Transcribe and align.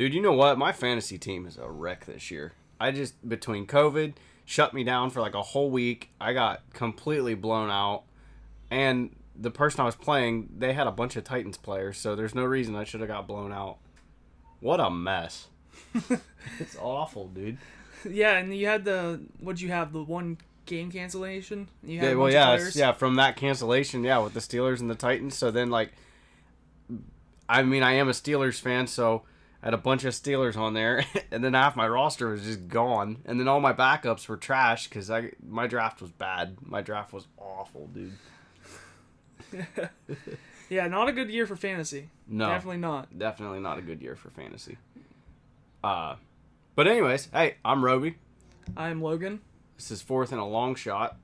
Dude, 0.00 0.14
you 0.14 0.22
know 0.22 0.32
what? 0.32 0.56
My 0.56 0.72
fantasy 0.72 1.18
team 1.18 1.44
is 1.44 1.58
a 1.58 1.68
wreck 1.68 2.06
this 2.06 2.30
year. 2.30 2.54
I 2.80 2.90
just 2.90 3.28
between 3.28 3.66
COVID 3.66 4.14
shut 4.46 4.72
me 4.72 4.82
down 4.82 5.10
for 5.10 5.20
like 5.20 5.34
a 5.34 5.42
whole 5.42 5.70
week. 5.70 6.08
I 6.18 6.32
got 6.32 6.62
completely 6.72 7.34
blown 7.34 7.70
out, 7.70 8.04
and 8.70 9.14
the 9.36 9.50
person 9.50 9.82
I 9.82 9.84
was 9.84 9.96
playing, 9.96 10.54
they 10.56 10.72
had 10.72 10.86
a 10.86 10.90
bunch 10.90 11.16
of 11.16 11.24
Titans 11.24 11.58
players, 11.58 11.98
so 11.98 12.16
there's 12.16 12.34
no 12.34 12.46
reason 12.46 12.76
I 12.76 12.84
should 12.84 13.00
have 13.00 13.10
got 13.10 13.28
blown 13.28 13.52
out. 13.52 13.76
What 14.60 14.80
a 14.80 14.88
mess! 14.88 15.48
it's 16.58 16.78
awful, 16.80 17.28
dude. 17.28 17.58
Yeah, 18.08 18.38
and 18.38 18.56
you 18.56 18.68
had 18.68 18.86
the 18.86 19.20
what'd 19.38 19.60
you 19.60 19.68
have 19.68 19.92
the 19.92 20.02
one 20.02 20.38
game 20.64 20.90
cancellation? 20.90 21.68
You 21.84 21.98
had 21.98 22.08
Yeah, 22.08 22.14
well, 22.14 22.32
yeah, 22.32 22.70
yeah. 22.72 22.92
From 22.92 23.16
that 23.16 23.36
cancellation, 23.36 24.02
yeah, 24.02 24.16
with 24.20 24.32
the 24.32 24.40
Steelers 24.40 24.80
and 24.80 24.88
the 24.88 24.94
Titans. 24.94 25.36
So 25.36 25.50
then, 25.50 25.68
like, 25.68 25.92
I 27.50 27.62
mean, 27.62 27.82
I 27.82 27.92
am 27.92 28.08
a 28.08 28.12
Steelers 28.12 28.58
fan, 28.58 28.86
so 28.86 29.24
I 29.62 29.66
had 29.66 29.74
a 29.74 29.78
bunch 29.78 30.04
of 30.04 30.14
Steelers 30.14 30.56
on 30.56 30.72
there, 30.74 31.04
and 31.30 31.44
then 31.44 31.54
half 31.54 31.76
my 31.76 31.86
roster 31.86 32.28
was 32.30 32.42
just 32.44 32.68
gone, 32.68 33.18
and 33.26 33.38
then 33.38 33.46
all 33.48 33.60
my 33.60 33.72
backups 33.72 34.26
were 34.28 34.36
trash 34.36 34.88
because 34.88 35.10
I 35.10 35.32
my 35.46 35.66
draft 35.66 36.00
was 36.00 36.10
bad. 36.10 36.56
My 36.62 36.80
draft 36.82 37.12
was 37.12 37.26
awful, 37.38 37.88
dude. 37.88 38.12
Yeah, 40.68 40.86
not 40.86 41.08
a 41.08 41.12
good 41.12 41.30
year 41.30 41.48
for 41.48 41.56
fantasy. 41.56 42.10
No, 42.28 42.46
Definitely 42.46 42.76
not. 42.76 43.18
definitely 43.18 43.58
not 43.58 43.78
a 43.78 43.82
good 43.82 44.00
year 44.00 44.14
for 44.14 44.30
fantasy. 44.30 44.78
Uh, 45.82 46.14
but 46.76 46.86
anyways, 46.86 47.28
hey, 47.32 47.56
I'm 47.64 47.84
Roby. 47.84 48.14
I'm 48.76 49.02
Logan. 49.02 49.40
This 49.76 49.90
is 49.90 50.00
fourth 50.00 50.30
and 50.30 50.40
a 50.40 50.44
long 50.44 50.76
shot, 50.76 51.16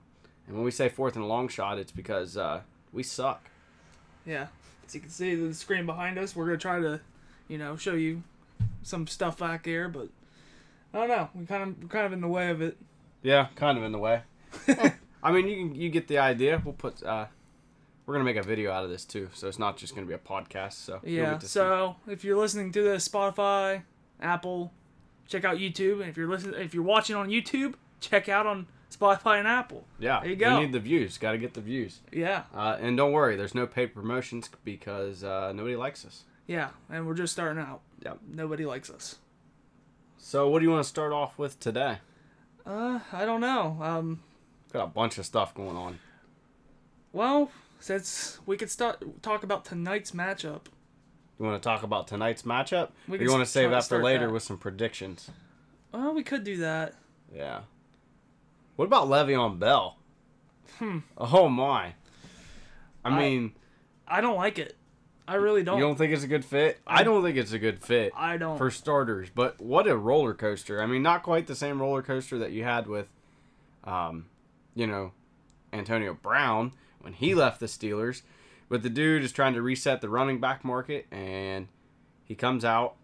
and 0.48 0.56
when 0.56 0.64
we 0.64 0.72
say 0.72 0.88
fourth 0.88 1.14
and 1.14 1.24
a 1.24 1.28
long 1.28 1.46
shot, 1.46 1.78
it's 1.78 1.92
because 1.92 2.36
uh, 2.36 2.62
we 2.92 3.04
suck. 3.04 3.48
Yeah. 4.26 4.48
As 4.84 4.96
you 4.96 5.00
can 5.00 5.10
see 5.10 5.36
the 5.36 5.54
screen 5.54 5.86
behind 5.86 6.18
us, 6.18 6.34
we're 6.34 6.46
gonna 6.46 6.58
try 6.58 6.80
to, 6.80 7.00
you 7.46 7.56
know, 7.58 7.76
show 7.76 7.94
you 7.94 8.24
some 8.82 9.06
stuff 9.06 9.38
back 9.38 9.64
here, 9.66 9.88
but 9.88 10.08
I 10.94 10.98
don't 10.98 11.08
know. 11.08 11.28
We 11.34 11.46
kind 11.46 11.62
of 11.62 11.82
we're 11.82 11.88
kind 11.88 12.06
of 12.06 12.12
in 12.12 12.20
the 12.20 12.28
way 12.28 12.50
of 12.50 12.60
it. 12.62 12.76
Yeah, 13.22 13.48
kind 13.56 13.76
of 13.78 13.84
in 13.84 13.92
the 13.92 13.98
way. 13.98 14.22
I 15.22 15.32
mean, 15.32 15.48
you 15.48 15.56
can 15.56 15.74
you 15.74 15.88
get 15.90 16.08
the 16.08 16.18
idea. 16.18 16.60
We'll 16.64 16.74
put 16.74 17.02
uh, 17.02 17.26
we're 18.06 18.14
gonna 18.14 18.24
make 18.24 18.36
a 18.36 18.42
video 18.42 18.70
out 18.70 18.84
of 18.84 18.90
this 18.90 19.04
too, 19.04 19.28
so 19.34 19.48
it's 19.48 19.58
not 19.58 19.76
just 19.76 19.94
gonna 19.94 20.06
be 20.06 20.14
a 20.14 20.18
podcast. 20.18 20.74
So 20.74 21.00
Yeah. 21.02 21.32
get 21.32 21.40
to 21.40 21.46
see- 21.46 21.52
So 21.52 21.96
if 22.06 22.24
you're 22.24 22.36
listening 22.38 22.70
to 22.72 22.82
this, 22.82 23.08
Spotify, 23.08 23.82
Apple, 24.20 24.72
check 25.26 25.44
out 25.44 25.56
YouTube. 25.56 26.00
And 26.00 26.08
if 26.08 26.16
you're 26.16 26.28
listening, 26.28 26.60
if 26.60 26.72
you're 26.74 26.84
watching 26.84 27.16
on 27.16 27.28
YouTube, 27.28 27.74
check 28.00 28.28
out 28.28 28.46
on 28.46 28.66
Spotify 28.90 29.40
and 29.40 29.48
Apple. 29.48 29.84
yeah, 29.98 30.20
there 30.20 30.30
you 30.30 30.36
go. 30.36 30.54
We 30.54 30.66
need 30.66 30.72
the 30.72 30.78
views. 30.80 31.18
Got 31.18 31.32
to 31.32 31.38
get 31.38 31.54
the 31.54 31.60
views. 31.60 31.98
Yeah. 32.12 32.44
Uh, 32.54 32.76
and 32.80 32.96
don't 32.96 33.10
worry, 33.12 33.34
there's 33.34 33.54
no 33.54 33.66
paid 33.66 33.92
promotions 33.92 34.48
because 34.64 35.24
uh, 35.24 35.52
nobody 35.52 35.74
likes 35.74 36.04
us. 36.06 36.22
Yeah. 36.46 36.68
And 36.88 37.04
we're 37.06 37.14
just 37.14 37.32
starting 37.32 37.60
out. 37.60 37.80
Yep. 38.06 38.18
Nobody 38.28 38.64
likes 38.64 38.88
us. 38.88 39.16
So 40.16 40.48
what 40.48 40.60
do 40.60 40.64
you 40.64 40.70
want 40.70 40.84
to 40.84 40.88
start 40.88 41.12
off 41.12 41.36
with 41.38 41.58
today? 41.58 41.98
Uh, 42.64 43.00
I 43.12 43.24
don't 43.24 43.40
know. 43.40 43.78
Um, 43.82 44.20
Got 44.72 44.84
a 44.84 44.86
bunch 44.86 45.18
of 45.18 45.26
stuff 45.26 45.52
going 45.54 45.76
on. 45.76 45.98
well, 47.12 47.50
since 47.80 48.38
we 48.46 48.56
could 48.56 48.70
start 48.70 49.22
talk 49.22 49.42
about 49.42 49.64
tonight's 49.64 50.12
matchup. 50.12 50.66
You 51.38 51.44
want 51.46 51.60
to 51.60 51.68
talk 51.68 51.82
about 51.82 52.06
tonight's 52.06 52.42
matchup, 52.42 52.90
We 53.08 53.18
or 53.18 53.22
you 53.22 53.30
want 53.30 53.44
to 53.44 53.50
save 53.50 53.70
that 53.70 53.84
for 53.84 54.00
later 54.02 54.26
that. 54.28 54.32
with 54.32 54.44
some 54.44 54.56
predictions? 54.56 55.30
Well, 55.92 56.14
we 56.14 56.22
could 56.22 56.44
do 56.44 56.58
that. 56.58 56.94
Yeah. 57.34 57.62
What 58.76 58.84
about 58.86 59.08
Le'Veon 59.08 59.58
Bell? 59.58 59.96
Hmm. 60.78 60.98
Oh 61.18 61.48
my. 61.48 61.94
I 63.04 63.10
I- 63.10 63.18
mean, 63.18 63.52
I 64.06 64.20
don't 64.20 64.36
like 64.36 64.58
it. 64.60 64.76
I 65.28 65.34
really 65.34 65.62
don't. 65.62 65.78
you 65.78 65.84
don't 65.84 65.96
think 65.96 66.12
it's 66.12 66.22
a 66.24 66.28
good 66.28 66.44
fit? 66.44 66.78
I 66.86 67.02
don't 67.02 67.22
think 67.22 67.36
it's 67.36 67.52
a 67.52 67.58
good 67.58 67.82
fit. 67.82 68.12
I 68.16 68.36
don't. 68.36 68.58
for 68.58 68.70
starters. 68.70 69.28
But 69.34 69.60
what 69.60 69.86
a 69.86 69.96
roller 69.96 70.34
coaster! 70.34 70.82
I 70.82 70.86
mean, 70.86 71.02
not 71.02 71.22
quite 71.22 71.46
the 71.46 71.56
same 71.56 71.80
roller 71.80 72.02
coaster 72.02 72.38
that 72.38 72.52
you 72.52 72.64
had 72.64 72.86
with, 72.86 73.08
um, 73.84 74.26
you 74.74 74.86
know, 74.86 75.12
Antonio 75.72 76.14
Brown 76.14 76.72
when 77.00 77.12
he 77.12 77.34
left 77.34 77.60
the 77.60 77.66
Steelers. 77.66 78.22
But 78.68 78.82
the 78.82 78.90
dude 78.90 79.22
is 79.22 79.32
trying 79.32 79.54
to 79.54 79.62
reset 79.62 80.00
the 80.00 80.08
running 80.08 80.40
back 80.40 80.64
market, 80.64 81.06
and 81.12 81.68
he 82.24 82.34
comes 82.34 82.64
out 82.64 82.96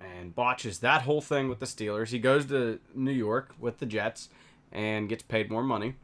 and 0.00 0.34
botches 0.34 0.80
that 0.80 1.02
whole 1.02 1.20
thing 1.20 1.48
with 1.48 1.60
the 1.60 1.66
Steelers. 1.66 2.08
He 2.08 2.18
goes 2.18 2.46
to 2.46 2.80
New 2.94 3.12
York 3.12 3.54
with 3.58 3.78
the 3.78 3.86
Jets 3.86 4.28
and 4.72 5.08
gets 5.08 5.22
paid 5.22 5.50
more 5.50 5.62
money. 5.62 5.94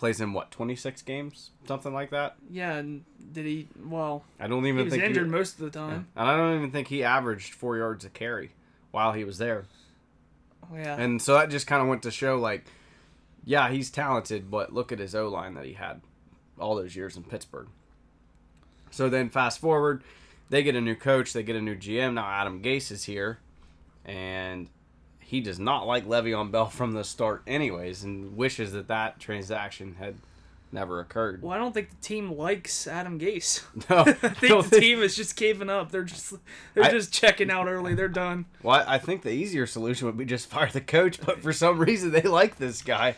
Plays 0.00 0.18
in 0.18 0.32
what 0.32 0.50
twenty 0.50 0.76
six 0.76 1.02
games, 1.02 1.50
something 1.68 1.92
like 1.92 2.08
that. 2.08 2.36
yeah, 2.50 2.72
and 2.72 3.04
did 3.32 3.44
he? 3.44 3.68
Well, 3.84 4.24
I 4.40 4.46
don't 4.46 4.64
even 4.64 4.78
he 4.78 4.84
was 4.84 4.94
think 4.94 5.04
injured 5.04 5.28
most 5.28 5.60
of 5.60 5.70
the 5.70 5.78
yeah. 5.78 5.86
time. 5.86 6.06
and 6.16 6.26
I 6.26 6.34
don't 6.38 6.56
even 6.56 6.70
think 6.70 6.88
he 6.88 7.04
averaged 7.04 7.52
four 7.52 7.76
yards 7.76 8.06
a 8.06 8.08
carry 8.08 8.52
while 8.92 9.12
he 9.12 9.24
was 9.24 9.36
there. 9.36 9.66
Oh, 10.62 10.74
yeah. 10.74 10.96
And 10.98 11.20
so 11.20 11.34
that 11.34 11.50
just 11.50 11.66
kind 11.66 11.82
of 11.82 11.88
went 11.88 12.02
to 12.04 12.10
show, 12.10 12.38
like, 12.38 12.64
yeah, 13.44 13.68
he's 13.68 13.90
talented, 13.90 14.50
but 14.50 14.72
look 14.72 14.90
at 14.90 14.98
his 14.98 15.14
O 15.14 15.28
line 15.28 15.52
that 15.52 15.66
he 15.66 15.74
had 15.74 16.00
all 16.58 16.76
those 16.76 16.96
years 16.96 17.14
in 17.14 17.22
Pittsburgh. 17.22 17.68
So 18.90 19.10
then, 19.10 19.28
fast 19.28 19.58
forward, 19.60 20.02
they 20.48 20.62
get 20.62 20.76
a 20.76 20.80
new 20.80 20.94
coach, 20.94 21.34
they 21.34 21.42
get 21.42 21.56
a 21.56 21.60
new 21.60 21.76
GM. 21.76 22.14
Now 22.14 22.26
Adam 22.26 22.62
Gase 22.62 22.90
is 22.90 23.04
here, 23.04 23.38
and 24.06 24.70
he 25.30 25.40
does 25.40 25.60
not 25.60 25.86
like 25.86 26.06
Le'Veon 26.08 26.50
Bell 26.50 26.66
from 26.80 26.92
the 26.92 27.04
start, 27.04 27.42
anyways, 27.46 28.02
and 28.02 28.36
wishes 28.36 28.72
that 28.72 28.88
that 28.88 29.20
transaction 29.20 29.94
had 30.00 30.16
never 30.72 31.00
occurred. 31.00 31.42
well, 31.42 31.52
I 31.52 31.58
don't 31.58 31.72
think 31.74 31.90
the 31.90 31.96
team 31.96 32.32
likes 32.36 32.86
Adam 32.86 33.18
Gase. 33.18 33.62
No, 33.90 33.98
I 34.02 34.12
think 34.12 34.70
the 34.70 34.80
team 34.80 35.02
is 35.02 35.16
just 35.16 35.34
caving 35.36 35.68
up. 35.70 35.90
They're 35.90 36.02
just 36.04 36.34
they're 36.74 36.84
I- 36.84 36.90
just 36.90 37.12
checking 37.12 37.50
out 37.50 37.68
early. 37.68 37.94
They're 37.94 38.08
done. 38.08 38.46
Well, 38.62 38.84
I 38.86 38.98
think 38.98 39.22
the 39.22 39.30
easier 39.30 39.66
solution 39.66 40.06
would 40.06 40.16
be 40.16 40.24
just 40.24 40.48
fire 40.48 40.70
the 40.72 40.80
coach, 40.80 41.20
but 41.20 41.40
for 41.40 41.52
some 41.52 41.78
reason 41.78 42.10
they 42.12 42.22
like 42.22 42.56
this 42.56 42.82
guy. 42.82 43.14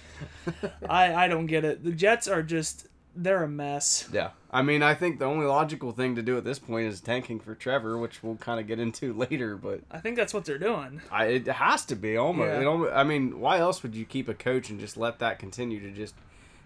I 0.89 1.15
I 1.15 1.29
don't 1.29 1.47
get 1.47 1.65
it. 1.65 1.83
The 1.85 1.93
Jets 1.93 2.27
are 2.29 2.43
just 2.43 2.89
they're 3.15 3.43
a 3.45 3.49
mess. 3.49 4.09
Yeah. 4.13 4.31
I 4.51 4.63
mean, 4.63 4.83
I 4.83 4.95
think 4.95 5.19
the 5.19 5.25
only 5.25 5.47
logical 5.47 5.93
thing 5.93 6.15
to 6.17 6.23
do 6.23 6.37
at 6.37 6.45
this 6.45 6.59
point 6.59 6.89
is 6.89 7.01
tanking 7.01 7.41
for 7.41 7.55
Trevor, 7.55 7.99
which 7.99 8.23
we'll 8.23 8.37
kind 8.37 8.59
of 8.61 8.67
get 8.67 8.79
into 8.79 9.13
later, 9.31 9.57
but 9.57 9.81
I 9.91 9.99
think 9.99 10.17
that's 10.17 10.33
what 10.35 10.45
they're 10.45 10.59
doing. 10.59 11.01
I, 11.11 11.27
it 11.27 11.47
has 11.47 11.85
to 11.87 11.97
be 11.97 12.17
almost. 12.17 12.49
Yeah. 12.49 12.61
It 12.61 12.67
almo- 12.67 12.91
I 12.91 13.05
mean, 13.05 13.41
why 13.41 13.59
else 13.59 13.83
would 13.83 13.95
you 13.95 14.05
keep 14.05 14.29
a 14.29 14.35
coach 14.35 14.71
and 14.71 14.79
just 14.81 14.97
let 14.97 15.19
that 15.21 15.39
continue 15.39 15.81
to 15.81 15.91
just 15.91 16.15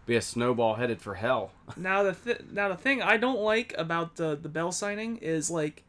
be 0.07 0.15
a 0.17 0.23
snowball 0.23 0.75
headed 0.75 1.01
for 1.01 1.15
hell? 1.15 1.53
Now 1.77 2.03
the 2.05 2.13
th- 2.13 2.43
now 2.53 2.69
the 2.69 2.77
thing 2.77 3.03
I 3.03 3.17
don't 3.17 3.41
like 3.41 3.75
about 3.77 4.17
the 4.17 4.37
the 4.41 4.49
Bell 4.49 4.73
signing 4.73 5.17
is 5.19 5.51
like, 5.51 5.83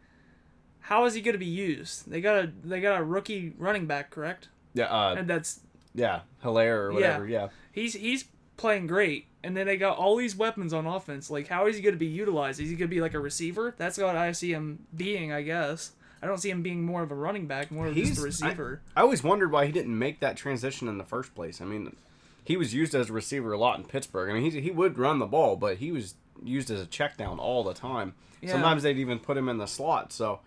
how 0.81 1.05
is 1.05 1.13
he 1.13 1.21
going 1.21 1.33
to 1.33 1.39
be 1.39 1.45
used? 1.45 2.09
They 2.09 2.21
got 2.21 2.35
a 2.43 2.51
they 2.63 2.81
got 2.81 2.99
a 2.99 3.03
rookie 3.03 3.53
running 3.57 3.85
back, 3.85 4.09
correct? 4.09 4.47
Yeah, 4.73 4.85
uh, 4.85 5.15
And 5.17 5.27
that's 5.29 5.59
yeah, 5.93 6.21
Helaire 6.43 6.77
or 6.77 6.93
whatever. 6.93 7.27
Yeah. 7.27 7.49
he's 7.71 7.93
he's 7.93 8.25
playing 8.57 8.87
great, 8.87 9.27
and 9.43 9.55
then 9.55 9.67
they 9.67 9.77
got 9.77 9.97
all 9.97 10.15
these 10.15 10.35
weapons 10.35 10.73
on 10.73 10.85
offense. 10.85 11.29
Like, 11.29 11.47
how 11.47 11.67
is 11.67 11.75
he 11.75 11.81
going 11.81 11.95
to 11.95 11.99
be 11.99 12.07
utilized? 12.07 12.59
Is 12.59 12.69
he 12.69 12.75
going 12.75 12.89
to 12.89 12.95
be 12.95 13.01
like 13.01 13.13
a 13.13 13.19
receiver? 13.19 13.75
That's 13.77 13.97
what 13.97 14.15
I 14.15 14.31
see 14.31 14.51
him 14.51 14.85
being, 14.95 15.31
I 15.31 15.41
guess. 15.41 15.91
I 16.21 16.25
don't 16.25 16.39
see 16.39 16.49
him 16.49 16.63
being 16.63 16.83
more 16.83 17.03
of 17.03 17.11
a 17.11 17.15
running 17.15 17.45
back, 17.45 17.69
more 17.71 17.87
of 17.87 17.95
just 17.95 18.17
a 18.17 18.23
receiver. 18.23 18.81
I 18.95 19.01
always 19.01 19.23
wondered 19.23 19.51
why 19.51 19.67
he 19.67 19.71
didn't 19.71 19.97
make 19.97 20.19
that 20.19 20.35
transition 20.35 20.87
in 20.87 20.97
the 20.97 21.03
first 21.03 21.35
place. 21.35 21.61
I 21.61 21.65
mean, 21.65 21.95
he 22.43 22.57
was 22.57 22.73
used 22.73 22.95
as 22.95 23.09
a 23.09 23.13
receiver 23.13 23.51
a 23.51 23.57
lot 23.57 23.77
in 23.77 23.85
Pittsburgh. 23.85 24.29
I 24.29 24.33
mean, 24.33 24.51
he, 24.51 24.61
he 24.61 24.71
would 24.71 24.97
run 24.97 25.19
the 25.19 25.27
ball, 25.27 25.55
but 25.55 25.77
he 25.77 25.91
was 25.91 26.15
used 26.43 26.71
as 26.71 26.81
a 26.81 26.85
check 26.87 27.17
down 27.17 27.39
all 27.39 27.63
the 27.63 27.73
time. 27.73 28.13
Yeah. 28.41 28.53
Sometimes 28.53 28.83
they'd 28.83 28.97
even 28.97 29.19
put 29.19 29.37
him 29.37 29.49
in 29.49 29.57
the 29.57 29.67
slot. 29.67 30.11
So 30.11 30.39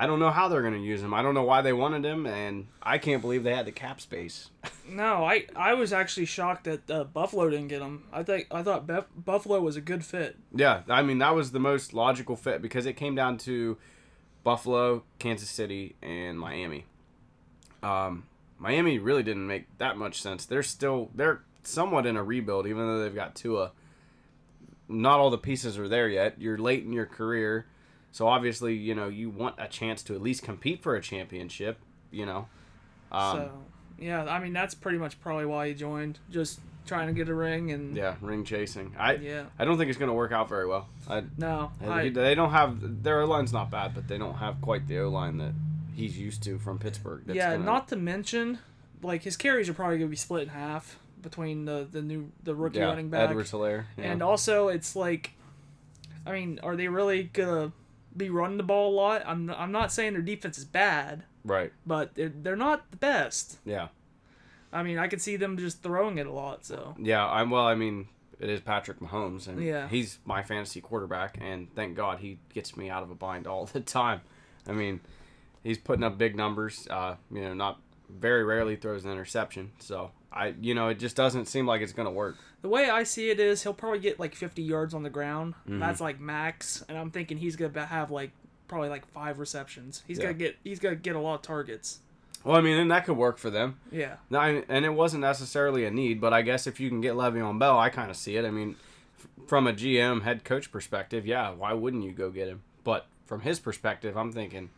I 0.00 0.06
don't 0.06 0.20
know 0.20 0.30
how 0.30 0.46
they're 0.46 0.62
going 0.62 0.74
to 0.74 0.80
use 0.80 1.02
him. 1.02 1.12
I 1.12 1.22
don't 1.22 1.34
know 1.34 1.42
why 1.42 1.60
they 1.60 1.72
wanted 1.72 2.04
him, 2.04 2.24
and 2.24 2.68
I 2.80 2.98
can't 2.98 3.20
believe 3.20 3.42
they 3.42 3.52
had 3.54 3.66
the 3.66 3.72
cap 3.72 4.00
space. 4.00 4.50
no, 4.88 5.24
I 5.24 5.46
I 5.56 5.74
was 5.74 5.92
actually 5.92 6.26
shocked 6.26 6.64
that 6.64 6.88
uh, 6.88 7.02
Buffalo 7.04 7.50
didn't 7.50 7.68
get 7.68 7.82
him. 7.82 8.04
I 8.12 8.22
think 8.22 8.46
I 8.52 8.62
thought 8.62 8.86
Bef- 8.86 9.06
Buffalo 9.16 9.60
was 9.60 9.76
a 9.76 9.80
good 9.80 10.04
fit. 10.04 10.36
yeah, 10.54 10.82
I 10.88 11.02
mean, 11.02 11.18
that 11.18 11.34
was 11.34 11.50
the 11.50 11.58
most 11.58 11.92
logical 11.94 12.36
fit 12.36 12.62
because 12.62 12.86
it 12.86 12.92
came 12.92 13.16
down 13.16 13.38
to 13.38 13.76
Buffalo, 14.44 15.02
Kansas 15.18 15.50
City, 15.50 15.96
and 16.00 16.38
Miami. 16.38 16.86
Um, 17.82 18.26
Miami 18.58 18.98
really 18.98 19.22
didn't 19.24 19.46
make 19.46 19.66
that 19.78 19.96
much 19.96 20.22
sense. 20.22 20.46
They're 20.46 20.62
still 20.62 21.10
they're 21.14 21.42
somewhat 21.64 22.06
in 22.06 22.16
a 22.16 22.22
rebuild, 22.22 22.66
even 22.66 22.86
though 22.86 23.02
they've 23.02 23.14
got 23.14 23.34
Tua. 23.34 23.72
Not 24.88 25.18
all 25.20 25.30
the 25.30 25.38
pieces 25.38 25.76
are 25.76 25.88
there 25.88 26.08
yet. 26.08 26.40
You're 26.40 26.56
late 26.56 26.82
in 26.84 26.92
your 26.92 27.04
career, 27.04 27.66
so 28.18 28.26
obviously 28.26 28.74
you 28.74 28.96
know 28.96 29.06
you 29.06 29.30
want 29.30 29.54
a 29.58 29.68
chance 29.68 30.02
to 30.02 30.12
at 30.12 30.20
least 30.20 30.42
compete 30.42 30.82
for 30.82 30.96
a 30.96 31.00
championship. 31.00 31.78
You 32.10 32.26
know, 32.26 32.48
um, 33.12 33.36
so 33.36 33.50
yeah, 33.96 34.24
I 34.24 34.40
mean 34.40 34.52
that's 34.52 34.74
pretty 34.74 34.98
much 34.98 35.20
probably 35.20 35.46
why 35.46 35.68
he 35.68 35.74
joined, 35.74 36.18
just 36.28 36.58
trying 36.84 37.06
to 37.06 37.12
get 37.12 37.28
a 37.28 37.34
ring 37.34 37.70
and 37.70 37.96
yeah, 37.96 38.16
ring 38.20 38.42
chasing. 38.42 38.96
I 38.98 39.14
yeah. 39.14 39.44
I 39.56 39.64
don't 39.64 39.78
think 39.78 39.88
it's 39.88 40.00
going 40.00 40.08
to 40.08 40.14
work 40.14 40.32
out 40.32 40.48
very 40.48 40.66
well. 40.66 40.88
I, 41.08 41.22
No, 41.36 41.70
they, 41.80 41.86
I, 41.86 42.08
they 42.08 42.34
don't 42.34 42.50
have 42.50 43.04
their 43.04 43.20
O 43.20 43.26
line's 43.26 43.52
not 43.52 43.70
bad, 43.70 43.94
but 43.94 44.08
they 44.08 44.18
don't 44.18 44.34
have 44.34 44.60
quite 44.62 44.88
the 44.88 44.98
O 44.98 45.10
line 45.10 45.38
that 45.38 45.52
he's 45.94 46.18
used 46.18 46.42
to 46.42 46.58
from 46.58 46.80
Pittsburgh. 46.80 47.22
Yeah. 47.28 47.52
gonna- 47.52 47.64
Not 47.64 47.86
to 47.88 47.96
mention, 47.96 48.58
like 49.00 49.22
his 49.22 49.36
carries 49.36 49.68
are 49.68 49.74
probably 49.74 49.98
gonna 49.98 50.10
be 50.10 50.16
split 50.16 50.42
in 50.42 50.48
half 50.48 50.98
between 51.22 51.66
the 51.66 51.86
the 51.88 52.02
new 52.02 52.32
the 52.42 52.56
rookie 52.56 52.78
yeah, 52.80 52.86
running 52.86 53.10
back 53.10 53.30
Edwards 53.30 53.52
Helaire. 53.52 53.84
Yeah. 53.96 54.10
And 54.10 54.24
also, 54.24 54.66
it's 54.66 54.96
like, 54.96 55.34
I 56.26 56.32
mean, 56.32 56.58
are 56.64 56.74
they 56.74 56.88
really 56.88 57.22
gonna 57.22 57.70
be 58.16 58.30
running 58.30 58.56
the 58.56 58.62
ball 58.62 58.92
a 58.92 58.96
lot. 58.96 59.22
I'm 59.26 59.50
I'm 59.50 59.72
not 59.72 59.92
saying 59.92 60.12
their 60.14 60.22
defense 60.22 60.58
is 60.58 60.64
bad, 60.64 61.24
Right. 61.44 61.72
but 61.86 62.14
they're 62.14 62.28
they're 62.34 62.56
not 62.56 62.90
the 62.90 62.96
best. 62.96 63.58
Yeah. 63.64 63.88
I 64.72 64.82
mean, 64.82 64.98
I 64.98 65.08
could 65.08 65.22
see 65.22 65.36
them 65.36 65.56
just 65.56 65.82
throwing 65.82 66.18
it 66.18 66.26
a 66.26 66.32
lot. 66.32 66.64
So 66.64 66.94
Yeah. 66.98 67.26
I'm 67.26 67.50
well. 67.50 67.66
I 67.66 67.74
mean, 67.74 68.08
it 68.40 68.48
is 68.50 68.60
Patrick 68.60 69.00
Mahomes, 69.00 69.48
and 69.48 69.62
Yeah. 69.62 69.88
he's 69.88 70.18
my 70.24 70.42
fantasy 70.42 70.80
quarterback, 70.80 71.38
and 71.40 71.74
thank 71.74 71.96
God 71.96 72.18
he 72.20 72.38
gets 72.52 72.76
me 72.76 72.90
out 72.90 73.02
of 73.02 73.10
a 73.10 73.14
bind 73.14 73.46
all 73.46 73.66
the 73.66 73.80
time. 73.80 74.20
I 74.66 74.72
mean, 74.72 75.00
he's 75.62 75.78
putting 75.78 76.04
up 76.04 76.18
big 76.18 76.36
numbers. 76.36 76.86
Uh, 76.90 77.16
you 77.30 77.40
know, 77.40 77.54
not 77.54 77.80
very 78.10 78.44
rarely 78.44 78.76
throws 78.76 79.04
an 79.04 79.10
interception. 79.12 79.72
So 79.78 80.10
I, 80.32 80.54
you 80.60 80.74
know, 80.74 80.88
it 80.88 80.98
just 80.98 81.16
doesn't 81.16 81.46
seem 81.46 81.66
like 81.66 81.80
it's 81.80 81.92
gonna 81.92 82.10
work. 82.10 82.36
the 82.62 82.68
way 82.68 82.90
I 82.90 83.02
see 83.04 83.30
it 83.30 83.40
is, 83.40 83.62
he'll 83.62 83.72
probably 83.74 83.98
get 84.00 84.18
like 84.20 84.34
50 84.34 84.62
yards 84.62 84.92
on 84.94 85.02
the 85.02 85.10
ground. 85.10 85.54
Mm-hmm. 85.60 85.78
That's 85.80 86.00
like 86.00 86.20
max, 86.20 86.84
and 86.88 86.98
I'm 86.98 87.10
thinking 87.10 87.38
he's 87.38 87.56
gonna 87.56 87.86
have 87.86 88.10
like 88.10 88.30
probably 88.68 88.88
like 88.90 89.06
five 89.12 89.38
receptions. 89.38 90.02
He's 90.06 90.18
Yeah. 90.18 90.24
gonna 90.24 90.34
get 90.34 90.56
he's 90.64 90.78
gonna 90.78 90.96
get 90.96 91.16
a 91.16 91.20
lot 91.20 91.36
of 91.36 91.42
targets. 91.42 92.00
Well, 92.44 92.56
I 92.56 92.60
mean, 92.60 92.78
and 92.78 92.90
that 92.90 93.04
could 93.04 93.16
work 93.16 93.36
for 93.38 93.50
them. 93.50 93.78
Yeah. 93.90 94.16
And 94.30 94.84
it 94.84 94.92
wasn't 94.94 95.22
necessarily 95.22 95.84
a 95.84 95.90
need, 95.90 96.20
but 96.20 96.32
I 96.32 96.42
guess 96.42 96.66
if 96.68 96.78
you 96.78 96.88
can 96.88 97.00
get 97.00 97.14
Le'Veon 97.14 97.58
Bell, 97.58 97.78
I 97.78 97.88
kind 97.90 98.10
of 98.10 98.16
see 98.16 98.36
it. 98.36 98.44
I 98.44 98.50
mean, 98.50 98.76
from 99.48 99.66
a 99.66 99.72
GM 99.72 100.22
head 100.22 100.44
coach 100.44 100.70
perspective, 100.70 101.26
yeah, 101.26 101.50
why 101.50 101.72
wouldn't 101.72 102.04
you 102.04 102.12
go 102.12 102.30
get 102.30 102.46
him? 102.48 102.62
But 102.84 103.06
from 103.26 103.40
his 103.40 103.58
perspective, 103.58 104.16
I'm 104.16 104.30
thinking, 104.32 104.70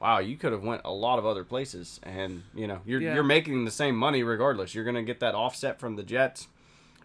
wow, 0.00 0.18
you 0.18 0.36
could 0.36 0.52
have 0.52 0.62
went 0.62 0.82
a 0.84 0.92
lot 0.92 1.18
of 1.18 1.26
other 1.26 1.44
places, 1.44 2.00
and 2.02 2.42
you 2.54 2.66
know, 2.66 2.80
you're 2.84 3.00
Yeah. 3.00 3.14
you're 3.14 3.22
making 3.22 3.64
the 3.64 3.70
same 3.70 3.96
money 3.96 4.22
regardless. 4.22 4.74
You're 4.74 4.84
gonna 4.84 5.02
get 5.02 5.20
that 5.20 5.34
offset 5.34 5.78
from 5.80 5.96
the 5.96 6.02
Jets. 6.02 6.48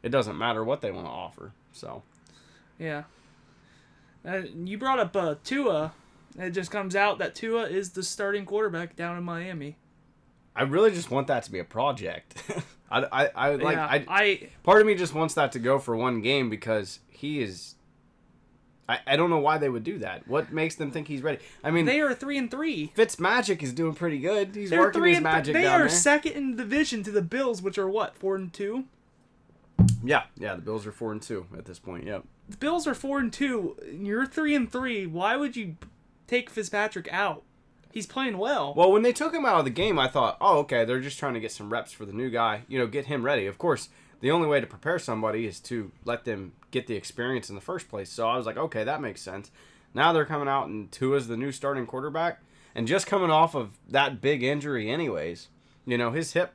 It 0.04 0.10
doesn't 0.10 0.38
matter 0.38 0.64
what 0.64 0.82
they 0.82 0.92
want 0.92 1.06
to 1.08 1.12
offer. 1.12 1.54
So 1.72 2.04
Yeah. 2.78 3.04
Uh, 4.26 4.42
you 4.66 4.78
brought 4.78 5.00
up 5.00 5.16
uh, 5.16 5.36
Tua. 5.44 5.94
It 6.38 6.52
just 6.52 6.72
comes 6.72 6.96
out 6.96 7.18
that 7.20 7.36
Tua 7.36 7.64
is 7.68 7.92
the 7.92 8.04
starting 8.04 8.46
quarterback 8.46 8.96
down 8.96 9.18
in 9.18 9.24
Miami. 9.24 9.78
I 10.56 10.64
really 10.64 10.92
just 10.92 11.10
want 11.10 11.28
that 11.28 11.44
to 11.44 11.52
be 11.52 11.60
a 11.60 11.64
project. 11.64 12.44
I, 12.92 13.04
I, 13.12 13.26
I 13.36 13.56
like 13.56 13.76
yeah, 13.76 13.86
I, 13.86 14.06
I 14.10 14.50
part 14.64 14.82
of 14.82 14.88
me 14.88 14.96
just 14.96 15.14
wants 15.14 15.36
that 15.36 15.52
to 15.54 15.60
go 15.60 15.78
for 15.80 15.96
one 15.96 16.22
game 16.22 16.50
because 16.50 17.00
he 17.10 17.42
is 17.42 17.76
I, 18.90 19.00
I 19.06 19.16
don't 19.16 19.30
know 19.30 19.38
why 19.38 19.58
they 19.60 19.70
would 19.70 19.84
do 19.84 20.00
that. 20.00 20.28
What 20.28 20.52
makes 20.52 20.76
them 20.76 20.90
think 20.92 21.08
he's 21.08 21.22
ready? 21.22 21.38
I 21.64 21.70
mean, 21.72 21.86
they 21.86 22.02
are 22.02 22.14
three 22.16 22.38
and 22.40 22.50
three. 22.50 22.92
Fitz 22.96 23.20
Magic 23.20 23.62
is 23.62 23.72
doing 23.72 23.94
pretty 23.94 24.18
good. 24.20 24.56
He's 24.56 24.72
They're 24.72 24.80
working 24.80 25.02
three 25.02 25.10
his 25.12 25.18
and 25.20 25.24
magic 25.26 25.54
They 25.54 25.62
down 25.62 25.76
are 25.76 25.84
there. 25.84 25.90
second 25.90 26.32
in 26.34 26.52
the 26.56 26.64
division 26.64 27.04
to 27.04 27.12
the 27.12 27.22
Bills, 27.22 27.62
which 27.62 27.78
are 27.78 27.88
what 27.88 28.16
four 28.18 28.36
and 28.36 28.52
two. 28.52 28.86
yeah, 30.04 30.24
yeah. 30.38 30.56
The 30.56 30.62
Bills 30.62 30.86
are 30.88 30.92
four 30.92 31.12
and 31.12 31.22
two 31.22 31.46
at 31.58 31.66
this 31.66 31.80
point. 31.80 32.06
Yep. 32.06 32.24
The 32.50 32.58
Bills 32.58 32.88
are 32.88 32.96
four 32.96 33.20
and 33.20 33.32
two. 33.32 33.78
and 33.86 34.06
You're 34.08 34.26
three 34.26 34.56
and 34.56 34.72
three. 34.72 35.06
Why 35.06 35.36
would 35.36 35.56
you 35.56 35.76
take 36.28 36.50
Fitzpatrick 36.50 37.08
out? 37.12 37.44
He's 37.92 38.06
playing 38.08 38.38
well. 38.38 38.74
Well, 38.76 38.92
when 38.92 39.02
they 39.02 39.14
took 39.14 39.34
him 39.34 39.46
out 39.46 39.60
of 39.60 39.66
the 39.66 39.72
game, 39.72 39.98
I 39.98 40.08
thought, 40.08 40.38
oh, 40.40 40.60
okay, 40.60 40.86
they're 40.86 41.00
just 41.00 41.18
trying 41.18 41.34
to 41.34 41.40
get 41.40 41.52
some 41.52 41.72
reps 41.72 41.92
for 41.92 42.06
the 42.06 42.14
new 42.14 42.30
guy. 42.30 42.62
You 42.68 42.78
know, 42.78 42.86
get 42.88 43.06
him 43.06 43.24
ready. 43.24 43.46
Of 43.48 43.58
course, 43.58 43.90
the 44.22 44.32
only 44.32 44.48
way 44.48 44.60
to 44.60 44.68
prepare 44.68 45.00
somebody 45.00 45.46
is 45.46 45.60
to 45.62 45.92
let 46.06 46.26
them 46.26 46.54
get 46.72 46.88
the 46.88 46.96
experience 46.96 47.50
in 47.50 47.56
the 47.56 47.62
first 47.62 47.90
place. 47.90 48.10
So 48.10 48.28
I 48.28 48.38
was 48.38 48.46
like, 48.46 48.58
okay, 48.58 48.84
that 48.84 49.02
makes 49.02 49.22
sense. 49.22 49.52
Now 49.94 50.14
they're 50.14 50.26
coming 50.26 50.48
out 50.48 50.68
and 50.68 50.92
Tua's 50.92 51.28
the 51.28 51.38
new 51.38 51.52
starting 51.52 51.86
quarterback, 51.86 52.42
and 52.76 52.88
just 52.88 53.08
coming 53.08 53.32
off 53.32 53.56
of 53.56 53.78
that 53.90 54.22
big 54.22 54.44
injury, 54.44 54.90
anyways. 54.90 55.48
You 55.86 55.98
know, 55.98 56.12
his 56.12 56.34
hip. 56.34 56.54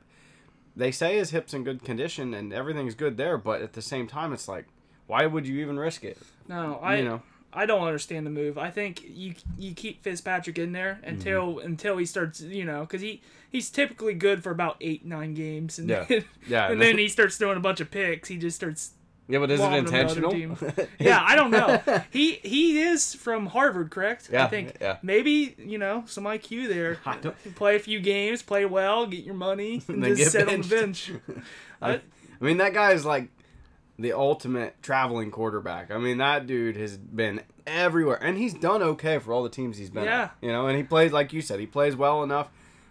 They 0.77 0.91
say 0.91 1.17
his 1.17 1.31
hip's 1.31 1.53
in 1.53 1.63
good 1.63 1.83
condition 1.83 2.33
and 2.33 2.51
everything's 2.53 2.95
good 2.95 3.17
there, 3.17 3.37
but 3.37 3.61
at 3.61 3.73
the 3.73 3.81
same 3.81 4.07
time, 4.07 4.33
it's 4.33 4.47
like, 4.47 4.65
why 5.07 5.25
would 5.25 5.47
you 5.47 5.61
even 5.61 5.79
risk 5.79 6.03
it? 6.03 6.17
no, 6.47 6.79
I 6.81 6.97
you 6.97 7.05
know. 7.05 7.21
I 7.53 7.65
don't 7.65 7.83
understand 7.85 8.25
the 8.25 8.31
move. 8.31 8.57
I 8.57 8.69
think 8.69 9.01
you 9.07 9.35
you 9.57 9.73
keep 9.73 10.03
Fitzpatrick 10.03 10.57
in 10.59 10.71
there 10.73 10.99
until 11.03 11.55
Mm-hmm. 11.55 11.65
until 11.65 11.97
he 11.97 12.05
starts, 12.05 12.41
you 12.41 12.65
know, 12.65 12.81
because 12.81 13.01
he 13.01 13.21
he's 13.49 13.69
typically 13.69 14.13
good 14.13 14.43
for 14.43 14.51
about 14.51 14.75
eight 14.81 15.05
nine 15.05 15.33
games, 15.33 15.79
and 15.79 15.89
Yeah. 15.89 16.03
then, 16.07 16.25
Yeah, 16.47 16.71
and 16.71 16.81
then 16.81 16.97
he 16.97 17.07
starts 17.07 17.37
throwing 17.37 17.57
a 17.57 17.61
bunch 17.61 17.79
of 17.79 17.89
picks. 17.91 18.27
He 18.27 18.37
just 18.37 18.57
starts. 18.57 18.91
Yeah, 19.27 19.39
but 19.39 19.49
is 19.49 19.59
it 19.59 19.73
intentional? 19.73 20.33
Yeah, 20.99 21.19
I 21.25 21.35
don't 21.35 21.49
know. 21.49 21.81
he 22.11 22.33
he 22.43 22.81
is 22.81 23.15
from 23.15 23.47
Harvard, 23.47 23.89
correct? 23.89 24.29
Yeah, 24.31 24.45
I 24.45 24.47
think 24.49 24.75
yeah. 24.79 24.97
maybe 25.01 25.55
you 25.57 25.77
know 25.79 26.03
some 26.05 26.25
IQ 26.25 26.67
there. 26.67 26.97
Play 27.55 27.75
a 27.77 27.79
few 27.79 27.99
games, 28.01 28.43
play 28.43 28.65
well, 28.65 29.07
get 29.07 29.23
your 29.23 29.33
money, 29.33 29.81
and 29.87 30.03
then 30.03 30.15
just 30.15 30.31
sit 30.33 30.47
on 30.47 30.61
the 30.61 30.67
bench. 30.67 31.11
I, 31.81 31.93
I 31.93 32.01
mean, 32.39 32.57
that 32.57 32.73
guy 32.73 32.91
is 32.91 33.03
like 33.05 33.29
the 33.97 34.13
ultimate 34.13 34.81
traveling 34.83 35.31
quarterback. 35.31 35.89
I 35.91 35.97
mean, 35.97 36.17
that 36.17 36.47
dude 36.47 36.75
has 36.75 36.97
been 36.97 37.41
everywhere, 37.65 38.21
and 38.21 38.37
he's 38.37 38.53
done 38.53 38.81
okay 38.83 39.19
for 39.19 39.31
all 39.33 39.43
the 39.43 39.49
teams 39.49 39.77
he's 39.77 39.89
been. 39.89 40.03
Yeah. 40.05 40.23
at, 40.23 40.31
you 40.41 40.51
know, 40.51 40.67
and 40.67 40.77
he 40.77 40.83
plays 40.83 41.11
like 41.11 41.31
you 41.33 41.41
said, 41.41 41.59
he 41.59 41.65
plays 41.65 41.95
well 41.95 42.21
enough. 42.23 42.49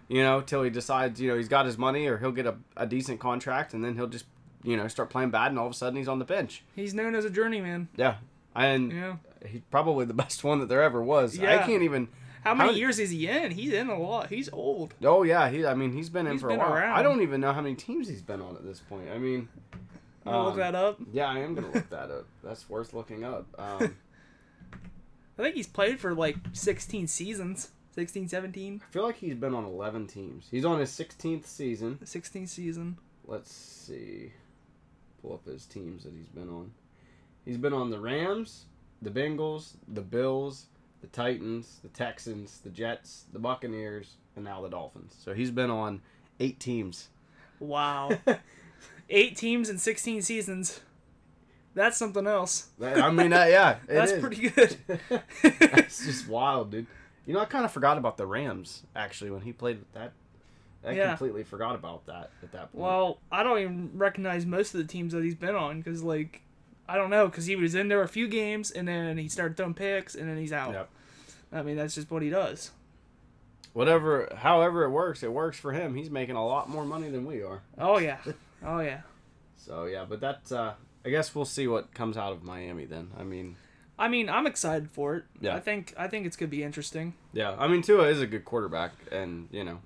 You 0.08 0.22
know, 0.22 0.40
till 0.42 0.62
he 0.62 0.68
decides, 0.70 1.20
you 1.20 1.28
know, 1.30 1.36
he's 1.36 1.48
got 1.48 1.64
his 1.66 1.78
money, 1.78 2.06
or 2.06 2.18
he'll 2.18 2.30
get 2.32 2.46
a, 2.46 2.56
a 2.76 2.86
decent 2.86 3.20
contract, 3.20 3.72
and 3.74 3.82
then 3.84 3.94
he'll 3.96 4.06
just, 4.06 4.26
you 4.62 4.76
know, 4.76 4.86
start 4.88 5.08
playing 5.10 5.30
bad, 5.30 5.50
and 5.50 5.58
all 5.58 5.66
of 5.66 5.72
a 5.72 5.74
sudden 5.74 5.96
he's 5.96 6.08
on 6.08 6.18
the 6.18 6.24
bench. 6.26 6.62
he's 6.76 6.92
known 6.94 7.14
as 7.14 7.24
a 7.24 7.30
journeyman. 7.30 7.88
Yeah, 7.96 8.16
and 8.54 8.92
Yeah. 8.92 9.16
he's 9.46 9.62
probably 9.70 10.04
the 10.04 10.12
best 10.24 10.44
one 10.44 10.58
that 10.60 10.68
there 10.68 10.82
ever 10.82 11.02
was. 11.02 11.36
Yeah. 11.38 11.54
I 11.54 11.66
can't 11.66 11.82
even. 11.82 12.08
How 12.44 12.52
many 12.54 12.72
How- 12.72 12.76
years 12.76 12.98
is 12.98 13.08
he 13.10 13.26
in? 13.26 13.52
He's 13.52 13.72
in 13.72 13.88
a 13.88 13.98
lot. 13.98 14.28
He's 14.28 14.50
old. 14.52 14.92
Oh 15.02 15.22
yeah, 15.22 15.48
he. 15.48 15.64
I 15.64 15.72
mean, 15.74 15.92
he's 15.94 16.10
been 16.10 16.26
in 16.26 16.32
He's 16.32 16.42
for 16.42 16.48
been 16.48 16.56
a 16.60 16.62
while. 16.62 16.74
around. 16.74 16.92
I 16.98 17.02
don't 17.02 17.22
even 17.22 17.40
know 17.40 17.54
how 17.54 17.62
many 17.62 17.74
teams 17.74 18.06
he's 18.06 18.20
been 18.20 18.42
on 18.42 18.56
at 18.56 18.64
this 18.64 18.80
point. 18.80 19.08
I 19.14 19.16
mean, 19.16 19.48
You 20.24 20.32
wanna 20.32 20.44
look 20.44 20.54
um, 20.54 20.58
that 20.60 20.74
up. 20.74 20.98
Yeah, 21.12 21.26
I 21.26 21.38
am 21.40 21.54
gonna 21.54 21.70
look 21.70 21.90
that 21.90 22.10
up. 22.10 22.26
That's 22.42 22.68
worth 22.68 22.94
looking 22.94 23.24
up. 23.24 23.46
Um, 23.58 23.96
I 25.38 25.42
think 25.42 25.56
he's 25.56 25.66
played 25.66 26.00
for 26.00 26.14
like 26.14 26.36
16 26.52 27.08
seasons. 27.08 27.70
16, 27.94 28.26
17, 28.26 28.82
I 28.82 28.92
feel 28.92 29.04
like 29.04 29.18
he's 29.18 29.36
been 29.36 29.54
on 29.54 29.64
11 29.64 30.08
teams. 30.08 30.48
He's 30.50 30.64
on 30.64 30.80
his 30.80 30.90
16th 30.90 31.46
season. 31.46 32.00
16th 32.04 32.48
season. 32.48 32.98
Let's 33.24 33.52
see. 33.54 34.32
Pull 35.22 35.34
up 35.34 35.46
his 35.46 35.64
teams 35.64 36.02
that 36.02 36.12
he's 36.12 36.26
been 36.26 36.48
on. 36.48 36.72
He's 37.44 37.56
been 37.56 37.72
on 37.72 37.90
the 37.90 38.00
Rams, 38.00 38.64
the 39.00 39.10
Bengals, 39.10 39.76
the 39.86 40.00
Bills, 40.00 40.66
the 41.02 41.06
Titans, 41.06 41.78
the 41.82 41.88
Texans, 41.88 42.58
the 42.64 42.70
Jets, 42.70 43.26
the 43.32 43.38
Buccaneers, 43.38 44.16
and 44.34 44.44
now 44.44 44.60
the 44.60 44.70
Dolphins. 44.70 45.14
So 45.22 45.32
he's 45.32 45.52
been 45.52 45.70
on 45.70 46.00
eight 46.40 46.58
teams. 46.58 47.08
Wow. 47.60 48.10
Eight 49.10 49.36
teams 49.36 49.68
in 49.68 49.78
16 49.78 50.22
seasons. 50.22 50.80
That's 51.74 51.96
something 51.96 52.26
else. 52.26 52.68
I 52.80 53.10
mean, 53.10 53.32
uh, 53.32 53.46
yeah, 53.46 53.70
it 53.88 53.94
That's 53.94 54.12
is. 54.12 54.20
pretty 54.20 54.48
good. 54.48 54.76
That's 55.60 56.04
just 56.04 56.28
wild, 56.28 56.70
dude. 56.70 56.86
You 57.26 57.34
know, 57.34 57.40
I 57.40 57.46
kind 57.46 57.64
of 57.64 57.72
forgot 57.72 57.98
about 57.98 58.16
the 58.16 58.26
Rams 58.26 58.82
actually 58.94 59.30
when 59.30 59.42
he 59.42 59.52
played 59.52 59.78
with 59.78 59.92
that. 59.94 60.12
I 60.86 60.92
Yeah. 60.92 61.08
completely 61.08 61.42
forgot 61.44 61.74
about 61.74 62.06
that 62.06 62.30
at 62.42 62.52
that 62.52 62.70
point. 62.72 62.74
well, 62.74 63.18
I 63.32 63.42
don't 63.42 63.58
even 63.58 63.90
recognize 63.94 64.44
most 64.46 64.74
of 64.74 64.78
the 64.78 64.86
teams 64.86 65.12
that 65.14 65.24
he's 65.24 65.34
been 65.34 65.54
on 65.54 65.80
because, 65.80 66.02
like, 66.02 66.42
I 66.86 66.96
don't 66.96 67.08
know, 67.10 67.26
because 67.26 67.46
he 67.46 67.56
was 67.56 67.74
in 67.74 67.88
there 67.88 68.02
a 68.02 68.08
few 68.08 68.28
games 68.28 68.70
and 68.70 68.86
then 68.86 69.16
he 69.16 69.28
started 69.28 69.56
throwing 69.56 69.72
picks 69.74 70.14
and 70.14 70.28
then 70.28 70.36
he's 70.36 70.52
out. 70.52 70.74
Yep. 70.74 70.88
I 71.52 71.62
mean, 71.62 71.76
that's 71.76 71.94
just 71.94 72.10
what 72.10 72.22
he 72.22 72.28
does. 72.30 72.70
whatever, 73.72 74.28
however 74.36 74.84
it 74.84 74.90
works, 74.90 75.22
it 75.22 75.32
works 75.32 75.58
for 75.58 75.72
him. 75.72 75.94
He's 75.94 76.10
making 76.10 76.36
a 76.36 76.46
lot 76.46 76.68
more 76.68 76.84
money 76.84 77.08
than 77.10 77.24
we 77.26 77.42
are. 77.42 77.62
Oh, 77.78 77.98
yeah. 77.98 78.18
Oh, 78.64 78.80
yeah. 78.80 79.00
So 79.56 79.84
yeah, 79.86 80.04
but 80.08 80.20
that's. 80.20 80.52
Uh, 80.52 80.74
I 81.04 81.10
guess 81.10 81.34
we'll 81.34 81.44
see 81.44 81.66
what 81.66 81.92
comes 81.94 82.16
out 82.16 82.32
of 82.32 82.42
Miami 82.42 82.84
then. 82.86 83.10
I 83.18 83.22
mean, 83.24 83.56
I 83.98 84.08
mean, 84.08 84.28
I'm 84.28 84.46
excited 84.46 84.90
for 84.90 85.16
it. 85.16 85.24
Yeah. 85.40 85.54
I 85.54 85.60
think 85.60 85.94
I 85.96 86.08
think 86.08 86.26
it's 86.26 86.36
gonna 86.36 86.48
be 86.50 86.62
interesting. 86.62 87.14
yeah, 87.32 87.54
I 87.58 87.68
mean 87.68 87.82
Tua 87.82 88.08
is 88.08 88.20
a 88.20 88.26
good 88.26 88.44
quarterback, 88.44 88.92
and 89.12 89.48
you 89.52 89.64
know, 89.64 89.80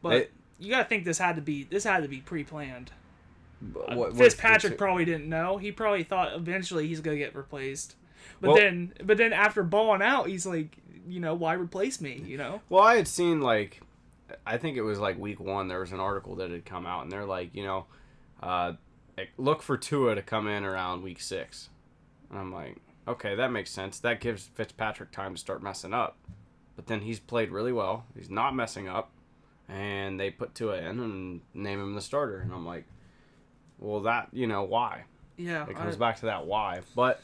But 0.00 0.10
They- 0.10 0.28
you 0.58 0.70
gotta 0.70 0.88
think 0.88 1.04
this 1.04 1.18
had 1.18 1.36
to 1.36 1.42
be 1.42 1.64
this 1.64 1.84
had 1.84 2.02
to 2.02 2.08
be 2.08 2.18
pre-planned. 2.20 2.90
what, 3.72 3.96
what- 3.96 4.16
Fitzpatrick 4.16 4.76
probably 4.78 5.04
didn't 5.04 5.28
know. 5.28 5.56
He 5.58 5.70
probably 5.72 6.02
thought 6.04 6.32
eventually 6.34 6.88
he's 6.88 7.00
gonna 7.00 7.16
get 7.16 7.34
replaced. 7.36 7.94
But 8.40 8.48
Well- 8.48 8.56
then, 8.56 8.92
but 9.04 9.16
then 9.18 9.32
after 9.32 9.62
balling 9.62 10.02
out, 10.02 10.26
he's 10.28 10.46
like, 10.46 10.76
you 11.06 11.20
know, 11.20 11.34
why 11.34 11.54
replace 11.54 12.00
me? 12.00 12.22
You 12.26 12.38
know? 12.38 12.60
Well, 12.68 12.82
I 12.82 12.96
had 12.96 13.06
seen 13.08 13.40
like, 13.40 13.80
I 14.46 14.56
think 14.58 14.76
it 14.76 14.82
was 14.82 14.98
like 14.98 15.18
week 15.18 15.38
one. 15.40 15.68
There 15.68 15.80
was 15.80 15.92
an 15.92 16.00
article 16.00 16.36
that 16.36 16.50
had 16.50 16.64
come 16.64 16.86
out, 16.86 17.02
and 17.02 17.12
they're 17.12 17.24
like, 17.26 17.54
you 17.54 17.62
know, 17.64 17.86
uh, 18.42 18.72
look 19.36 19.62
for 19.62 19.76
Tua 19.76 20.14
to 20.14 20.22
come 20.22 20.48
in 20.48 20.64
around 20.64 21.02
week 21.02 21.20
six, 21.20 21.68
and 22.30 22.38
I'm 22.38 22.52
like, 22.52 22.76
okay, 23.06 23.34
that 23.34 23.52
makes 23.52 23.70
sense. 23.70 23.98
That 24.00 24.20
gives 24.20 24.46
Fitzpatrick 24.54 25.10
time 25.12 25.34
to 25.34 25.40
start 25.40 25.62
messing 25.62 25.94
up, 25.94 26.16
but 26.76 26.86
then 26.86 27.00
he's 27.02 27.20
played 27.20 27.50
really 27.50 27.72
well. 27.72 28.06
He's 28.16 28.30
not 28.30 28.54
messing 28.54 28.88
up, 28.88 29.10
and 29.68 30.18
they 30.18 30.30
put 30.30 30.54
Tua 30.54 30.78
in 30.78 31.00
and 31.00 31.40
name 31.54 31.80
him 31.80 31.94
the 31.94 32.00
starter, 32.00 32.40
and 32.40 32.52
I'm 32.52 32.66
like, 32.66 32.84
well, 33.78 34.00
that 34.00 34.28
you 34.32 34.46
know 34.46 34.62
why? 34.62 35.04
Yeah. 35.36 35.64
It 35.64 35.70
I- 35.76 35.80
comes 35.80 35.96
back 35.96 36.16
to 36.20 36.26
that 36.26 36.46
why, 36.46 36.80
but 36.94 37.22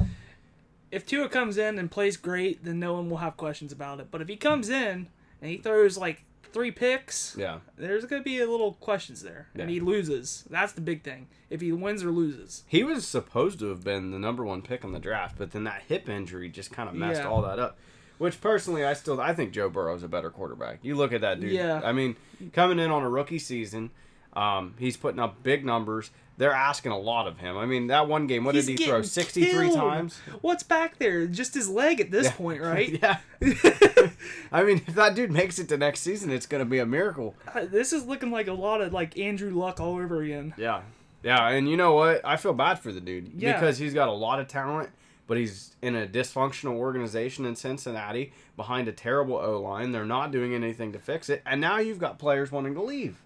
if 0.90 1.04
Tua 1.06 1.28
comes 1.28 1.58
in 1.58 1.78
and 1.78 1.90
plays 1.90 2.16
great, 2.16 2.64
then 2.64 2.78
no 2.78 2.94
one 2.94 3.10
will 3.10 3.18
have 3.18 3.36
questions 3.36 3.72
about 3.72 4.00
it. 4.00 4.10
But 4.10 4.22
if 4.22 4.28
he 4.28 4.36
comes 4.36 4.68
in 4.68 5.08
and 5.42 5.50
he 5.50 5.58
throws 5.58 5.98
like 5.98 6.24
three 6.52 6.70
picks, 6.70 7.34
yeah, 7.38 7.58
there's 7.76 8.04
gonna 8.04 8.22
be 8.22 8.40
a 8.40 8.50
little 8.50 8.74
questions 8.74 9.22
there, 9.22 9.48
and 9.54 9.68
he 9.70 9.80
loses. 9.80 10.44
That's 10.50 10.72
the 10.72 10.80
big 10.80 11.02
thing. 11.02 11.28
If 11.50 11.60
he 11.60 11.72
wins 11.72 12.04
or 12.04 12.10
loses. 12.10 12.64
He 12.68 12.84
was 12.84 13.06
supposed 13.06 13.58
to 13.60 13.66
have 13.66 13.82
been 13.82 14.10
the 14.10 14.18
number 14.18 14.44
one 14.44 14.60
pick 14.62 14.84
in 14.84 14.92
the 14.92 14.98
draft, 14.98 15.36
but 15.38 15.52
then 15.52 15.64
that 15.64 15.82
hip 15.88 16.08
injury 16.08 16.48
just 16.48 16.70
kind 16.72 16.88
of 16.88 16.94
messed 16.94 17.22
Yeah. 17.22 17.28
all 17.28 17.42
that 17.42 17.58
up. 17.58 17.78
Which 18.18 18.40
personally, 18.40 18.84
I 18.84 18.92
still 18.94 19.20
I 19.20 19.32
think 19.32 19.52
Joe 19.52 19.68
Burrow's 19.70 20.02
a 20.02 20.08
better 20.08 20.28
quarterback. 20.30 20.80
You 20.82 20.94
look 20.96 21.12
at 21.12 21.20
that 21.22 21.40
dude. 21.40 21.52
Yeah. 21.52 21.80
I 21.84 21.92
mean, 21.92 22.16
coming 22.52 22.78
in 22.80 22.90
on 22.90 23.02
a 23.02 23.08
rookie 23.08 23.38
season, 23.38 23.90
um, 24.34 24.74
he's 24.78 24.96
putting 24.96 25.20
up 25.20 25.42
big 25.42 25.64
numbers. 25.64 26.10
They're 26.38 26.52
asking 26.52 26.92
a 26.92 26.98
lot 26.98 27.26
of 27.26 27.38
him. 27.38 27.58
I 27.58 27.66
mean, 27.66 27.88
that 27.88 28.08
one 28.08 28.26
game, 28.28 28.44
what 28.44 28.54
He's 28.54 28.66
did 28.66 28.78
he 28.78 28.86
throw? 28.86 29.02
Sixty 29.02 29.44
three 29.52 29.66
killed. 29.66 29.76
times. 29.78 30.18
What's 30.40 30.62
back 30.62 30.98
there? 30.98 31.26
Just 31.26 31.52
his 31.52 31.68
leg 31.68 32.00
at 32.00 32.10
this 32.10 32.26
Yeah. 32.26 32.32
point, 32.32 32.62
right? 32.62 32.98
yeah. 33.02 33.18
I 34.52 34.62
mean, 34.62 34.82
if 34.86 34.94
that 34.94 35.14
dude 35.14 35.30
makes 35.32 35.58
it 35.58 35.68
to 35.70 35.76
next 35.76 36.00
season, 36.00 36.30
it's 36.30 36.46
gonna 36.46 36.64
be 36.64 36.78
a 36.78 36.86
miracle. 36.86 37.34
Uh, 37.54 37.66
This 37.66 37.92
is 37.92 38.06
looking 38.06 38.30
like 38.30 38.48
a 38.48 38.52
lot 38.52 38.80
of 38.80 38.92
like 38.92 39.18
Andrew 39.18 39.50
Luck 39.50 39.80
all 39.80 39.96
over 39.96 40.22
again. 40.22 40.54
Yeah. 40.56 40.82
Yeah, 41.22 41.48
and 41.48 41.68
you 41.68 41.76
know 41.76 41.94
what? 41.94 42.20
I 42.24 42.36
feel 42.36 42.52
bad 42.54 42.78
for 42.78 42.92
the 42.92 43.00
dude 43.00 43.32
Yeah. 43.34 43.54
because 43.54 43.78
he's 43.78 43.92
got 43.92 44.08
a 44.08 44.12
lot 44.12 44.38
of 44.38 44.46
talent, 44.46 44.90
but 45.26 45.36
he's 45.36 45.74
in 45.82 45.96
a 45.96 46.06
dysfunctional 46.06 46.74
organization 46.76 47.44
in 47.44 47.56
Cincinnati 47.56 48.32
behind 48.56 48.86
a 48.86 48.92
terrible 48.92 49.34
O 49.34 49.60
line. 49.60 49.90
They're 49.90 50.04
not 50.04 50.30
doing 50.30 50.54
anything 50.54 50.92
to 50.92 50.98
fix 51.00 51.28
it, 51.28 51.42
and 51.44 51.60
now 51.60 51.78
you've 51.78 51.98
got 51.98 52.20
players 52.20 52.52
wanting 52.52 52.74
to 52.74 52.82
leave. 52.82 53.16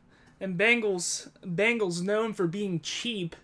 And 0.42 0.58
Bengals, 0.58 1.30
Bengals 1.42 2.02
known 2.02 2.32
for 2.34 2.46
being 2.46 2.80
cheap, 2.80 3.37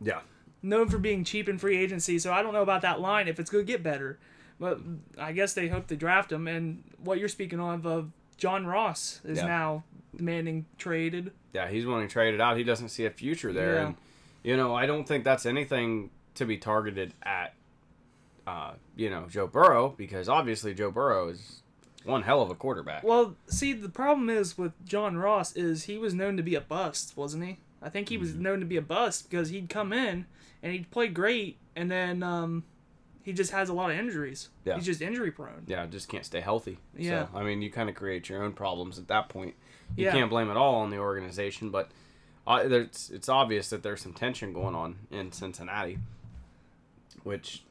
Yeah. 0.00 0.20
known 0.62 0.88
for 0.88 0.98
being 0.98 1.24
cheap 1.24 1.48
in 1.48 1.58
free 1.58 1.76
agency. 1.78 2.18
So 2.18 2.32
I 2.32 2.42
don't 2.42 2.52
know 2.52 2.62
about 2.62 2.82
that 2.82 3.00
line 3.00 3.26
if 3.28 3.40
it's 3.40 3.48
going 3.50 3.64
to 3.66 3.72
get 3.72 3.82
better, 3.82 4.18
but 4.60 4.78
I 5.16 5.32
guess 5.32 5.54
they 5.54 5.68
hope 5.68 5.86
to 5.88 5.96
draft 5.96 6.30
him. 6.30 6.46
And 6.46 6.84
what 7.02 7.18
you're 7.18 7.28
speaking 7.28 7.58
of, 7.60 7.86
of 7.86 8.10
John 8.36 8.66
Ross 8.66 9.20
is 9.24 9.38
Yeah. 9.38 9.46
now 9.46 9.84
demanding 10.14 10.66
traded. 10.76 11.32
Yeah, 11.54 11.68
he's 11.68 11.86
wanting 11.86 12.08
traded 12.08 12.40
out. 12.40 12.56
He 12.58 12.62
doesn't 12.64 12.90
see 12.90 13.06
a 13.06 13.10
future 13.10 13.52
there, 13.52 13.74
Yeah. 13.76 13.86
and 13.86 13.96
you 14.42 14.56
know 14.56 14.74
I 14.74 14.84
don't 14.86 15.08
think 15.08 15.24
that's 15.24 15.46
anything 15.46 16.10
to 16.34 16.44
be 16.44 16.56
targeted 16.58 17.14
at. 17.22 17.54
Uh, 18.46 18.72
you 18.96 19.10
know 19.10 19.26
Joe 19.28 19.46
Burrow 19.46 19.90
because 19.96 20.28
obviously 20.28 20.72
Joe 20.74 20.90
Burrow 20.90 21.28
is 21.28 21.62
one 22.04 22.22
hell 22.22 22.40
of 22.42 22.50
a 22.50 22.54
quarterback. 22.54 23.02
Well, 23.04 23.36
see, 23.48 23.72
the 23.72 23.88
problem 23.88 24.30
is 24.30 24.56
with 24.56 24.72
John 24.86 25.16
Ross 25.18 25.54
is 25.56 25.84
he 25.84 25.98
was 25.98 26.14
known 26.14 26.36
to 26.36 26.42
be 26.42 26.54
a 26.54 26.60
bust, 26.60 27.12
wasn't 27.16 27.44
he? 27.44 27.58
I 27.82 27.88
think 27.90 28.08
he 28.08 28.16
was 28.18 28.30
Mm-hmm. 28.32 28.42
known 28.42 28.60
to 28.60 28.66
be 28.66 28.76
a 28.76 28.82
bust 28.82 29.28
because 29.30 29.50
he'd 29.50 29.68
come 29.68 29.92
in 29.92 30.26
and 30.62 30.72
he'd 30.72 30.90
play 30.90 31.08
great, 31.08 31.56
and 31.76 31.90
then 31.90 32.22
um, 32.22 32.64
he 33.22 33.32
just 33.32 33.52
has 33.52 33.68
a 33.68 33.72
lot 33.72 33.90
of 33.90 33.96
injuries. 33.98 34.48
Yeah. 34.64 34.74
He's 34.76 34.86
just 34.86 35.00
injury 35.02 35.30
prone. 35.30 35.64
yeah, 35.66 35.86
just 35.86 36.08
can't 36.08 36.24
stay 36.24 36.40
healthy. 36.40 36.78
Yeah. 36.96 37.26
So, 37.26 37.38
I 37.38 37.42
mean, 37.44 37.62
you 37.62 37.70
kind 37.70 37.88
of 37.88 37.94
create 37.94 38.28
your 38.28 38.42
own 38.42 38.52
problems 38.52 38.98
at 38.98 39.06
that 39.08 39.28
point. 39.28 39.54
You 39.96 40.06
Yeah. 40.06 40.12
can't 40.12 40.30
blame 40.30 40.50
it 40.50 40.56
all 40.56 40.76
on 40.76 40.90
the 40.90 40.98
organization, 40.98 41.70
but 41.70 41.90
uh, 42.46 42.66
there's, 42.66 43.10
it's 43.14 43.28
obvious 43.28 43.68
that 43.70 43.82
there's 43.82 44.00
some 44.00 44.12
tension 44.14 44.52
going 44.52 44.74
on 44.74 44.96
in 45.10 45.30
Cincinnati, 45.32 45.98
which 47.22 47.62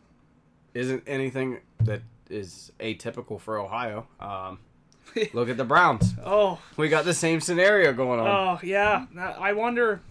isn't 0.73 1.03
anything 1.07 1.59
that 1.81 2.01
is 2.29 2.71
atypical 2.79 3.39
for 3.39 3.57
Ohio. 3.59 4.07
Um, 4.19 4.59
look 5.33 5.49
at 5.49 5.57
the 5.57 5.63
Browns. 5.65 6.13
Oh, 6.25 6.59
We 6.75 6.89
got 6.89 7.05
the 7.05 7.13
same 7.13 7.39
scenario 7.41 7.93
going 7.93 8.19
on. 8.19 8.27
oh 8.27 8.59
yeah. 8.65 9.05
I 9.39 9.53
wonder. 9.53 10.01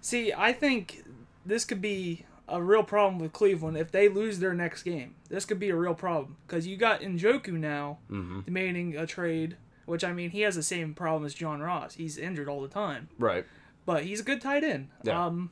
See, 0.00 0.32
I 0.32 0.52
think 0.52 1.04
this 1.46 1.64
could 1.64 1.80
be 1.80 2.24
a 2.48 2.62
real 2.62 2.82
problem 2.82 3.18
with 3.18 3.32
Cleveland 3.32 3.76
if 3.76 3.90
they 3.90 4.08
lose 4.08 4.38
their 4.38 4.54
next 4.54 4.82
game. 4.82 5.14
This 5.28 5.44
could 5.44 5.58
be 5.58 5.68
a 5.70 5.76
real 5.76 5.94
problem 5.94 6.36
because 6.46 6.66
you 6.66 6.76
got 6.76 7.00
Njoku 7.00 7.52
now 7.52 7.98
hmm 8.08 8.40
demanding 8.44 8.96
a 8.96 9.06
trade, 9.06 9.56
which 9.86 10.02
I 10.04 10.12
mean 10.12 10.30
he 10.30 10.40
has 10.42 10.54
the 10.56 10.62
same 10.62 10.94
problem 10.94 11.24
as 11.26 11.34
John 11.34 11.60
Ross. 11.60 11.94
He's 11.94 12.16
injured 12.18 12.48
all 12.48 12.60
the 12.62 12.68
time. 12.68 13.08
Right. 13.18 13.44
but 13.86 14.04
he's 14.04 14.20
a 14.20 14.24
good 14.24 14.40
tight 14.40 14.64
end. 14.64 14.88
Yeah. 15.02 15.26
Um, 15.26 15.50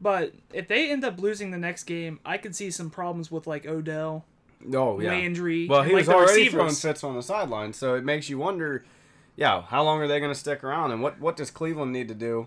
but 0.00 0.34
if 0.52 0.68
they 0.68 0.90
end 0.90 1.04
up 1.04 1.18
losing 1.20 1.50
the 1.52 1.58
next 1.58 1.84
game, 1.84 2.20
I 2.24 2.36
could 2.38 2.54
see 2.54 2.70
some 2.70 2.90
problems 2.90 3.30
with 3.30 3.46
like 3.46 3.66
Odell, 3.66 4.24
Oh 4.74 4.98
yeah. 5.00 5.10
Landry. 5.10 5.66
Well, 5.68 5.82
he 5.82 5.92
like, 5.92 6.00
was 6.00 6.08
already 6.08 6.48
throwing 6.48 6.74
fits 6.74 7.04
on 7.04 7.14
the 7.14 7.22
sideline, 7.22 7.72
so 7.72 7.94
it 7.94 8.04
makes 8.04 8.28
you 8.28 8.38
wonder, 8.38 8.84
yeah, 9.36 9.62
how 9.62 9.82
long 9.82 10.00
are 10.00 10.08
they 10.08 10.18
going 10.18 10.32
to 10.32 10.38
stick 10.38 10.64
around, 10.64 10.92
and 10.92 11.02
what 11.02 11.20
what 11.20 11.36
does 11.36 11.50
Cleveland 11.50 11.92
need 11.92 12.08
to 12.08 12.14
do, 12.14 12.46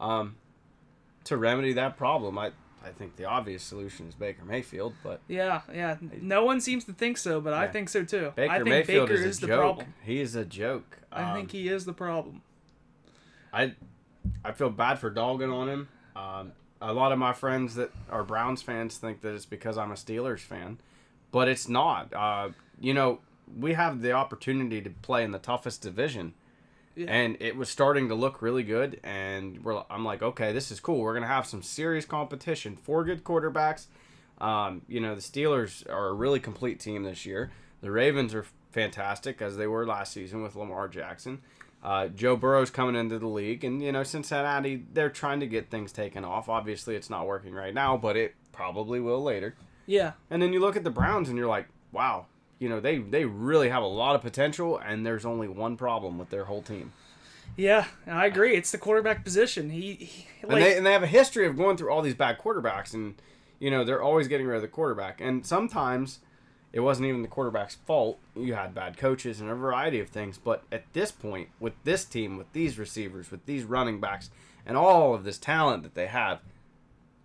um, 0.00 0.36
to 1.24 1.36
remedy 1.36 1.72
that 1.72 1.96
problem? 1.96 2.38
I 2.38 2.52
I 2.84 2.90
think 2.90 3.16
the 3.16 3.24
obvious 3.24 3.62
solution 3.64 4.06
is 4.06 4.14
Baker 4.14 4.44
Mayfield, 4.44 4.94
but 5.02 5.20
Yeah, 5.26 5.62
yeah. 5.74 5.96
No 6.20 6.44
one 6.44 6.60
seems 6.60 6.84
to 6.84 6.92
think 6.92 7.18
so, 7.18 7.40
but 7.40 7.52
I 7.52 7.66
think 7.66 7.88
so 7.88 8.04
too. 8.04 8.32
Baker 8.36 8.52
I 8.52 8.56
think 8.58 8.68
Mayfield 8.68 9.08
Baker 9.08 9.22
is 9.22 9.38
a 9.38 9.40
the 9.40 9.46
joke. 9.48 9.60
problem. 9.60 9.94
He 10.04 10.20
is 10.20 10.36
a 10.36 10.44
joke. 10.44 10.98
I 11.10 11.22
Um, 11.30 11.36
think 11.36 11.50
he 11.50 11.68
is 11.68 11.84
the 11.84 11.92
problem. 11.92 12.42
I 13.52 13.74
I 14.44 14.52
feel 14.52 14.70
bad 14.70 14.98
for 14.98 15.10
dogging 15.10 15.50
on 15.50 15.68
him. 15.68 15.88
Um, 16.14 16.52
a 16.80 16.92
lot 16.92 17.10
of 17.10 17.18
my 17.18 17.32
friends 17.32 17.74
that 17.76 17.90
are 18.10 18.22
Browns 18.22 18.62
fans 18.62 18.98
think 18.98 19.20
that 19.22 19.34
it's 19.34 19.46
because 19.46 19.78
I'm 19.78 19.90
a 19.90 19.94
Steelers 19.94 20.40
fan, 20.40 20.78
but 21.32 21.48
it's 21.48 21.68
not. 21.68 22.12
Uh, 22.14 22.50
you 22.80 22.94
know, 22.94 23.20
we 23.58 23.74
have 23.74 24.02
the 24.02 24.12
opportunity 24.12 24.80
to 24.82 24.90
play 24.90 25.24
in 25.24 25.30
the 25.32 25.38
toughest 25.38 25.82
division, 25.82 26.34
Yeah. 26.94 27.06
and 27.08 27.36
it 27.40 27.56
was 27.56 27.68
starting 27.68 28.08
to 28.08 28.14
look 28.14 28.42
really 28.42 28.62
good. 28.62 29.00
And 29.04 29.62
we're, 29.64 29.82
I'm 29.90 30.04
like, 30.04 30.22
okay, 30.22 30.52
this 30.52 30.70
is 30.70 30.80
cool. 30.80 31.00
We're 31.00 31.14
gonna 31.14 31.26
have 31.26 31.46
some 31.46 31.62
serious 31.62 32.04
competition. 32.04 32.76
Four 32.76 33.04
good 33.04 33.24
quarterbacks. 33.24 33.86
Um, 34.38 34.82
you 34.88 35.00
know, 35.00 35.14
the 35.14 35.20
Steelers 35.22 35.88
are 35.88 36.08
a 36.08 36.12
really 36.12 36.40
complete 36.40 36.78
team 36.80 37.02
this 37.04 37.24
year. 37.24 37.50
The 37.80 37.90
Ravens 37.90 38.34
are 38.34 38.44
fantastic 38.72 39.40
as 39.40 39.56
they 39.56 39.66
were 39.66 39.86
last 39.86 40.12
season 40.12 40.42
with 40.42 40.54
Lamar 40.56 40.88
Jackson. 40.88 41.40
Uh, 41.82 42.08
Joe 42.08 42.36
Burrow's 42.36 42.70
coming 42.70 42.96
into 42.96 43.18
the 43.18 43.28
league, 43.28 43.62
and 43.64 43.80
you 43.80 43.92
know 43.92 44.02
Cincinnati, 44.02 44.84
they're 44.92 45.08
trying 45.10 45.40
to 45.40 45.46
get 45.46 45.70
things 45.70 45.92
taken 45.92 46.24
off. 46.24 46.48
Obviously, 46.48 46.96
it's 46.96 47.08
not 47.08 47.26
working 47.26 47.54
right 47.54 47.72
now, 47.72 47.96
but 47.96 48.16
it 48.16 48.34
probably 48.52 48.98
will 49.00 49.22
later. 49.22 49.54
Yeah, 49.86 50.12
And 50.30 50.42
then 50.42 50.52
you 50.52 50.60
look 50.60 50.76
at 50.76 50.84
the 50.84 50.90
Browns, 50.90 51.28
and 51.28 51.38
you're 51.38 51.46
like, 51.46 51.68
wow, 51.92 52.26
you 52.58 52.68
know 52.68 52.80
they 52.80 52.98
they 52.98 53.24
really 53.24 53.68
have 53.68 53.82
a 53.82 53.86
lot 53.86 54.14
of 54.14 54.22
potential, 54.22 54.78
and 54.78 55.06
there's 55.06 55.24
only 55.24 55.48
one 55.48 55.76
problem 55.76 56.18
with 56.18 56.30
their 56.30 56.44
whole 56.44 56.62
team. 56.62 56.92
yeah. 57.56 57.86
I 58.06 58.26
agree. 58.26 58.56
It's 58.56 58.72
the 58.72 58.78
quarterback 58.78 59.24
position. 59.24 59.70
He, 59.70 59.94
he 59.94 60.26
like, 60.42 60.52
and 60.52 60.62
they 60.62 60.76
and 60.76 60.86
they 60.86 60.92
have 60.92 61.02
a 61.02 61.08
history 61.08 61.46
of 61.46 61.56
going 61.56 61.76
through 61.76 61.90
all 61.90 62.02
these 62.02 62.14
bad 62.14 62.38
quarterbacks, 62.38 62.94
and 62.94 63.14
you 63.58 63.70
know 63.70 63.84
they're 63.84 64.02
always 64.02 64.28
getting 64.28 64.46
rid 64.46 64.56
of 64.56 64.62
the 64.62 64.68
quarterback. 64.68 65.20
And 65.20 65.46
sometimes 65.46 66.18
it 66.72 66.80
wasn't 66.80 67.08
even 67.08 67.22
the 67.22 67.28
quarterback's 67.28 67.74
fault. 67.74 68.18
You 68.34 68.54
had 68.54 68.74
bad 68.74 68.96
coaches 68.96 69.40
and 69.40 69.48
a 69.48 69.54
variety 69.54 70.00
of 70.00 70.08
things. 70.08 70.36
But 70.36 70.64
at 70.70 70.84
this 70.92 71.10
point, 71.10 71.48
with 71.60 71.72
this 71.84 72.04
team, 72.04 72.36
with 72.36 72.52
these 72.52 72.78
receivers, 72.78 73.30
with 73.30 73.46
these 73.46 73.64
running 73.64 74.00
backs, 74.00 74.30
and 74.66 74.76
all 74.76 75.14
of 75.14 75.24
this 75.24 75.38
talent 75.38 75.84
that 75.84 75.94
they 75.94 76.06
have, 76.08 76.40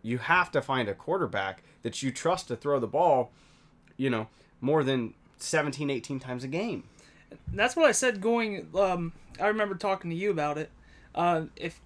you 0.03 0.19
have 0.19 0.51
to 0.51 0.61
find 0.61 0.87
a 0.87 0.93
quarterback 0.93 1.63
that 1.83 2.01
you 2.03 2.11
trust 2.11 2.47
to 2.49 2.55
throw 2.55 2.79
the 2.79 2.87
ball, 2.87 3.31
you 3.97 4.09
know, 4.09 4.27
more 4.59 4.83
than 4.83 5.13
17, 5.37 5.89
18 5.89 6.19
times 6.19 6.43
a 6.43 6.47
game. 6.47 6.83
that's 7.53 7.75
what 7.75 7.85
I 7.85 7.91
said 7.91 8.21
going. 8.21 8.67
Um, 8.75 9.13
I 9.39 9.47
remember 9.47 9.75
talking 9.75 10.09
to 10.11 10.15
you 10.17 10.29
about 10.31 10.57
it. 10.57 10.69
Uh, 11.15 11.43
if 11.55 11.79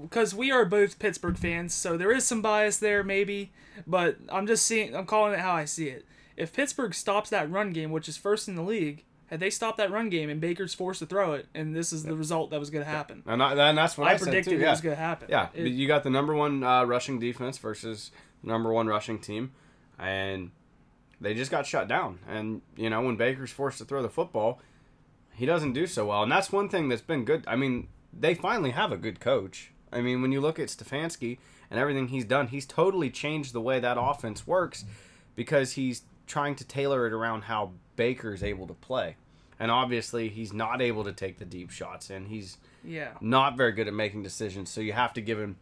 because 0.00 0.34
we 0.34 0.50
are 0.50 0.64
both 0.64 0.98
Pittsburgh 0.98 1.36
fans, 1.36 1.74
so 1.74 1.96
there 1.98 2.12
is 2.12 2.26
some 2.26 2.40
bias 2.40 2.78
there, 2.78 3.02
maybe. 3.02 3.50
But 3.86 4.16
I'm 4.30 4.46
just 4.46 4.64
seeing. 4.66 4.94
I'm 4.94 5.06
calling 5.06 5.32
it 5.34 5.40
how 5.40 5.52
I 5.52 5.64
see 5.64 5.88
it. 5.88 6.04
If 6.36 6.52
Pittsburgh 6.54 6.94
stops 6.94 7.30
that 7.30 7.50
run 7.50 7.72
game, 7.72 7.90
which 7.90 8.08
is 8.08 8.16
first 8.16 8.48
in 8.48 8.54
the 8.54 8.62
league, 8.62 9.04
had 9.26 9.40
they 9.40 9.50
stopped 9.50 9.76
that 9.78 9.90
run 9.90 10.08
game 10.08 10.30
and 10.30 10.40
Baker's 10.40 10.72
forced 10.74 11.00
to 11.00 11.06
throw 11.06 11.32
it, 11.34 11.46
and 11.54 11.74
this 11.76 11.92
is 11.92 12.04
the 12.04 12.14
result 12.14 12.50
that 12.50 12.60
was 12.60 12.70
going 12.70 12.84
to 12.84 12.90
happen. 12.90 13.22
And, 13.26 13.42
I, 13.42 13.68
and 13.68 13.76
that's 13.78 13.96
what 13.98 14.08
I, 14.08 14.12
I 14.14 14.18
predicted 14.18 14.58
too. 14.58 14.64
it 14.64 14.68
was 14.68 14.80
going 14.80 14.96
to 14.96 15.00
happen. 15.02 15.28
Yeah, 15.30 15.48
It- 15.54 15.68
you 15.68 15.86
got 15.86 16.04
the 16.04 16.10
number 16.10 16.34
one 16.34 16.62
uh, 16.62 16.84
rushing 16.84 17.18
defense 17.18 17.58
versus 17.58 18.10
number 18.42 18.72
one 18.72 18.86
rushing 18.86 19.18
team, 19.18 19.52
and 19.98 20.50
they 21.20 21.34
just 21.34 21.50
got 21.50 21.66
shut 21.66 21.88
down. 21.88 22.18
And 22.28 22.62
you 22.76 22.90
know 22.90 23.02
when 23.02 23.16
Baker's 23.16 23.50
forced 23.50 23.78
to 23.78 23.84
throw 23.84 24.02
the 24.02 24.08
football, 24.08 24.60
he 25.34 25.46
doesn't 25.46 25.72
do 25.72 25.86
so 25.86 26.06
well. 26.06 26.22
And 26.22 26.32
that's 26.32 26.52
one 26.52 26.68
thing 26.68 26.88
that's 26.88 27.02
been 27.02 27.24
good. 27.24 27.44
I 27.46 27.56
mean, 27.56 27.88
they 28.12 28.34
finally 28.34 28.70
have 28.70 28.92
a 28.92 28.96
good 28.96 29.20
coach. 29.20 29.72
I 29.92 30.00
mean, 30.00 30.22
when 30.22 30.32
you 30.32 30.40
look 30.40 30.58
at 30.58 30.68
Stefanski 30.68 31.38
and 31.70 31.78
everything 31.78 32.08
he's 32.08 32.24
done, 32.24 32.48
he's 32.48 32.66
totally 32.66 33.10
changed 33.10 33.52
the 33.52 33.60
way 33.60 33.80
that 33.80 33.98
offense 34.00 34.46
works 34.46 34.84
because 35.36 35.72
he's 35.72 36.02
trying 36.26 36.54
to 36.56 36.64
tailor 36.64 37.06
it 37.06 37.12
around 37.12 37.42
how 37.42 37.72
Baker's 37.96 38.42
able 38.42 38.66
to 38.66 38.74
play. 38.74 39.16
And 39.58 39.70
obviously, 39.70 40.28
he's 40.28 40.52
not 40.52 40.82
able 40.82 41.04
to 41.04 41.12
take 41.12 41.38
the 41.38 41.44
deep 41.44 41.70
shots, 41.70 42.10
and 42.10 42.26
he's 42.26 42.56
yeah. 42.82 43.10
not 43.20 43.56
very 43.56 43.72
good 43.72 43.86
at 43.86 43.94
making 43.94 44.22
decisions, 44.22 44.70
so 44.70 44.80
you 44.80 44.92
have 44.92 45.12
to 45.12 45.20
give 45.20 45.38
him 45.38 45.56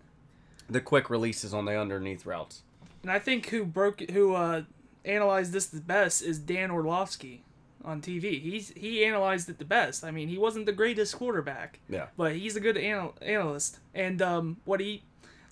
the 0.70 0.80
quick 0.80 1.10
releases 1.10 1.52
on 1.52 1.66
the 1.66 1.78
underneath 1.78 2.24
routes. 2.24 2.62
And 3.02 3.10
I 3.10 3.18
think 3.18 3.48
who 3.48 3.64
broke 3.64 4.00
who 4.10 4.34
uh, 4.34 4.62
analyzed 5.04 5.52
this 5.52 5.66
the 5.66 5.80
best 5.80 6.22
is 6.22 6.38
Dan 6.38 6.70
Orlovsky 6.70 7.42
on 7.84 8.00
TV. 8.02 8.40
He's 8.40 8.70
he 8.76 9.04
analyzed 9.04 9.48
it 9.48 9.58
the 9.58 9.64
best. 9.64 10.04
I 10.04 10.10
mean, 10.10 10.28
he 10.28 10.36
wasn't 10.38 10.66
the 10.66 10.72
greatest 10.72 11.16
quarterback, 11.16 11.80
Yeah. 11.88 12.06
but 12.16 12.36
he's 12.36 12.56
a 12.56 12.60
good 12.60 12.76
anal- 12.76 13.16
analyst. 13.22 13.78
And 13.94 14.20
um, 14.20 14.58
what 14.64 14.80
he 14.80 15.02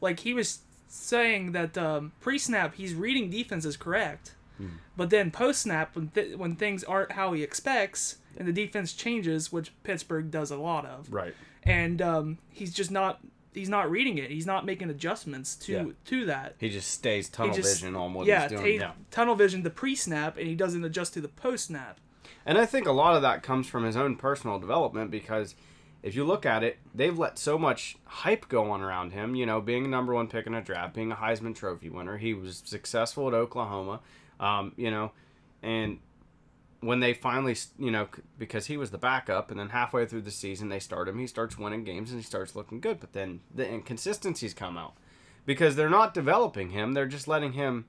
like 0.01 0.21
he 0.21 0.35
was 0.35 0.61
saying 0.89 1.53
that 1.53 1.77
um, 1.79 2.13
pre-snap 2.21 2.75
he's 2.75 2.95
reading 2.95 3.31
defenses 3.31 3.77
correct, 3.77 4.35
but 4.97 5.11
then 5.11 5.31
post-snap 5.31 5.95
when 5.95 6.09
th- 6.09 6.37
when 6.37 6.57
things 6.57 6.83
aren't 6.85 7.13
how 7.13 7.33
he 7.33 7.43
expects 7.43 8.17
and 8.37 8.47
the 8.49 8.53
defense 8.53 8.93
changes, 8.93 9.51
which 9.53 9.73
Pittsburgh 9.83 10.31
does 10.31 10.51
a 10.51 10.57
lot 10.57 10.85
of, 10.87 11.13
Right. 11.13 11.35
and 11.65 12.01
um, 12.03 12.39
he's 12.51 12.73
just 12.75 12.91
not 12.91 13.21
he's 13.53 13.69
not 13.69 13.91
reading 13.91 14.19
it. 14.19 14.31
He's 14.31 14.47
not 14.47 14.65
making 14.67 14.91
adjustments 14.91 15.57
to 15.57 15.73
Yeah. 15.73 15.85
to 16.07 16.27
that. 16.27 16.55
He 16.59 16.69
just 16.69 16.91
stays 16.91 17.29
tunnel 17.29 17.55
just- 17.55 17.81
vision 17.81 17.97
on 17.97 18.15
what 18.15 18.27
yeah, 18.27 18.43
he's 18.49 18.59
doing. 18.59 18.79
ta- 18.81 18.87
yeah. 18.87 18.93
tunnel 19.11 19.35
vision 19.35 19.63
the 19.63 19.71
pre-snap, 19.71 20.37
and 20.37 20.47
he 20.47 20.55
doesn't 20.55 20.85
adjust 20.85 21.15
to 21.15 21.21
the 21.21 21.29
post-snap. 21.29 21.99
And 22.47 22.57
I 22.59 22.67
think 22.67 22.87
a 22.87 22.93
lot 22.93 23.15
of 23.15 23.23
that 23.23 23.43
comes 23.43 23.67
from 23.69 23.85
his 23.85 23.97
own 23.97 24.17
personal 24.17 24.59
development 24.59 25.11
because 25.11 25.55
if 26.03 26.15
you 26.15 26.25
look 26.25 26.47
at 26.47 26.63
it, 26.63 26.79
they've 26.95 27.19
let 27.19 27.39
so 27.39 27.59
much 27.59 27.97
hype 28.05 28.49
go 28.49 28.71
on 28.71 28.81
around 28.81 29.13
him. 29.13 29.35
You 29.35 29.45
know, 29.47 29.61
being 29.61 29.85
a 29.85 29.89
number 29.89 30.15
one 30.15 30.29
pick 30.29 30.47
in 30.47 30.55
a 30.55 30.63
draft, 30.63 30.95
being 30.95 31.11
a 31.13 31.17
Heisman 31.17 31.55
Trophy 31.55 31.91
winner. 31.91 32.17
He 32.19 32.33
was 32.35 32.63
successful 32.65 33.29
at 33.29 33.35
Oklahoma, 33.35 34.01
um, 34.41 34.73
you 34.77 34.91
know, 34.91 35.11
and 35.63 35.99
when 36.81 37.01
they 37.01 37.13
finally, 37.13 37.57
you 37.79 37.91
know, 37.91 38.09
because 38.39 38.67
he 38.67 38.77
was 38.77 38.91
the 38.91 38.99
backup, 38.99 39.51
and 39.51 39.59
then 39.59 39.71
halfway 39.71 40.07
through 40.07 40.23
the 40.23 40.31
season 40.31 40.69
they 40.69 40.79
start 40.79 41.09
him, 41.09 41.19
he 41.19 41.27
starts 41.27 41.59
winning 41.59 41.85
games 41.85 42.11
and 42.11 42.21
he 42.21 42.25
starts 42.25 42.55
looking 42.55 42.81
good. 42.81 43.01
But 43.01 43.13
then 43.13 43.41
the 43.55 43.69
inconsistencies 43.69 44.55
come 44.55 44.77
out 44.77 44.95
because 45.45 45.77
they're 45.77 45.91
not 45.91 46.15
developing 46.15 46.71
him; 46.71 46.93
they're 46.93 47.07
just 47.07 47.29
letting 47.29 47.55
him 47.55 47.87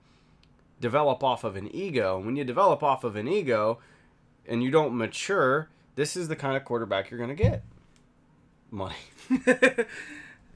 develop 0.81 1.23
off 1.23 1.43
of 1.43 1.55
an 1.55 1.73
ego. 1.73 2.17
And 2.17 2.25
when 2.25 2.35
you 2.35 2.43
develop 2.43 2.81
off 2.81 3.03
of 3.03 3.15
an 3.15 3.27
ego, 3.27 3.79
and 4.47 4.63
you 4.63 4.71
don't 4.71 4.97
mature, 4.97 5.69
this 5.95 6.17
is 6.17 6.27
the 6.27 6.35
kind 6.35 6.57
of 6.57 6.65
quarterback 6.65 7.11
you're 7.11 7.19
going 7.19 7.35
to 7.35 7.43
get. 7.43 7.63
Money. 8.71 8.95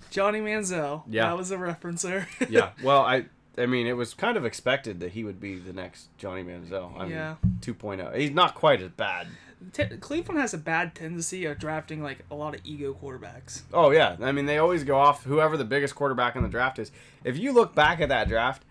Johnny 0.10 0.40
Manziel. 0.40 1.04
Yeah. 1.08 1.28
that 1.28 1.38
was 1.38 1.52
a 1.52 1.58
reference 1.58 2.04
there. 2.04 2.28
yeah. 2.50 2.72
Well, 2.84 3.02
I 3.02 3.26
I 3.58 3.66
mean, 3.68 3.86
it 3.88 3.94
was 3.98 4.14
kind 4.14 4.36
of 4.38 4.46
expected 4.46 5.00
that 5.02 5.12
he 5.12 5.24
would 5.24 5.40
be 5.40 5.56
the 5.60 5.74
next 5.74 6.08
Johnny 6.18 6.44
Manziel. 6.44 6.98
I 7.00 7.06
Yeah. 7.08 7.36
mean, 7.44 7.58
2.0. 7.62 8.16
He's 8.16 8.32
not 8.32 8.56
quite 8.56 8.82
as 8.82 8.90
bad. 8.90 9.28
T- 9.72 9.86
Cleveland 10.02 10.42
has 10.42 10.54
a 10.54 10.58
bad 10.58 10.94
tendency 10.96 11.46
of 11.46 11.58
drafting 11.60 12.02
like 12.04 12.26
a 12.30 12.36
lot 12.36 12.54
of 12.56 12.62
ego 12.66 12.94
quarterbacks. 13.02 13.62
Oh 13.72 13.92
yeah. 13.92 14.18
I 14.22 14.32
mean, 14.32 14.46
they 14.46 14.58
always 14.58 14.84
go 14.84 14.98
off 14.98 15.24
whoever 15.24 15.56
the 15.56 15.64
biggest 15.66 15.96
quarterback 15.96 16.36
in 16.36 16.44
the 16.44 16.50
draft 16.50 16.80
is. 16.80 16.92
If 17.24 17.38
you 17.38 17.54
look 17.54 17.74
back 17.74 18.02
at 18.02 18.10
that 18.10 18.28
draft, 18.28 18.64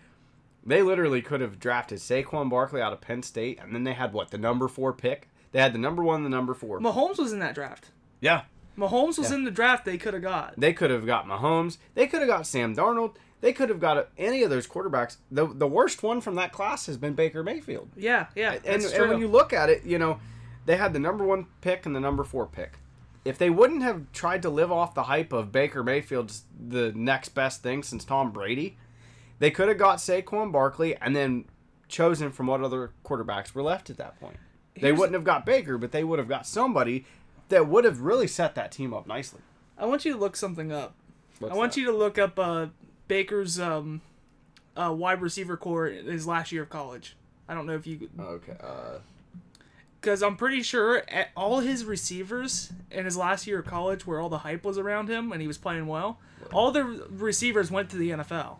they 0.67 0.83
literally 0.83 1.23
could 1.23 1.41
have 1.41 1.59
drafted 1.59 1.99
Saquon 1.99 2.51
Barkley 2.51 2.83
out 2.83 2.93
of 2.93 3.01
Penn 3.01 3.23
State, 3.23 3.59
and 3.63 3.75
then 3.75 3.85
they 3.85 3.95
had 3.95 4.13
what 4.13 4.31
the 4.31 4.39
number 4.39 4.69
four 4.69 4.93
pick. 4.93 5.29
They 5.53 5.61
had 5.61 5.73
the 5.73 5.79
number 5.79 6.03
one, 6.03 6.17
and 6.17 6.27
the 6.27 6.37
number 6.37 6.55
four. 6.55 6.79
Mahomes 6.81 7.19
was 7.19 7.33
in 7.33 7.39
that 7.41 7.55
draft. 7.55 7.91
Yeah. 8.21 8.43
Mahomes 8.79 9.19
was 9.19 9.31
Yeah. 9.31 9.37
in 9.39 9.45
the 9.45 9.51
draft. 9.51 9.85
They 9.85 9.99
could 9.99 10.15
have 10.15 10.23
got. 10.23 10.55
They 10.59 10.73
could 10.73 10.91
have 10.91 11.05
got 11.07 11.27
Mahomes. 11.27 11.79
They 11.95 12.07
could 12.07 12.21
have 12.21 12.29
got 12.29 12.47
Sam 12.47 12.75
Darnold. 12.77 13.15
They 13.43 13.53
could 13.53 13.69
have 13.69 13.81
got 13.81 14.09
any 14.17 14.45
of 14.45 14.51
those 14.51 14.67
quarterbacks. 14.67 15.17
The 15.31 15.47
the 15.47 15.67
worst 15.67 16.03
one 16.03 16.21
from 16.21 16.37
that 16.37 16.53
class 16.53 16.87
has 16.87 16.97
been 16.97 17.15
Baker 17.15 17.43
Mayfield. 17.43 17.91
Yeah, 17.97 18.27
yeah, 18.35 18.57
And, 18.65 18.83
and 18.83 19.11
when 19.11 19.19
you 19.19 19.27
look 19.27 19.53
at 19.53 19.69
it, 19.69 19.85
you 19.85 19.99
know, 19.99 20.21
they 20.65 20.77
had 20.77 20.93
the 20.93 21.01
number 21.01 21.25
one 21.25 21.47
pick 21.61 21.85
and 21.85 21.95
the 21.95 22.01
number 22.01 22.23
four 22.23 22.47
pick. 22.47 22.79
If 23.25 23.39
they 23.39 23.51
wouldn't 23.51 23.83
have 23.83 24.11
tried 24.13 24.43
to 24.43 24.51
live 24.51 24.73
off 24.73 24.95
the 24.95 25.05
hype 25.05 25.33
of 25.33 25.53
Baker 25.53 25.83
Mayfield's 25.83 26.45
the 26.59 26.93
next 26.93 27.31
best 27.31 27.63
thing 27.63 27.83
since 27.83 28.05
Tom 28.05 28.31
Brady, 28.31 28.79
they 29.41 29.51
could 29.51 29.69
have 29.69 29.79
got 29.79 29.99
Saquon 29.99 30.53
Barkley 30.53 30.97
and 30.97 31.15
then 31.15 31.45
chosen 31.89 32.31
from 32.31 32.47
what 32.47 32.63
other 32.63 32.93
quarterbacks 33.05 33.55
were 33.55 33.63
left 33.63 33.91
at 33.91 33.99
that 33.99 34.19
point. 34.21 34.37
They 34.81 34.93
wouldn't 34.93 35.15
have 35.15 35.25
got 35.25 35.45
Baker, 35.45 35.79
but 35.79 35.93
they 35.93 36.05
would 36.05 36.19
have 36.19 36.29
got 36.29 36.47
somebody 36.47 37.05
that 37.49 37.69
would 37.69 37.85
have 37.85 38.01
really 38.01 38.27
set 38.29 38.55
that 38.55 38.73
team 38.73 38.95
up 38.95 39.07
nicely. 39.07 39.41
I 39.77 39.87
want 39.87 40.05
you 40.05 40.13
to 40.13 40.19
look 40.19 40.37
something 40.37 40.73
up. 40.73 40.95
What's 41.39 41.53
I 41.53 41.57
want 41.57 41.73
that? 41.73 41.81
you 41.81 41.87
to 41.87 41.93
look 41.93 42.19
up 42.19 42.39
uh, 42.39 42.67
Baker's 43.13 43.61
um, 43.61 44.01
uh, 44.75 44.91
wide 44.97 45.21
receiver 45.21 45.59
corps 45.59 45.89
in 45.89 46.07
his 46.07 46.27
last 46.27 46.51
year 46.51 46.63
of 46.63 46.71
college. 46.71 47.15
I 47.47 47.53
don't 47.53 47.67
know 47.67 47.75
if 47.75 47.87
you, 47.87 48.09
Okay. 48.19 48.57
Uh, 48.59 49.01
because 50.01 50.23
I'm 50.23 50.35
pretty 50.35 50.63
sure 50.63 51.03
at 51.09 51.29
all 51.37 51.61
his 51.61 51.85
receivers 51.85 52.73
in 52.91 53.05
his 53.05 53.15
last 53.15 53.47
year 53.47 53.59
of 53.59 53.67
college, 53.67 54.07
where 54.07 54.19
all 54.19 54.31
the 54.31 54.39
hype 54.39 54.65
was 54.65 54.79
around 54.79 55.09
him 55.11 55.31
and 55.31 55.43
he 55.43 55.47
was 55.47 55.59
playing 55.59 55.89
well, 55.89 56.21
all 56.55 56.73
the 56.73 56.85
receivers 57.11 57.71
went 57.71 57.91
to 57.91 57.97
the 57.97 58.13
NFL. 58.13 58.57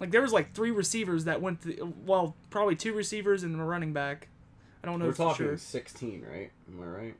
Like 0.00 0.10
there 0.10 0.22
was 0.22 0.32
like 0.32 0.54
three 0.54 0.70
receivers 0.70 1.26
that 1.26 1.42
went 1.42 1.60
to, 1.64 1.92
well, 2.06 2.34
probably 2.48 2.76
two 2.76 2.94
receivers 2.94 3.42
and 3.42 3.60
a 3.60 3.62
running 3.62 3.92
back. 3.92 4.28
I 4.82 4.86
don't 4.86 4.98
know 4.98 5.04
we're 5.04 5.12
talking 5.12 5.46
sure. 5.48 5.58
16, 5.58 6.24
right? 6.32 6.50
Am 6.66 6.82
I 6.82 6.86
right? 6.86 7.14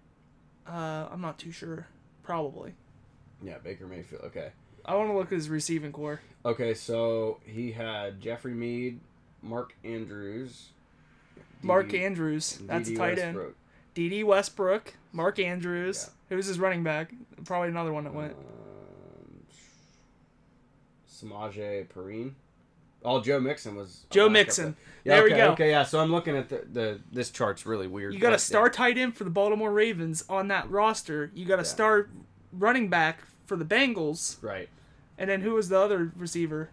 Uh, 0.66 1.08
I'm 1.12 1.20
not 1.20 1.38
too 1.38 1.52
sure. 1.52 1.86
Probably. 2.22 2.72
Yeah, 3.42 3.58
Baker 3.62 3.86
Mayfield. 3.86 4.22
Okay. 4.24 4.52
I 4.84 4.94
want 4.96 5.10
to 5.10 5.14
look 5.16 5.26
at 5.26 5.32
his 5.32 5.48
receiving 5.48 5.92
corps. 5.92 6.20
Okay, 6.44 6.74
so 6.74 7.38
he 7.44 7.72
had 7.72 8.20
Jeffrey 8.20 8.54
Mead, 8.54 9.00
Mark 9.42 9.74
Andrews, 9.84 10.70
Mark 11.62 11.88
D.D. 11.90 12.04
Andrews, 12.04 12.58
that's 12.62 12.88
a 12.88 12.90
D.D. 12.90 12.96
tight 12.98 13.18
end. 13.18 13.38
Dede 13.94 14.24
Westbrook, 14.24 14.94
Mark 15.12 15.38
Andrews. 15.38 16.10
Who's 16.30 16.46
his 16.46 16.58
running 16.58 16.82
back? 16.82 17.12
Probably 17.44 17.68
another 17.68 17.92
one 17.92 18.04
that 18.04 18.14
went. 18.14 18.32
Um, 18.32 19.42
Samaje 21.10 21.86
Perine. 21.88 22.32
Oh, 23.04 23.20
Joe 23.20 23.40
Mixon 23.40 23.74
was 23.74 24.06
Joe 24.10 24.28
Mixon. 24.28 24.64
there. 24.64 24.74
Yeah, 25.04 25.14
There 25.16 25.24
we 25.24 25.30
go. 25.30 25.50
Okay, 25.52 25.70
yeah. 25.70 25.82
So 25.84 25.98
I'm 26.00 26.12
looking 26.12 26.36
at 26.36 26.48
the, 26.48 26.64
the 26.72 27.00
this 27.10 27.30
chart's 27.30 27.66
really 27.66 27.88
weird. 27.88 28.14
You 28.14 28.20
got 28.20 28.32
a 28.32 28.38
star 28.38 28.70
tight 28.70 28.96
end 28.96 29.16
for 29.16 29.24
the 29.24 29.30
Baltimore 29.30 29.72
Ravens 29.72 30.24
on 30.28 30.48
that 30.48 30.70
roster. 30.70 31.30
You 31.34 31.44
got 31.44 31.58
a 31.58 31.62
Yeah. 31.62 31.68
star 31.68 32.08
running 32.52 32.88
back 32.88 33.18
for 33.52 33.56
the 33.56 33.64
Bengals. 33.66 34.42
Right. 34.42 34.70
And 35.18 35.28
then 35.28 35.42
who 35.42 35.52
was 35.52 35.68
the 35.68 35.78
other 35.78 36.10
receiver? 36.16 36.70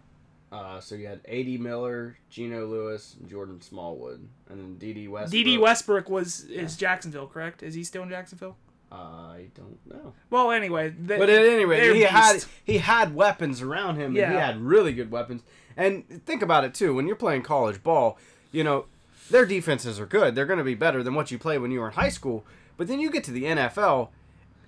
Uh, 0.50 0.80
so 0.80 0.94
you 0.94 1.06
had 1.06 1.20
A.D. 1.26 1.58
Miller, 1.58 2.16
Geno 2.30 2.66
Lewis, 2.66 3.16
and 3.20 3.28
Jordan 3.28 3.60
Smallwood, 3.60 4.26
and 4.48 4.58
then 4.58 4.78
Dede 4.78 5.08
Westbrook. 5.10 5.30
Dede 5.44 5.60
Westbrook 5.60 6.08
was 6.08 6.44
is 6.44 6.76
Jacksonville, 6.76 7.26
correct? 7.26 7.62
Is 7.62 7.74
he 7.74 7.84
still 7.84 8.02
in 8.02 8.08
Jacksonville? 8.08 8.56
I 8.90 9.48
don't 9.54 9.78
know. 9.86 10.14
Well, 10.30 10.50
anyway, 10.50 10.88
they, 10.88 11.18
But 11.18 11.28
at 11.28 11.44
any 11.46 11.64
rate, 11.66 11.94
he 11.94 12.00
had 12.00 12.44
he 12.64 12.78
had 12.78 13.14
weapons 13.14 13.60
around 13.60 13.96
him. 13.96 14.16
And 14.16 14.32
he 14.32 14.38
had 14.38 14.60
really 14.60 14.92
good 14.92 15.10
weapons. 15.10 15.42
And 15.76 16.24
think 16.24 16.42
about 16.42 16.64
it 16.64 16.74
too. 16.74 16.94
When 16.94 17.06
you're 17.06 17.14
playing 17.14 17.42
college 17.42 17.82
ball, 17.84 18.18
you 18.50 18.64
know 18.64 18.86
their 19.30 19.46
defenses 19.46 20.00
are 20.00 20.06
good. 20.06 20.34
They're 20.34 20.46
going 20.46 20.58
to 20.58 20.64
be 20.64 20.74
better 20.74 21.02
than 21.02 21.14
what 21.14 21.30
you 21.30 21.38
play 21.38 21.58
when 21.58 21.70
you 21.70 21.80
were 21.80 21.88
in 21.88 21.92
high 21.92 22.08
school. 22.08 22.44
But 22.76 22.88
then 22.88 22.98
you 22.98 23.10
get 23.10 23.22
to 23.24 23.30
the 23.30 23.44
NFL, 23.44 24.08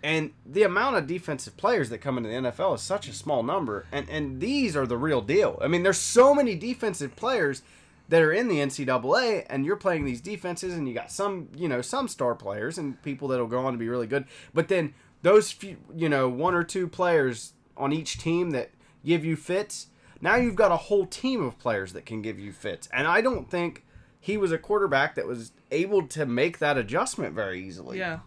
and 0.02 0.32
the 0.44 0.64
amount 0.64 0.96
of 0.96 1.06
defensive 1.06 1.56
players 1.56 1.88
that 1.90 1.98
come 1.98 2.18
into 2.18 2.28
the 2.28 2.50
NFL 2.50 2.74
is 2.74 2.82
such 2.82 3.08
a 3.08 3.12
small 3.12 3.42
number. 3.42 3.86
And 3.92 4.08
and 4.08 4.40
these 4.40 4.76
are 4.76 4.86
the 4.86 4.96
real 4.96 5.20
deal. 5.20 5.58
I 5.62 5.68
mean, 5.68 5.82
there's 5.82 5.98
so 5.98 6.34
many 6.34 6.54
defensive 6.54 7.14
players 7.16 7.62
that 8.08 8.20
are 8.20 8.32
in 8.32 8.48
the 8.48 8.58
NCAA, 8.58 9.46
and 9.48 9.64
you're 9.64 9.76
playing 9.76 10.04
these 10.04 10.20
defenses, 10.20 10.74
and 10.74 10.86
you 10.86 10.94
got 10.94 11.10
some, 11.10 11.48
you 11.56 11.68
know, 11.68 11.80
some 11.80 12.08
star 12.08 12.34
players 12.34 12.76
and 12.76 13.00
people 13.02 13.28
that'll 13.28 13.46
go 13.46 13.64
on 13.64 13.72
to 13.72 13.78
be 13.78 13.88
really 13.88 14.06
good. 14.06 14.26
But 14.52 14.68
then 14.68 14.92
those 15.22 15.50
few, 15.52 15.78
you 15.94 16.08
know, 16.08 16.28
one 16.28 16.54
or 16.54 16.64
two 16.64 16.88
players 16.88 17.52
on 17.76 17.92
each 17.92 18.18
team 18.18 18.50
that 18.50 18.70
give 19.04 19.24
you 19.24 19.36
fits. 19.36 19.86
Now 20.20 20.36
you've 20.36 20.56
got 20.56 20.72
a 20.72 20.76
whole 20.76 21.06
team 21.06 21.42
of 21.42 21.58
players 21.58 21.92
that 21.94 22.04
can 22.04 22.22
give 22.22 22.38
you 22.38 22.52
fits, 22.52 22.88
and 22.92 23.06
I 23.06 23.20
don't 23.20 23.50
think 23.50 23.84
he 24.20 24.36
was 24.36 24.52
a 24.52 24.58
quarterback 24.58 25.14
that 25.14 25.26
was 25.26 25.52
able 25.70 26.06
to 26.08 26.26
make 26.26 26.58
that 26.58 26.76
adjustment 26.76 27.34
very 27.34 27.64
easily. 27.64 27.98
Yeah. 27.98 28.20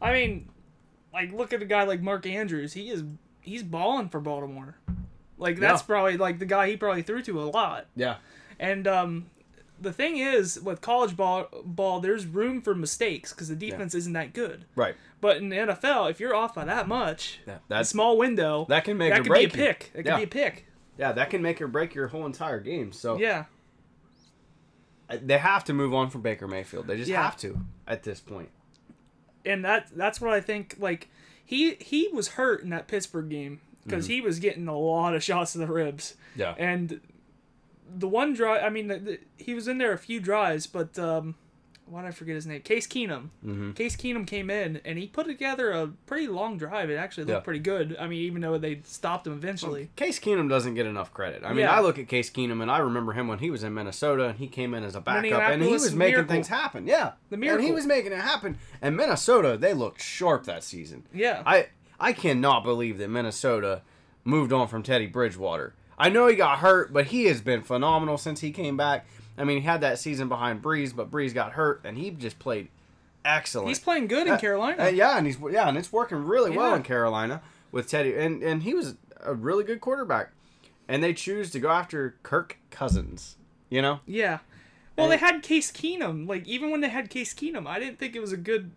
I 0.00 0.12
mean, 0.12 0.48
like 1.12 1.32
look 1.32 1.52
at 1.52 1.62
a 1.62 1.66
guy 1.66 1.84
like 1.84 2.00
Mark 2.02 2.26
Andrews. 2.26 2.72
He 2.74 2.90
is 2.90 3.04
he's 3.40 3.62
balling 3.62 4.08
for 4.08 4.20
Baltimore. 4.20 4.76
Like 5.38 5.58
that's 5.58 5.82
Yeah. 5.82 5.86
probably 5.86 6.16
like 6.16 6.38
the 6.38 6.46
guy 6.46 6.68
he 6.68 6.76
probably 6.76 7.02
threw 7.02 7.22
to 7.22 7.40
a 7.40 7.44
lot. 7.44 7.86
Yeah. 7.96 8.16
And 8.58 8.86
um, 8.88 9.26
the 9.80 9.92
thing 9.92 10.16
is, 10.16 10.60
with 10.60 10.80
college 10.80 11.16
ball, 11.16 11.46
ball 11.64 12.00
there's 12.00 12.26
room 12.26 12.60
for 12.60 12.74
mistakes 12.74 13.32
because 13.32 13.48
the 13.48 13.54
defense 13.54 13.94
isn't 13.94 14.12
that 14.14 14.32
good. 14.32 14.64
Right. 14.74 14.96
But 15.20 15.36
in 15.36 15.48
the 15.48 15.56
NFL, 15.56 16.10
if 16.10 16.18
you're 16.18 16.34
off 16.34 16.54
by 16.56 16.64
that 16.64 16.88
much, 16.88 17.38
Yeah, 17.46 17.58
that's 17.68 17.88
small 17.88 18.18
window, 18.18 18.66
that 18.68 18.84
can 18.84 18.96
make 18.98 19.12
that 19.12 19.22
could 19.22 19.28
break 19.28 19.52
be 19.52 19.60
a 19.60 19.64
pick. 19.66 19.90
It 19.94 19.96
could 19.98 20.06
Yeah. 20.06 20.16
be 20.16 20.22
a 20.24 20.26
pick. 20.26 20.66
Yeah, 20.96 21.12
that 21.12 21.30
can 21.30 21.40
make 21.42 21.62
or 21.62 21.68
break 21.68 21.94
your 21.94 22.08
whole 22.08 22.26
entire 22.26 22.58
game. 22.58 22.90
So 22.92 23.16
Yeah. 23.16 23.44
they 25.08 25.38
have 25.38 25.64
to 25.64 25.72
move 25.72 25.94
on 25.94 26.10
from 26.10 26.22
Baker 26.22 26.46
Mayfield. 26.48 26.86
They 26.86 26.96
just 26.96 27.10
Yeah. 27.10 27.22
have 27.22 27.36
to 27.38 27.60
at 27.86 28.02
this 28.02 28.20
point. 28.20 28.50
And 29.48 29.64
that 29.64 29.88
that's 29.96 30.20
what 30.20 30.32
I 30.32 30.40
think. 30.40 30.76
Like 30.78 31.08
he 31.44 31.74
he 31.80 32.08
was 32.12 32.28
hurt 32.28 32.62
in 32.62 32.70
that 32.70 32.86
Pittsburgh 32.88 33.28
game 33.28 33.60
because 33.84 34.06
he 34.06 34.20
was 34.20 34.38
getting 34.38 34.68
a 34.68 34.76
lot 34.78 35.14
of 35.14 35.22
shots 35.24 35.52
to 35.52 35.58
the 35.58 35.66
ribs, 35.66 36.14
Yeah. 36.36 36.54
and 36.58 37.00
the 37.96 38.06
one 38.08 38.34
drive. 38.34 38.62
I 38.62 38.68
mean, 38.68 38.88
the, 38.88 38.98
the, 38.98 39.20
he 39.38 39.54
was 39.54 39.66
in 39.66 39.78
there 39.78 39.92
a 39.92 39.98
few 39.98 40.20
drives, 40.20 40.66
but 40.66 40.98
um, 40.98 41.36
why 41.90 42.02
did 42.02 42.08
I 42.08 42.10
forget 42.12 42.34
his 42.34 42.46
name? 42.46 42.60
Case 42.62 42.86
Keenum. 42.86 43.28
Mm-hmm. 43.44 43.72
Case 43.72 43.96
Keenum 43.96 44.26
came 44.26 44.50
in 44.50 44.80
and 44.84 44.98
he 44.98 45.06
put 45.06 45.26
together 45.26 45.70
a 45.72 45.88
pretty 46.06 46.28
long 46.28 46.58
drive. 46.58 46.90
It 46.90 46.96
actually 46.96 47.24
looked 47.24 47.34
Yeah. 47.36 47.40
pretty 47.40 47.60
good. 47.60 47.96
I 47.98 48.06
mean, 48.06 48.20
even 48.22 48.40
though 48.42 48.58
they 48.58 48.80
stopped 48.84 49.26
him 49.26 49.32
eventually. 49.32 49.90
Case 49.96 50.18
Keenum 50.20 50.48
doesn't 50.48 50.74
get 50.74 50.86
enough 50.86 51.12
credit. 51.12 51.42
I 51.44 51.48
mean, 51.50 51.60
Yeah. 51.60 51.74
I 51.76 51.80
look 51.80 51.98
at 51.98 52.08
Case 52.08 52.30
Keenum 52.30 52.62
and 52.62 52.70
I 52.70 52.78
remember 52.78 53.12
him 53.12 53.28
when 53.28 53.38
he 53.38 53.50
was 53.50 53.62
in 53.62 53.74
Minnesota 53.74 54.28
and 54.28 54.38
he 54.38 54.46
came 54.48 54.74
in 54.74 54.84
as 54.84 54.94
a 54.94 55.00
backup 55.00 55.40
and 55.42 55.62
he 55.62 55.72
was 55.72 55.94
making 55.94 56.12
Miracle. 56.14 56.34
things 56.34 56.48
happen. 56.48 56.86
Yeah, 56.86 57.12
The 57.30 57.36
miracle. 57.36 57.58
And 57.60 57.66
he 57.68 57.72
was 57.74 57.86
making 57.86 58.12
it 58.12 58.20
happen. 58.20 58.58
And 58.82 58.96
Minnesota, 58.96 59.56
they 59.58 59.74
looked 59.74 60.02
sharp 60.02 60.44
that 60.44 60.62
season. 60.64 61.04
Yeah. 61.12 61.42
I 61.46 61.68
I 62.00 62.12
cannot 62.12 62.62
believe 62.62 62.98
that 62.98 63.08
Minnesota 63.08 63.82
moved 64.24 64.52
on 64.52 64.68
from 64.68 64.82
Teddy 64.82 65.06
Bridgewater. 65.06 65.74
I 65.98 66.10
know 66.10 66.28
he 66.28 66.36
got 66.36 66.58
hurt, 66.58 66.92
but 66.92 67.06
he 67.06 67.24
has 67.24 67.40
been 67.40 67.60
phenomenal 67.62 68.18
since 68.18 68.40
he 68.40 68.52
came 68.52 68.76
back. 68.76 69.04
I 69.38 69.44
mean, 69.44 69.60
he 69.60 69.64
had 69.66 69.80
that 69.82 69.98
season 69.98 70.28
behind 70.28 70.62
Brees, 70.62 70.94
but 70.94 71.10
Brees 71.10 71.32
got 71.32 71.52
hurt 71.52 71.80
and 71.84 71.96
he 71.96 72.10
just 72.10 72.38
played 72.38 72.68
excellent. 73.24 73.68
He's 73.68 73.78
playing 73.78 74.06
good 74.08 74.26
in 74.26 74.36
Carolina. 74.38 74.84
Uh, 74.84 74.88
yeah, 74.88 75.16
and 75.16 75.26
he's 75.26 75.38
yeah, 75.50 75.68
and 75.68 75.76
it's 75.78 75.92
working 75.92 76.18
really 76.24 76.50
well 76.50 76.74
in 76.74 76.82
Carolina. 76.82 77.42
with 77.72 77.88
Teddy, 77.88 78.14
and 78.16 78.42
and 78.42 78.62
he 78.62 78.74
was 78.74 78.96
a 79.22 79.34
really 79.34 79.64
good 79.64 79.80
quarterback, 79.80 80.30
and 80.88 81.02
they 81.02 81.12
choose 81.12 81.50
to 81.50 81.60
go 81.60 81.70
after 81.70 82.16
Kirk 82.22 82.58
Cousins. 82.70 83.36
You 83.70 83.82
know, 83.82 84.00
Yeah. 84.06 84.38
Well, 84.96 85.10
And- 85.10 85.12
they 85.12 85.24
had 85.24 85.42
Case 85.42 85.70
Keenum. 85.70 86.26
Like 86.28 86.46
even 86.48 86.70
when 86.70 86.80
they 86.80 86.88
had 86.88 87.10
Case 87.10 87.34
Keenum, 87.34 87.66
I 87.66 87.78
didn't 87.78 87.98
think 87.98 88.16
it 88.16 88.20
was 88.20 88.32
a 88.32 88.36
good 88.38 88.70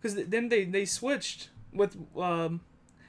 because 0.00 0.16
then 0.26 0.48
they 0.48 0.64
they 0.64 0.84
switched 0.84 1.50
with 1.72 1.96
um, 2.18 2.60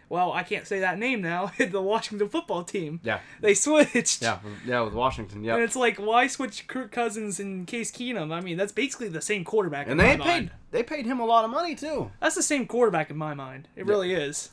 well 0.10 0.32
I 0.32 0.43
can't 0.43 0.65
say 0.67 0.80
that 0.82 0.98
name 1.00 1.22
now. 1.22 1.52
the 1.60 1.82
Washington 1.82 2.30
football 2.30 2.63
team. 2.63 3.00
yeah, 3.04 3.20
They 3.41 3.54
switched. 3.54 4.22
yeah, 4.22 4.39
yeah, 4.65 4.82
with 4.82 4.93
Washington, 4.93 5.43
Yeah. 5.43 5.56
And 5.56 5.63
it's 5.63 5.76
like, 5.76 5.98
why 5.98 6.28
switch 6.28 6.67
Kirk 6.67 6.91
Cousins 6.91 7.39
and 7.39 7.65
Case 7.67 7.91
Keenum? 7.91 8.32
I 8.32 8.41
mean, 8.41 8.58
that's 8.58 8.72
basically 8.72 9.10
the 9.10 9.22
same 9.22 9.43
quarterback. 9.43 9.88
and 9.88 9.93
in 9.93 9.98
they 9.98 10.17
my 10.17 10.24
paid 10.24 10.30
mind. 10.39 10.52
they 10.72 10.84
paid 10.84 11.06
him 11.06 11.20
a 11.20 11.26
lot 11.26 11.46
of 11.46 11.52
money 11.52 11.76
too. 11.76 12.12
That's 12.22 12.36
the 12.36 12.43
same 12.43 12.65
quarterback 12.67 13.10
in 13.10 13.17
my 13.17 13.34
mind. 13.34 13.67
It 13.76 13.86
really 13.86 14.13
is. 14.13 14.50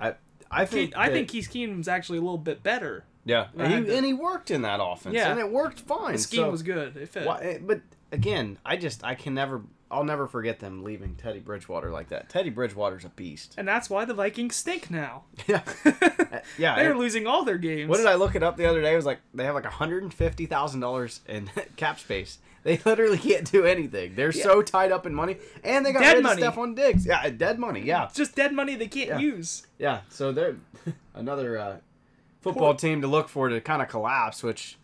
I 0.00 0.14
I 0.50 0.64
Ke- 0.64 0.68
think 0.68 0.96
I 0.96 1.08
that- 1.08 1.12
think 1.14 1.28
Case 1.28 1.48
Keenum's 1.48 1.88
actually 1.88 2.18
a 2.18 2.22
little 2.22 2.38
bit 2.38 2.62
better. 2.62 3.04
yeah, 3.24 3.46
and 3.56 3.86
he, 3.86 3.96
and 3.96 4.04
he 4.06 4.12
worked 4.12 4.50
in 4.50 4.62
that 4.62 4.80
offense, 4.82 5.14
Yeah. 5.14 5.30
and 5.30 5.40
it 5.40 5.50
worked 5.50 5.80
fine. 5.80 6.12
The 6.12 6.18
scheme 6.18 6.42
so- 6.44 6.50
was 6.50 6.62
good. 6.62 6.96
It 6.96 7.08
fit. 7.08 7.26
Why, 7.26 7.40
eh, 7.40 7.58
but 7.60 7.80
again, 8.12 8.58
I 8.64 8.76
just 8.76 9.02
I 9.04 9.14
can 9.14 9.34
never 9.34 9.62
I'll 9.94 10.04
never 10.04 10.26
forget 10.26 10.60
them 10.60 10.82
leaving 10.84 11.14
Teddy 11.16 11.38
Bridgewater 11.40 11.90
like 11.90 12.08
that. 12.08 12.28
Teddy 12.28 12.50
Bridgewater's 12.50 13.04
a 13.04 13.08
beast. 13.10 13.54
And 13.56 13.66
that's 13.66 13.88
why 13.88 14.04
the 14.04 14.14
Vikings 14.14 14.56
stink 14.56 14.90
now. 14.90 15.24
Yeah, 15.46 15.62
yeah. 16.58 16.74
They're 16.76 16.96
losing 16.96 17.26
all 17.26 17.44
their 17.44 17.58
games. 17.58 17.88
what 17.88 17.98
did 17.98 18.06
I 18.06 18.14
look 18.14 18.34
it 18.34 18.42
up 18.42 18.56
the 18.56 18.66
other 18.66 18.82
day? 18.82 18.92
It 18.92 18.96
was 18.96 19.06
like 19.06 19.20
they 19.32 19.44
have 19.44 19.54
like 19.54 19.64
hundred 19.66 20.02
and 20.02 20.12
fifty 20.12 20.46
thousand 20.46 20.80
dollars 20.80 21.20
in 21.28 21.50
cap 21.76 21.98
space. 22.00 22.38
They 22.62 22.80
literally 22.84 23.18
can't 23.18 23.50
do 23.50 23.66
anything. 23.66 24.14
They're 24.14 24.32
so 24.32 24.62
tied 24.62 24.90
up 24.90 25.04
in 25.06 25.14
money, 25.14 25.36
and 25.62 25.84
they 25.84 25.92
got 25.92 26.00
Dead 26.00 26.14
rid 26.14 26.22
money. 26.22 26.42
of 26.42 26.54
Stefon 26.54 26.74
Diggs. 26.74 27.04
Yeah, 27.04 27.28
dead 27.28 27.58
money. 27.58 27.82
Yeah, 27.82 28.04
It's 28.06 28.14
just 28.14 28.34
dead 28.34 28.52
money 28.54 28.74
they 28.74 28.88
can't 28.88 29.08
Yeah. 29.10 29.18
use. 29.18 29.66
yeah. 29.78 30.00
So 30.08 30.32
they're 30.32 30.56
another 31.14 31.58
uh, 31.58 31.76
football 32.40 32.74
team 32.74 33.02
to 33.02 33.06
look 33.06 33.28
for 33.28 33.50
to 33.50 33.60
kind 33.60 33.82
of 33.82 33.88
collapse. 33.88 34.42
Which 34.42 34.78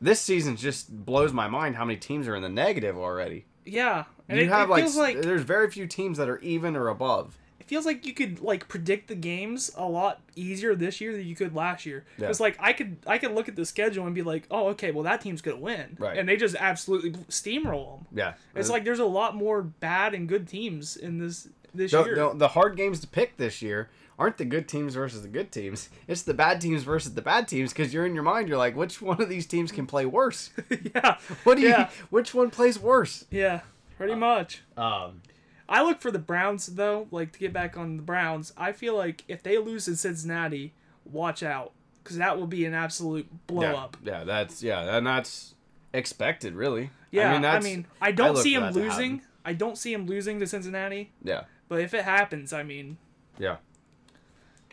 this 0.00 0.20
season 0.20 0.56
just 0.56 1.04
blows 1.04 1.32
my 1.32 1.48
mind 1.48 1.74
how 1.74 1.84
many 1.84 1.98
teams 1.98 2.28
are 2.28 2.36
in 2.36 2.42
the 2.42 2.48
negative 2.48 2.96
already. 2.96 3.46
Yeah. 3.66 4.04
And 4.28 4.38
you 4.38 4.44
it, 4.44 4.48
have 4.48 4.68
it 4.68 4.72
like, 4.72 4.82
feels 4.84 4.96
like 4.96 5.22
there's 5.22 5.42
very 5.42 5.70
few 5.70 5.86
teams 5.86 6.18
that 6.18 6.28
are 6.28 6.38
even 6.38 6.74
or 6.76 6.88
above. 6.88 7.38
it 7.60 7.66
feels 7.66 7.84
like 7.86 8.06
you 8.06 8.12
could 8.14 8.40
like 8.40 8.68
predict 8.68 9.08
the 9.08 9.14
games 9.14 9.70
a 9.76 9.84
lot 9.86 10.20
easier 10.34 10.74
this 10.74 11.00
year 11.00 11.12
than 11.12 11.26
you 11.26 11.36
could 11.36 11.54
last 11.54 11.86
year. 11.86 12.04
Yeah. 12.18 12.28
It's 12.28 12.40
like 12.40 12.56
I 12.58 12.72
could 12.72 12.96
I 13.06 13.18
could 13.18 13.32
look 13.32 13.48
at 13.48 13.56
the 13.56 13.64
schedule 13.66 14.04
and 14.06 14.14
be 14.14 14.22
like, 14.22 14.46
oh 14.50 14.68
okay, 14.68 14.90
well 14.90 15.04
that 15.04 15.20
team's 15.20 15.42
gonna 15.42 15.58
win, 15.58 15.96
Right. 15.98 16.18
And 16.18 16.28
they 16.28 16.36
just 16.36 16.56
absolutely 16.58 17.12
steamroll 17.28 17.98
them. 17.98 18.06
Yeah, 18.12 18.32
It's 18.54 18.68
uh, 18.70 18.72
like 18.72 18.84
there's 18.84 18.98
a 18.98 19.04
lot 19.04 19.36
more 19.36 19.62
bad 19.62 20.14
and 20.14 20.28
good 20.28 20.48
teams 20.48 20.96
in 20.96 21.18
this 21.18 21.48
this 21.74 21.92
the, 21.92 22.04
year. 22.04 22.14
the, 22.14 22.34
the 22.34 22.48
hard 22.48 22.76
games 22.76 23.00
to 23.00 23.06
pick 23.06 23.36
this 23.36 23.60
year 23.62 23.90
aren't 24.18 24.38
the 24.38 24.44
good 24.44 24.66
teams 24.68 24.94
versus 24.94 25.22
the 25.22 25.28
good 25.28 25.52
teams. 25.52 25.88
It's 26.08 26.22
the 26.22 26.34
bad 26.34 26.60
teams 26.60 26.82
versus 26.82 27.14
the 27.14 27.22
bad 27.22 27.48
teams 27.48 27.72
because 27.72 27.92
you're 27.92 28.06
in 28.06 28.14
your 28.14 28.22
mind. 28.24 28.48
You're 28.48 28.58
like, 28.58 28.76
which 28.76 29.02
one 29.02 29.20
of 29.20 29.28
these 29.28 29.46
teams 29.46 29.72
can 29.72 29.86
play 29.86 30.06
worse? 30.06 30.50
yeah, 30.94 31.18
What 31.44 31.56
do 31.56 31.62
you? 31.62 31.68
Yeah. 31.68 31.90
Which 32.10 32.34
one 32.34 32.50
plays 32.50 32.78
worse? 32.78 33.24
yeah, 33.30 33.60
pretty 33.96 34.14
much. 34.14 34.62
Um, 34.76 35.22
I 35.68 35.82
look 35.82 36.00
for 36.00 36.10
the 36.10 36.18
Browns 36.18 36.66
though. 36.66 37.08
Like 37.10 37.32
to 37.32 37.38
get 37.38 37.52
back 37.52 37.76
on 37.76 37.96
the 37.96 38.02
Browns, 38.02 38.52
I 38.56 38.72
feel 38.72 38.96
like 38.96 39.24
if 39.28 39.42
they 39.42 39.58
lose 39.58 39.88
in 39.88 39.96
Cincinnati, 39.96 40.72
watch 41.04 41.42
out 41.42 41.72
because 42.02 42.16
that 42.18 42.38
will 42.38 42.46
be 42.46 42.64
an 42.64 42.72
absolute 42.74 43.26
blow 43.46 43.62
yeah, 43.62 43.74
up. 43.74 43.96
yeah, 44.04 44.24
that's 44.24 44.62
yeah, 44.62 44.96
and 44.96 45.06
that's 45.06 45.54
expected, 45.92 46.54
really. 46.54 46.90
Yeah, 47.10 47.32
I 47.32 47.36
I 47.36 47.60
mean, 47.60 47.64
mean, 47.64 47.86
I, 48.00 48.12
that's, 48.12 48.12
I 48.12 48.12
don't 48.12 48.34
look 48.34 48.42
see 48.42 48.54
him 48.54 48.70
losing. 48.72 49.22
I 49.44 49.52
don't 49.52 49.78
see 49.78 49.92
him 49.92 50.06
losing 50.06 50.40
to 50.40 50.46
Cincinnati. 50.46 51.12
yeah, 51.22 51.44
But 51.68 51.80
if 51.80 51.94
it 51.94 52.04
happens, 52.04 52.52
I 52.52 52.62
mean, 52.64 52.98
yeah. 53.38 53.56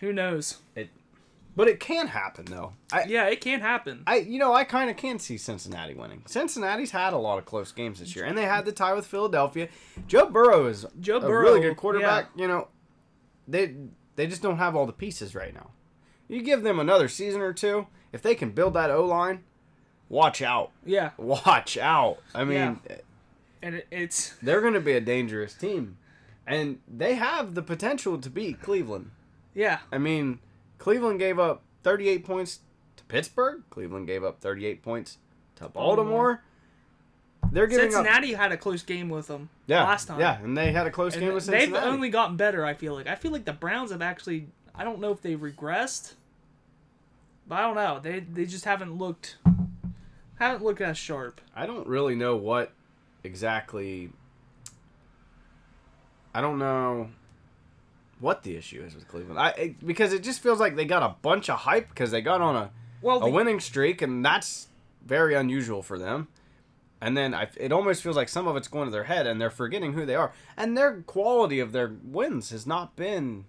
Who 0.03 0.11
knows? 0.11 0.57
It, 0.75 0.89
But 1.55 1.69
it 1.69 1.79
can 1.79 2.07
happen 2.07 2.45
though. 2.45 2.73
I, 2.91 3.05
Yeah, 3.05 3.27
it 3.27 3.39
can 3.39 3.61
happen. 3.61 4.03
I, 4.05 4.17
you 4.17 4.37
know, 4.37 4.53
I 4.53 4.65
kind 4.65 4.89
of 4.89 4.97
can 4.97 5.17
see 5.17 5.37
Cincinnati 5.37 5.93
winning. 5.93 6.23
Cincinnati's 6.25 6.91
had 6.91 7.13
a 7.13 7.17
lot 7.17 7.37
of 7.37 7.45
close 7.45 7.71
games 7.71 7.99
this 7.99 8.15
year, 8.15 8.25
and 8.25 8.37
they 8.37 8.43
had 8.43 8.65
the 8.65 8.73
tie 8.73 8.93
with 8.93 9.07
Philadelphia. 9.07 9.69
Joe 10.07 10.25
Burrow 10.25 10.65
is 10.67 10.85
Joe 10.99 11.17
a 11.17 11.21
Burrow, 11.21 11.41
really 11.41 11.61
good 11.61 11.77
quarterback. 11.77 12.29
You 12.35 12.47
know, 12.49 12.67
they 13.47 13.75
they 14.15 14.27
just 14.27 14.41
don't 14.41 14.57
have 14.57 14.75
all 14.75 14.85
the 14.85 14.93
pieces 14.93 15.33
right 15.33 15.53
now. 15.53 15.71
You 16.27 16.41
give 16.41 16.63
them 16.63 16.79
another 16.79 17.07
season 17.07 17.41
or 17.41 17.53
two, 17.53 17.87
if 18.11 18.21
they 18.21 18.35
can 18.35 18.51
build 18.51 18.73
that 18.73 18.91
O 18.91 19.05
line, 19.05 19.43
watch 20.09 20.41
out, 20.41 20.71
Yeah, 20.85 21.11
watch 21.17 21.77
out. 21.77 22.17
I 22.35 22.43
mean, 22.43 22.79
and 23.61 23.75
it, 23.75 23.87
it's 23.89 24.33
they're 24.41 24.61
going 24.61 24.73
to 24.73 24.81
be 24.81 24.93
a 24.93 25.01
dangerous 25.01 25.53
team, 25.53 25.97
and 26.45 26.79
they 26.87 27.15
have 27.15 27.55
the 27.55 27.61
potential 27.61 28.17
to 28.17 28.29
beat 28.29 28.61
Cleveland. 28.61 29.11
Yeah, 29.53 29.79
I 29.91 29.97
mean, 29.97 30.39
Cleveland 30.77 31.19
gave 31.19 31.39
up 31.39 31.61
38 31.83 32.23
points 32.25 32.59
to 32.97 33.03
Pittsburgh. 33.05 33.63
Cleveland 33.69 34.07
gave 34.07 34.23
up 34.23 34.39
38 34.41 34.81
points 34.83 35.17
to 35.55 35.69
Baltimore. 35.69 36.41
They're 37.51 37.67
giving 37.67 37.87
up. 37.87 37.91
Cincinnati 37.91 38.33
had 38.33 38.51
a 38.51 38.57
close 38.57 38.81
game 38.83 39.09
with 39.09 39.27
them 39.27 39.49
Yeah, 39.67 39.83
last 39.83 40.07
time. 40.07 40.19
Yeah, 40.19 40.39
and 40.41 40.57
they 40.57 40.71
had 40.71 40.87
a 40.87 40.91
close 40.91 41.13
And 41.13 41.23
game 41.23 41.33
with 41.33 41.43
Cincinnati. 41.43 41.71
they've 41.71 41.83
only 41.83 42.09
gotten 42.09 42.35
better. 42.35 42.65
I 42.65 42.73
feel 42.73 42.93
like. 42.95 43.05
I 43.07 43.15
feel 43.15 43.31
like 43.31 43.45
the 43.45 43.53
Browns 43.53 43.91
have 43.91 44.01
actually. 44.01 44.47
I 44.73 44.83
don't 44.83 44.99
know 44.99 45.11
if 45.11 45.21
they've 45.21 45.39
regressed, 45.39 46.13
but 47.47 47.55
I 47.59 47.61
don't 47.61 47.75
know. 47.75 47.99
They 48.01 48.21
they 48.21 48.45
just 48.45 48.65
haven't 48.65 48.97
looked 48.97 49.37
haven't 50.39 50.63
looked 50.63 50.81
as 50.81 50.97
sharp. 50.97 51.41
I 51.55 51.67
don't 51.67 51.85
really 51.87 52.15
know 52.15 52.35
what 52.35 52.71
exactly. 53.23 54.09
I 56.33 56.41
don't 56.41 56.57
know 56.57 57.09
what 58.23 58.43
the 58.43 58.55
issue 58.55 58.81
is 58.81 58.95
with 58.95 59.07
Cleveland. 59.07 59.37
I 59.37 59.49
it, 59.49 59.85
because 59.85 60.13
it 60.13 60.23
just 60.23 60.41
feels 60.41 60.59
like 60.59 60.75
they 60.75 60.85
got 60.85 61.03
a 61.03 61.15
bunch 61.21 61.49
of 61.49 61.59
hype 61.59 61.89
because 61.89 62.09
they 62.09 62.21
got 62.21 62.41
on 62.41 62.55
a 62.55 62.71
Well, 63.01 63.21
a 63.21 63.29
winning 63.29 63.59
streak, 63.59 64.01
and 64.01 64.23
that's 64.23 64.69
very 65.05 65.35
unusual 65.35 65.83
for 65.83 65.99
them. 65.99 66.29
And 67.01 67.17
then 67.17 67.33
I, 67.33 67.49
it 67.57 67.73
almost 67.73 68.01
feels 68.01 68.15
like 68.15 68.29
some 68.29 68.47
of 68.47 68.55
it's 68.55 68.69
going 68.69 68.85
to 68.85 68.91
their 68.91 69.03
head, 69.03 69.27
and 69.27 69.41
they're 69.41 69.49
forgetting 69.49 69.91
who 69.91 70.05
they 70.05 70.15
are. 70.15 70.31
And 70.55 70.77
their 70.77 71.01
quality 71.01 71.59
of 71.59 71.73
their 71.73 71.91
wins 72.01 72.51
has 72.51 72.65
not 72.65 72.95
been 72.95 73.43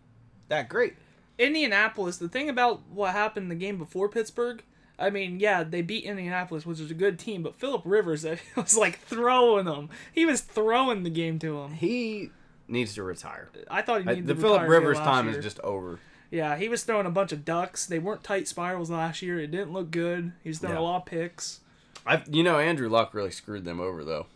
that 0.48 0.68
great. 0.68 0.96
Indianapolis, 1.38 2.16
the 2.16 2.28
thing 2.28 2.48
about 2.48 2.82
what 2.92 3.12
happened 3.12 3.52
the 3.52 3.56
game 3.56 3.78
before 3.78 4.08
Pittsburgh, 4.08 4.64
I 4.98 5.10
mean, 5.10 5.38
yeah, 5.38 5.62
they 5.62 5.82
beat 5.82 6.04
Indianapolis, 6.04 6.66
which 6.66 6.80
is 6.80 6.90
a 6.90 6.94
good 6.94 7.16
team, 7.16 7.44
but 7.44 7.54
Philip 7.54 7.82
Rivers 7.84 8.26
was 8.56 8.76
like 8.76 8.98
throwing 8.98 9.66
them. 9.66 9.88
He 10.12 10.26
was 10.26 10.40
throwing 10.40 11.04
the 11.04 11.10
game 11.10 11.38
to 11.38 11.60
him. 11.60 11.74
He 11.74 12.30
needs 12.68 12.94
to 12.94 13.02
retire. 13.02 13.48
I 13.70 13.82
thought 13.82 14.02
he 14.02 14.08
I- 14.10 14.20
the 14.20 14.34
Philip 14.34 14.68
Rivers 14.68 14.98
time 14.98 15.28
year. 15.28 15.38
is 15.38 15.44
just 15.44 15.60
over. 15.60 15.98
Yeah, 16.30 16.56
he 16.56 16.68
was 16.68 16.82
throwing 16.82 17.06
a 17.06 17.10
bunch 17.10 17.30
of 17.32 17.44
ducks. 17.44 17.86
They 17.86 17.98
weren't 18.00 18.24
tight 18.24 18.48
spirals 18.48 18.90
last 18.90 19.22
year. 19.22 19.38
It 19.38 19.50
didn't 19.52 19.72
look 19.72 19.90
good. 19.90 20.32
He 20.42 20.48
was 20.50 20.58
throwing 20.58 20.74
Yeah. 20.76 20.80
a 20.80 20.82
lot 20.82 20.96
of 21.02 21.06
picks. 21.06 21.60
I, 22.06 22.22
you 22.28 22.42
know, 22.42 22.58
Andrew 22.58 22.88
Luck 22.88 23.14
really 23.14 23.30
screwed 23.30 23.64
them 23.64 23.80
over, 23.80 24.04
though. 24.04 24.26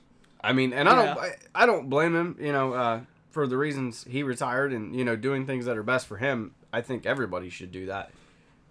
I 0.41 0.53
mean, 0.53 0.73
and 0.73 0.89
I 0.89 0.95
don't, 0.95 1.17
Yeah. 1.17 1.33
I, 1.55 1.63
I 1.63 1.67
don't 1.67 1.91
blame 1.91 2.15
him. 2.15 2.37
You 2.41 2.53
know, 2.53 2.73
uh, 2.73 3.01
for 3.31 3.47
the 3.47 3.57
reasons 3.57 4.05
he 4.09 4.23
retired 4.23 4.73
and 4.73 4.95
you 4.95 5.05
know 5.05 5.17
doing 5.17 5.45
things 5.47 5.65
that 5.67 5.77
are 5.77 5.83
best 5.83 6.07
for 6.07 6.17
him. 6.19 6.55
I 6.73 6.81
think 6.83 7.05
everybody 7.07 7.49
should 7.51 7.73
do 7.73 7.87
that. 7.87 8.11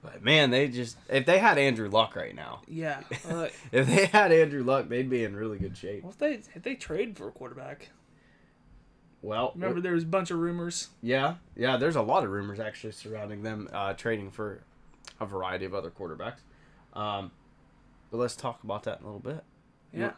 But 0.02 0.24
man, 0.24 0.52
they 0.52 0.67
just 0.70 0.96
if 1.10 1.26
they 1.26 1.39
had 1.39 1.58
Andrew 1.58 1.89
Luck 1.89 2.15
right 2.15 2.34
now, 2.34 2.62
Yeah. 2.67 3.02
Uh, 3.30 3.48
if 3.74 3.88
they 3.88 4.06
had 4.06 4.32
Andrew 4.32 4.63
Luck, 4.63 4.88
they'd 4.88 5.10
be 5.10 5.24
in 5.26 5.36
really 5.36 5.58
good 5.60 5.76
shape. 5.76 6.04
what 6.04 6.12
if 6.13 6.17
they 6.20 6.34
if 6.56 6.63
they 6.63 6.76
trade 6.76 7.17
for 7.17 7.28
a 7.28 7.32
quarterback? 7.32 7.89
Well, 9.21 9.51
Remember, 9.56 9.82
there 9.82 9.93
was 9.93 10.03
a 10.03 10.08
bunch 10.08 10.32
of 10.32 10.38
rumors. 10.39 10.89
yeah, 11.01 11.36
yeah. 11.56 11.77
There's 11.77 11.95
a 11.95 12.01
lot 12.01 12.23
of 12.23 12.30
rumors 12.30 12.60
actually 12.60 12.93
surrounding 12.93 13.41
them 13.43 13.67
uh, 13.73 13.93
trading 13.93 14.30
for 14.32 14.62
a 15.19 15.25
variety 15.25 15.65
of 15.65 15.73
other 15.73 15.89
quarterbacks. 15.89 16.39
Um, 16.93 17.32
but 18.12 18.17
let's 18.17 18.36
talk 18.36 18.63
about 18.63 18.84
that 18.84 18.99
in 18.99 19.03
a 19.06 19.08
little 19.08 19.19
bit. 19.19 19.43
Yeah. 19.93 20.12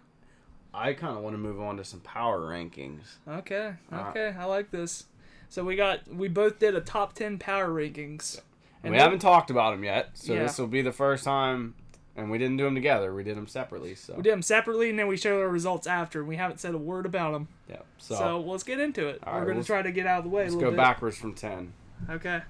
I 0.73 0.93
kind 0.93 1.17
of 1.17 1.23
want 1.23 1.33
to 1.33 1.38
move 1.39 1.59
on 1.59 1.77
to 1.77 1.83
some 1.83 2.01
power 2.01 2.39
rankings. 2.41 3.15
Okay. 3.27 3.73
Uh, 3.91 4.05
Okay. 4.09 4.35
I 4.38 4.45
like 4.45 4.69
this. 4.69 5.05
So 5.47 5.63
we 5.63 5.75
got 5.75 6.07
we 6.07 6.27
both 6.27 6.59
did 6.59 6.75
a 6.75 6.81
top 6.81 7.13
ten 7.13 7.39
power 7.39 7.69
rankings. 7.69 8.39
And 8.83 8.93
we 8.93 8.99
haven't 8.99 9.19
talked 9.19 9.49
about 9.49 9.71
them 9.71 9.83
yet, 9.83 10.12
so 10.13 10.33
Yeah. 10.33 10.43
this 10.43 10.57
will 10.59 10.67
be 10.67 10.81
the 10.81 10.91
first 10.91 11.23
time. 11.23 11.73
And 12.15 12.30
we 12.30 12.38
didn't 12.38 12.58
do 12.58 12.65
them 12.65 12.76
together; 12.76 13.13
we 13.13 13.24
did 13.24 13.38
them 13.38 13.48
separately. 13.48 13.95
So, 13.95 14.15
We 14.15 14.24
did 14.24 14.34
them 14.34 14.41
separately, 14.41 14.89
and 14.89 15.00
then 15.00 15.08
we 15.08 15.15
showed 15.15 15.39
our 15.41 15.48
results 15.48 15.88
after. 15.88 16.19
And 16.19 16.28
We 16.28 16.36
haven't 16.36 16.60
said 16.60 16.74
a 16.74 16.78
word 16.78 17.06
about 17.06 17.32
them. 17.32 17.48
yeah. 17.69 17.78
So, 17.98 18.15
So, 18.15 18.39
let's 18.41 18.63
get 18.63 18.80
into 18.80 19.08
it. 19.08 19.22
We're 19.26 19.32
right, 19.39 19.45
going 19.45 19.60
to 19.60 19.63
try 19.63 19.82
to 19.82 19.91
get 19.91 20.06
out 20.06 20.19
of 20.19 20.24
the 20.26 20.30
way 20.30 20.43
let's 20.43 20.56
a 20.56 20.58
go 20.60 20.69
bit. 20.72 20.78
backwards 20.78 21.17
from 21.17 21.34
ten. 21.34 21.74
Okay. 22.10 22.41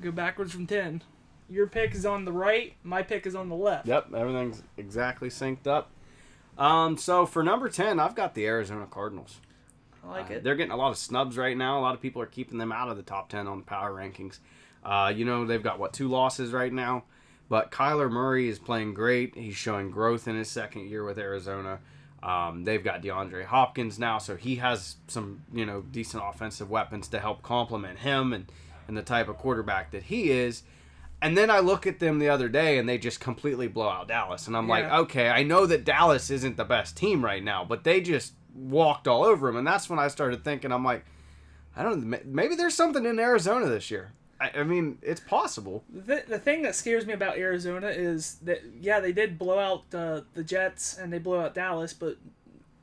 Go 0.00 0.12
backwards 0.12 0.52
from 0.52 0.66
10. 0.66 1.02
Your 1.48 1.66
pick 1.66 1.94
is 1.94 2.04
on 2.06 2.24
the 2.24 2.32
right, 2.32 2.74
my 2.84 3.02
pick 3.02 3.26
is 3.26 3.34
on 3.34 3.48
the 3.48 3.56
left. 3.56 3.86
Yep, 3.88 4.12
everything's 4.14 4.62
exactly 4.76 5.28
synced 5.30 5.66
up. 5.66 5.90
Um, 6.58 6.96
so 6.98 7.24
for 7.26 7.42
number 7.42 7.68
ten, 7.68 7.98
I've 7.98 8.14
got 8.14 8.34
the 8.34 8.46
Arizona 8.46 8.86
Cardinals. 8.88 9.40
I 10.04 10.08
like 10.10 10.30
Uh, 10.30 10.34
it. 10.34 10.44
They're 10.44 10.54
getting 10.56 10.72
a 10.72 10.76
lot 10.76 10.90
of 10.90 10.98
snubs 10.98 11.36
right 11.38 11.56
now. 11.56 11.78
A 11.78 11.80
lot 11.80 11.94
of 11.94 12.00
people 12.02 12.20
are 12.22 12.26
keeping 12.26 12.58
them 12.58 12.70
out 12.70 12.88
of 12.90 12.96
the 12.96 13.02
top 13.02 13.28
10 13.30 13.48
on 13.48 13.58
the 13.58 13.64
power 13.64 13.92
rankings. 13.92 14.38
Uh, 14.84 15.12
you 15.14 15.24
know, 15.24 15.44
they've 15.46 15.62
got, 15.62 15.78
what, 15.78 15.92
two 15.92 16.06
losses 16.08 16.52
right 16.52 16.72
now? 16.72 17.04
But 17.48 17.70
Kyler 17.70 18.10
Murray 18.10 18.48
is 18.48 18.58
playing 18.58 18.94
great. 18.94 19.34
He's 19.34 19.56
showing 19.56 19.90
growth 19.90 20.28
in 20.28 20.36
his 20.36 20.50
second 20.50 20.88
year 20.88 21.04
with 21.04 21.18
Arizona. 21.18 21.80
Um, 22.22 22.64
they've 22.64 22.82
got 22.82 23.02
DeAndre 23.02 23.44
Hopkins 23.44 23.98
now, 23.98 24.18
so 24.18 24.36
he 24.36 24.56
has 24.56 24.96
some, 25.06 25.44
you 25.52 25.64
know, 25.64 25.82
decent 25.82 26.22
offensive 26.26 26.68
weapons 26.68 27.08
to 27.08 27.20
help 27.20 27.42
complement 27.42 28.00
him. 28.00 28.32
And 28.32 28.50
and 28.88 28.96
the 28.96 29.02
type 29.02 29.28
of 29.28 29.36
quarterback 29.36 29.92
that 29.92 30.04
he 30.04 30.30
is. 30.30 30.62
And 31.20 31.36
then 31.36 31.50
I 31.50 31.58
look 31.58 31.86
at 31.86 32.00
them 32.00 32.18
the 32.18 32.30
other 32.30 32.48
day 32.48 32.78
and 32.78 32.88
they 32.88 32.96
just 32.96 33.20
completely 33.20 33.68
blow 33.68 33.88
out 33.88 34.08
Dallas. 34.08 34.46
And 34.46 34.56
I'm 34.56 34.68
like, 34.68 34.84
okay, 34.90 35.28
I 35.28 35.42
know 35.42 35.66
that 35.66 35.84
Dallas 35.84 36.30
isn't 36.30 36.56
the 36.56 36.64
best 36.64 36.96
team 36.96 37.24
right 37.24 37.42
now, 37.42 37.64
but 37.64 37.84
they 37.84 38.00
just 38.00 38.32
walked 38.54 39.06
all 39.06 39.24
over 39.24 39.46
them. 39.46 39.56
And 39.56 39.66
that's 39.66 39.90
when 39.90 39.98
I 39.98 40.08
started 40.08 40.42
thinking, 40.42 40.72
I'm 40.72 40.84
like, 40.84 41.04
I 41.76 41.82
don't 41.82 42.26
maybe 42.26 42.54
there's 42.54 42.74
something 42.74 43.04
in 43.04 43.18
Arizona 43.18 43.66
this 43.66 43.90
year. 43.90 44.12
I, 44.40 44.50
I 44.60 44.62
mean, 44.62 44.98
it's 45.02 45.20
possible. 45.20 45.84
The, 45.92 46.22
the 46.26 46.38
thing 46.38 46.62
that 46.62 46.74
scares 46.74 47.06
me 47.06 47.12
about 47.12 47.38
Arizona 47.38 47.88
is 47.88 48.36
that 48.42 48.62
yeah 48.80 49.00
they 49.00 49.12
did 49.12 49.38
blow 49.38 49.58
out 49.58 49.94
uh, 49.94 50.22
the 50.34 50.44
Jets 50.44 50.96
and 50.96 51.12
they 51.12 51.18
blew 51.18 51.38
out 51.38 51.54
Dallas, 51.54 51.92
but 51.92 52.16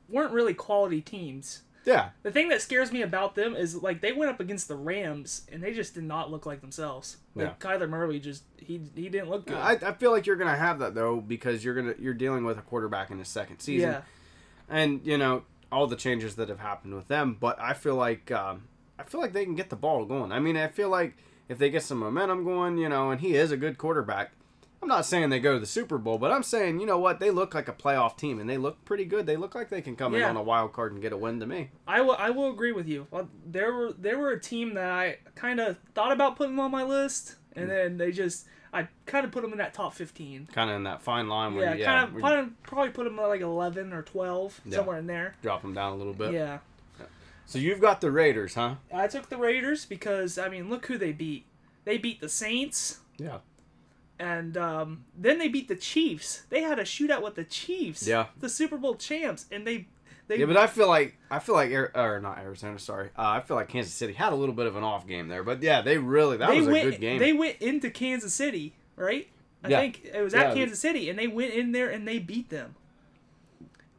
weren't 0.08 0.32
really 0.32 0.54
quality 0.54 1.00
teams. 1.00 1.62
Yeah. 1.86 2.10
The 2.24 2.32
thing 2.32 2.48
that 2.48 2.60
scares 2.60 2.90
me 2.90 3.02
about 3.02 3.36
them 3.36 3.54
is 3.54 3.80
like 3.80 4.00
they 4.00 4.12
went 4.12 4.30
up 4.30 4.40
against 4.40 4.66
the 4.66 4.74
Rams 4.74 5.46
and 5.50 5.62
they 5.62 5.72
just 5.72 5.94
did 5.94 6.02
not 6.02 6.32
look 6.32 6.44
like 6.44 6.60
themselves. 6.60 7.18
Like 7.36 7.60
Kyler 7.60 7.88
Murray 7.88 8.18
just 8.18 8.42
he 8.56 8.80
he 8.94 9.08
didn't 9.08 9.30
look 9.30 9.46
good. 9.46 9.56
I, 9.56 9.72
I 9.72 9.92
feel 9.92 10.10
like 10.10 10.26
you're 10.26 10.36
gonna 10.36 10.56
have 10.56 10.80
that 10.80 10.94
though 10.94 11.20
because 11.20 11.64
you're 11.64 11.74
gonna 11.74 11.94
you're 11.98 12.14
dealing 12.14 12.44
with 12.44 12.58
a 12.58 12.62
quarterback 12.62 13.10
in 13.10 13.18
his 13.18 13.28
second 13.28 13.60
season, 13.60 13.90
yeah, 13.90 14.00
and 14.68 15.00
you 15.04 15.16
know 15.16 15.44
all 15.70 15.86
the 15.86 15.96
changes 15.96 16.36
that 16.36 16.48
have 16.48 16.60
happened 16.60 16.94
with 16.94 17.08
them. 17.08 17.36
But 17.38 17.60
I 17.60 17.74
feel 17.74 17.94
like 17.94 18.32
um, 18.32 18.64
I 18.98 19.04
feel 19.04 19.20
like 19.20 19.32
they 19.32 19.44
can 19.44 19.54
get 19.54 19.70
the 19.70 19.76
ball 19.76 20.04
going. 20.06 20.32
I 20.32 20.40
mean, 20.40 20.56
I 20.56 20.68
feel 20.68 20.88
like 20.88 21.16
if 21.48 21.58
they 21.58 21.70
get 21.70 21.82
some 21.82 21.98
momentum 21.98 22.44
going, 22.44 22.78
you 22.78 22.88
know, 22.88 23.10
and 23.10 23.20
he 23.20 23.34
is 23.34 23.50
a 23.50 23.56
good 23.56 23.78
quarterback. 23.78 24.32
I'm 24.82 24.88
not 24.88 25.06
saying 25.06 25.30
they 25.30 25.40
go 25.40 25.54
to 25.54 25.58
the 25.58 25.66
Super 25.66 25.96
Bowl, 25.98 26.18
but 26.18 26.30
I'm 26.30 26.42
saying 26.42 26.80
you 26.80 26.86
know 26.86 26.98
what 26.98 27.18
they 27.18 27.30
look 27.30 27.54
like 27.54 27.66
a 27.66 27.72
playoff 27.72 28.16
team 28.16 28.38
and 28.38 28.48
they 28.48 28.58
look 28.58 28.84
pretty 28.84 29.04
good. 29.06 29.26
They 29.26 29.36
look 29.36 29.54
like 29.54 29.68
they 29.70 29.80
can 29.80 29.96
come 29.96 30.14
in 30.14 30.22
on 30.22 30.36
a 30.36 30.42
wild 30.42 30.72
card 30.74 30.92
and 30.92 31.00
get 31.02 31.12
a 31.12 31.16
win 31.16 31.40
to 31.40 31.46
me. 31.46 31.70
I 31.88 32.02
will 32.02 32.14
I 32.18 32.30
will 32.30 32.50
agree 32.50 32.72
with 32.72 32.86
you. 32.86 33.06
Well, 33.10 33.28
There 33.44 33.72
were 33.72 33.92
there 33.92 34.18
were 34.18 34.30
a 34.30 34.40
team 34.40 34.74
that 34.74 34.90
I 34.90 35.16
kind 35.34 35.60
of 35.60 35.78
thought 35.94 36.12
about 36.12 36.36
putting 36.36 36.58
on 36.58 36.70
my 36.70 36.82
list, 36.84 37.36
Mm. 37.56 37.62
and 37.62 37.70
then 37.70 37.96
they 37.96 38.12
just 38.12 38.46
I 38.72 38.86
kind 39.06 39.24
of 39.24 39.32
put 39.32 39.40
them 39.42 39.52
in 39.52 39.58
that 39.58 39.72
top 39.72 39.94
fifteen. 39.94 40.46
Kind 40.52 40.68
of 40.68 40.76
in 40.76 40.82
that 40.84 41.00
fine 41.00 41.26
line 41.26 41.54
where 41.54 41.64
Yeah, 41.64 41.72
you, 41.74 41.80
yeah, 41.80 42.06
kind 42.20 42.38
of 42.40 42.62
probably 42.62 42.90
put 42.90 43.04
them 43.04 43.18
at 43.18 43.26
like 43.26 43.40
eleven 43.40 43.94
or 43.94 44.02
twelve 44.02 44.60
Yeah. 44.66 44.76
somewhere 44.76 44.98
in 44.98 45.06
there. 45.06 45.34
drop 45.42 45.62
them 45.62 45.72
down 45.72 45.94
a 45.94 45.96
little 45.96 46.12
bit. 46.12 46.32
Yeah. 46.34 46.58
So 47.46 47.58
you've 47.58 47.80
got 47.80 48.00
the 48.00 48.10
Raiders, 48.10 48.54
huh? 48.54 48.74
I 48.92 49.06
took 49.06 49.28
the 49.28 49.36
Raiders 49.38 49.86
because 49.86 50.36
I 50.38 50.48
mean, 50.48 50.68
look 50.68 50.86
who 50.86 50.98
they 50.98 51.12
beat. 51.12 51.46
They 51.84 51.96
beat 51.98 52.20
the 52.20 52.28
Saints, 52.28 52.98
Yeah. 53.18 53.38
and 54.18 54.56
um, 54.56 55.04
then 55.16 55.38
they 55.38 55.46
beat 55.48 55.68
the 55.68 55.76
Chiefs. 55.76 56.42
They 56.50 56.62
had 56.62 56.78
a 56.80 56.82
shootout 56.84 57.22
with 57.22 57.36
the 57.36 57.44
Chiefs, 57.44 58.06
Yeah. 58.06 58.26
the 58.40 58.48
Super 58.48 58.76
Bowl 58.76 58.96
champs, 58.96 59.46
and 59.52 59.66
they 59.66 59.86
they 60.28 60.38
Yeah, 60.38 60.46
but 60.46 60.56
I 60.56 60.66
feel 60.66 60.88
like 60.88 61.16
I 61.30 61.38
feel 61.38 61.54
like 61.54 61.70
or 61.70 62.20
not 62.20 62.38
Arizona, 62.38 62.78
sorry. 62.80 63.10
Uh, 63.16 63.22
I 63.28 63.40
feel 63.40 63.56
like 63.56 63.68
Kansas 63.68 63.94
City 63.94 64.12
had 64.14 64.32
a 64.32 64.36
little 64.36 64.54
bit 64.56 64.66
of 64.66 64.74
an 64.74 64.82
off 64.82 65.06
game 65.06 65.28
there, 65.28 65.44
but 65.44 65.62
yeah, 65.62 65.82
they 65.82 65.98
really 65.98 66.36
that 66.38 66.50
they 66.50 66.58
was 66.58 66.66
a 66.66 66.72
went 66.72 66.90
good 66.90 67.00
game. 67.00 67.18
they 67.20 67.32
went 67.32 67.58
into 67.62 67.90
Kansas 67.90 68.34
City, 68.34 68.74
right? 68.96 69.28
I 69.62 69.68
Yeah. 69.68 69.80
think 69.80 70.04
it 70.12 70.20
was 70.22 70.34
at 70.34 70.48
Yeah. 70.48 70.54
Kansas 70.54 70.80
City, 70.80 71.08
and 71.08 71.16
they 71.16 71.28
went 71.28 71.54
in 71.54 71.70
there 71.70 71.88
and 71.88 72.08
they 72.08 72.18
beat 72.18 72.50
them. 72.50 72.74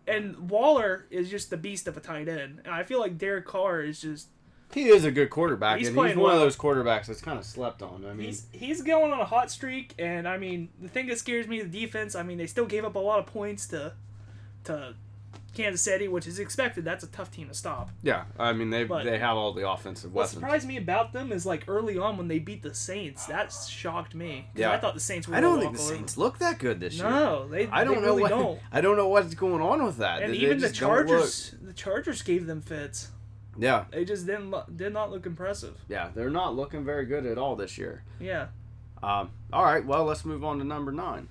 And 0.08 0.50
Waller 0.50 1.06
is 1.10 1.30
just 1.30 1.50
the 1.50 1.58
beast 1.58 1.88
of 1.88 1.98
a 1.98 2.00
tight 2.00 2.30
end, 2.30 2.62
and 2.64 2.74
I 2.74 2.84
feel 2.84 3.00
like 3.00 3.18
Derek 3.18 3.46
Carr 3.46 3.82
is 3.82 4.00
just 4.02 4.30
he 4.74 4.90
is 4.90 5.06
a 5.06 5.12
good 5.12 5.30
quarterback, 5.30 5.80
He's 5.80 5.88
and 5.88 5.98
he's 5.98 6.16
one 6.16 6.34
of 6.34 6.40
those 6.40 6.58
quarterbacks 6.58 7.06
that's 7.06 7.22
kind 7.22 7.40
of 7.40 7.46
slept 7.46 7.82
on. 7.82 8.06
I 8.06 8.14
mean, 8.14 8.28
he's 8.28 8.48
he's 8.52 8.82
going 8.82 9.14
on 9.14 9.20
a 9.20 9.26
hot 9.26 9.50
streak, 9.50 9.94
and 9.98 10.28
I 10.28 10.38
mean 10.38 10.70
the 10.82 10.90
thing 10.90 11.08
that 11.08 11.18
scares 11.18 11.48
me 11.48 11.62
the 11.62 11.70
defense. 11.70 12.16
I 12.16 12.24
mean 12.24 12.38
they 12.38 12.48
still 12.48 12.66
gave 12.66 12.84
up 12.84 12.96
a 12.96 13.00
lot 13.00 13.20
of 13.20 13.26
points 13.28 13.68
to 13.68 13.94
to 14.66 14.96
Kansas 15.58 15.82
City, 15.82 16.08
which 16.08 16.28
is 16.28 16.40
expected. 16.40 16.86
That's 16.86 17.04
a 17.04 17.08
tough 17.08 17.32
team 17.32 17.48
to 17.50 17.54
stop. 17.54 17.90
yeah, 18.02 18.26
I 18.40 18.54
mean 18.54 18.70
they 18.70 18.84
But- 18.86 19.04
they 19.04 19.18
have 19.20 19.36
all 19.38 19.52
the 19.54 19.68
offensive 19.70 20.14
What 20.14 20.22
weapons. 20.24 20.34
surprised 20.36 20.68
me 20.68 20.78
about 20.78 21.12
them 21.14 21.32
is 21.32 21.46
like 21.46 21.66
early 21.68 21.98
on 21.98 22.16
when 22.18 22.28
they 22.28 22.40
beat 22.40 22.62
the 22.64 22.74
Saints. 22.74 23.26
That 23.26 23.52
shocked 23.52 24.16
me. 24.16 24.48
Yeah. 24.56 24.72
I 24.72 24.78
thought 24.78 24.94
the 24.94 25.00
Saints 25.00 25.28
were. 25.28 25.36
I 25.36 25.42
don't 25.42 25.60
think 25.60 25.76
the 25.76 25.82
over 25.84 25.94
Saints 25.96 26.18
look 26.18 26.38
that 26.40 26.60
good 26.60 26.80
this 26.80 26.98
them. 26.98 27.12
year. 27.12 27.20
No, 27.22 27.48
they. 27.48 27.68
I 27.68 27.84
don't 27.84 27.96
they 27.96 28.02
know 28.02 28.08
really 28.08 28.22
what 28.22 28.30
don't. 28.30 28.60
I 28.72 28.82
don't 28.82 28.96
know 28.98 29.08
what's 29.08 29.34
going 29.34 29.62
on 29.62 29.84
with 29.84 29.98
that. 29.98 30.22
And 30.22 30.34
They 30.34 30.38
even 30.38 30.60
the 30.60 30.70
don't 30.70 30.98
look- 31.08 31.08
Chargers, 31.08 31.56
the 31.62 31.74
Chargers 31.74 32.22
gave 32.22 32.46
them 32.48 32.62
fits. 32.62 33.10
Yeah, 33.60 33.86
They 33.92 34.06
just 34.06 34.28
didn't 34.28 34.54
did 34.78 34.94
not 34.94 35.10
look 35.10 35.26
impressive. 35.26 35.76
yeah, 35.90 36.10
they're 36.14 36.30
not 36.30 36.56
looking 36.56 36.86
very 36.86 37.06
good 37.08 37.26
at 37.26 37.40
all 37.40 37.56
this 37.56 37.76
year. 37.78 38.04
Yeah. 38.20 38.48
Um, 39.02 39.32
all 39.52 39.64
right, 39.64 39.84
well, 39.84 40.06
let's 40.06 40.24
move 40.26 40.44
on 40.44 40.60
to 40.60 40.64
number 40.64 40.92
nine. 40.92 41.28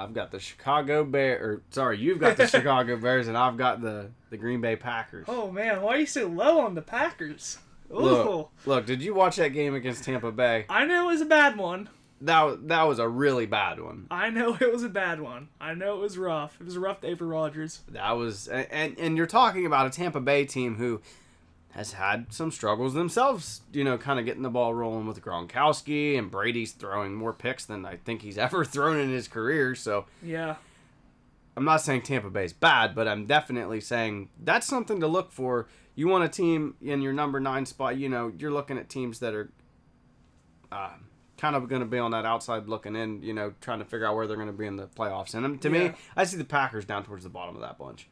I've 0.00 0.14
got 0.14 0.30
the 0.30 0.40
Chicago 0.40 1.04
Bear, 1.04 1.36
or 1.38 1.62
sorry, 1.70 1.98
you've 1.98 2.18
got 2.18 2.36
the 2.36 2.46
Chicago 2.48 2.96
Bears, 2.96 3.28
and 3.28 3.36
I've 3.36 3.56
got 3.56 3.82
the 3.82 4.10
the 4.30 4.36
Green 4.36 4.60
Bay 4.60 4.76
Packers. 4.76 5.26
Oh 5.28 5.50
man, 5.50 5.82
why 5.82 5.96
are 5.96 5.98
you 5.98 6.06
so 6.06 6.26
low 6.26 6.60
on 6.60 6.74
the 6.74 6.82
Packers? 6.82 7.58
Ooh. 7.92 7.96
Look, 7.96 8.50
look, 8.66 8.86
did 8.86 9.02
you 9.02 9.14
watch 9.14 9.36
that 9.36 9.48
game 9.48 9.74
against 9.74 10.04
Tampa 10.04 10.30
Bay? 10.32 10.64
I 10.68 10.84
know 10.86 11.08
it 11.08 11.12
was 11.12 11.20
a 11.20 11.26
bad 11.26 11.56
one. 11.56 11.88
That 12.22 12.68
that 12.68 12.82
was 12.84 12.98
a 12.98 13.08
really 13.08 13.46
bad 13.46 13.80
one. 13.80 14.06
I 14.10 14.30
know 14.30 14.56
it 14.60 14.72
was 14.72 14.84
a 14.84 14.88
bad 14.88 15.20
one. 15.20 15.48
I 15.60 15.74
know 15.74 15.96
it 15.96 16.00
was 16.00 16.16
rough. 16.18 16.56
It 16.60 16.64
was 16.64 16.76
a 16.76 16.80
rough 16.80 17.00
day 17.00 17.14
for 17.14 17.26
Rodgers. 17.26 17.80
That 17.88 18.12
was, 18.12 18.48
and, 18.48 18.98
and 18.98 19.16
you're 19.16 19.26
talking 19.26 19.66
about 19.66 19.86
a 19.86 19.90
Tampa 19.90 20.20
Bay 20.20 20.44
team 20.44 20.76
who 20.76 21.00
has 21.72 21.92
had 21.92 22.32
some 22.32 22.50
struggles 22.50 22.94
themselves. 22.94 23.60
You 23.72 23.84
know, 23.84 23.96
kind 23.98 24.18
of 24.18 24.24
getting 24.26 24.42
the 24.42 24.50
ball 24.50 24.74
rolling 24.74 25.06
with 25.06 25.22
Gronkowski 25.22 26.18
and 26.18 26.30
Brady's 26.30 26.72
throwing 26.72 27.14
more 27.14 27.32
picks 27.32 27.64
than 27.64 27.86
I 27.86 27.96
think 27.96 28.22
he's 28.22 28.38
ever 28.46 28.64
thrown 28.64 28.98
in 28.98 29.10
his 29.10 29.28
career. 29.28 29.74
So 29.74 30.06
Yeah. 30.22 30.56
I'm 31.56 31.64
not 31.64 31.80
saying 31.82 32.02
Tampa 32.02 32.30
Bay's 32.30 32.52
bad, 32.52 32.94
but 32.94 33.06
I'm 33.08 33.26
definitely 33.26 33.80
saying 33.80 34.30
that's 34.42 34.66
something 34.66 35.00
to 35.00 35.06
look 35.06 35.32
for. 35.32 35.68
You 35.94 36.06
want 36.08 36.24
a 36.24 36.28
team 36.28 36.76
in 36.80 37.02
your 37.02 37.12
number 37.12 37.40
nine 37.40 37.66
spot. 37.66 37.96
You 37.98 38.08
know, 38.08 38.32
you're 38.38 38.52
looking 38.52 38.78
at 38.78 38.88
teams 38.88 39.18
that 39.18 39.34
are 39.34 39.50
uh, 40.72 40.90
kind 41.36 41.56
of 41.56 41.68
going 41.68 41.80
to 41.80 41.86
be 41.86 41.98
on 41.98 42.12
that 42.12 42.24
outside 42.24 42.66
looking 42.68 42.94
in. 42.96 43.22
You 43.22 43.34
know, 43.34 43.52
trying 43.60 43.80
to 43.80 43.84
figure 43.84 44.06
out 44.06 44.14
where 44.14 44.26
they're 44.26 44.36
going 44.36 44.46
to 44.48 44.52
be 44.54 44.66
in 44.66 44.76
the 44.76 44.86
playoffs. 44.86 45.34
And 45.34 45.44
um, 45.44 45.58
to 45.58 45.68
Yeah. 45.68 45.88
me, 45.88 45.94
I 46.16 46.24
see 46.24 46.36
the 46.36 46.44
Packers 46.44 46.84
down 46.84 47.04
towards 47.04 47.24
the 47.24 47.30
bottom 47.30 47.54
of 47.56 47.60
that 47.62 47.76
bunch. 47.78 48.08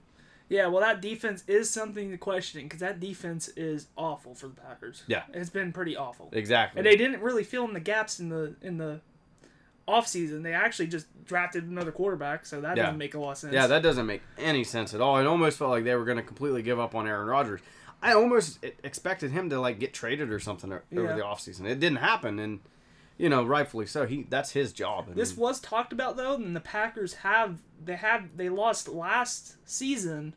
Yeah, 0.49 0.67
well, 0.69 0.81
that 0.81 1.03
defense 1.03 1.45
is 1.47 1.69
something 1.69 2.11
to 2.11 2.17
question 2.19 2.63
because 2.63 2.81
that 2.81 3.01
defense 3.01 3.49
is 3.49 3.89
awful 3.97 4.35
for 4.35 4.49
the 4.49 4.55
Packers. 4.55 5.03
Yeah. 5.07 5.25
it's 5.35 5.51
been 5.51 5.73
pretty 5.73 5.97
awful, 5.97 6.31
Exactly. 6.33 6.79
and 6.79 6.87
they 6.87 6.97
didn't 6.97 7.21
really 7.21 7.45
fill 7.45 7.65
in 7.67 7.75
the 7.75 7.81
gaps 7.81 8.19
in 8.19 8.29
the 8.31 8.55
in 8.63 8.79
the 8.79 9.01
off 9.87 10.07
season. 10.07 10.43
They 10.43 10.53
actually 10.53 10.87
just 10.89 11.07
drafted 11.25 11.65
another 11.65 11.93
quarterback, 11.93 12.45
so 12.47 12.61
that 12.61 12.77
Yeah. 12.77 12.85
doesn't 12.85 12.99
make 12.99 13.15
a 13.15 13.19
lot 13.19 13.33
of 13.33 13.39
sense. 13.39 13.53
yeah, 13.55 13.67
that 13.67 13.83
doesn't 13.83 14.07
make 14.07 14.23
any 14.39 14.65
sense 14.65 14.95
at 14.95 15.01
all. 15.01 15.19
It 15.19 15.27
almost 15.27 15.59
felt 15.59 15.71
like 15.71 15.85
they 15.85 15.95
were 15.95 16.05
going 16.05 16.19
to 16.19 16.23
completely 16.23 16.63
give 16.63 16.79
up 16.79 16.95
on 16.95 17.07
Aaron 17.07 17.27
Rodgers. 17.27 17.61
I 18.03 18.13
almost 18.13 18.63
expected 18.85 19.33
him 19.33 19.51
to 19.51 19.61
like 19.61 19.79
get 19.79 19.93
traded 19.93 20.31
or 20.31 20.39
something 20.41 20.73
over 20.73 20.83
Yeah. 20.91 21.15
the 21.15 21.23
offseason. 21.23 21.67
It 21.67 21.81
didn't 21.81 21.99
happen, 21.99 22.39
and 22.39 22.61
you 23.19 23.29
know, 23.29 23.45
rightfully 23.45 23.87
so. 23.87 24.07
He 24.07 24.23
that's 24.29 24.53
his 24.53 24.73
job. 24.73 25.09
I 25.11 25.15
This 25.15 25.33
mean, 25.37 25.41
was 25.41 25.61
talked 25.61 25.93
about 25.93 26.17
though, 26.17 26.35
and 26.37 26.57
the 26.57 26.61
Packers 26.61 27.15
have 27.15 27.61
they 27.85 27.97
have 27.97 28.37
they 28.37 28.49
lost 28.49 28.89
last 28.89 29.57
season 29.69 30.35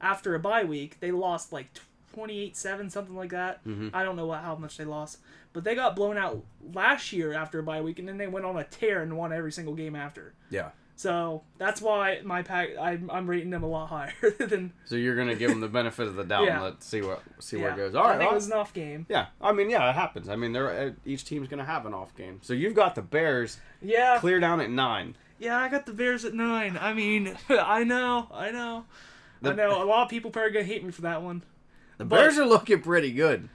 after 0.00 0.34
a 0.34 0.38
bye 0.38 0.64
week. 0.64 0.98
They 1.00 1.10
lost 1.12 1.52
like 1.52 1.68
28-7 2.16 2.90
something 2.90 3.16
like 3.16 3.30
that. 3.30 3.64
Mm-hmm. 3.64 3.88
I 3.94 4.04
don't 4.04 4.16
know 4.16 4.26
what, 4.26 4.40
how 4.40 4.54
much 4.56 4.76
they 4.76 4.84
lost, 4.84 5.18
but 5.52 5.64
they 5.64 5.74
got 5.74 5.96
blown 5.96 6.16
out 6.18 6.44
last 6.74 7.12
year 7.12 7.32
after 7.32 7.58
a 7.58 7.62
bye 7.62 7.80
week, 7.80 7.98
and 7.98 8.06
then 8.08 8.18
they 8.18 8.26
went 8.26 8.44
on 8.46 8.56
a 8.56 8.64
tear 8.64 9.02
and 9.02 9.16
won 9.16 9.32
every 9.32 9.52
single 9.52 9.74
game 9.74 9.96
after. 9.96 10.34
yeah. 10.50 10.70
So 10.94 11.42
that's 11.58 11.80
why 11.82 12.20
my 12.22 12.42
pack 12.42 12.70
I'm, 12.80 13.10
I'm 13.10 13.28
rating 13.28 13.50
them 13.50 13.62
a 13.62 13.66
lot 13.68 13.86
higher 13.88 14.12
than 14.38 14.72
So 14.84 14.94
you're 14.94 15.16
gonna 15.16 15.34
give 15.34 15.50
them 15.50 15.60
the 15.60 15.68
benefit 15.68 16.06
of 16.06 16.14
the 16.14 16.22
doubt 16.24 16.44
Yeah. 16.44 16.54
and 16.56 16.62
let's 16.64 16.86
see 16.86 17.00
what 17.02 17.22
see 17.40 17.56
where 17.56 17.72
it 17.72 17.76
goes. 17.76 17.94
All 17.94 18.04
right, 18.04 18.14
I 18.14 18.18
think 18.18 18.30
it 18.30 18.34
was 18.34 18.46
an 18.46 18.52
off 18.52 18.72
game. 18.72 19.06
yeah. 19.08 19.26
I 19.40 19.52
mean, 19.52 19.68
yeah, 19.70 19.88
it 19.90 19.94
happens. 19.94 20.28
I 20.28 20.36
mean, 20.36 20.52
they're 20.52 20.70
uh, 20.70 20.90
each 21.04 21.24
team's 21.24 21.48
gonna 21.48 21.64
have 21.64 21.86
an 21.86 21.94
off 21.94 22.14
game. 22.16 22.38
So 22.42 22.52
you've 22.52 22.74
got 22.74 22.94
the 22.94 23.02
Bears 23.02 23.58
Yeah, 23.80 24.18
clear 24.20 24.38
down 24.38 24.60
at 24.60 24.70
nine. 24.70 25.16
yeah. 25.38 25.58
I 25.58 25.68
got 25.68 25.86
the 25.86 25.92
Bears 25.92 26.24
at 26.24 26.34
nine. 26.34 26.78
I 26.80 26.92
mean, 26.92 27.36
I 27.48 27.82
know, 27.84 28.28
I 28.32 28.50
know, 28.52 28.84
I 29.42 29.52
know. 29.54 29.82
A 29.82 29.86
lot 29.86 30.04
of 30.04 30.08
people 30.08 30.30
probably 30.30 30.52
gonna 30.52 30.64
hate 30.66 30.84
me 30.84 30.92
for 30.92 31.02
that 31.02 31.22
one. 31.22 31.42
The 31.98 32.04
But- 32.04 32.16
Bears 32.16 32.38
are 32.38 32.46
looking 32.46 32.80
pretty 32.80 33.12
good. 33.12 33.48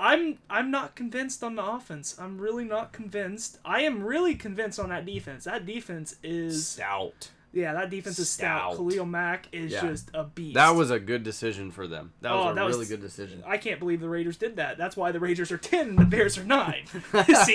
I'm 0.00 0.38
I'm 0.50 0.70
not 0.70 0.94
convinced 0.96 1.42
on 1.44 1.54
the 1.56 1.64
offense. 1.64 2.16
I'm 2.18 2.38
really 2.38 2.64
not 2.64 2.92
convinced. 2.92 3.58
I 3.64 3.82
am 3.82 4.02
really 4.02 4.34
convinced 4.34 4.78
on 4.80 4.88
that 4.88 5.06
defense. 5.06 5.44
That 5.44 5.64
defense 5.66 6.16
is 6.22 6.66
Stout. 6.66 7.30
yeah, 7.52 7.72
that 7.74 7.90
defense 7.90 8.18
is 8.18 8.28
stout. 8.28 8.74
Stout. 8.74 8.76
Khalil 8.76 9.06
Mack 9.06 9.46
is 9.52 9.70
Yeah. 9.72 9.82
just 9.82 10.10
a 10.12 10.24
beast. 10.24 10.54
That 10.54 10.70
was 10.70 10.90
a 10.90 10.98
good 10.98 11.22
decision 11.22 11.70
for 11.70 11.86
them. 11.86 12.12
That 12.22 12.32
was 12.32 12.46
Oh, 12.46 12.48
a 12.50 12.54
that 12.54 12.64
was- 12.64 12.74
really 12.76 12.88
good 12.88 13.00
decision. 13.00 13.44
I 13.46 13.56
can't 13.56 13.78
believe 13.78 14.00
the 14.00 14.08
Raiders 14.08 14.36
did 14.36 14.56
that. 14.56 14.76
That's 14.78 14.96
why 14.96 15.12
the 15.12 15.20
Raiders 15.20 15.52
are 15.52 15.58
ten 15.58 15.90
and 15.90 15.98
the 15.98 16.04
Bears 16.04 16.36
are 16.38 16.44
nine. 16.44 16.86
See, 17.44 17.54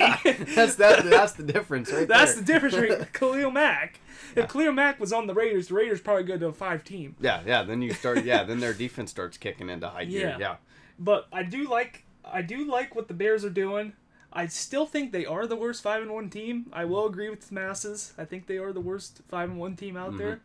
that's 0.56 0.76
that. 0.76 1.04
That's 1.10 1.34
the 1.34 1.44
difference, 1.44 1.92
right 1.92 2.08
That's 2.08 2.36
the 2.36 2.42
difference. 2.44 2.76
Right? 2.78 3.12
Khalil 3.14 3.52
Mack. 3.52 4.00
If 4.36 4.48
Khalil 4.48 4.72
Mack 4.72 5.00
was 5.00 5.12
on 5.12 5.28
the 5.28 5.34
Raiders, 5.34 5.68
the 5.68 5.74
Raiders 5.74 6.00
probably 6.00 6.24
go 6.24 6.38
to 6.38 6.48
a 6.48 6.54
five 6.54 6.84
team. 6.86 7.16
Yeah, 7.20 7.42
yeah. 7.46 7.64
Then 7.64 7.82
you 7.82 7.94
start. 7.94 8.24
Yeah, 8.24 8.44
then 8.44 8.60
their 8.62 8.74
defense 8.74 9.12
starts 9.12 9.38
kicking 9.38 9.70
into 9.70 9.90
high 9.90 10.06
gear. 10.06 10.30
Yeah. 10.30 10.38
Yeah. 10.40 10.56
But 10.98 11.28
I 11.34 11.44
do 11.44 11.68
like 11.70 12.06
I 12.32 12.42
do 12.42 12.70
like 12.70 12.96
what 12.96 13.08
the 13.08 13.14
Bears 13.14 13.44
are 13.46 13.50
doing. 13.50 13.94
I 14.32 14.46
still 14.48 14.86
think 14.86 15.12
they 15.12 15.26
are 15.26 15.48
the 15.48 15.56
worst 15.56 15.82
five 15.82 16.02
and 16.02 16.12
one 16.12 16.30
team. 16.30 16.68
I 16.72 16.86
will 16.86 17.08
agree 17.08 17.30
with 17.30 17.48
the 17.48 17.56
masses. 17.56 18.14
I 18.18 18.26
think 18.26 18.46
they 18.48 18.58
are 18.58 18.72
the 18.72 18.82
worst 18.82 19.22
five 19.28 19.50
and 19.50 19.60
one 19.60 19.76
team 19.76 19.98
out 19.98 20.18
there. 20.18 20.42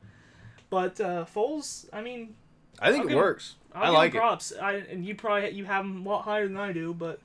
But 0.71 1.01
uh, 1.01 1.27
Foles, 1.27 1.87
I 1.93 2.01
mean, 2.01 2.35
I 2.81 2.91
think 2.91 3.03
I'll 3.03 3.07
it 3.07 3.09
give- 3.11 3.19
works. 3.19 3.55
I'll 3.75 3.85
I 3.85 3.89
like 3.91 4.15
props. 4.15 4.53
I 4.61 4.75
and 4.75 5.05
you 5.05 5.15
probably 5.15 5.51
you 5.51 5.65
have 5.65 5.85
him 5.85 6.07
a 6.07 6.09
lot 6.09 6.23
higher 6.23 6.47
than 6.47 6.57
I 6.57 6.73
do, 6.73 6.95
but. 6.95 7.21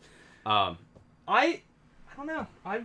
Um, 0.45 0.77
I 1.27 1.61
I 2.11 2.15
don't 2.17 2.25
know. 2.25 2.47
I 2.65 2.81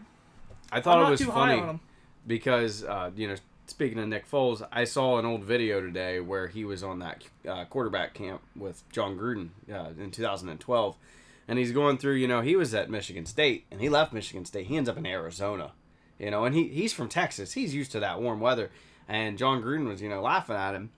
I 0.71 0.81
thought 0.81 0.99
I'm 0.99 1.07
it 1.07 1.11
was 1.11 1.21
too 1.21 1.31
high 1.31 1.59
funny 1.59 1.81
because 2.27 2.85
uh, 2.85 3.11
you 3.17 3.27
know, 3.29 3.37
speaking 3.67 3.99
of 3.99 4.09
Nick 4.09 4.31
Foles, 4.31 4.67
I 4.71 4.85
saw 4.85 5.19
an 5.19 5.25
old 5.25 5.43
video 5.45 5.81
today 5.81 6.21
where 6.21 6.47
he 6.47 6.65
was 6.65 6.83
on 6.83 6.99
that 7.01 7.25
uh, 7.49 7.65
quarterback 7.65 8.15
camp 8.15 8.43
with 8.57 8.83
Jon 8.93 9.17
Gruden 9.19 9.49
uh, 9.73 9.91
in 10.01 10.11
2012, 10.11 10.97
and 11.47 11.59
he's 11.59 11.73
going 11.73 11.99
through. 11.99 12.15
You 12.15 12.29
know, 12.29 12.41
he 12.41 12.57
was 12.57 12.75
at 12.75 12.91
Michigan 12.91 13.27
State 13.27 13.67
and 13.71 13.81
he 13.81 13.89
left 13.89 14.13
Michigan 14.13 14.45
State. 14.45 14.67
He 14.67 14.77
ends 14.77 14.89
up 14.89 14.97
in 14.97 15.07
Arizona. 15.07 15.73
You 16.19 16.31
know, 16.31 16.45
and 16.45 16.55
he 16.55 16.69
he's 16.69 16.93
from 16.93 17.09
Texas. 17.09 17.53
He's 17.53 17.75
used 17.75 17.93
to 17.93 18.01
that 18.01 18.21
warm 18.21 18.41
weather. 18.41 18.71
And 19.09 19.37
Jon 19.37 19.63
Gruden 19.63 19.87
was, 19.87 20.01
you 20.01 20.09
know, 20.09 20.23
laughing 20.23 20.57
at 20.57 20.75
him 20.75 20.91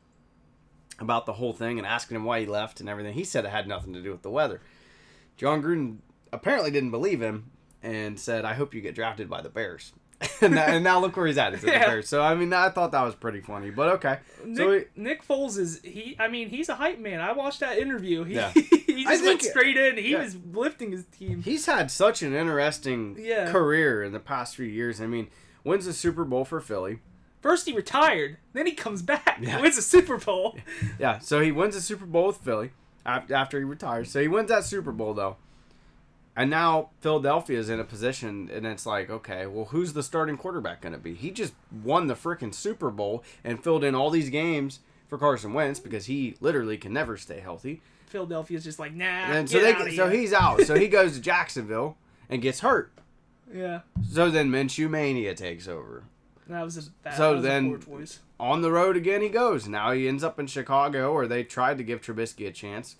about 0.99 1.27
the 1.27 1.35
whole 1.35 1.53
thing 1.53 1.79
and 1.79 1.87
asking 1.87 2.17
him 2.17 2.25
why 2.25 2.41
he 2.41 2.47
left 2.47 2.81
and 2.81 2.89
everything. 2.89 3.15
He 3.15 3.25
said 3.25 3.45
it 3.45 3.51
had 3.51 3.67
nothing 3.67 3.93
to 3.95 4.03
do 4.03 4.13
with 4.13 4.23
the 4.23 4.31
weather. 4.31 4.61
Jon 5.37 5.63
Gruden 5.63 5.99
apparently 6.33 6.71
didn't 6.71 6.91
believe 6.91 7.21
him 7.21 7.51
and 7.83 8.19
said, 8.19 8.45
"I 8.45 8.55
hope 8.55 8.75
you 8.75 8.81
get 8.81 8.95
drafted 8.95 9.29
by 9.29 9.43
the 9.43 9.49
Bears." 9.49 9.93
and, 10.41 10.55
now, 10.55 10.65
and 10.65 10.83
now 10.85 10.99
look 10.99 11.17
where 11.17 11.27
he's 11.27 11.37
at. 11.39 11.53
He's 11.55 11.63
Yeah. 11.67 11.87
Bears. 11.87 12.09
So 12.09 12.23
I 12.23 12.35
mean, 12.35 12.53
I 12.53 12.71
thought 12.71 12.93
that 12.93 13.03
was 13.03 13.15
pretty 13.15 13.41
funny. 13.41 13.71
But 13.71 13.89
okay. 13.97 14.19
Nick, 14.45 14.57
So 14.57 14.73
he- 14.79 14.85
Nick 14.97 15.27
Foles 15.27 15.59
is 15.59 15.81
he. 15.83 16.17
I 16.19 16.29
mean, 16.29 16.49
he's 16.49 16.69
a 16.69 16.75
hype 16.75 16.99
man. 16.99 17.21
I 17.21 17.33
watched 17.33 17.61
that 17.61 17.79
interview. 17.79 18.25
He, 18.25 18.35
Yeah. 18.37 18.51
he 18.87 19.05
just 19.05 19.25
went 19.25 19.43
straight 19.43 19.77
in. 19.77 19.97
He 19.99 20.13
yeah. 20.13 20.23
was 20.23 20.37
lifting 20.53 20.93
his 20.93 21.05
team. 21.07 21.43
he's 21.43 21.67
had 21.67 21.91
such 21.91 22.23
an 22.23 22.35
interesting 22.35 23.17
Yeah. 23.19 23.51
career 23.53 24.03
in 24.03 24.13
the 24.13 24.21
past 24.21 24.57
few 24.57 24.67
years. 24.67 25.01
I 25.01 25.07
mean, 25.07 25.29
wins 25.65 25.85
the 25.85 25.93
Super 25.93 26.25
Bowl 26.25 26.45
for 26.45 26.61
Philly. 26.61 27.01
First 27.43 27.67
he 27.67 27.73
retired, 27.75 28.39
then 28.55 28.67
he 28.67 28.73
comes 28.73 29.03
back, 29.03 29.39
Yeah. 29.41 29.61
wins 29.61 29.77
a 29.79 29.83
Super 29.83 30.17
Bowl. 30.17 30.57
Yeah, 30.99 31.19
so 31.19 31.41
he 31.41 31.53
wins 31.53 31.75
the 31.75 31.81
Super 31.81 32.07
Bowl 32.07 32.29
with 32.29 32.39
Philly 32.39 32.71
after 33.05 33.59
he 33.59 33.65
retires. 33.65 34.11
So 34.11 34.21
he 34.21 34.27
wins 34.29 34.49
that 34.49 34.65
Super 34.65 34.91
Bowl 34.93 35.15
though. 35.15 35.37
And 36.37 36.51
now 36.51 36.91
Philadelphia 37.01 37.59
is 37.59 37.71
in 37.71 37.81
a 37.81 37.85
position, 37.85 38.51
and 38.53 38.67
it's 38.67 38.85
like, 38.85 39.09
okay, 39.09 39.47
well, 39.47 39.67
who's 39.67 39.95
the 39.95 40.03
starting 40.03 40.37
quarterback 40.37 40.83
going 40.83 40.93
to 40.93 40.99
be? 40.99 41.15
He 41.15 41.31
just 41.31 41.55
won 41.83 42.09
the 42.09 42.15
freaking 42.15 42.55
Super 42.55 42.91
Bowl 42.91 43.25
and 43.43 43.63
filled 43.63 43.83
in 43.83 43.95
all 43.95 44.11
these 44.11 44.29
games 44.29 44.81
for 45.09 45.17
Carson 45.17 45.55
Wentz 45.55 45.81
because 45.81 46.07
he 46.07 46.37
literally 46.41 46.77
can 46.77 46.93
never 46.93 47.17
stay 47.17 47.41
healthy. 47.41 47.81
Philadelphia's 48.07 48.65
just 48.65 48.79
like, 48.79 48.93
nah. 48.93 49.05
And 49.05 49.49
so 49.49 49.61
they, 49.61 49.97
so 49.97 50.11
he's 50.11 50.35
out. 50.35 50.61
So 50.63 50.75
he 50.75 50.89
goes 50.89 51.15
to 51.15 51.21
Jacksonville 51.21 51.97
and 52.29 52.43
gets 52.43 52.61
hurt. 52.61 52.93
yeah. 53.53 53.81
So 54.11 54.31
then 54.31 54.51
Minshew 54.51 54.91
mania 54.91 55.35
takes 55.35 55.67
over. 55.67 56.05
That 56.49 56.63
was 56.63 56.77
a 56.77 56.91
bad. 57.03 57.17
So 57.17 57.31
that 57.33 57.37
was 57.37 57.45
a 57.45 57.49
then- 57.49 58.09
on 58.39 58.61
the 58.61 58.71
road 58.71 58.97
again 58.97 59.23
he 59.23 59.29
goes. 59.29 59.67
Now 59.67 59.93
he 59.93 60.07
ends 60.07 60.23
up 60.23 60.39
in 60.39 60.47
Chicago, 60.47 61.13
or 61.13 61.27
they 61.27 61.43
tried 61.43 61.79
to 61.79 61.85
give 61.85 62.03
Trubisky 62.03 62.47
a 62.47 62.53
chance. 62.53 62.97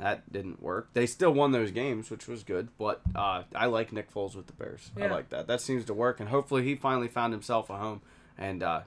That 0.00 0.32
didn't 0.32 0.62
work. 0.62 0.88
They 0.94 1.04
still 1.06 1.30
won 1.32 1.52
those 1.52 1.70
games, 1.70 2.10
which 2.10 2.26
was 2.26 2.42
good. 2.42 2.68
But 2.78 3.02
uh, 3.14 3.42
I 3.54 3.66
like 3.66 3.92
Nick 3.92 4.12
Foles 4.12 4.34
with 4.34 4.46
the 4.46 4.54
Bears. 4.54 4.90
I 4.96 5.06
like 5.08 5.28
that. 5.28 5.46
That 5.46 5.60
seems 5.60 5.84
to 5.84 5.94
work, 5.94 6.20
and 6.20 6.30
hopefully 6.30 6.64
he 6.64 6.74
finally 6.74 7.08
found 7.08 7.34
himself 7.34 7.68
a 7.68 7.76
home 7.76 8.00
and 8.38 8.62
uh, 8.62 8.80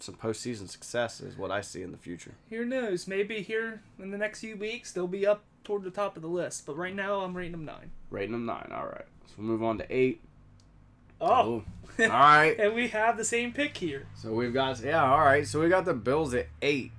some 0.00 0.14
postseason 0.14 0.68
success 0.68 1.20
is 1.20 1.36
what 1.36 1.50
I 1.50 1.60
see 1.60 1.82
in 1.82 1.92
the 1.92 1.98
future. 1.98 2.32
Who 2.50 2.64
knows? 2.64 3.06
Maybe 3.06 3.42
here 3.42 3.82
in 3.98 4.10
the 4.10 4.18
next 4.18 4.40
few 4.40 4.56
weeks 4.56 4.92
they'll 4.92 5.06
be 5.06 5.26
up 5.26 5.44
toward 5.62 5.82
the 5.84 5.90
top 5.90 6.16
of 6.16 6.22
the 6.22 6.28
list. 6.28 6.66
But 6.66 6.76
right 6.76 6.94
now 6.94 7.20
I'm 7.20 7.36
rating 7.36 7.52
them 7.52 7.64
nine. 7.64 7.90
Rating 8.10 8.32
them 8.32 8.46
nine. 8.46 8.70
All 8.74 8.86
right. 8.86 9.06
So 9.26 9.34
we'll 9.38 9.46
move 9.46 9.62
on 9.62 9.78
to 9.78 9.86
eight. 9.94 10.20
Oh, 11.20 11.62
All 12.00 12.08
right. 12.08 12.56
and 12.58 12.74
we 12.74 12.88
have 12.88 13.16
the 13.16 13.24
same 13.24 13.52
pick 13.52 13.76
here. 13.76 14.06
So 14.16 14.32
we've 14.32 14.52
got 14.52 14.80
yeah. 14.80 15.04
All 15.04 15.20
right. 15.20 15.46
So 15.46 15.60
we 15.60 15.68
got 15.68 15.84
the 15.84 15.94
Bills 15.94 16.34
at 16.34 16.48
eight. 16.60 16.92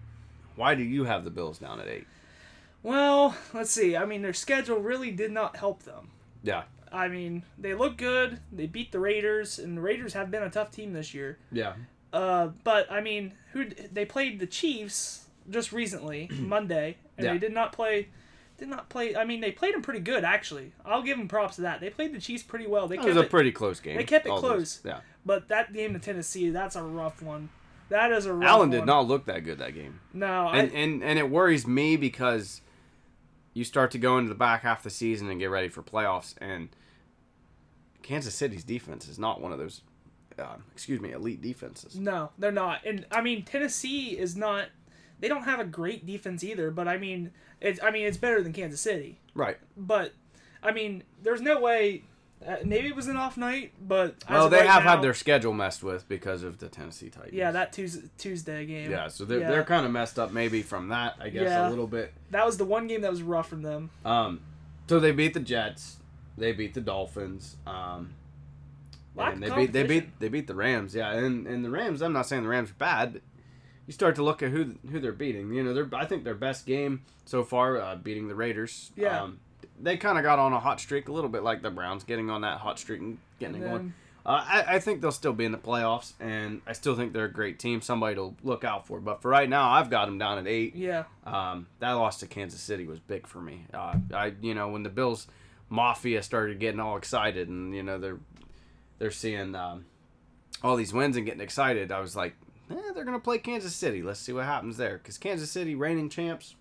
Why 0.56 0.74
do 0.76 0.84
you 0.84 1.04
have 1.04 1.24
the 1.26 1.32
Bills 1.32 1.58
down 1.60 1.80
at 1.80 1.88
eight? 1.88 2.08
Well, 2.86 3.36
let's 3.54 3.72
see. 3.72 3.98
I 3.98 4.06
mean, 4.06 4.22
their 4.22 4.34
schedule 4.34 4.78
really 4.78 5.10
did 5.10 5.32
not 5.32 5.58
help 5.58 5.84
them. 5.84 6.10
Yeah. 6.44 6.64
I 6.92 7.08
mean, 7.08 7.42
they 7.58 7.74
look 7.74 7.98
good. 7.98 8.40
They 8.52 8.68
beat 8.68 8.92
the 8.92 9.00
Raiders, 9.00 9.58
and 9.58 9.76
the 9.76 9.82
Raiders 9.82 10.14
have 10.14 10.30
been 10.30 10.44
a 10.44 10.52
tough 10.52 10.70
team 10.72 10.94
this 10.94 11.14
year. 11.14 11.40
Yeah. 11.52 11.74
Uh, 12.14 12.50
but 12.64 12.90
I 12.92 13.02
mean, 13.02 13.34
who 13.54 13.66
they 13.92 14.06
played 14.06 14.40
the 14.40 14.46
Chiefs 14.46 15.26
just 15.50 15.72
recently 15.74 16.30
Monday, 16.40 16.98
and 17.18 17.26
Yeah. 17.26 17.34
they 17.34 17.40
did 17.40 17.54
not 17.54 17.72
play. 17.74 18.10
Did 18.60 18.70
not 18.70 18.88
play. 18.88 19.16
I 19.16 19.26
mean, 19.26 19.42
they 19.42 19.52
played 19.52 19.74
them 19.74 19.82
pretty 19.82 20.00
good 20.00 20.24
actually. 20.24 20.72
I'll 20.86 21.02
give 21.02 21.18
them 21.18 21.28
props 21.28 21.56
to 21.56 21.64
that. 21.64 21.82
They 21.82 21.90
played 21.90 22.14
the 22.14 22.22
Chiefs 22.22 22.44
pretty 22.44 22.68
well. 22.68 22.88
They 22.88 22.96
It 22.96 23.00
kept 23.00 23.08
was 23.10 23.18
a 23.18 23.22
it, 23.22 23.30
pretty 23.32 23.52
close 23.52 23.80
game. 23.80 23.98
they 23.98 24.04
kept 24.06 24.28
it 24.28 24.32
close. 24.34 24.80
Yeah. 24.86 25.00
but 25.26 25.48
that 25.50 25.74
game 25.74 25.92
to 25.94 26.00
Tennessee, 26.00 26.52
that's 26.52 26.76
a 26.78 26.84
rough 26.84 27.22
one. 27.22 27.50
That 27.90 28.12
is 28.14 28.26
a 28.28 28.32
rough 28.34 28.44
one. 28.44 28.48
Allen 28.48 28.70
did 28.70 28.78
one. 28.80 28.86
not 28.88 29.08
look 29.08 29.26
that 29.26 29.44
good 29.44 29.58
that 29.58 29.74
game. 29.74 30.00
No, 30.14 30.48
and, 30.50 30.72
I, 30.72 30.76
and 30.76 31.04
and 31.04 31.20
it 31.20 31.30
worries 31.30 31.68
me 31.68 31.98
because 31.98 32.62
you 33.56 33.64
start 33.64 33.90
to 33.92 33.98
go 33.98 34.20
into 34.20 34.30
the 34.30 34.36
back 34.36 34.62
half 34.62 34.80
of 34.80 34.84
the 34.84 34.90
season 34.92 35.28
and 35.32 35.40
get 35.40 35.50
ready 35.50 35.70
for 35.70 35.82
playoffs 35.82 36.36
and 36.40 36.70
Kansas 38.04 38.36
City's 38.36 38.64
defense 38.64 39.08
is 39.08 39.18
not 39.18 39.42
one 39.42 39.52
of 39.52 39.58
those 39.58 39.82
uh, 40.38 40.58
excuse 40.74 41.00
me 41.00 41.12
elite 41.12 41.42
defenses 41.42 41.96
no, 41.98 42.32
they're 42.38 42.52
not. 42.52 42.86
And 42.86 43.06
I 43.12 43.22
mean, 43.22 43.44
Tennessee 43.44 44.18
is 44.18 44.36
not. 44.36 44.68
They 45.20 45.30
don't 45.30 45.44
have 45.44 45.62
a 45.62 45.66
great 45.66 46.06
defense 46.06 46.44
either. 46.44 46.72
But 46.72 46.88
I 46.88 46.98
mean, 46.98 47.32
it's. 47.62 47.80
I 47.82 47.92
mean, 47.92 48.06
it's 48.06 48.18
better 48.18 48.44
than 48.44 48.54
Kansas 48.54 48.82
City. 48.82 49.20
right 49.34 49.58
But 49.78 50.14
I 50.62 50.72
mean, 50.72 51.04
there's 51.24 51.42
no 51.42 51.60
way. 51.60 52.04
Uh, 52.48 52.58
maybe 52.64 52.88
it 52.88 52.96
was 52.96 53.08
an 53.08 53.18
off 53.18 53.38
night, 53.38 53.72
but 53.82 54.16
well 54.30 54.50
they 54.50 54.58
right 54.58 54.68
have 54.68 54.84
now- 54.84 54.92
had 54.92 55.02
their 55.02 55.14
schedule 55.16 55.52
messed 55.54 55.82
with 55.84 56.08
because 56.08 56.44
of 56.44 56.60
the 56.60 56.68
Tennessee 56.70 57.10
Titans 57.10 57.34
Yeah, 57.34 57.52
that 57.52 57.74
Tuesday, 57.74 58.08
Tuesday 58.20 58.66
game. 58.66 58.92
yeah 58.92 59.08
so 59.08 59.26
they're, 59.26 59.40
Yeah. 59.40 59.50
they're 59.50 59.64
kind 59.64 59.86
of 59.86 59.92
messed 59.92 60.20
up 60.20 60.32
maybe 60.32 60.62
from 60.62 60.90
that 60.90 61.16
I 61.20 61.30
guess 61.30 61.44
Yeah. 61.44 61.68
a 61.68 61.70
little 61.70 61.88
bit 61.88 62.14
That 62.32 62.46
was 62.46 62.58
the 62.58 62.66
one 62.66 62.86
game 62.88 63.02
that 63.02 63.10
was 63.12 63.24
rough 63.24 63.50
for 63.50 63.56
them. 63.56 63.90
um 64.06 64.42
so 64.88 65.00
they 65.00 65.12
beat 65.12 65.34
the 65.34 65.40
Jets 65.40 65.98
they 66.38 66.52
beat 66.52 66.74
the 66.76 66.82
Dolphins 66.82 67.56
um 67.66 68.14
and 69.18 69.42
they 69.42 69.50
beat 69.50 69.72
they 69.74 69.84
beat 69.84 70.20
they 70.20 70.28
beat 70.28 70.48
the 70.48 70.56
Rams. 70.56 70.94
Yeah, 70.94 71.12
and 71.14 71.48
and 71.48 71.64
the 71.64 71.70
Rams. 71.70 72.02
I'm 72.02 72.12
not 72.14 72.28
saying 72.28 72.44
the 72.44 72.50
Rams 72.50 72.72
are 72.72 72.74
bad, 72.76 73.14
but 73.14 73.22
you 73.88 73.94
start 73.94 74.16
to 74.16 74.24
look 74.24 74.44
at 74.44 74.52
who 74.52 74.76
who 74.92 75.00
they're 75.00 75.14
beating. 75.14 75.54
You 75.54 75.64
know, 75.64 75.74
they're 75.74 75.88
I 75.94 76.06
think 76.06 76.26
their 76.26 76.36
best 76.36 76.66
game 76.66 77.04
so 77.26 77.44
far, 77.44 77.80
uh, 77.80 77.96
beating 77.96 78.28
the 78.28 78.36
Raiders. 78.36 78.92
Yeah. 78.96 79.22
Um, 79.24 79.40
they 79.82 79.98
kind 79.98 80.18
of 80.18 80.24
got 80.24 80.40
on 80.40 80.54
a 80.54 80.60
hot 80.60 80.80
streak, 80.80 81.08
a 81.08 81.12
little 81.12 81.30
bit 81.30 81.44
like 81.44 81.62
the 81.62 81.70
Browns, 81.70 82.04
getting 82.04 82.30
on 82.30 82.42
that 82.42 82.60
hot 82.60 82.80
streak 82.80 83.02
and 83.02 83.18
getting 83.40 83.56
And 83.56 83.64
it 83.64 83.68
going. 83.68 83.94
Uh, 84.26 84.44
I, 84.44 84.64
I 84.76 84.80
think 84.80 85.02
they'll 85.02 85.12
still 85.12 85.34
be 85.34 85.46
in 85.46 85.52
the 85.52 85.58
playoffs, 85.60 86.14
and 86.20 86.62
I 86.66 86.74
still 86.74 86.96
think 86.96 87.14
they're 87.14 87.26
a 87.26 87.32
great 87.32 87.60
team. 87.60 87.82
Somebody 87.82 88.16
to 88.16 88.34
look 88.44 88.64
out 88.64 88.88
for. 88.88 89.00
But 89.00 89.22
for 89.22 89.30
right 89.30 89.48
now, 89.48 89.70
I've 89.70 89.92
got 89.92 90.06
them 90.06 90.18
down 90.18 90.40
at 90.40 90.48
eight. 90.48 90.76
Yeah, 90.76 91.04
Um, 91.26 91.68
that 91.80 91.92
loss 91.92 92.20
to 92.22 92.28
Kansas 92.28 92.60
City 92.60 92.88
was 92.88 93.00
big 93.00 93.28
for 93.28 93.40
me. 93.40 93.66
Uh, 93.72 93.98
I, 94.14 94.34
you 94.42 94.56
know, 94.56 94.70
when 94.70 94.82
the 94.82 94.90
Bills 94.90 95.28
Mafia 95.70 96.24
started 96.24 96.60
getting 96.60 96.80
all 96.80 96.98
excited, 96.98 97.50
and 97.50 97.76
you 97.76 97.84
know 97.84 98.00
they're 98.00 98.18
they're 98.98 99.12
seeing 99.12 99.54
um, 99.54 99.86
all 100.64 100.76
these 100.76 100.94
wins 100.94 101.18
and 101.18 101.26
getting 101.26 101.42
excited, 101.42 101.92
I 101.92 102.00
was 102.00 102.16
like, 102.16 102.34
eh, 102.72 102.76
they're 102.96 103.06
gonna 103.06 103.20
play 103.20 103.38
Kansas 103.38 103.76
City. 103.76 104.02
Let's 104.02 104.20
see 104.20 104.34
what 104.34 104.46
happens 104.46 104.78
there, 104.78 104.98
because 104.98 105.20
Kansas 105.20 105.52
City, 105.52 105.76
reigning 105.76 106.10
champs. 106.10 106.56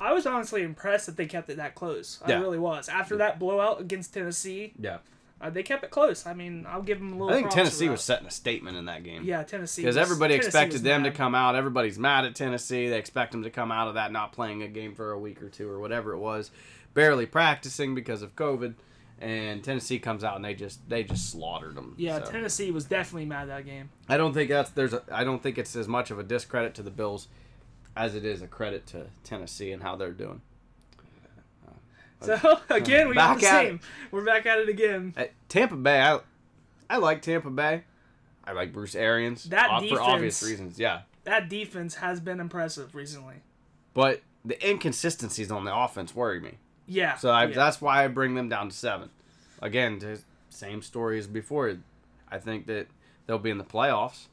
I 0.00 0.12
was 0.12 0.26
honestly 0.26 0.62
impressed 0.62 1.06
that 1.06 1.16
they 1.16 1.26
kept 1.26 1.48
it 1.50 1.56
that 1.56 1.74
close. 1.74 2.20
I 2.24 2.30
Yeah. 2.30 2.40
really 2.40 2.58
was. 2.58 2.88
After 2.88 3.16
that 3.16 3.38
blowout 3.38 3.80
against 3.80 4.12
Tennessee, 4.14 4.72
Yeah, 4.78 4.98
uh, 5.40 5.50
they 5.50 5.62
kept 5.62 5.84
it 5.84 5.90
close. 5.90 6.26
I 6.26 6.34
mean, 6.34 6.66
I'll 6.68 6.82
give 6.82 6.98
them 6.98 7.12
a 7.12 7.16
little. 7.16 7.30
I 7.30 7.34
think 7.40 7.50
Tennessee 7.50 7.88
was 7.88 8.02
setting 8.02 8.26
a 8.26 8.30
statement 8.30 8.76
in 8.76 8.86
that 8.86 9.04
game. 9.04 9.24
Yeah, 9.24 9.42
Tennessee. 9.44 9.82
Because 9.82 9.96
everybody 9.96 10.34
Tennessee 10.34 10.46
expected 10.48 10.82
them 10.82 11.04
to 11.04 11.10
come 11.10 11.34
out. 11.34 11.54
Everybody's 11.54 11.98
mad 11.98 12.24
at 12.24 12.34
Tennessee. 12.34 12.88
They 12.88 12.98
expect 12.98 13.32
them 13.32 13.42
to 13.44 13.50
come 13.50 13.70
out 13.70 13.88
of 13.88 13.94
that 13.94 14.10
not 14.12 14.32
playing 14.32 14.62
a 14.62 14.68
game 14.68 14.94
for 14.94 15.12
a 15.12 15.18
week 15.18 15.42
or 15.42 15.48
two 15.48 15.68
or 15.70 15.78
whatever 15.78 16.12
it 16.12 16.18
was, 16.18 16.50
barely 16.92 17.26
practicing 17.26 17.94
because 17.94 18.22
of 18.22 18.34
COVID. 18.36 18.74
And 19.20 19.62
Tennessee 19.62 20.00
comes 20.00 20.24
out 20.24 20.34
and 20.36 20.44
they 20.44 20.54
just 20.54 20.86
they 20.88 21.04
just 21.04 21.30
slaughtered 21.30 21.76
them. 21.76 21.94
Yeah, 21.96 22.22
So, 22.22 22.32
Tennessee 22.32 22.72
was 22.72 22.84
definitely 22.84 23.26
mad 23.26 23.48
that 23.48 23.64
game. 23.64 23.90
I 24.08 24.16
don't 24.16 24.34
think 24.34 24.50
that's 24.50 24.70
there's 24.70 24.92
a 24.92 25.02
I 25.10 25.22
don't 25.22 25.40
think 25.42 25.56
it's 25.56 25.76
as 25.76 25.86
much 25.86 26.10
of 26.10 26.18
a 26.18 26.24
discredit 26.24 26.74
to 26.74 26.82
the 26.82 26.90
Bills 26.90 27.28
as 27.96 28.14
it 28.14 28.24
is 28.24 28.42
a 28.42 28.46
credit 28.46 28.86
to 28.88 29.06
Tennessee 29.22 29.72
and 29.72 29.82
how 29.82 29.96
they're 29.96 30.12
doing. 30.12 30.40
So 32.20 32.60
again, 32.70 33.08
we 33.08 33.14
got 33.14 33.38
the 33.38 33.46
same. 33.46 33.80
We're 34.10 34.24
back 34.24 34.46
at 34.46 34.58
it 34.58 34.68
again. 34.68 35.14
At 35.16 35.32
Tampa 35.48 35.76
Bay, 35.76 36.00
I 36.00 36.20
I 36.88 36.96
like 36.98 37.22
Tampa 37.22 37.50
Bay. 37.50 37.84
I 38.44 38.52
like 38.52 38.72
Bruce 38.72 38.94
Arians 38.94 39.44
That 39.44 39.70
uh, 39.70 39.80
for 39.80 40.00
obvious 40.00 40.38
defense- 40.38 40.50
reasons. 40.50 40.78
Yeah. 40.78 41.02
That 41.24 41.48
defense 41.48 41.96
has 41.96 42.20
been 42.20 42.40
impressive 42.40 42.94
recently. 42.94 43.36
But 43.94 44.20
the 44.44 44.68
inconsistencies 44.68 45.50
on 45.50 45.64
the 45.64 45.74
offense 45.74 46.14
worry 46.14 46.40
me. 46.40 46.58
Yeah. 46.86 47.16
So 47.16 47.30
I, 47.30 47.46
yeah. 47.46 47.54
that's 47.54 47.80
why 47.80 48.04
I 48.04 48.08
bring 48.08 48.34
them 48.34 48.50
down 48.50 48.68
to 48.68 48.76
seven. 48.76 49.08
Again, 49.62 50.00
same 50.50 50.82
story 50.82 51.18
as 51.18 51.26
before. 51.26 51.78
I 52.28 52.38
think 52.38 52.66
that 52.66 52.88
they'll 53.26 53.38
be 53.38 53.48
in 53.48 53.56
the 53.56 53.64
playoffs, 53.64 54.26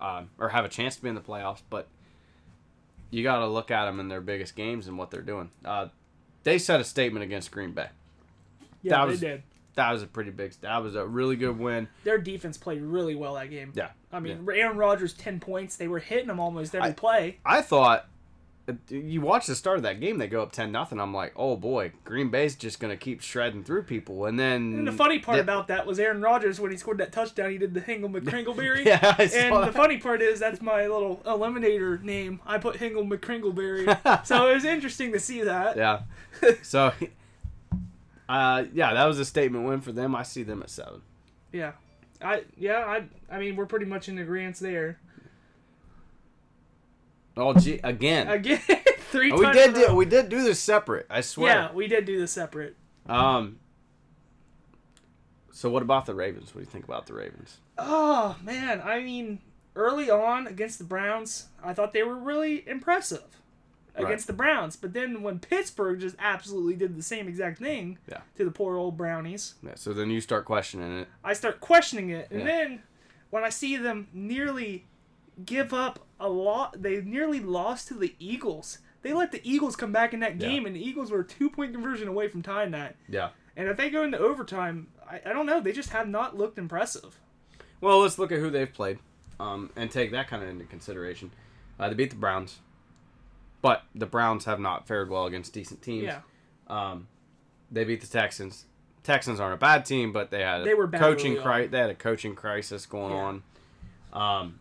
um, 0.00 0.28
or 0.38 0.50
have 0.50 0.66
a 0.66 0.68
chance 0.68 0.96
to 0.96 1.02
be 1.02 1.08
in 1.08 1.14
the 1.14 1.22
playoffs. 1.22 1.62
But 1.70 1.88
you 3.12 3.22
got 3.22 3.38
to 3.38 3.46
look 3.46 3.70
at 3.70 3.84
them 3.84 4.00
in 4.00 4.08
their 4.08 4.20
biggest 4.20 4.56
games 4.56 4.88
and 4.88 4.98
what 4.98 5.12
they're 5.12 5.22
doing. 5.22 5.50
Uh, 5.64 5.86
they 6.42 6.58
set 6.58 6.80
a 6.80 6.84
statement 6.84 7.22
against 7.22 7.52
Green 7.52 7.70
Bay. 7.72 7.86
yeah, 8.82 8.96
that 8.96 9.04
they 9.04 9.10
was- 9.12 9.20
did. 9.20 9.42
That 9.74 9.90
was 9.92 10.02
a 10.02 10.06
pretty 10.06 10.30
big. 10.32 10.52
That 10.60 10.82
was 10.82 10.94
a 10.96 11.06
really 11.06 11.34
good 11.34 11.58
win. 11.58 11.88
Their 12.04 12.18
defense 12.18 12.58
played 12.58 12.82
really 12.82 13.14
well 13.14 13.34
that 13.36 13.48
game. 13.48 13.72
Yeah. 13.74 13.88
I 14.12 14.20
mean, 14.20 14.46
Aaron 14.52 14.76
Rodgers 14.76 15.14
ten 15.14 15.40
points. 15.40 15.76
They 15.76 15.88
were 15.88 15.98
hitting 15.98 16.28
him 16.28 16.38
almost 16.40 16.74
every 16.74 16.90
I- 16.90 16.92
play. 16.92 17.38
I 17.46 17.62
thought 17.62 18.06
you 18.88 19.20
watch 19.20 19.46
the 19.46 19.56
start 19.56 19.78
of 19.78 19.82
that 19.82 19.98
game, 20.00 20.18
they 20.18 20.28
go 20.28 20.40
up 20.42 20.52
ten 20.52 20.70
nothing. 20.70 21.00
I'm 21.00 21.12
like, 21.12 21.32
oh 21.34 21.56
boy, 21.56 21.92
Green 22.04 22.30
Bay's 22.30 22.54
just 22.54 22.78
gonna 22.78 22.96
keep 22.96 23.20
shredding 23.20 23.64
through 23.64 23.82
people, 23.82 24.26
and 24.26 24.38
then 24.38 24.74
And 24.74 24.86
the 24.86 24.92
funny 24.92 25.18
part 25.18 25.36
the- 25.36 25.42
about 25.42 25.66
that 25.68 25.84
was 25.86 25.98
Aaron 25.98 26.22
Rodgers 26.22 26.60
when 26.60 26.70
he 26.70 26.76
scored 26.76 26.98
that 26.98 27.10
touchdown, 27.12 27.50
he 27.50 27.58
did 27.58 27.74
the 27.74 27.80
Hingle 27.80 28.08
McCringleberry. 28.12 28.84
Yeah, 28.86 29.14
I 29.18 29.26
saw 29.26 29.38
and 29.38 29.56
the 29.56 29.60
that. 29.66 29.74
funny 29.74 29.98
part 29.98 30.22
is 30.22 30.38
that's 30.38 30.62
my 30.62 30.82
little 30.86 31.20
eliminator 31.26 32.00
name. 32.02 32.40
I 32.46 32.58
put 32.58 32.76
Hingle 32.76 33.08
McCringleberry. 33.08 34.24
so 34.26 34.48
it 34.48 34.54
was 34.54 34.64
interesting 34.64 35.10
to 35.12 35.18
see 35.20 35.42
that. 35.42 35.76
yeah. 35.76 36.02
So, 36.62 36.92
uh, 38.28 38.64
yeah, 38.72 38.94
that 38.94 39.04
was 39.06 39.18
a 39.18 39.24
statement 39.24 39.64
win 39.66 39.80
for 39.80 39.92
them. 39.92 40.14
I 40.14 40.22
see 40.22 40.42
them 40.42 40.62
at 40.62 40.70
seven. 40.70 41.02
Yeah. 41.52 41.72
I 42.20 42.44
yeah, 42.56 42.78
I 42.86 43.04
I 43.34 43.40
mean 43.40 43.56
we're 43.56 43.66
pretty 43.66 43.84
much 43.86 44.08
in 44.08 44.16
agreement 44.18 44.56
there. 44.60 44.98
Oh, 47.36 47.54
gee, 47.54 47.80
again, 47.82 48.28
Again, 48.28 48.58
three 49.10 49.32
Oh, 49.32 49.38
we 49.38 49.50
did 49.52 49.74
do 49.74 49.94
we 49.94 50.04
did 50.04 50.28
do 50.28 50.42
this 50.42 50.60
separate. 50.60 51.06
I 51.10 51.20
swear. 51.22 51.52
Yeah, 51.54 51.72
we 51.72 51.86
did 51.88 52.04
do 52.04 52.18
this 52.18 52.32
separate. 52.32 52.76
Um. 53.08 53.58
So 55.50 55.70
what 55.70 55.82
about 55.82 56.06
the 56.06 56.14
Ravens? 56.14 56.54
What 56.54 56.60
do 56.60 56.66
you 56.66 56.66
think 56.70 56.84
about 56.84 57.06
the 57.06 57.14
Ravens? 57.14 57.58
Oh 57.78 58.36
man, 58.42 58.80
I 58.84 59.00
mean, 59.00 59.40
early 59.76 60.10
on 60.10 60.46
against 60.46 60.78
the 60.78 60.84
Browns, 60.84 61.46
I 61.62 61.72
thought 61.74 61.92
they 61.92 62.02
were 62.02 62.16
really 62.16 62.66
impressive 62.68 63.24
against 63.94 64.26
the 64.26 64.32
Browns. 64.32 64.74
But 64.76 64.94
then 64.94 65.22
when 65.22 65.38
Pittsburgh 65.38 66.00
just 66.00 66.16
absolutely 66.18 66.74
did 66.76 66.96
the 66.96 67.02
same 67.02 67.28
exact 67.28 67.58
thing 67.58 67.98
Yeah. 68.08 68.20
to 68.36 68.44
the 68.44 68.50
poor 68.50 68.76
old 68.76 68.96
Brownies, 68.96 69.54
Yeah. 69.62 69.72
So 69.74 69.92
then 69.92 70.08
you 70.10 70.20
start 70.22 70.46
questioning 70.46 70.98
it. 71.00 71.08
I 71.22 71.34
start 71.34 71.60
questioning 71.60 72.08
it. 72.10 72.28
And 72.30 72.40
Yeah. 72.40 72.46
then 72.46 72.82
when 73.30 73.44
I 73.44 73.50
see 73.50 73.76
them 73.76 74.08
nearly 74.14 74.86
give 75.44 75.74
up 75.74 76.06
a 76.22 76.28
lot, 76.28 76.80
they 76.82 77.00
nearly 77.02 77.40
lost 77.40 77.88
to 77.88 77.94
the 77.94 78.14
Eagles. 78.18 78.78
They 79.02 79.12
let 79.12 79.32
the 79.32 79.40
Eagles 79.48 79.74
come 79.76 79.92
back 79.92 80.14
in 80.14 80.20
that 80.20 80.40
Yeah. 80.40 80.48
game, 80.48 80.64
and 80.66 80.76
the 80.76 80.80
Eagles 80.86 81.10
were 81.10 81.20
a 81.20 81.24
two 81.26 81.50
point 81.50 81.72
conversion 81.72 82.08
away 82.08 82.28
from 82.28 82.42
tying 82.42 82.70
that. 82.70 82.96
Yeah. 83.08 83.30
And 83.56 83.68
if 83.68 83.76
they 83.76 83.90
go 83.90 84.02
into 84.04 84.18
overtime, 84.18 84.88
I, 85.10 85.20
I 85.26 85.32
don't 85.32 85.44
know. 85.46 85.60
They 85.60 85.72
just 85.72 85.90
have 85.90 86.08
not 86.08 86.36
looked 86.38 86.56
impressive. 86.58 87.18
Well, 87.80 87.98
let's 88.00 88.18
look 88.18 88.30
at 88.32 88.38
who 88.38 88.48
they've 88.48 88.72
played, 88.72 88.98
um, 89.40 89.70
and 89.76 89.90
take 89.90 90.12
that 90.12 90.28
kind 90.28 90.42
of 90.42 90.48
into 90.48 90.64
consideration. 90.64 91.32
Uh, 91.78 91.88
they 91.88 91.94
beat 91.94 92.10
the 92.10 92.16
Browns, 92.16 92.60
but 93.60 93.82
the 93.94 94.06
Browns 94.06 94.44
have 94.44 94.60
not 94.60 94.86
fared 94.86 95.10
well 95.10 95.26
against 95.26 95.52
decent 95.52 95.82
teams. 95.82 96.04
Yeah. 96.04 96.20
Um, 96.68 97.08
they 97.70 97.84
beat 97.84 98.00
the 98.00 98.06
Texans. 98.06 98.66
Texans 99.02 99.40
aren't 99.40 99.54
a 99.54 99.58
bad 99.58 99.84
team, 99.84 100.12
but 100.12 100.30
they 100.30 100.42
had 100.42 100.60
a 100.60 100.64
They 100.64 100.74
were 100.74 100.86
coaching 100.86 101.36
cri- 101.36 101.66
They 101.66 101.78
had 101.78 101.90
a 101.90 101.94
coaching 101.94 102.36
crisis 102.36 102.86
going 102.86 103.12
Yeah. 103.12 103.20
on. 103.24 103.42
Um, 104.12 104.58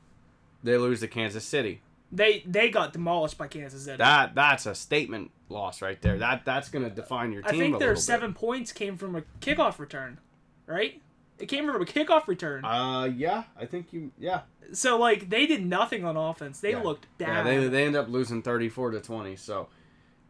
they 0.63 0.77
lose 0.77 0.99
to 1.01 1.07
Kansas 1.07 1.43
City. 1.45 1.81
They 2.11 2.43
they 2.45 2.69
got 2.69 2.93
demolished 2.93 3.37
by 3.37 3.47
Kansas 3.47 3.85
City. 3.85 3.97
That 3.97 4.35
that's 4.35 4.65
a 4.65 4.75
statement 4.75 5.31
loss 5.49 5.81
right 5.81 6.01
there. 6.01 6.17
That 6.17 6.43
that's 6.45 6.69
going 6.69 6.83
to 6.83 6.91
define 6.91 7.31
your 7.31 7.41
team. 7.41 7.55
I 7.55 7.57
think 7.63 7.79
their 7.79 7.95
seven 7.95 8.33
points 8.33 8.71
came 8.71 8.97
from 8.97 9.15
a 9.15 9.21
kickoff 9.39 9.79
return, 9.79 10.19
right? 10.65 11.01
It 11.39 11.45
came 11.47 11.65
from 11.71 11.81
a 11.81 11.85
kickoff 11.85 12.27
return. 12.27 12.63
Uh, 12.65 13.05
yeah, 13.05 13.43
I 13.57 13.65
think 13.65 13.93
you. 13.93 14.11
Yeah, 14.19 14.41
so 14.73 14.97
like 14.97 15.29
they 15.29 15.45
did 15.47 15.65
nothing 15.65 16.03
on 16.05 16.17
offense. 16.17 16.59
They 16.59 16.71
Yeah. 16.71 16.81
looked 16.83 17.07
bad. 17.17 17.27
yeah. 17.27 17.43
They 17.43 17.67
they 17.67 17.85
end 17.85 17.95
up 17.95 18.09
losing 18.09 18.41
thirty 18.41 18.67
four 18.69 18.91
to 18.91 18.99
twenty. 18.99 19.35
So 19.37 19.69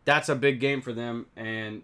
that's 0.05 0.29
a 0.29 0.35
big 0.35 0.59
game 0.59 0.81
for 0.81 0.93
them, 0.93 1.25
and 1.35 1.81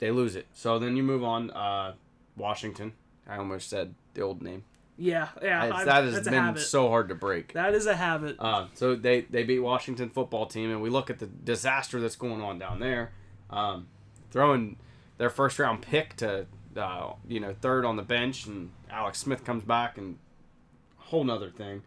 they 0.00 0.10
lose 0.10 0.34
it. 0.36 0.46
So 0.52 0.78
then 0.80 0.96
you 0.96 1.02
move 1.02 1.22
on. 1.24 1.50
Uh, 1.52 1.94
Washington. 2.36 2.92
I 3.26 3.38
almost 3.38 3.70
said 3.70 3.94
the 4.14 4.20
old 4.20 4.42
name. 4.42 4.64
Yeah, 4.98 5.28
yeah. 5.42 5.84
That 5.84 6.04
has 6.04 6.14
been 6.24 6.56
so 6.58 6.88
hard 6.88 7.08
to 7.10 7.14
break. 7.14 7.52
that 7.52 7.74
is 7.74 7.86
a 7.86 7.96
habit. 7.96 8.36
Uh, 8.38 8.66
so 8.74 8.94
they 8.94 9.22
they 9.22 9.42
beat 9.44 9.60
Washington 9.60 10.10
football 10.10 10.46
team, 10.46 10.70
and 10.70 10.80
we 10.82 10.90
look 10.90 11.10
at 11.10 11.18
the 11.18 11.26
disaster 11.26 12.00
that's 12.00 12.16
going 12.16 12.40
on 12.40 12.58
down 12.58 12.80
there. 12.80 13.12
Um, 13.50 13.88
throwing 14.30 14.76
their 15.18 15.30
first 15.30 15.58
round 15.58 15.82
pick 15.82 16.16
to 16.16 16.46
uh, 16.76 17.12
you 17.28 17.40
know 17.40 17.54
third 17.60 17.84
on 17.84 17.96
the 17.96 18.02
bench, 18.02 18.46
and 18.46 18.70
Alex 18.90 19.18
Smith 19.18 19.44
comes 19.44 19.64
back, 19.64 19.98
and 19.98 20.18
whole 20.96 21.24
nother 21.24 21.50
thing. 21.50 21.82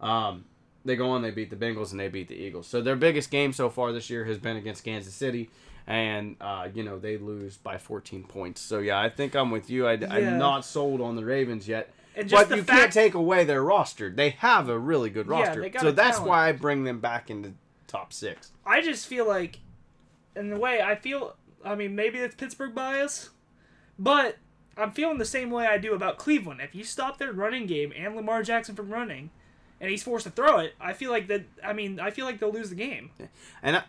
Um, 0.00 0.44
they 0.84 0.96
go 0.96 1.10
on, 1.10 1.22
they 1.22 1.30
beat 1.30 1.50
the 1.50 1.56
Bengals, 1.56 1.90
and 1.90 1.98
they 1.98 2.08
beat 2.08 2.28
the 2.28 2.34
Eagles. 2.36 2.66
So 2.66 2.80
their 2.80 2.96
biggest 2.96 3.30
game 3.30 3.52
so 3.52 3.68
far 3.70 3.92
this 3.92 4.08
year 4.10 4.24
has 4.24 4.38
been 4.38 4.56
against 4.56 4.84
Kansas 4.84 5.14
City. 5.14 5.50
And 5.88 6.34
uh, 6.40 6.66
you 6.74 6.82
know 6.82 6.98
they 6.98 7.16
lose 7.16 7.56
by 7.58 7.78
14 7.78 8.24
points. 8.24 8.60
So 8.60 8.80
yeah, 8.80 9.00
I 9.00 9.08
think 9.08 9.36
I'm 9.36 9.52
with 9.52 9.70
you. 9.70 9.86
I, 9.86 9.92
Yeah. 9.92 10.12
I'm 10.12 10.38
not 10.38 10.64
sold 10.64 11.00
on 11.00 11.14
the 11.14 11.24
Ravens 11.24 11.68
yet. 11.68 11.94
And 12.16 12.28
just 12.28 12.48
But 12.48 12.56
you 12.56 12.62
fact, 12.64 12.80
can't 12.80 12.92
take 12.92 13.14
away 13.14 13.44
their 13.44 13.62
roster. 13.62 14.10
They 14.10 14.30
have 14.30 14.68
a 14.70 14.78
really 14.78 15.10
good 15.10 15.26
Yeah, 15.26 15.32
roster. 15.32 15.68
got 15.68 15.82
so 15.82 15.92
that's 15.92 16.16
talent. 16.16 16.28
why 16.30 16.48
I 16.48 16.52
bring 16.52 16.84
them 16.84 16.98
back 16.98 17.30
into 17.30 17.52
top 17.86 18.12
six. 18.12 18.50
I 18.64 18.80
just 18.80 19.06
feel 19.06 19.26
like, 19.28 19.58
in 20.34 20.48
the 20.48 20.58
way 20.58 20.80
I 20.80 20.94
feel, 20.96 21.36
I 21.64 21.74
mean, 21.74 21.94
maybe 21.94 22.18
it's 22.18 22.34
Pittsburgh 22.34 22.74
bias, 22.74 23.30
but 23.98 24.38
I'm 24.78 24.92
feeling 24.92 25.18
the 25.18 25.24
same 25.26 25.50
way 25.50 25.66
I 25.66 25.76
do 25.78 25.94
about 25.94 26.16
Cleveland. 26.16 26.60
If 26.62 26.74
you 26.74 26.84
stop 26.84 27.18
their 27.18 27.32
running 27.32 27.66
game 27.66 27.92
and 27.96 28.16
Lamar 28.16 28.42
Jackson 28.42 28.74
from 28.74 28.88
running, 28.90 29.30
and 29.78 29.90
he's 29.90 30.02
forced 30.02 30.24
to 30.24 30.30
throw 30.30 30.58
it, 30.58 30.74
I 30.80 30.94
feel 30.94 31.10
like 31.10 31.26
that. 31.28 31.44
I 31.62 31.74
mean, 31.74 32.00
I 32.00 32.10
feel 32.10 32.24
like 32.24 32.38
they'll 32.38 32.52
lose 32.52 32.70
the 32.70 32.76
game. 32.76 33.10
And 33.62 33.76
I, 33.76 33.82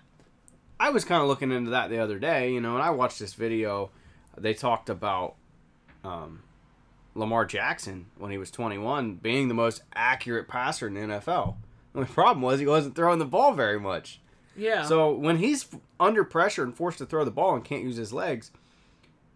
I 0.79 0.89
was 0.89 1.05
kind 1.05 1.21
of 1.21 1.29
looking 1.29 1.51
into 1.51 1.71
that 1.71 1.89
the 1.89 1.99
other 1.99 2.19
day, 2.19 2.51
you 2.51 2.59
know, 2.59 2.73
and 2.75 2.83
I 2.83 2.89
watched 2.89 3.19
this 3.19 3.33
video. 3.33 3.89
They 4.37 4.53
talked 4.53 4.89
about 4.89 5.35
um, 6.03 6.43
Lamar 7.17 7.45
Jackson 7.45 8.07
when 8.17 8.31
he 8.31 8.37
was 8.37 8.51
21 8.51 9.15
being 9.15 9.47
the 9.47 9.53
most 9.53 9.81
accurate 9.93 10.47
passer 10.47 10.87
in 10.87 10.93
the 10.93 11.01
NFL. 11.01 11.55
The 11.93 11.99
only 11.99 12.11
problem 12.11 12.41
was 12.41 12.59
he 12.59 12.67
wasn't 12.67 12.95
throwing 12.95 13.19
the 13.19 13.25
ball 13.25 13.53
very 13.53 13.79
much. 13.79 14.19
Yeah. 14.55 14.83
So 14.83 15.13
when 15.13 15.37
he's 15.37 15.67
under 15.99 16.23
pressure 16.23 16.63
and 16.63 16.75
forced 16.75 16.97
to 16.99 17.05
throw 17.05 17.23
the 17.23 17.31
ball 17.31 17.55
and 17.55 17.63
can't 17.63 17.83
use 17.83 17.97
his 17.97 18.13
legs, 18.13 18.51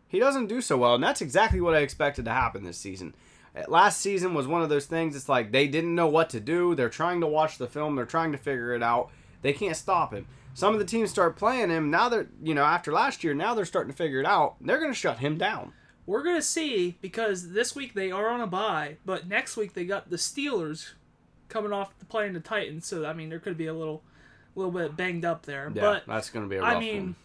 he 0.08 0.20
doesn't 0.20 0.48
do 0.48 0.62
so 0.62 0.78
well. 0.78 0.96
And 0.96 1.04
that's 1.04 1.22
exactly 1.22 1.62
what 1.62 1.76
I 1.76 1.80
expected 1.80 2.26
to 2.26 2.32
happen 2.32 2.64
this 2.64 2.78
season. 2.78 3.16
Uh, 3.56 3.64
Last 3.68 4.00
season 4.02 4.34
was 4.34 4.48
one 4.48 4.62
of 4.62 4.70
those 4.70 4.86
things. 4.86 5.16
It's 5.16 5.30
like 5.30 5.52
they 5.52 5.68
didn't 5.68 5.96
know 5.96 6.08
what 6.08 6.30
to 6.32 6.40
do. 6.40 6.76
They're 6.76 6.90
trying 6.90 7.22
to 7.22 7.28
watch 7.28 7.58
the 7.58 7.68
film. 7.68 7.96
They're 7.96 8.06
trying 8.06 8.32
to 8.32 8.38
figure 8.38 8.74
it 8.74 8.84
out. 8.84 9.10
They 9.42 9.54
can't 9.54 9.76
stop 9.78 10.14
him. 10.14 10.28
Some 10.54 10.74
of 10.74 10.80
the 10.80 10.86
teams 10.86 11.10
start 11.10 11.38
playing 11.38 11.70
him. 11.70 11.90
Now 11.90 12.10
they're, 12.10 12.28
you 12.44 12.54
know, 12.54 12.64
after 12.64 12.92
last 12.92 13.24
year, 13.24 13.34
now 13.34 13.54
they're 13.54 13.66
starting 13.66 13.92
to 13.92 13.98
figure 13.98 14.20
it 14.20 14.26
out. 14.26 14.56
They're 14.60 14.80
going 14.80 14.92
to 14.92 14.98
shut 14.98 15.20
him 15.20 15.38
down. 15.38 15.72
We're 16.12 16.24
gonna 16.24 16.42
see 16.42 16.98
because 17.00 17.54
this 17.54 17.74
week 17.74 17.94
they 17.94 18.12
are 18.12 18.28
on 18.28 18.42
a 18.42 18.48
bye, 18.48 18.98
but 19.06 19.30
next 19.30 19.56
week 19.56 19.76
they 19.76 19.86
got 19.86 20.10
the 20.10 20.18
Steelers 20.18 20.90
coming 21.48 21.72
off 21.72 21.98
the 22.00 22.06
playing 22.06 22.34
the 22.34 22.42
Titans. 22.42 22.86
So 22.86 23.06
I 23.06 23.14
mean, 23.14 23.30
there 23.30 23.40
could 23.40 23.58
be 23.58 23.68
a 23.68 23.74
little, 23.74 24.04
little 24.54 24.74
bit 24.74 24.98
banged 24.98 25.24
up 25.24 25.46
there. 25.46 25.72
Yeah, 25.74 25.82
but 25.82 26.04
that's 26.06 26.30
going 26.30 26.44
to 26.44 26.50
be 26.50 26.58
a 26.58 26.62
rough 26.62 26.76
I 26.76 26.80
mean, 26.82 27.16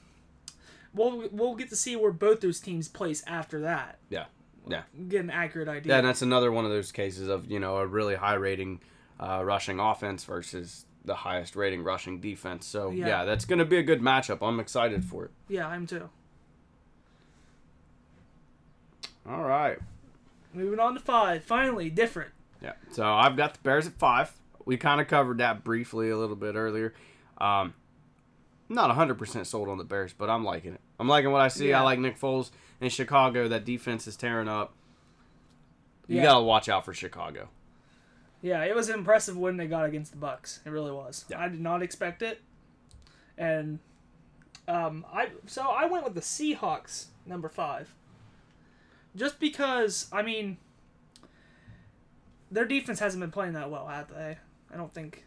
one. 0.95 1.21
we'll 1.21 1.29
we'll 1.33 1.55
get 1.57 1.69
to 1.71 1.77
see 1.77 1.97
where 1.97 2.13
both 2.13 2.41
those 2.41 2.61
teams 2.61 2.87
place 2.87 3.25
after 3.27 3.63
that. 3.63 3.99
Yeah, 4.09 4.27
yeah. 4.69 4.83
Get 5.09 5.25
an 5.25 5.31
accurate 5.31 5.67
idea. 5.67 5.95
Yeah, 5.95 5.99
and 5.99 6.07
that's 6.07 6.23
another 6.23 6.53
one 6.53 6.65
of 6.65 6.71
those 6.71 6.93
cases 6.93 7.27
of 7.29 7.51
you 7.51 7.59
know 7.59 7.79
a 7.79 7.87
really 7.89 8.15
high 8.15 8.35
rating 8.35 8.79
uh, 9.19 9.43
rushing 9.45 9.81
offense 9.81 10.23
versus 10.23 10.87
the 11.05 11.17
highest 11.17 11.57
rating 11.57 11.83
rushing 11.83 12.21
defense. 12.21 12.65
So 12.65 12.91
Yeah. 12.91 13.09
yeah, 13.09 13.25
that's 13.25 13.47
going 13.47 13.59
to 13.59 13.65
be 13.65 13.79
a 13.79 13.83
good 13.83 14.01
matchup. 14.01 14.47
I'm 14.47 14.61
excited 14.61 15.05
for 15.05 15.25
it. 15.25 15.33
yeah, 15.49 15.67
I'm 15.67 15.89
too. 15.89 16.09
All 19.29 19.43
right. 19.45 19.79
Moving 20.53 20.81
on 20.81 20.95
to 20.95 21.01
five. 21.01 21.45
Finally, 21.45 21.91
different. 21.91 22.31
Yeah. 22.63 22.73
So 22.93 23.05
I've 23.05 23.37
got 23.37 23.55
the 23.55 23.61
Bears 23.61 23.87
at 23.87 23.95
five. 23.95 24.33
We 24.65 24.77
kind 24.77 25.01
of 25.01 25.09
covered 25.09 25.39
that 25.39 25.63
briefly 25.65 26.11
a 26.11 26.17
little 26.17 26.37
bit 26.37 26.55
earlier. 26.55 26.95
Um, 27.39 27.75
not 28.69 28.91
100% 28.97 29.47
sold 29.47 29.69
on 29.69 29.79
the 29.79 29.85
Bears, 29.85 30.13
but 30.13 30.29
I'm 30.31 30.45
liking 30.45 30.73
it. 30.73 30.81
I'm 30.99 31.09
liking 31.09 31.31
what 31.31 31.41
I 31.43 31.49
see. 31.49 31.69
Yeah. 31.69 31.81
I 31.81 31.85
like 31.85 31.99
Nick 31.99 32.19
Foles 32.19 32.51
in 32.81 32.89
Chicago. 32.89 33.49
That 33.49 33.65
defense 33.65 34.07
is 34.07 34.17
tearing 34.17 34.49
up. 34.49 34.73
You 36.09 36.17
Yeah. 36.17 36.23
got 36.25 36.39
to 36.39 36.43
watch 36.45 36.69
out 36.69 36.85
for 36.85 36.95
Chicago. 36.95 37.49
Yeah, 38.43 38.63
it 38.65 38.75
was 38.75 38.89
an 38.89 38.99
impressive 38.99 39.37
win 39.37 39.57
they 39.57 39.67
got 39.67 39.85
against 39.87 40.13
the 40.13 40.19
Bucks. 40.19 40.61
It 40.65 40.71
really 40.71 40.93
was. 40.93 41.25
Yeah. 41.29 41.41
I 41.41 41.49
did 41.49 41.61
not 41.61 41.83
expect 41.83 42.23
it, 42.23 42.41
and 43.37 43.79
um, 44.69 45.05
I 45.13 45.31
so 45.47 45.63
I 45.63 45.87
went 45.87 46.05
with 46.05 46.15
the 46.15 46.21
Seahawks 46.21 47.07
number 47.25 47.49
five, 47.49 47.93
just 49.17 49.41
because 49.41 50.09
I 50.13 50.23
mean 50.23 50.59
their 52.51 52.65
defense 52.65 53.01
hasn't 53.01 53.21
been 53.21 53.31
playing 53.31 53.55
that 53.55 53.71
well, 53.71 53.87
have 53.89 54.09
they? 54.09 54.39
I 54.73 54.77
don't 54.77 54.93
think. 54.95 55.25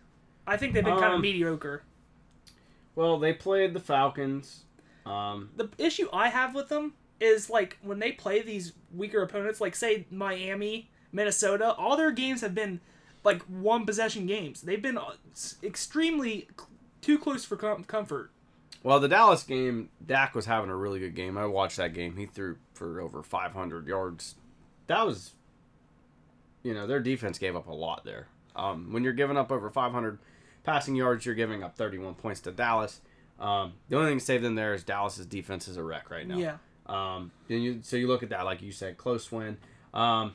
I 0.47 0.57
think 0.57 0.73
they've 0.73 0.83
been 0.83 0.93
kind 0.93 1.05
of 1.07 1.13
Um, 1.15 1.21
mediocre. 1.21 1.83
Well, 2.95 3.19
they 3.19 3.33
played 3.33 3.73
the 3.73 3.79
Falcons. 3.79 4.63
Um, 5.05 5.49
The 5.55 5.69
issue 5.77 6.07
I 6.13 6.29
have 6.29 6.55
with 6.55 6.69
them 6.69 6.93
is 7.19 7.49
like 7.49 7.77
when 7.81 7.99
they 7.99 8.11
play 8.13 8.41
these 8.41 8.73
weaker 8.93 9.21
opponents, 9.21 9.59
like 9.61 9.75
say 9.75 10.05
Miami, 10.09 10.89
Minnesota, 11.11 11.73
all 11.73 11.97
their 11.97 12.11
games 12.11 12.41
have 12.41 12.55
been 12.55 12.79
like 13.23 13.41
one 13.43 13.85
possession 13.85 14.25
games. 14.25 14.61
They've 14.61 14.81
been 14.81 14.97
uh, 14.97 15.13
extremely 15.61 16.47
too 17.01 17.17
close 17.17 17.43
for 17.45 17.57
com- 17.57 17.83
comfort. 17.83 18.31
Well, 18.83 18.99
the 18.99 19.07
Dallas 19.09 19.43
game, 19.43 19.89
Dak 20.05 20.35
was 20.35 20.45
having 20.45 20.69
a 20.69 20.75
really 20.75 20.99
good 20.99 21.15
game. 21.15 21.37
I 21.37 21.45
watched 21.45 21.77
that 21.77 21.93
game. 21.93 22.15
He 22.15 22.25
threw 22.25 22.57
for 22.73 23.01
over 23.01 23.21
500 23.21 23.87
yards. 23.87 24.35
That 24.87 25.05
was, 25.05 25.33
you 26.63 26.73
know, 26.73 26.87
their 26.87 27.01
defense 27.01 27.37
gave 27.37 27.55
up 27.55 27.67
a 27.67 27.73
lot 27.73 28.05
there. 28.05 28.27
Um, 28.55 28.91
when 28.93 29.03
you're 29.03 29.13
giving 29.13 29.37
up 29.37 29.51
over 29.51 29.69
500 29.69 30.19
passing 30.63 30.95
yards, 30.95 31.25
you're 31.25 31.35
giving 31.35 31.63
up 31.63 31.75
31 31.75 32.15
points 32.15 32.39
to 32.41 32.51
Dallas. 32.51 33.01
Um, 33.39 33.73
the 33.89 33.97
only 33.97 34.11
thing 34.11 34.19
to 34.19 34.25
save 34.25 34.41
them 34.41 34.55
there 34.55 34.73
is 34.73 34.83
Dallas's 34.83 35.25
defense 35.25 35.67
is 35.67 35.77
a 35.77 35.83
wreck 35.83 36.09
right 36.09 36.27
now. 36.27 36.37
Yeah. 36.37 36.57
Um, 36.85 37.31
then 37.47 37.61
you, 37.61 37.79
so 37.83 37.97
you 37.97 38.07
look 38.07 38.23
at 38.23 38.29
that, 38.29 38.45
like 38.45 38.61
you 38.61 38.71
said, 38.71 38.97
close 38.97 39.31
win. 39.31 39.57
Um, 39.93 40.33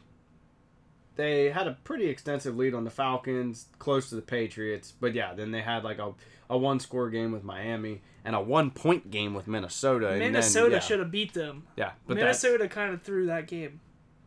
they 1.17 1.51
had 1.51 1.67
a 1.67 1.73
pretty 1.85 2.07
extensive 2.07 2.57
lead 2.57 2.75
on 2.75 2.85
the 2.85 2.91
Falcons, 2.91 3.67
close 3.79 4.09
to 4.11 4.15
the 4.17 4.23
Patriots. 4.23 4.93
But 4.99 5.15
yeah, 5.15 5.35
then 5.35 5.51
they 5.53 5.63
had 5.63 5.85
like 5.85 5.99
a, 5.99 6.13
a 6.51 6.59
one 6.59 6.81
score 6.81 7.11
game 7.11 7.33
with 7.33 7.45
Miami 7.45 8.03
and 8.25 8.35
a 8.35 8.41
one 8.41 8.71
point 8.71 9.11
game 9.11 9.35
with 9.35 9.47
Minnesota. 9.47 10.17
Minnesota 10.19 10.75
yeah, 10.77 10.81
should 10.81 10.99
have 10.99 11.11
beat 11.11 11.35
them. 11.35 11.65
Yeah, 11.77 11.93
but 12.07 12.17
Minnesota 12.17 12.69
kind 12.69 12.93
of 12.95 13.03
threw 13.03 13.27
that 13.27 13.47
game. 13.47 13.81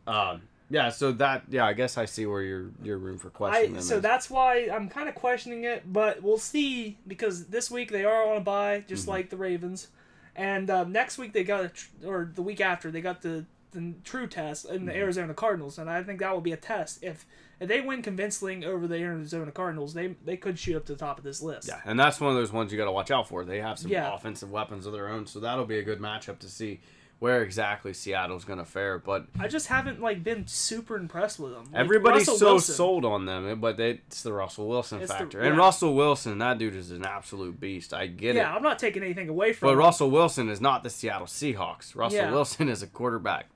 um, 0.06 0.42
yeah, 0.70 0.90
so 0.90 1.12
that 1.12 1.44
yeah, 1.48 1.64
I 1.64 1.72
guess 1.72 1.96
I 1.96 2.04
see 2.04 2.26
where 2.26 2.42
your 2.42 2.70
your 2.82 2.98
room 2.98 3.16
for 3.18 3.28
I 3.28 3.30
question. 3.30 3.80
so 3.80 3.96
is. 3.96 4.02
that's 4.02 4.28
why 4.28 4.68
I'm 4.70 4.90
kind 4.90 5.08
of 5.08 5.14
questioning 5.14 5.64
it, 5.64 5.90
but 5.90 6.22
we'll 6.22 6.36
see 6.36 6.98
because 7.06 7.46
this 7.46 7.70
week 7.70 7.90
they 7.90 8.04
are 8.04 8.30
on 8.30 8.36
a 8.36 8.40
bye, 8.40 8.84
just 8.86 9.02
Mm-hmm. 9.04 9.10
like 9.12 9.30
the 9.30 9.38
Ravens, 9.38 9.88
and 10.36 10.68
um, 10.68 10.92
next 10.92 11.16
week 11.16 11.32
they 11.32 11.42
got 11.42 11.64
a 11.64 11.68
tr- 11.70 11.88
or 12.04 12.30
the 12.34 12.42
week 12.42 12.60
after 12.60 12.90
they 12.90 13.00
got 13.00 13.22
the 13.22 13.46
the 13.72 13.94
true 14.04 14.26
test 14.26 14.64
in 14.66 14.76
Mm-hmm. 14.76 14.86
the 14.86 14.96
Arizona 14.96 15.34
Cardinals, 15.34 15.78
and 15.78 15.88
I 15.90 16.02
think 16.02 16.20
that 16.20 16.32
will 16.32 16.40
be 16.40 16.52
a 16.52 16.56
test 16.56 17.02
if. 17.02 17.26
If 17.60 17.66
they 17.66 17.80
win 17.80 18.02
convincingly 18.02 18.64
over 18.64 18.86
the 18.86 18.94
Arizona 18.98 19.50
Cardinals, 19.50 19.92
they 19.92 20.14
they 20.24 20.36
could 20.36 20.56
shoot 20.60 20.76
up 20.76 20.86
to 20.86 20.92
the 20.92 20.98
top 20.98 21.18
of 21.18 21.24
this 21.24 21.42
list. 21.42 21.66
Yeah, 21.66 21.80
and 21.84 21.98
that's 21.98 22.20
one 22.20 22.30
of 22.30 22.36
those 22.36 22.52
ones 22.52 22.70
you 22.70 22.78
got 22.78 22.84
to 22.84 22.92
watch 22.92 23.10
out 23.10 23.26
for. 23.26 23.44
They 23.44 23.60
have 23.60 23.80
some 23.80 23.90
Yeah. 23.90 24.14
offensive 24.14 24.52
weapons 24.52 24.86
of 24.86 24.92
their 24.92 25.08
own, 25.08 25.26
so 25.26 25.40
that'll 25.40 25.64
be 25.64 25.80
a 25.80 25.82
good 25.82 25.98
matchup 25.98 26.38
to 26.38 26.48
see 26.48 26.78
where 27.18 27.42
exactly 27.42 27.92
Seattle's 27.92 28.44
going 28.44 28.60
to 28.60 28.64
fare. 28.64 29.00
But 29.00 29.26
I 29.40 29.48
just 29.48 29.66
haven't 29.66 30.00
like 30.00 30.22
been 30.22 30.46
super 30.46 30.96
impressed 30.96 31.40
with 31.40 31.50
them. 31.52 31.64
Like, 31.64 31.74
everybody's 31.80 32.28
Russell 32.28 32.36
so 32.38 32.46
Wilson, 32.52 32.74
sold 32.76 33.04
on 33.04 33.26
them, 33.26 33.58
but 33.60 33.80
it's 33.80 34.22
the 34.22 34.32
Russell 34.32 34.68
Wilson 34.68 35.00
It's 35.02 35.10
the- 35.10 35.18
factor. 35.18 35.40
and. 35.40 35.58
Russell 35.58 35.96
Wilson, 35.96 36.38
that 36.38 36.58
dude 36.58 36.76
is 36.76 36.92
an 36.92 37.04
absolute 37.04 37.58
beast. 37.58 37.92
I 37.92 38.06
get 38.06 38.36
Yeah, 38.36 38.42
it. 38.42 38.44
Yeah, 38.44 38.54
I'm 38.54 38.62
not 38.62 38.78
taking 38.78 39.02
anything 39.02 39.28
away 39.28 39.52
from. 39.52 39.66
Him. 39.66 39.74
But 39.74 39.80
him. 39.80 39.84
Russell 39.84 40.10
Wilson 40.12 40.48
is 40.48 40.60
not 40.60 40.84
the 40.84 40.90
Seattle 40.90 41.26
Seahawks. 41.26 41.96
Russell 41.96 42.18
Yeah. 42.20 42.30
Wilson 42.30 42.68
is 42.68 42.84
a 42.84 42.86
quarterback. 42.86 43.46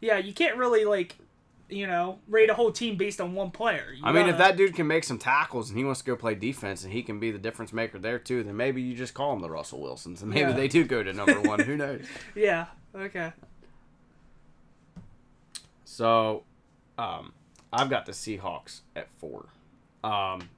Yeah, 0.00 0.18
you 0.18 0.32
can't 0.32 0.56
really 0.56 0.84
like, 0.84 1.16
you 1.68 1.86
know, 1.86 2.18
rate 2.28 2.50
a 2.50 2.54
whole 2.54 2.70
team 2.72 2.96
based 2.96 3.20
on 3.20 3.34
one 3.34 3.50
player. 3.50 3.92
You 3.96 4.02
I 4.04 4.12
mean, 4.12 4.26
if 4.26 4.38
gotta- 4.38 4.52
that 4.52 4.56
dude 4.56 4.74
can 4.74 4.86
make 4.86 5.04
some 5.04 5.18
tackles 5.18 5.68
and 5.70 5.78
he 5.78 5.84
wants 5.84 6.00
to 6.00 6.06
go 6.06 6.16
play 6.16 6.34
defense 6.34 6.84
and 6.84 6.92
he 6.92 7.02
can 7.02 7.18
be 7.20 7.30
the 7.30 7.38
difference 7.38 7.72
maker 7.72 7.98
there 7.98 8.18
too, 8.18 8.42
then 8.42 8.56
maybe 8.56 8.80
you 8.80 8.94
just 8.94 9.12
call 9.14 9.32
him 9.34 9.40
the 9.40 9.50
Russell 9.50 9.80
Wilsons 9.80 10.22
and 10.22 10.30
maybe 10.30 10.50
Yeah. 10.50 10.56
they 10.56 10.68
do 10.68 10.84
go 10.84 11.02
to 11.02 11.12
number 11.12 11.40
one. 11.48 11.60
Who 11.60 11.76
knows? 11.76 12.04
Yeah. 12.34 12.66
Okay. 12.94 13.32
So, 15.84 16.44
um, 16.96 17.32
I've 17.72 17.90
got 17.90 18.06
the 18.06 18.12
Seahawks 18.12 18.80
at 18.94 19.08
four. 19.18 19.46
Um, 20.04 20.48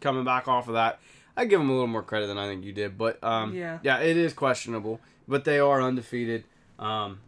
coming 0.00 0.24
back 0.24 0.48
off 0.48 0.68
of 0.68 0.74
that, 0.74 0.98
I 1.36 1.44
give 1.44 1.58
them 1.60 1.68
a 1.68 1.72
little 1.72 1.86
more 1.88 2.02
credit 2.02 2.26
than 2.28 2.38
I 2.38 2.46
think 2.46 2.64
you 2.64 2.72
did, 2.72 2.96
but 2.96 3.22
um, 3.22 3.54
Yeah. 3.54 3.78
yeah, 3.82 3.98
it 3.98 4.16
is 4.16 4.32
questionable, 4.32 5.00
but 5.28 5.44
they 5.44 5.58
are 5.58 5.82
undefeated. 5.82 6.44
Um, 6.78 7.20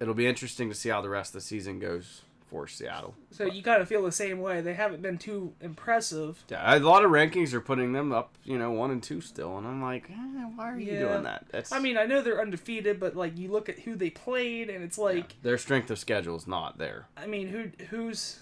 it'll 0.00 0.14
be 0.14 0.26
interesting 0.26 0.68
to 0.68 0.74
see 0.74 0.88
how 0.88 1.00
the 1.00 1.08
rest 1.08 1.30
of 1.30 1.34
the 1.34 1.46
season 1.46 1.78
goes 1.78 2.22
for 2.48 2.68
Seattle. 2.68 3.14
So 3.32 3.44
you 3.44 3.62
kind 3.62 3.82
of 3.82 3.88
feel 3.88 4.04
the 4.04 4.12
same 4.12 4.40
way. 4.40 4.60
They 4.60 4.74
haven't 4.74 5.02
been 5.02 5.18
too 5.18 5.52
impressive. 5.60 6.44
Yeah, 6.48 6.76
a 6.76 6.78
lot 6.78 7.04
of 7.04 7.10
rankings 7.10 7.52
are 7.52 7.60
putting 7.60 7.92
them 7.92 8.12
up, 8.12 8.34
you 8.44 8.56
know, 8.56 8.70
one 8.70 8.92
and 8.92 9.02
two 9.02 9.20
still, 9.20 9.58
and 9.58 9.66
I'm 9.66 9.82
like, 9.82 10.08
eh, 10.08 10.14
why 10.54 10.70
are 10.70 10.78
you 10.78 10.98
doing 10.98 11.24
that? 11.24 11.46
That's 11.50 11.72
I 11.72 11.80
mean, 11.80 11.96
I 11.98 12.04
know 12.04 12.22
they're 12.22 12.40
undefeated, 12.40 13.00
but 13.00 13.16
like 13.16 13.36
you 13.36 13.50
look 13.50 13.68
at 13.68 13.80
who 13.80 13.96
they 13.96 14.10
played, 14.10 14.70
and 14.70 14.84
it's 14.84 14.96
yeah, 14.96 15.04
like, 15.04 15.42
their 15.42 15.58
strength 15.58 15.90
of 15.90 15.98
schedule 15.98 16.36
is 16.36 16.46
not 16.46 16.78
there. 16.78 17.08
I 17.16 17.26
mean, 17.26 17.48
who 17.48 17.70
who's? 17.86 18.38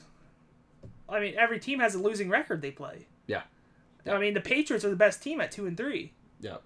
I 1.09 1.21
mean, 1.21 1.35
every 1.39 1.59
team 1.59 1.81
has 1.81 1.95
a 1.95 1.99
losing 1.99 2.29
record 2.29 2.61
they 2.63 2.71
play. 2.71 3.07
Yeah. 3.27 3.43
I 4.07 4.19
mean, 4.19 4.35
the 4.35 4.41
Patriots 4.43 4.85
are 4.85 4.91
the 4.91 4.97
best 4.97 5.23
team 5.23 5.41
at 5.41 5.51
two 5.51 5.67
and 5.67 5.79
three, 5.79 6.13
Yeah, 6.41 6.57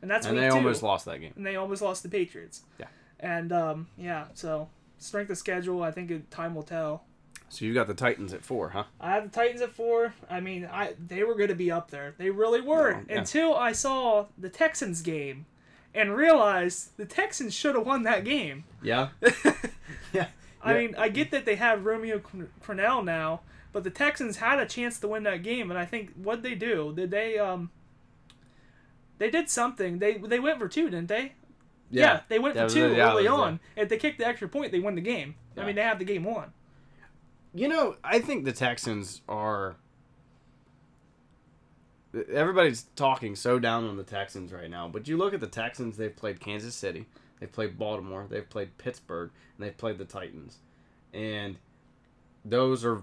and 0.00 0.10
that's 0.10 0.26
and 0.26 0.38
they 0.38 0.48
two. 0.48 0.54
almost 0.54 0.82
lost 0.82 1.04
that 1.04 1.18
game. 1.18 1.34
and 1.36 1.44
they 1.44 1.56
almost 1.56 1.82
lost 1.82 2.02
the 2.02 2.08
Patriots. 2.08 2.62
Yeah. 2.80 2.86
And 3.20 3.52
um, 3.52 3.88
yeah, 3.96 4.26
so 4.34 4.68
strength 4.98 5.30
of 5.30 5.38
schedule, 5.38 5.82
I 5.82 5.90
think 5.90 6.10
it, 6.10 6.30
time 6.30 6.54
will 6.54 6.62
tell. 6.62 7.04
So 7.50 7.64
you 7.64 7.72
got 7.72 7.86
the 7.86 7.94
Titans 7.94 8.32
at 8.34 8.42
four, 8.44 8.68
huh? 8.70 8.84
I 9.00 9.12
have 9.12 9.24
the 9.24 9.30
Titans 9.30 9.62
at 9.62 9.70
four. 9.72 10.12
I 10.28 10.40
mean, 10.40 10.66
I 10.70 10.94
they 11.04 11.24
were 11.24 11.34
going 11.34 11.48
to 11.48 11.54
be 11.54 11.70
up 11.70 11.90
there. 11.90 12.14
They 12.18 12.30
really 12.30 12.60
were 12.60 12.92
No, 12.92 13.00
yeah. 13.08 13.18
until 13.18 13.54
I 13.56 13.72
saw 13.72 14.26
the 14.36 14.50
Texans 14.50 15.00
game, 15.00 15.46
and 15.94 16.14
realized 16.14 16.96
the 16.98 17.06
Texans 17.06 17.54
should 17.54 17.74
have 17.74 17.86
won 17.86 18.02
that 18.02 18.24
game. 18.24 18.64
Yeah. 18.82 19.08
yeah. 20.12 20.26
I 20.62 20.72
Yeah. 20.74 20.78
mean, 20.78 20.94
I 20.98 21.08
get 21.08 21.30
that 21.30 21.44
they 21.46 21.56
have 21.56 21.84
Romeo 21.86 22.18
Cor- 22.18 22.50
Cornell 22.62 23.02
now, 23.02 23.40
but 23.72 23.82
the 23.82 23.90
Texans 23.90 24.36
had 24.36 24.58
a 24.58 24.66
chance 24.66 24.98
to 25.00 25.08
win 25.08 25.22
that 25.22 25.42
game, 25.42 25.70
and 25.70 25.78
I 25.78 25.86
think 25.86 26.12
what 26.14 26.42
they 26.42 26.54
do 26.54 26.92
did 26.94 27.10
they 27.10 27.38
um. 27.38 27.70
They 29.18 29.30
did 29.30 29.48
something. 29.50 29.98
They 29.98 30.18
they 30.18 30.38
went 30.38 30.58
for 30.58 30.68
two, 30.68 30.90
didn't 30.90 31.08
they? 31.08 31.32
Yeah, 31.90 32.20
they 32.28 32.38
went 32.38 32.56
for 32.56 32.68
two 32.68 32.86
it, 32.86 32.96
yeah, 32.96 33.10
early 33.10 33.26
on. 33.26 33.60
If 33.76 33.88
they 33.88 33.96
kicked 33.96 34.18
the 34.18 34.26
extra 34.26 34.48
point, 34.48 34.72
they 34.72 34.80
win 34.80 34.94
the 34.94 35.00
game. 35.00 35.34
I 35.56 35.64
mean, 35.64 35.76
they 35.76 35.82
have 35.82 35.98
the 35.98 36.04
game 36.04 36.24
won. 36.24 36.52
You 37.54 37.68
know, 37.68 37.96
I 38.04 38.18
think 38.20 38.44
the 38.44 38.52
Texans 38.52 39.22
are. 39.28 39.76
Everybody's 42.32 42.84
talking 42.96 43.36
so 43.36 43.58
down 43.58 43.84
on 43.86 43.96
the 43.96 44.02
Texans 44.02 44.52
right 44.52 44.70
now, 44.70 44.88
but 44.88 45.08
you 45.08 45.16
look 45.16 45.34
at 45.34 45.40
the 45.40 45.46
Texans, 45.46 45.96
they've 45.96 46.14
played 46.14 46.40
Kansas 46.40 46.74
City, 46.74 47.06
they've 47.38 47.52
played 47.52 47.78
Baltimore, 47.78 48.26
they've 48.28 48.48
played 48.48 48.78
Pittsburgh, 48.78 49.30
and 49.56 49.66
they've 49.66 49.76
played 49.76 49.98
the 49.98 50.06
Titans. 50.06 50.58
And 51.12 51.58
those 52.46 52.84
are 52.84 53.02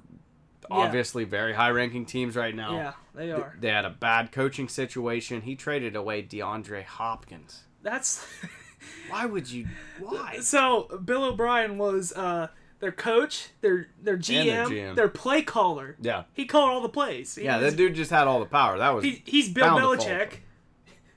obviously 0.72 1.24
very 1.24 1.54
high 1.54 1.70
ranking 1.70 2.06
teams 2.06 2.36
right 2.36 2.56
now. 2.56 2.76
Yeah, 2.76 2.94
they 3.14 3.32
are. 3.32 3.56
They 3.60 3.70
had 3.70 3.86
a 3.86 3.90
bad 3.90 4.32
coaching 4.32 4.68
situation. 4.68 5.42
He 5.42 5.56
traded 5.56 5.96
away 5.96 6.24
DeAndre 6.24 6.84
Hopkins. 6.84 7.64
That's 7.84 8.26
Why 9.10 9.26
would 9.26 9.50
you? 9.50 9.68
Why? 10.00 10.40
so. 10.42 10.84
Bill 11.04 11.24
O'Brien 11.26 11.78
was 11.78 12.12
uh, 12.14 12.48
their 12.80 12.92
coach, 12.92 13.50
their 13.62 13.88
their 14.02 14.18
GM, 14.18 14.70
their 14.70 14.96
their, 14.96 15.08
play 15.08 15.42
caller. 15.42 15.96
Yeah. 16.02 16.24
He 16.34 16.46
called 16.46 16.70
all 16.70 16.82
the 16.82 16.90
plays. 16.90 17.36
He 17.36 17.44
Yeah, 17.46 17.58
was- 17.60 17.72
that 17.72 17.78
dude 17.78 17.96
just 17.96 18.12
had 18.12 18.28
all 18.28 18.40
the 18.40 18.46
power. 18.46 18.78
That 18.78 18.90
was 18.96 19.04
he, 19.04 19.22
he's 19.26 19.50
Bill 19.50 19.66
bound 19.66 19.78
to 20.00 20.06
fall 20.06 20.08
Belichick. 20.16 20.32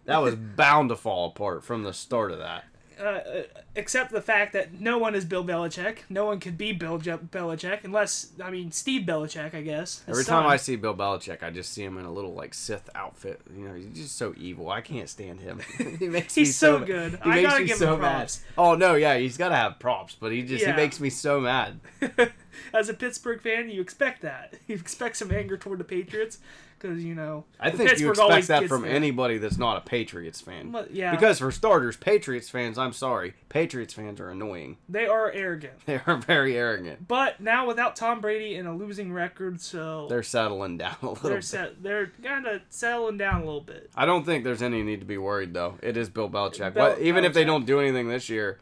that 0.05 0.19
was 0.19 0.35
bound 0.35 0.89
to 0.91 0.97
fall 0.97 1.29
apart 1.29 1.65
from 1.65 1.83
the 1.83 1.93
start 1.93 2.31
of 2.33 2.39
that. 2.39 2.65
Uh, 2.99 3.03
uh, 3.05 3.43
except 3.77 4.11
the 4.11 4.21
fact 4.21 4.53
that 4.55 4.81
no 4.81 4.99
one 4.99 5.15
is 5.15 5.25
Bill 5.25 5.45
Belichick. 5.45 5.99
No 6.09 6.25
one 6.27 6.41
could 6.41 6.59
be 6.59 6.73
Bill 6.73 6.99
Je- 6.99 7.13
Belichick 7.13 7.85
unless, 7.85 8.29
I 8.43 8.51
mean, 8.51 8.73
Steve 8.73 9.03
Belichick, 9.07 9.55
I 9.55 9.63
guess. 9.63 10.03
Every 10.09 10.25
time. 10.25 10.47
I 10.47 10.57
see 10.57 10.77
Bill 10.77 10.95
Belichick, 10.97 11.43
I 11.43 11.51
just 11.51 11.73
see 11.73 11.85
him 11.85 11.97
in 11.99 12.05
a 12.05 12.13
little 12.13 12.35
like 12.35 12.55
Sith 12.55 12.91
outfit. 12.95 13.41
You 13.57 13.69
know, 13.69 13.75
he's 13.75 13.87
just 13.95 14.17
so 14.17 14.35
evil. 14.37 14.71
I 14.71 14.81
can't 14.81 15.09
stand 15.09 15.41
him. 15.41 15.61
he 15.99 16.09
makes 16.09 16.37
me 16.37 16.43
He's 16.43 16.57
so 16.57 16.81
good. 16.81 17.13
He 17.13 17.19
I 17.31 17.35
makes 17.37 17.49
gotta 17.49 17.61
me 17.61 17.67
give 17.69 17.77
him 17.77 17.79
so 17.79 17.97
props. 17.99 18.41
mad. 18.41 18.55
Oh 18.59 18.75
no, 18.75 18.95
yeah, 18.95 19.17
he's 19.17 19.37
got 19.37 19.51
to 19.51 19.57
have 19.57 19.79
props, 19.79 20.17
but 20.19 20.33
he 20.33 20.43
just 20.43 20.63
Yeah. 20.65 20.71
he 20.73 20.77
makes 20.77 20.99
me 21.01 21.11
so 21.11 21.41
mad. 21.41 21.79
As 22.73 22.89
a 22.89 22.95
Pittsburgh 22.95 23.41
fan, 23.41 23.69
you 23.71 23.81
expect 23.81 24.23
that. 24.23 24.55
You 24.69 24.75
expect 24.75 25.17
some 25.17 25.33
anger 25.33 25.57
toward 25.57 25.79
the 25.81 25.85
Patriots 25.85 26.39
because 26.79 27.03
you 27.03 27.15
know. 27.15 27.45
I 27.59 27.71
think 27.71 27.99
you 27.99 28.11
expect 28.11 28.49
that 28.49 28.69
from 28.69 28.83
there. 28.83 28.91
anybody 28.91 29.39
that's 29.39 29.57
not 29.59 29.79
a 29.79 29.81
Patriots 29.81 30.41
fan. 30.41 30.71
But, 30.71 30.93
yeah, 30.93 31.11
Because 31.11 31.39
for 31.41 31.51
starters, 31.51 31.97
Patriots 31.97 32.49
fans, 32.51 32.77
I'm 32.79 32.93
sorry, 32.93 33.35
Patriots 33.49 33.95
fans 33.95 34.21
are 34.21 34.29
annoying. 34.31 34.77
they 34.89 35.07
are 35.07 35.31
arrogant. 35.33 35.73
They 35.87 36.01
are 36.07 36.17
very 36.19 36.57
arrogant. 36.57 37.09
But 37.09 37.41
now 37.41 37.67
without 37.67 37.97
Tom 37.97 38.21
Brady 38.21 38.55
and 38.57 38.69
a 38.69 38.73
losing 38.75 39.13
record, 39.13 39.61
so 39.61 40.07
They're 40.09 40.23
settling 40.23 40.77
down 40.79 40.97
a 41.03 41.07
little 41.09 41.29
they're 41.29 41.39
bit. 41.39 41.45
set. 41.45 41.83
They're 41.83 42.13
kind 42.23 42.47
of 42.47 42.61
settling 42.69 43.17
down 43.17 43.37
a 43.43 43.45
little 43.45 43.61
bit. 43.63 43.91
I 43.97 44.05
don't 44.05 44.25
think 44.25 44.45
there's 44.45 44.63
any 44.63 44.83
need 44.83 45.01
to 45.01 45.07
be 45.07 45.19
worried 45.19 45.55
though. 45.55 45.79
It 45.83 45.97
is 45.97 46.09
Bill 46.11 46.29
Belichick. 46.29 46.75
Bill- 46.75 46.91
What- 46.91 47.01
even 47.01 47.25
if 47.25 47.33
they 47.33 47.45
don't 47.45 47.65
do 47.67 47.81
anything 47.81 48.09
this 48.09 48.29
year, 48.29 48.59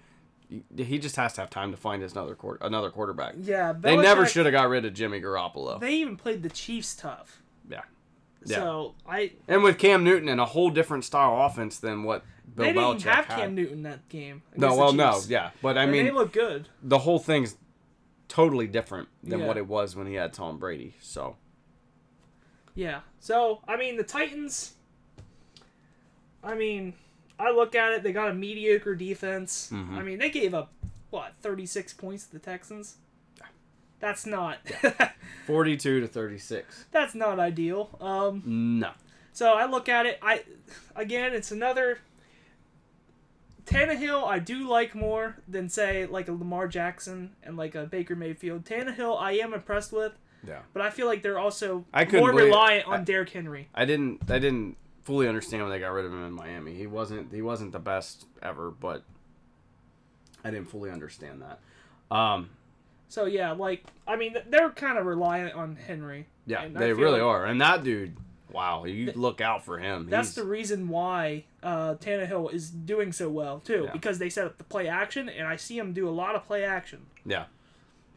he 0.76 0.98
just 0.98 1.16
has 1.16 1.32
to 1.34 1.40
have 1.40 1.50
time 1.50 1.70
to 1.72 1.76
find 1.76 2.02
his 2.02 2.12
another 2.12 2.34
quarter, 2.34 2.64
another 2.64 2.90
quarterback. 2.90 3.34
Yeah, 3.40 3.72
They 3.72 3.96
never 3.96 4.26
should 4.26 4.46
have 4.46 4.52
got 4.52 4.68
rid 4.68 4.84
of 4.84 4.94
Jimmy 4.94 5.20
Garoppolo. 5.20 5.80
They 5.80 5.94
even 5.96 6.16
played 6.16 6.42
the 6.42 6.48
Chiefs 6.50 6.94
tough. 6.94 7.42
yeah. 7.68 7.82
Yeah. 8.44 8.56
So 8.58 8.94
I 9.08 9.32
And 9.48 9.64
with 9.64 9.76
Cam 9.76 10.04
Newton 10.04 10.28
and 10.28 10.40
a 10.40 10.44
whole 10.44 10.70
different 10.70 11.04
style 11.04 11.44
offense 11.46 11.78
than 11.78 12.04
what 12.04 12.24
Bill 12.54 12.66
they 12.66 12.72
didn't 12.74 12.98
Belichick 12.98 13.02
have 13.12 13.24
had. 13.26 13.38
Cam 13.40 13.54
Newton 13.56 13.82
that 13.82 14.08
game. 14.08 14.42
no, 14.56 14.76
well, 14.76 14.92
no, 14.92 15.20
yeah, 15.26 15.50
but 15.62 15.76
I 15.76 15.82
And 15.82 15.90
mean, 15.92 16.04
they 16.04 16.12
look 16.12 16.32
good. 16.32 16.68
the 16.80 16.98
whole 16.98 17.18
thing's 17.18 17.56
totally 18.28 18.68
different 18.68 19.08
than 19.24 19.40
Yeah. 19.40 19.46
what 19.48 19.56
it 19.56 19.66
was 19.66 19.96
when 19.96 20.06
he 20.06 20.14
had 20.14 20.32
Tom 20.32 20.58
Brady. 20.58 20.94
So 21.00 21.36
Yeah. 22.76 23.00
So 23.18 23.62
I 23.66 23.76
mean 23.76 23.96
the 23.96 24.04
Titans. 24.04 24.74
I 26.44 26.54
mean, 26.54 26.94
I 27.38 27.50
look 27.50 27.74
at 27.74 27.92
it. 27.92 28.02
They 28.02 28.12
got 28.12 28.30
a 28.30 28.34
mediocre 28.34 28.94
defense. 28.94 29.70
Mhm. 29.72 29.96
I 29.98 30.02
mean, 30.02 30.18
they 30.18 30.30
gave 30.30 30.54
up 30.54 30.72
what 31.10 31.34
thirty 31.42 31.66
six 31.66 31.92
points 31.92 32.26
to 32.26 32.32
the 32.32 32.38
Texans. 32.38 32.96
That's 33.98 34.26
not. 34.26 34.58
42 35.46 36.00
to 36.00 36.06
36. 36.06 36.84
that's 36.90 37.14
not 37.14 37.38
ideal. 37.40 37.88
Um. 38.00 38.42
No. 38.78 38.90
So 39.32 39.52
I 39.54 39.64
look 39.66 39.88
at 39.88 40.04
it. 40.06 40.18
I 40.22 40.44
again, 40.94 41.32
it's 41.34 41.50
another. 41.50 41.98
Tannehill, 43.64 44.24
I 44.24 44.38
do 44.38 44.68
like 44.68 44.94
more 44.94 45.36
than 45.48 45.68
say 45.68 46.06
like 46.06 46.28
a 46.28 46.32
Lamar 46.32 46.68
Jackson 46.68 47.34
and 47.42 47.56
like 47.56 47.74
a 47.74 47.84
Baker 47.84 48.14
Mayfield. 48.14 48.64
Tannehill, 48.64 49.20
I 49.20 49.32
am 49.32 49.52
impressed 49.52 49.92
with, 49.92 50.12
Yeah. 50.46 50.60
But 50.72 50.82
I 50.82 50.90
feel 50.90 51.06
like 51.06 51.22
they're 51.22 51.38
also 51.38 51.84
I 51.92 52.04
more 52.04 52.30
believe- 52.30 52.46
reliant 52.46 52.86
on 52.86 53.00
I- 53.00 53.04
Derrick 53.04 53.30
Henry. 53.30 53.68
I 53.74 53.84
didn't 53.84 54.30
I 54.30 54.38
didn't 54.38 54.76
fully 55.06 55.28
understand 55.28 55.62
when 55.62 55.70
they 55.70 55.78
got 55.78 55.92
rid 55.92 56.04
of 56.04 56.12
him 56.12 56.24
in 56.24 56.32
Miami. 56.32 56.74
He 56.74 56.86
wasn't 56.86 57.32
he 57.32 57.40
wasn't 57.40 57.70
the 57.72 57.78
best 57.78 58.26
ever, 58.42 58.70
but 58.70 59.04
I 60.44 60.50
didn't 60.50 60.68
fully 60.68 60.90
understand 60.90 61.42
that. 61.42 62.14
Um, 62.14 62.50
So 63.08 63.24
yeah, 63.26 63.52
like 63.52 63.84
I 64.06 64.16
mean, 64.16 64.36
they're 64.48 64.70
kind 64.70 64.98
of 64.98 65.06
reliant 65.06 65.54
on 65.54 65.76
Henry. 65.76 66.26
yeah, 66.46 66.68
they 66.68 66.92
really 66.92 67.20
like 67.20 67.22
are. 67.22 67.44
And 67.44 67.60
that 67.60 67.84
dude, 67.84 68.16
wow, 68.50 68.84
you 68.84 69.12
look 69.14 69.40
out 69.40 69.64
for 69.64 69.78
him. 69.78 70.08
That's 70.10 70.28
He's- 70.28 70.34
the 70.34 70.44
reason 70.44 70.88
why 70.88 71.44
uh, 71.62 71.94
Tannehill 71.94 72.52
is 72.52 72.68
doing 72.70 73.12
so 73.12 73.28
well 73.28 73.60
too, 73.60 73.84
Yeah. 73.84 73.92
because 73.92 74.18
they 74.18 74.28
set 74.28 74.46
up 74.46 74.58
the 74.58 74.64
play 74.64 74.88
action, 74.88 75.28
and 75.28 75.46
I 75.46 75.54
see 75.56 75.78
him 75.78 75.92
do 75.92 76.08
a 76.08 76.10
lot 76.10 76.34
of 76.34 76.44
play 76.44 76.64
action. 76.64 77.06
yeah. 77.24 77.44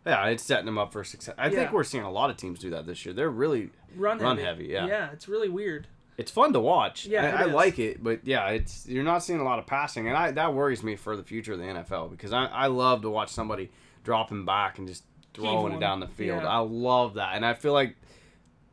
Yeah, 0.06 0.26
it's 0.28 0.44
setting 0.44 0.68
him 0.68 0.78
up 0.78 0.94
for 0.94 1.04
success. 1.04 1.36
I 1.38 1.50
think 1.50 1.72
we're 1.74 1.84
seeing 1.84 2.04
a 2.06 2.10
lot 2.10 2.30
of 2.32 2.38
teams 2.38 2.58
do 2.60 2.70
that 2.72 2.88
this 2.88 3.06
year. 3.06 3.14
They're 3.14 3.30
really 3.30 3.70
Run, 3.96 4.18
Run 4.18 4.38
heavy. 4.38 4.48
heavy, 4.48 4.66
yeah. 4.68 4.88
Yeah, 4.88 5.12
it's 5.12 5.28
really 5.28 5.50
weird. 5.50 5.88
It's 6.20 6.30
fun 6.32 6.54
to 6.54 6.60
watch. 6.60 7.06
Yeah, 7.06 7.36
I, 7.36 7.44
I 7.44 7.46
like 7.46 7.80
it, 7.80 8.04
but 8.04 8.20
yeah, 8.26 8.50
it's 8.50 8.86
you're 8.88 9.04
not 9.04 9.24
seeing 9.24 9.40
a 9.40 9.44
lot 9.44 9.58
of 9.58 9.66
passing, 9.66 10.08
and 10.08 10.16
I 10.18 10.32
that 10.32 10.54
worries 10.54 10.84
me 10.84 10.96
for 10.96 11.16
the 11.16 11.24
future 11.24 11.54
of 11.54 11.60
the 11.60 11.66
NFL 11.66 12.12
because 12.12 12.34
I, 12.34 12.46
I 12.46 12.68
love 12.68 13.02
to 13.04 13.10
watch 13.10 13.30
somebody 13.30 13.72
dropping 14.04 14.46
back 14.46 14.78
and 14.78 14.88
just 14.88 15.04
throwing 15.34 15.74
it 15.74 15.80
down 15.80 16.00
the 16.00 16.08
field. 16.08 16.44
Yeah. 16.44 16.50
I 16.50 16.58
love 16.60 17.14
that, 17.16 17.36
and 17.36 17.46
I 17.46 17.54
feel 17.54 17.74
like 17.74 17.96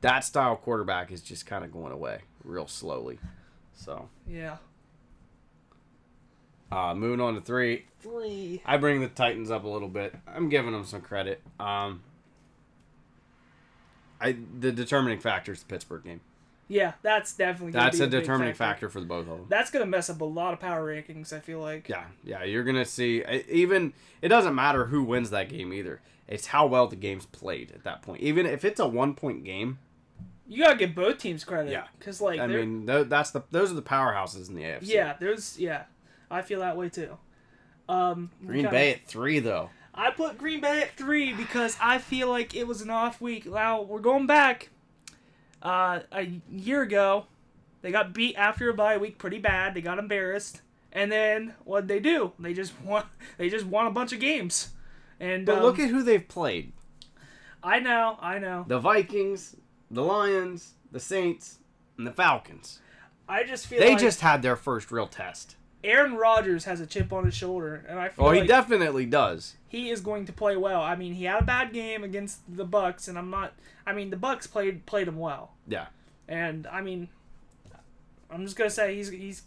that 0.00 0.24
style 0.24 0.56
quarterback 0.56 1.10
is 1.12 1.22
just 1.22 1.46
kind 1.46 1.64
of 1.64 1.72
going 1.72 1.92
away 1.92 2.18
real 2.44 2.66
slowly. 2.66 3.18
So, 3.74 4.08
Yeah. 4.26 4.56
uh, 6.72 6.94
moving 6.94 7.20
on 7.20 7.34
to 7.34 7.40
three, 7.40 7.86
Three. 8.00 8.62
I 8.64 8.76
bring 8.76 9.00
the 9.00 9.08
Titans 9.08 9.50
up 9.50 9.64
a 9.64 9.68
little 9.68 9.88
bit. 9.88 10.14
I'm 10.26 10.48
giving 10.48 10.72
them 10.72 10.84
some 10.84 11.00
credit. 11.00 11.42
Um, 11.60 12.02
I 14.20 14.36
the 14.58 14.72
determining 14.72 15.18
factor 15.20 15.52
is 15.52 15.60
the 15.60 15.66
Pittsburgh 15.66 16.04
game. 16.04 16.20
Yeah, 16.68 16.94
that's 17.02 17.34
definitely. 17.34 17.72
Gonna 17.72 17.84
That's 17.86 17.98
be 17.98 18.04
a 18.04 18.08
big 18.08 18.20
determining 18.22 18.54
factor 18.54 18.88
for 18.88 18.98
the 19.00 19.06
both 19.06 19.28
of 19.28 19.38
them. 19.38 19.46
That's 19.48 19.70
gonna 19.70 19.86
mess 19.86 20.10
up 20.10 20.20
a 20.20 20.24
lot 20.24 20.52
of 20.52 20.58
power 20.60 20.84
rankings. 20.92 21.32
I 21.32 21.38
feel 21.40 21.60
like. 21.60 21.88
Yeah, 21.88 22.04
yeah, 22.24 22.42
you're 22.42 22.64
gonna 22.64 22.84
see. 22.84 23.24
Even 23.48 23.92
it 24.20 24.28
doesn't 24.28 24.54
matter 24.54 24.86
who 24.86 25.04
wins 25.04 25.30
that 25.30 25.48
game 25.48 25.72
either. 25.72 26.00
It's 26.26 26.46
how 26.48 26.66
well 26.66 26.88
the 26.88 26.96
game's 26.96 27.24
played 27.26 27.70
at 27.70 27.84
that 27.84 28.02
point. 28.02 28.20
Even 28.22 28.46
if 28.46 28.64
it's 28.64 28.80
a 28.80 28.86
one 28.88 29.14
point 29.14 29.44
game, 29.44 29.78
You 30.48 30.64
gotta 30.64 30.76
give 30.76 30.92
both 30.94 31.18
teams 31.18 31.44
credit. 31.44 31.70
Yeah. 31.70 31.84
Because 31.98 32.20
like, 32.20 32.40
I 32.40 32.48
mean, 32.48 32.84
th- 32.86 33.08
that's 33.08 33.30
the 33.30 33.42
those 33.52 33.70
are 33.70 33.74
the 33.76 33.82
powerhouses 33.82 34.48
in 34.48 34.56
the 34.56 34.62
AFC. 34.64 34.88
yeah, 34.88 35.14
there's 35.20 35.56
yeah, 35.60 35.84
I 36.30 36.42
feel 36.42 36.58
that 36.60 36.76
way 36.76 36.88
too. 36.88 37.16
Um, 37.88 38.30
Green 38.44 38.62
kinda- 38.62 38.70
Bay 38.72 38.92
at 38.94 39.06
three 39.06 39.38
though. 39.38 39.70
I 39.94 40.10
put 40.10 40.36
Green 40.36 40.60
Bay 40.60 40.82
at 40.82 40.96
three 40.96 41.32
because 41.32 41.76
I 41.80 41.98
feel 41.98 42.28
like 42.28 42.54
it 42.56 42.66
was 42.66 42.82
an 42.82 42.90
off 42.90 43.20
week. 43.20 43.46
Now 43.46 43.82
we're 43.82 44.00
going 44.00 44.26
back. 44.26 44.70
Uh, 45.62 46.00
a 46.12 46.40
year 46.50 46.82
ago, 46.82 47.26
they 47.82 47.90
got 47.90 48.12
beat 48.12 48.36
after 48.36 48.68
a 48.68 48.74
bye 48.74 48.96
week 48.96 49.18
pretty 49.18 49.38
bad. 49.38 49.74
They 49.74 49.80
got 49.80 49.98
embarrassed, 49.98 50.62
and 50.92 51.10
then 51.10 51.54
what 51.64 51.88
they 51.88 52.00
do? 52.00 52.32
They 52.38 52.52
just 52.52 52.72
won. 52.84 53.04
They 53.38 53.48
just 53.48 53.66
won 53.66 53.86
a 53.86 53.90
bunch 53.90 54.12
of 54.12 54.20
games. 54.20 54.70
And 55.18 55.46
But 55.46 55.58
um, 55.58 55.62
look 55.62 55.78
at 55.78 55.90
who 55.90 56.02
they've 56.02 56.26
played: 56.26 56.72
I 57.62 57.80
know, 57.80 58.18
I 58.20 58.38
know. 58.38 58.64
the 58.68 58.78
Vikings, 58.78 59.56
the 59.90 60.02
Lions, 60.02 60.74
the 60.92 61.00
Saints, 61.00 61.58
and 61.98 62.06
the 62.06 62.12
Falcons. 62.12 62.80
I 63.28 63.42
just 63.42 63.66
feel 63.66 63.80
They 63.80 63.90
like 63.90 63.98
just 63.98 64.20
had 64.20 64.42
their 64.42 64.56
first 64.56 64.92
real 64.92 65.08
test. 65.08 65.56
Aaron 65.86 66.16
Rodgers 66.16 66.64
has 66.64 66.80
a 66.80 66.86
chip 66.86 67.12
on 67.12 67.24
his 67.24 67.34
shoulder, 67.34 67.84
and 67.88 67.98
I 67.98 68.06
oh, 68.06 68.10
feel 68.10 68.24
Oh, 68.26 68.30
he 68.32 68.40
like 68.40 68.48
definitely 68.48 69.06
does. 69.06 69.54
he 69.68 69.90
is 69.90 70.00
going 70.00 70.24
to 70.26 70.32
play 70.32 70.56
well. 70.56 70.82
I 70.82 70.96
mean, 70.96 71.14
he 71.14 71.24
had 71.24 71.42
a 71.42 71.44
bad 71.44 71.72
game 71.72 72.04
against 72.04 72.40
the 72.54 72.64
Bucks, 72.64 73.08
and 73.08 73.16
I'm 73.16 73.30
not. 73.30 73.52
I 73.86 73.92
mean, 73.92 74.10
the 74.10 74.16
Bucks 74.16 74.46
played 74.46 74.84
played 74.86 75.08
him 75.08 75.18
well. 75.18 75.52
Yeah. 75.68 75.86
And 76.28 76.66
I 76.66 76.80
mean, 76.80 77.08
I'm 78.30 78.44
just 78.44 78.56
gonna 78.56 78.70
say 78.70 78.96
he's 78.96 79.10
he's 79.10 79.42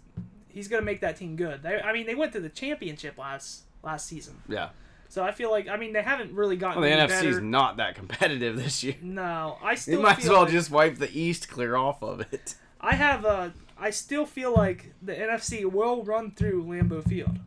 he's 0.48 0.68
gonna 0.68 0.82
make 0.84 1.02
that 1.02 1.18
team 1.18 1.36
good. 1.36 1.62
They, 1.64 1.80
I 1.82 1.92
mean, 1.94 2.06
they 2.08 2.16
went 2.16 2.32
to 2.34 2.40
the 2.40 2.50
championship 2.50 3.18
last 3.18 3.64
last 3.84 4.08
season, 4.08 4.42
Yeah. 4.48 4.70
so 5.10 5.24
I 5.24 5.32
feel 5.32 5.52
like 5.52 5.68
I 5.68 5.78
mean 5.78 5.94
they 5.94 6.02
haven't 6.02 6.34
really 6.34 6.58
gotten 6.58 6.82
Well, 6.82 6.90
the 6.90 7.14
NFC's 7.14 7.22
better. 7.36 7.42
not 7.42 7.78
that 7.78 7.96
competitive 7.96 8.56
this 8.58 8.84
year. 8.84 8.96
No, 9.02 9.58
I 9.64 9.72
They 9.72 9.80
still 9.80 10.02
might 10.02 10.20
as 10.20 10.30
well 10.30 10.42
like- 10.44 10.52
just 10.52 10.70
wipe 10.72 10.98
the 10.98 11.10
East 11.18 11.50
clear 11.50 11.76
off 11.76 12.02
of 12.04 12.22
it. 12.34 12.56
I 12.82 12.96
have 12.96 13.26
a. 13.26 13.54
I 13.80 13.90
still 13.92 14.26
feel 14.26 14.54
like 14.54 14.94
the 15.02 15.14
NFC 15.16 15.64
will 15.66 16.04
run 16.04 16.32
through 16.32 16.66
Lambeau 16.66 17.08
Field. 17.08 17.40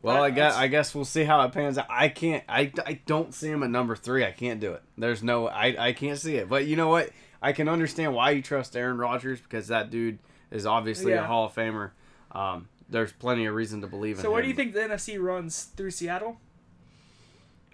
Well, 0.00 0.22
I 0.22 0.30
That- 0.30 0.34
guess 0.36 0.54
I 0.56 0.66
guess 0.68 0.94
we'll 0.94 1.04
see 1.04 1.24
how 1.24 1.40
it 1.44 1.52
pans 1.52 1.78
out. 1.78 1.86
I 1.88 2.08
can't. 2.08 2.42
I, 2.48 2.72
I 2.86 3.00
don't 3.06 3.32
see 3.34 3.48
him 3.48 3.62
at 3.62 3.70
number 3.70 3.94
three. 3.96 4.24
I 4.24 4.32
can't 4.32 4.60
do 4.60 4.72
it. 4.72 4.82
There's 4.98 5.22
no. 5.22 5.46
I 5.48 5.88
I 5.88 5.92
can't 5.92 6.18
see 6.18 6.36
it. 6.36 6.48
But 6.48 6.66
you 6.66 6.76
know 6.76 6.88
what? 6.88 7.10
I 7.40 7.52
can 7.52 7.68
understand 7.68 8.14
why 8.14 8.30
you 8.30 8.42
trust 8.42 8.76
Aaron 8.76 8.98
Rodgers 8.98 9.40
because 9.40 9.68
that 9.68 9.90
dude 9.90 10.18
is 10.50 10.66
obviously 10.66 11.12
a 11.12 11.22
Hall 11.24 11.46
of 11.46 11.54
Famer. 11.54 11.90
Um, 12.32 12.68
there's 12.88 13.12
plenty 13.12 13.46
of 13.46 13.54
reason 13.54 13.80
to 13.80 13.86
believe 13.86 14.16
in 14.16 14.22
So 14.22 14.28
him. 14.28 14.32
where 14.34 14.42
do 14.42 14.48
you 14.48 14.54
think 14.54 14.74
the 14.74 14.80
NFC 14.80 15.20
runs 15.20 15.64
through 15.64 15.90
Seattle? 15.92 16.38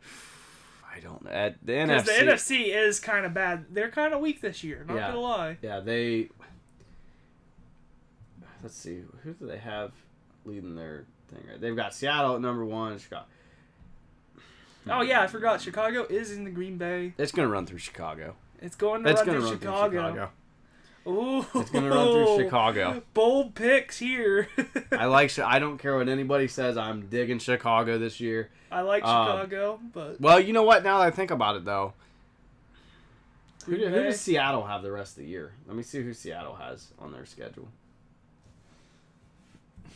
I 0.95 1.01
don't 1.01 1.25
know. 1.25 1.31
At 1.31 1.65
the 1.65 1.73
NFC. 1.73 2.05
the 2.05 2.13
NFC 2.13 2.75
is 2.75 2.99
kind 3.01 3.25
of 3.27 3.35
bad. 3.35 3.67
They're 3.71 3.91
kind 3.91 4.13
of 4.15 4.21
weak 4.21 4.41
this 4.41 4.65
year. 4.65 4.85
Not 4.87 4.95
Yeah. 4.97 5.09
gonna 5.09 5.21
lie. 5.21 5.57
Yeah, 5.63 5.81
they. 5.81 6.29
Let's 8.69 8.77
see. 8.77 9.01
Who 9.25 9.33
do 9.33 9.47
they 9.47 9.57
have 9.57 9.93
leading 10.45 10.75
their 10.75 11.07
thing? 11.31 11.41
Right? 11.49 11.59
They've 11.59 11.75
got 11.75 11.95
Seattle 11.95 12.35
at 12.35 12.43
number 12.43 12.67
one. 12.67 12.99
Chicago. 12.99 13.25
Oh 14.91 15.01
yeah, 15.01 15.23
I 15.23 15.27
forgot. 15.27 15.63
Chicago 15.63 16.05
is 16.11 16.33
in 16.33 16.45
the 16.45 16.51
Green 16.51 16.77
Bay. 16.77 17.15
It's 17.17 17.33
gonna 17.33 17.49
run 17.49 17.65
through 17.65 17.79
Chicago. 17.79 18.37
It's 18.61 18.77
going 18.77 19.05
to 19.05 19.09
It's 19.11 19.21
run, 19.21 19.27
gonna 19.27 19.39
through, 19.41 19.49
run 19.49 19.59
Chicago. 19.59 19.89
through 19.91 20.01
Chicago. 20.11 20.31
Ooh, 21.55 21.61
It's 21.63 21.71
gonna 21.71 21.89
run 21.89 22.13
through 22.13 22.45
Chicago. 22.45 23.03
Bold 23.15 23.55
picks 23.55 23.99
here. 23.99 24.49
I 24.93 25.05
like. 25.07 25.39
I 25.39 25.59
don't 25.59 25.79
care 25.79 25.97
what 25.97 26.11
anybody 26.11 26.47
says. 26.47 26.77
I'm 26.77 27.07
digging 27.09 27.39
Chicago 27.39 27.99
this 27.99 28.21
year. 28.21 28.51
I 28.71 28.83
like 28.83 29.03
Um, 29.03 29.27
Chicago, 29.29 29.81
but 29.95 30.21
Well, 30.21 30.39
you 30.39 30.53
know 30.53 30.63
what? 30.65 30.85
Now 30.85 30.99
that 30.99 31.07
I 31.07 31.11
think 31.11 31.31
about 31.31 31.57
it, 31.57 31.65
though, 31.65 31.95
who, 33.65 33.77
who 33.77 34.03
does 34.05 34.21
Seattle 34.21 34.67
have 34.67 34.83
the 34.83 34.93
rest 34.93 35.17
of 35.17 35.25
the 35.25 35.31
year? 35.31 35.53
Let 35.67 35.75
me 35.75 35.83
see 35.83 36.03
who 36.03 36.13
Seattle 36.13 36.57
has 36.57 36.89
on 36.99 37.13
their 37.13 37.25
schedule. 37.25 37.69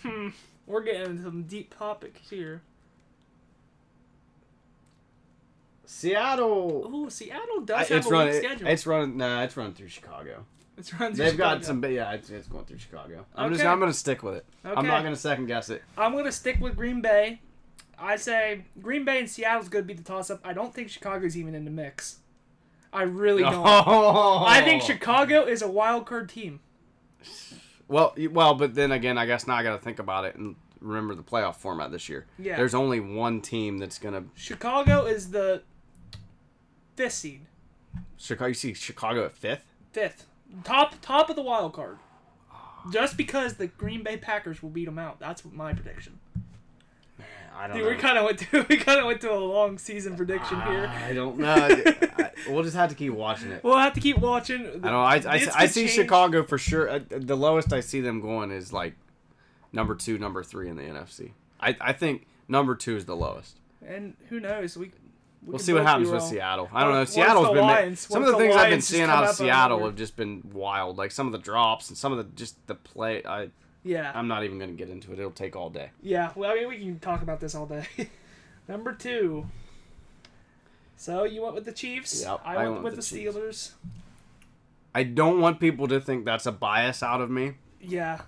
Hmm, 0.03 0.29
we're 0.67 0.83
getting 0.83 1.03
into 1.03 1.23
some 1.23 1.43
deep 1.45 1.77
topics 1.77 2.29
here. 2.31 2.63
Seattle. 5.85 6.91
Oh, 6.93 7.09
Seattle 7.09 7.61
I- 7.61 7.65
does 7.65 7.89
have 7.89 7.99
It's 7.99 8.07
a 8.07 8.11
running. 8.11 8.33
weak 8.35 8.43
schedule. 8.45 8.69
It's 8.69 8.87
running. 8.87 9.17
Nah, 9.17 9.43
it's 9.43 9.57
running 9.57 9.75
through 9.75 9.89
Chicago. 9.89 10.45
It's 10.79 10.93
run 10.95 11.15
through 11.15 11.25
They've 11.27 11.37
got 11.37 11.65
some. 11.65 11.85
Yeah, 11.85 12.13
it's, 12.13 12.31
it's 12.31 12.49
going 12.49 12.65
through 12.65 12.79
Chicago. 12.79 13.27
I'm 13.37 13.51
just. 13.51 13.61
Okay. 13.63 13.69
I'm 13.71 13.79
gonna 13.79 13.93
stick 13.93 14.23
with 14.23 14.37
it. 14.37 14.47
Okay. 14.65 14.75
I'm 14.75 14.87
not 14.87 15.03
gonna 15.03 15.17
second 15.17 15.47
guess 15.47 15.69
it. 15.69 15.83
I'm 15.99 16.17
gonna 16.17 16.33
stick 16.33 16.61
with 16.61 16.77
Green 16.77 17.03
Bay. 17.03 17.41
I 17.99 18.17
say 18.17 18.65
Green 18.81 19.05
Bay 19.05 19.19
and 19.21 19.29
Seattle's 19.31 19.69
gonna 19.69 19.85
be 19.85 19.93
the 19.95 20.03
toss 20.03 20.31
up. 20.31 20.41
I 20.45 20.55
don't 20.55 20.75
think 20.75 20.89
Chicago's 20.89 21.37
even 21.37 21.55
in 21.55 21.65
the 21.67 21.71
mix. 21.71 22.19
I 22.93 23.03
really 23.03 23.43
don't. 23.43 23.55
Oh. 23.67 24.45
I 24.47 24.63
think 24.63 24.83
Chicago 24.83 25.45
is 25.45 25.61
a 25.63 25.69
wild 25.69 26.07
card 26.07 26.29
team. 26.31 26.61
Well, 27.89 28.15
well, 28.31 28.55
but 28.55 28.75
then 28.75 28.93
again, 28.93 29.19
I 29.19 29.27
guess 29.27 29.47
now 29.47 29.55
I 29.55 29.63
got 29.63 29.77
to 29.77 29.83
think 29.83 29.99
about 29.99 30.25
it 30.25 30.37
and 30.37 30.57
remember 30.81 31.15
the 31.15 31.23
playoff 31.23 31.57
format 31.57 31.91
this 31.91 32.09
year. 32.09 32.27
Yeah. 32.39 32.57
There's 32.57 32.75
only 32.75 33.01
one 33.01 33.41
team 33.41 33.79
that's 33.79 33.99
gonna. 33.99 34.25
Chicago 34.35 35.05
is 35.05 35.31
the 35.31 35.63
fifth 36.97 37.13
seed. 37.13 37.47
Chicago. 38.17 38.49
You 38.49 38.55
see 38.55 38.75
Chicago 38.75 39.25
at 39.25 39.35
fifth. 39.35 39.65
Fifth. 39.93 40.27
Top 40.65 40.95
top 41.01 41.31
of 41.31 41.37
the 41.37 41.43
wild 41.43 41.73
card. 41.73 41.99
Just 42.93 43.17
because 43.17 43.55
the 43.55 43.69
Green 43.69 44.03
Bay 44.03 44.17
Packers 44.17 44.63
will 44.63 44.71
beat 44.71 44.87
them 44.87 44.99
out. 44.99 45.21
That's 45.21 45.45
my 45.45 45.73
prediction. 45.73 46.19
I 47.63 47.69
don't 47.69 47.77
Dude, 47.77 47.85
know. 47.85 47.91
we 47.91 47.97
kind 47.97 48.19
of 48.19 48.25
went 48.25 48.39
to 48.41 48.63
we 48.69 48.77
kind 48.77 48.99
of 48.99 49.07
went 49.07 49.21
to 49.21 49.33
a 49.33 49.39
long 49.39 49.79
season 49.79 50.17
prediction 50.17 50.61
here. 50.63 50.91
I 50.93 51.13
don't 51.13 51.39
know. 51.39 51.47
I- 52.19 52.31
we'll 52.49 52.65
just 52.65 52.75
have 52.75 52.89
to 52.91 52.97
keep 52.97 53.13
watching 53.13 53.53
it. 53.53 53.63
We'll 53.63 53.77
have 53.79 53.93
to 53.93 54.01
keep 54.01 54.19
watching. 54.19 54.67
I 54.83 54.91
don't. 54.91 54.95
I, 54.95 55.15
I, 55.37 55.49
I 55.55 55.67
see 55.67 55.83
change. 55.83 55.93
Chicago 55.93 56.43
for 56.43 56.59
sure. 56.59 56.89
Uh, 56.91 57.01
The 57.09 57.37
lowest 57.37 57.73
I 57.73 57.81
see 57.81 58.01
them 58.01 58.21
going 58.21 58.51
is 58.51 58.73
like 58.73 58.95
number 59.73 59.95
two, 59.95 60.19
number 60.19 60.43
three 60.43 60.69
in 60.69 60.77
the 60.77 60.83
NFC. 60.83 61.31
I, 61.61 61.77
I 61.81 61.93
think 61.93 62.27
number 62.49 62.75
two 62.75 62.97
is 62.97 63.05
the 63.05 63.15
lowest. 63.17 63.59
And 63.87 64.15
who 64.29 64.41
knows? 64.41 64.77
We, 64.77 64.87
we 64.87 64.93
We'll 65.45 65.59
see 65.61 65.73
what 65.73 65.85
happens 65.85 66.09
with. 66.11 66.23
Seattle. 66.25 66.69
I 66.73 66.83
don't 66.83 66.93
know. 66.95 67.03
if- 67.03 67.09
what 67.11 67.15
Seattle's 67.15 67.49
been 67.51 67.57
ma- 67.67 67.95
some 67.95 68.23
of 68.23 68.27
the 68.27 68.33
the 68.33 68.39
things 68.39 68.57
I've 68.57 68.71
been 68.71 68.81
seeing 68.81 69.05
out 69.05 69.25
of 69.25 69.35
Seattle 69.37 69.85
have 69.85 69.95
just 69.97 70.17
been 70.17 70.43
wild. 70.53 70.99
Like 70.99 71.13
some 71.13 71.27
of 71.27 71.33
the 71.33 71.39
drops 71.39 71.89
and 71.91 71.97
some 71.97 72.11
of 72.13 72.19
the 72.19 72.25
just 72.35 72.65
the 72.67 72.75
play. 72.75 73.23
I 73.25 73.51
Yeah. 73.85 74.13
I'm 74.15 74.29
not 74.29 74.45
even 74.45 74.59
gonna 74.59 74.73
get 74.73 74.89
into 74.89 75.13
it. 75.13 75.19
It'll 75.19 75.31
take 75.31 75.57
all 75.57 75.71
day. 75.71 75.91
Yeah, 76.03 76.31
well, 76.35 76.53
I 76.53 76.55
mean, 76.55 76.69
we 76.69 76.79
can 76.79 76.99
talk 77.01 77.23
about 77.23 77.41
this 77.41 77.55
all 77.55 77.67
day. 77.67 77.87
Number 78.69 78.93
two. 78.93 79.47
So 80.97 81.25
you 81.25 81.43
went 81.43 81.55
with 81.55 81.65
the 81.65 81.73
Chiefs. 81.73 82.23
Yep, 82.23 82.41
I 82.45 82.55
I 82.55 82.57
went 82.59 82.71
went 82.71 82.85
with 82.85 82.97
with 82.97 83.09
the 83.09 83.25
the 83.25 83.31
Steelers. 83.31 83.73
I 84.95 85.03
don't 85.03 85.41
want 85.41 85.59
people 85.59 85.89
to 85.89 86.01
think 86.01 86.25
that's 86.25 86.47
a 86.47 86.53
bias 86.53 87.03
out 87.03 87.21
of 87.21 87.31
me. 87.31 87.55
Yeah, 87.81 88.21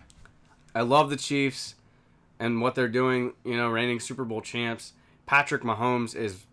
I 0.74 0.82
love 0.82 1.10
the 1.10 1.16
Chiefs 1.16 1.76
and 2.38 2.60
what 2.60 2.74
they're 2.74 2.88
doing, 2.88 3.32
you 3.44 3.56
know, 3.56 3.68
reigning 3.68 4.00
Super 4.00 4.24
Bowl 4.24 4.40
champs. 4.40 4.92
Patrick 5.26 5.62
Mahomes 5.62 6.16
is 6.16 6.44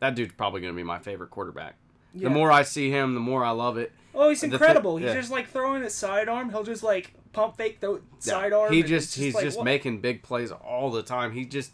that 0.00 0.14
dude's 0.14 0.32
probably 0.32 0.60
going 0.60 0.72
to 0.72 0.76
be 0.76 0.82
my 0.82 0.98
favorite 0.98 1.30
quarterback. 1.30 1.76
Yeah. 2.14 2.24
The 2.24 2.30
more 2.34 2.50
I 2.50 2.62
see 2.62 2.90
him, 2.90 3.14
the 3.14 3.20
more 3.20 3.44
I 3.44 3.50
love 3.50 3.78
it. 3.78 3.92
Oh, 4.14 4.28
he's 4.28 4.42
incredible. 4.42 4.96
he's 4.96 5.06
yeah. 5.06 5.14
just 5.14 5.30
like 5.30 5.48
throwing 5.48 5.82
his 5.82 5.94
sidearm. 5.94 6.50
He'll 6.50 6.64
just 6.64 6.82
like 6.82 7.14
pump 7.32 7.56
fake 7.56 7.80
the 7.80 7.94
Yeah. 7.94 7.98
sidearm. 8.18 8.72
He 8.72 8.82
just 8.82 9.08
it's 9.08 9.14
he's 9.16 9.34
like, 9.34 9.44
just 9.44 9.58
what- 9.58 9.64
making 9.64 10.00
big 10.00 10.22
plays 10.22 10.50
all 10.52 10.90
the 10.90 11.02
time. 11.02 11.32
He 11.32 11.44
just 11.44 11.72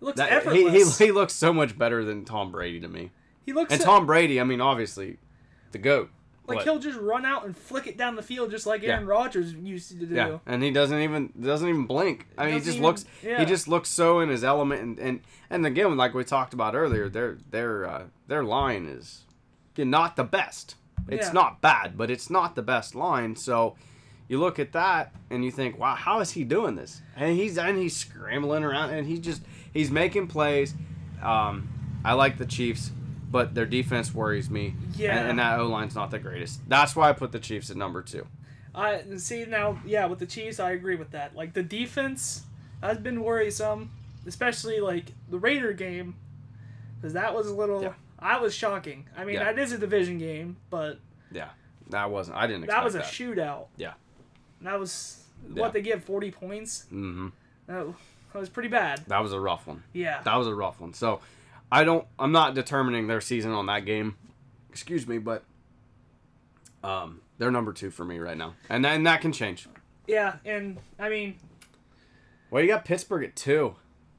looks 0.00 0.16
that, 0.18 0.32
effortless. 0.32 0.98
he 0.98 1.06
he 1.06 1.12
looks 1.12 1.32
so 1.34 1.52
much 1.52 1.76
better 1.78 2.04
than 2.04 2.24
Tom 2.24 2.50
Brady 2.52 2.80
to 2.80 2.88
me. 2.88 3.10
He 3.44 3.52
looks 3.52 3.72
And 3.72 3.80
so- 3.80 3.86
Tom 3.86 4.06
Brady, 4.06 4.40
I 4.40 4.44
mean, 4.44 4.60
obviously, 4.60 5.18
the 5.72 5.78
goat. 5.78 6.10
like 6.46 6.62
he'll 6.62 6.78
just 6.80 6.98
run 6.98 7.24
out 7.24 7.44
and 7.44 7.56
flick 7.56 7.86
it 7.86 7.96
down 7.96 8.16
the 8.16 8.22
field 8.22 8.50
just 8.50 8.66
like 8.66 8.82
Yeah. 8.82 8.94
Aaron 8.94 9.06
Rodgers 9.06 9.54
used 9.54 9.88
to 9.90 9.94
do. 10.06 10.14
Yeah, 10.14 10.38
and 10.46 10.62
he 10.62 10.70
doesn't 10.70 10.98
even 11.00 11.32
doesn't 11.40 11.68
even 11.68 11.86
blink. 11.86 12.26
I 12.36 12.46
mean, 12.46 12.54
he 12.54 12.60
just 12.60 12.70
even- 12.76 12.82
looks 12.82 13.04
yeah. 13.22 13.38
he 13.38 13.44
just 13.44 13.68
looks 13.68 13.88
so 13.88 14.20
in 14.20 14.28
his 14.28 14.42
element, 14.42 14.82
and 14.82 14.98
and 14.98 15.20
and 15.48 15.66
again, 15.66 15.96
like 15.96 16.12
we 16.14 16.24
talked 16.24 16.52
about 16.54 16.74
earlier, 16.74 17.08
their 17.08 17.38
their 17.50 17.86
uh, 17.86 18.02
their 18.26 18.42
line 18.44 18.86
is 18.86 19.24
not 19.78 20.16
the 20.16 20.24
best. 20.24 20.74
It's 21.08 21.28
Yeah. 21.28 21.32
not 21.32 21.60
bad, 21.62 21.96
but 21.96 22.10
it's 22.10 22.28
not 22.28 22.54
the 22.54 22.62
best 22.62 22.94
line. 22.94 23.34
So 23.34 23.76
you 24.30 24.38
look 24.38 24.60
at 24.60 24.70
that 24.72 25.12
and 25.28 25.44
you 25.44 25.50
think, 25.50 25.76
wow, 25.76 25.96
how 25.96 26.20
is 26.20 26.30
he 26.30 26.44
doing 26.44 26.76
this? 26.76 27.02
And 27.16 27.36
he's 27.36 27.58
and 27.58 27.76
he's 27.76 27.96
scrambling 27.96 28.62
around, 28.62 28.90
and 28.90 29.04
he's 29.06 29.18
just 29.18 29.42
he's 29.74 29.90
making 29.90 30.28
plays. 30.28 30.72
Um, 31.20 31.68
I 32.04 32.12
like 32.14 32.38
the 32.38 32.46
Chiefs, 32.46 32.92
but 33.28 33.54
their 33.56 33.66
defense 33.66 34.14
worries 34.14 34.48
me. 34.48 34.74
Yeah. 34.96 35.18
and, 35.18 35.30
and 35.30 35.38
that 35.40 35.58
O 35.58 35.66
line's 35.66 35.96
not 35.96 36.12
the 36.12 36.20
greatest. 36.20 36.60
That's 36.68 36.94
why 36.94 37.08
I 37.08 37.12
put 37.12 37.32
the 37.32 37.40
Chiefs 37.40 37.70
at 37.70 37.76
number 37.76 38.02
two. 38.02 38.24
I 38.72 39.02
see 39.16 39.44
now. 39.46 39.80
Yeah, 39.84 40.06
with 40.06 40.20
the 40.20 40.26
Chiefs, 40.26 40.60
I 40.60 40.70
agree 40.70 40.94
with 40.94 41.10
that. 41.10 41.34
Like 41.34 41.52
the 41.52 41.64
defense 41.64 42.44
has 42.80 42.98
been 42.98 43.24
worrisome, 43.24 43.90
especially 44.26 44.78
like 44.78 45.06
the 45.28 45.38
Raider 45.40 45.72
game, 45.72 46.14
because 46.96 47.14
that 47.14 47.34
was 47.34 47.48
a 47.48 47.54
little. 47.54 47.82
Yeah. 47.82 47.94
I 48.20 48.38
was 48.38 48.54
shocking. 48.54 49.08
I 49.16 49.24
mean, 49.24 49.34
Yeah. 49.36 49.44
that 49.44 49.58
is 49.58 49.72
a 49.72 49.78
division 49.78 50.18
game, 50.18 50.56
but 50.70 51.00
Yeah, 51.32 51.48
that 51.88 52.10
wasn't. 52.12 52.36
I 52.36 52.46
didn't. 52.46 52.66
that 52.68 52.84
was 52.84 52.94
a 52.94 52.98
that. 52.98 53.06
shootout. 53.08 53.66
Yeah. 53.76 53.94
That 54.62 54.78
was 54.78 55.24
Yeah. 55.52 55.60
what 55.62 55.72
they 55.72 55.82
give 55.82 56.04
forty 56.04 56.30
points. 56.30 56.86
hmm 56.90 57.28
That, 57.66 57.86
that 58.32 58.38
was 58.38 58.48
pretty 58.48 58.68
bad. 58.68 59.04
That 59.06 59.20
was 59.22 59.32
a 59.32 59.40
rough 59.40 59.66
one. 59.66 59.82
Yeah. 59.92 60.20
That 60.22 60.36
was 60.36 60.46
a 60.46 60.54
rough 60.54 60.80
one. 60.80 60.92
So, 60.94 61.20
I 61.72 61.84
don't. 61.84 62.06
I'm 62.18 62.32
not 62.32 62.54
determining 62.54 63.06
their 63.06 63.20
season 63.20 63.52
on 63.52 63.66
that 63.66 63.84
game. 63.84 64.16
Excuse 64.70 65.06
me, 65.06 65.18
but 65.18 65.44
um, 66.82 67.20
they're 67.38 67.50
number 67.50 67.72
two 67.72 67.90
for 67.90 68.04
me 68.04 68.18
right 68.18 68.36
now, 68.36 68.54
and 68.68 68.84
and 68.86 69.06
that 69.06 69.20
can 69.20 69.32
change. 69.32 69.68
Yeah, 70.06 70.36
and 70.44 70.78
I 70.98 71.08
mean, 71.08 71.36
Well, 72.50 72.62
you 72.62 72.68
got 72.68 72.84
Pittsburgh 72.84 73.24
at 73.24 73.36
two. 73.36 73.76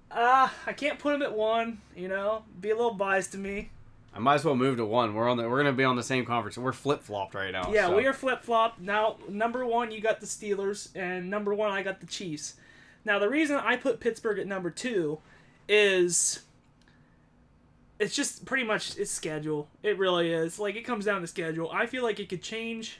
uh, 0.09 0.49
I 0.65 0.73
can't 0.73 0.99
put 0.99 1.11
them 1.13 1.21
at 1.21 1.33
one. 1.33 1.81
You 1.95 2.07
know, 2.07 2.43
be 2.59 2.69
a 2.69 2.75
little 2.75 2.93
biased 2.93 3.31
to 3.33 3.37
me. 3.37 3.71
I 4.14 4.20
might 4.20 4.36
as 4.36 4.45
well 4.45 4.55
move 4.55 4.78
to 4.78 4.86
one. 4.86 5.14
We're 5.14 5.30
on 5.30 5.38
the. 5.38 5.47
We're 5.47 5.57
gonna 5.57 5.72
be 5.74 5.84
on 5.86 5.95
the 5.95 6.03
same 6.03 6.26
conference. 6.26 6.57
We're 6.57 6.74
flip 6.74 7.01
flopped 7.01 7.34
right 7.34 7.51
now. 7.51 7.72
Yeah, 7.72 7.88
so. 7.88 7.95
we 7.95 8.05
are 8.05 8.14
flip 8.14 8.43
flop. 8.43 8.80
Now, 8.80 9.18
number 9.30 9.66
one, 9.66 9.91
you 9.91 10.01
got 10.01 10.20
the 10.20 10.26
Steelers, 10.26 10.89
and 10.95 11.30
number 11.30 11.53
one, 11.53 11.72
I 11.72 11.82
got 11.82 12.01
the 12.01 12.07
Chiefs. 12.07 12.55
Now, 13.05 13.20
the 13.20 13.30
reason 13.30 13.55
I 13.55 13.78
put 13.78 13.99
Pittsburgh 13.99 14.38
at 14.39 14.47
number 14.47 14.70
two 14.70 15.20
is 15.68 16.41
it's 17.99 18.16
just 18.16 18.45
pretty 18.45 18.64
much 18.64 18.97
its 18.97 19.12
schedule. 19.12 19.70
It 19.82 19.97
really 19.97 20.32
is. 20.32 20.59
Like, 20.59 20.76
it 20.76 20.82
comes 20.82 21.05
down 21.05 21.22
to 21.22 21.28
schedule. 21.28 21.70
I 21.72 21.86
feel 21.86 22.03
like 22.03 22.20
it 22.20 22.30
could 22.30 22.41
change 22.43 22.99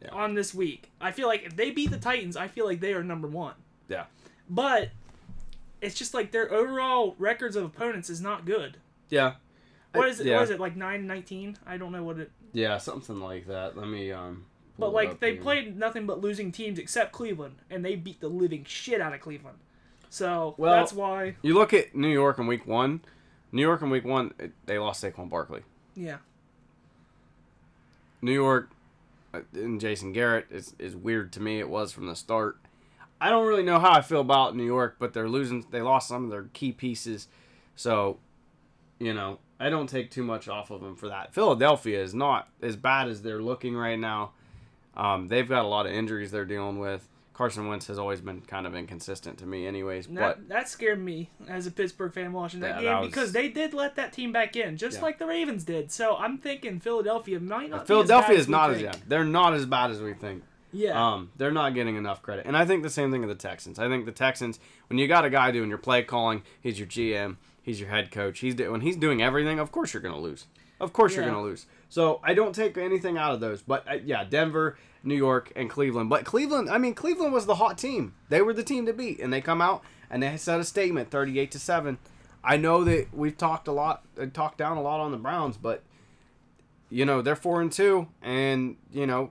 Yeah. 0.00 0.10
on 0.10 0.34
this 0.34 0.54
week. 0.54 0.90
I 1.00 1.10
feel 1.10 1.26
like 1.26 1.42
if 1.44 1.56
they 1.56 1.70
beat 1.70 1.90
the 1.90 1.98
Titans, 1.98 2.36
I 2.36 2.48
feel 2.48 2.66
like 2.66 2.80
they 2.80 2.92
are 2.94 3.02
number 3.02 3.28
one. 3.28 3.54
Yeah. 3.88 4.04
But 4.48 4.90
it's 5.80 5.94
just 5.94 6.14
like 6.14 6.32
their 6.32 6.52
overall 6.52 7.14
records 7.18 7.56
of 7.56 7.64
opponents 7.64 8.08
is 8.10 8.20
not 8.20 8.44
good. 8.44 8.76
Yeah. 9.08 9.34
What 9.92 10.08
is 10.08 10.20
it? 10.20 10.26
Yeah. 10.26 10.36
What 10.36 10.44
is 10.44 10.50
it 10.50 10.60
like 10.60 10.76
9-19? 10.76 11.56
I 11.66 11.76
don't 11.76 11.92
know 11.92 12.02
what 12.02 12.18
it. 12.18 12.30
Yeah, 12.52 12.78
something 12.78 13.20
like 13.20 13.46
that. 13.48 13.76
Let 13.76 13.88
me 13.88 14.10
um. 14.12 14.46
But 14.78 14.92
like 14.92 15.20
they 15.20 15.34
here. 15.34 15.42
played 15.42 15.76
nothing 15.78 16.06
but 16.06 16.20
losing 16.20 16.50
teams 16.50 16.78
except 16.78 17.12
Cleveland, 17.12 17.56
and 17.70 17.84
they 17.84 17.94
beat 17.94 18.20
the 18.20 18.28
living 18.28 18.64
shit 18.64 19.00
out 19.00 19.12
of 19.14 19.20
Cleveland. 19.20 19.58
So 20.10 20.54
Well- 20.58 20.74
that's 20.74 20.92
why, 20.92 21.36
You 21.42 21.54
look 21.54 21.72
at 21.74 21.94
New 21.94 22.08
York 22.08 22.38
in 22.38 22.46
week 22.46 22.66
one. 22.66 23.00
New 23.52 23.62
York 23.62 23.82
in 23.82 23.90
week 23.90 24.04
one, 24.04 24.32
they 24.66 24.78
lost 24.78 25.04
Saquon 25.04 25.28
Barkley. 25.28 25.60
yeah, 25.94 26.18
New 28.20 28.32
York 28.32 28.70
uh, 29.34 29.40
and 29.54 29.80
Jason 29.80 30.12
Garrett 30.12 30.46
is, 30.50 30.74
is 30.78 30.94
weird 30.96 31.32
to 31.32 31.40
me. 31.40 31.58
It 31.58 31.68
was 31.68 31.92
from 31.92 32.06
the 32.06 32.16
start. 32.16 32.56
I 33.20 33.30
don't 33.30 33.46
really 33.46 33.62
know 33.62 33.78
how 33.78 33.92
I 33.92 34.00
feel 34.00 34.20
about 34.20 34.56
New 34.56 34.64
York, 34.64 34.96
but 34.98 35.12
they're 35.12 35.28
losing. 35.28 35.64
They 35.70 35.80
lost 35.82 36.08
some 36.08 36.24
of 36.24 36.30
their 36.30 36.44
key 36.52 36.72
pieces, 36.72 37.28
so 37.76 38.18
you 38.98 39.14
know 39.14 39.38
I 39.62 39.70
don't 39.70 39.88
take 39.88 40.10
too 40.10 40.22
much 40.24 40.48
off 40.48 40.70
of 40.70 40.80
them 40.80 40.96
for 40.96 41.08
that. 41.08 41.32
Philadelphia 41.32 42.02
is 42.02 42.14
not 42.14 42.48
as 42.60 42.76
bad 42.76 43.08
as 43.08 43.22
they're 43.22 43.40
looking 43.42 43.74
right 43.76 43.98
now. 43.98 44.32
Um, 44.96 45.28
they've 45.28 45.48
got 45.48 45.64
a 45.64 45.68
lot 45.68 45.86
of 45.86 45.92
injuries 45.92 46.30
they're 46.30 46.44
dealing 46.44 46.78
with. 46.78 47.08
Carson 47.34 47.66
Wentz 47.66 47.86
has 47.86 47.98
always 47.98 48.20
been 48.20 48.42
kind 48.42 48.66
of 48.66 48.74
inconsistent 48.76 49.38
to 49.38 49.46
me, 49.46 49.66
anyways. 49.66 50.06
And 50.06 50.16
But 50.16 50.36
that 50.36 50.48
that 50.48 50.68
scared 50.68 51.02
me 51.02 51.30
as 51.48 51.66
a 51.66 51.70
Pittsburgh 51.70 52.12
fan 52.12 52.32
watching 52.32 52.60
that 52.60 52.76
Yeah, 52.76 52.80
game 52.82 52.84
that 52.84 53.00
was- 53.00 53.08
because 53.08 53.32
they 53.32 53.48
did 53.48 53.72
let 53.72 53.96
that 53.96 54.12
team 54.12 54.32
back 54.32 54.54
in, 54.54 54.76
just 54.76 54.98
Yeah. 54.98 55.02
like 55.04 55.18
the 55.18 55.26
Ravens 55.26 55.64
did. 55.64 55.90
So 55.90 56.16
I'm 56.16 56.36
thinking 56.36 56.78
Philadelphia 56.78 57.40
might 57.40 57.70
not. 57.70 57.86
Philadelphia 57.86 58.34
be 58.34 58.34
as 58.36 58.40
is 58.42 58.48
not 58.50 58.70
as 58.70 58.76
as 58.76 58.82
yeah, 58.82 58.92
they're 59.08 59.24
not 59.24 59.54
as 59.54 59.64
bad 59.64 59.90
as 59.90 60.02
we 60.02 60.12
think. 60.12 60.42
Yeah, 60.74 60.92
Um, 61.14 61.30
they're 61.36 61.50
not 61.52 61.74
getting 61.74 61.96
enough 61.96 62.22
credit, 62.22 62.46
and 62.46 62.56
I 62.56 62.64
think 62.64 62.82
the 62.82 62.90
same 62.90 63.10
thing 63.10 63.22
of 63.22 63.28
the 63.28 63.34
Texans. 63.34 63.78
I 63.78 63.88
think 63.88 64.06
the 64.06 64.12
Texans, 64.12 64.58
when 64.88 64.98
you 64.98 65.06
got 65.08 65.24
a 65.24 65.30
guy 65.30 65.50
doing 65.50 65.68
your 65.68 65.76
play 65.78 66.02
calling, 66.02 66.42
he's 66.62 66.78
your 66.78 66.88
GM, 66.88 67.36
he's 67.62 67.80
your 67.80 67.88
head 67.88 68.10
coach. 68.10 68.40
He's 68.40 68.54
do- 68.54 68.70
when 68.72 68.80
he's 68.82 68.96
doing 68.96 69.22
everything. 69.22 69.58
Of 69.58 69.72
course, 69.72 69.94
you're 69.94 70.02
gonna 70.02 70.18
lose. 70.20 70.46
Of 70.80 70.92
course, 70.92 71.14
you're 71.14 71.24
gonna 71.24 71.42
lose. 71.42 71.66
So 71.88 72.20
I 72.24 72.34
don't 72.34 72.54
take 72.54 72.76
anything 72.76 73.16
out 73.16 73.32
of 73.34 73.40
those. 73.40 73.62
But 73.62 73.86
uh, 73.88 73.98
yeah, 74.04 74.24
Denver, 74.24 74.76
New 75.04 75.14
York, 75.14 75.52
and 75.54 75.70
Cleveland. 75.70 76.10
But 76.10 76.24
Cleveland, 76.24 76.68
I 76.70 76.78
mean, 76.78 76.94
Cleveland 76.94 77.32
was 77.32 77.46
the 77.46 77.54
hot 77.56 77.78
team. 77.78 78.14
They 78.28 78.42
were 78.42 78.52
the 78.52 78.64
team 78.64 78.86
to 78.86 78.92
beat, 78.92 79.20
and 79.20 79.32
they 79.32 79.40
come 79.40 79.60
out 79.60 79.82
and 80.10 80.22
they 80.22 80.36
set 80.36 80.58
a 80.60 80.64
statement, 80.64 81.10
thirty-eight 81.10 81.50
to 81.52 81.58
seven. 81.58 81.98
I 82.44 82.56
know 82.56 82.82
that 82.84 83.08
we've 83.14 83.36
talked 83.38 83.68
a 83.68 83.72
lot, 83.72 84.04
uh, 84.20 84.26
talked 84.26 84.58
down 84.58 84.76
a 84.76 84.82
lot 84.82 84.98
on 85.00 85.12
the 85.12 85.16
Browns, 85.18 85.56
but 85.56 85.82
you 86.90 87.04
know 87.04 87.22
they're 87.22 87.36
four 87.36 87.60
and 87.62 87.70
two, 87.70 88.08
and 88.20 88.76
you 88.92 89.06
know 89.06 89.30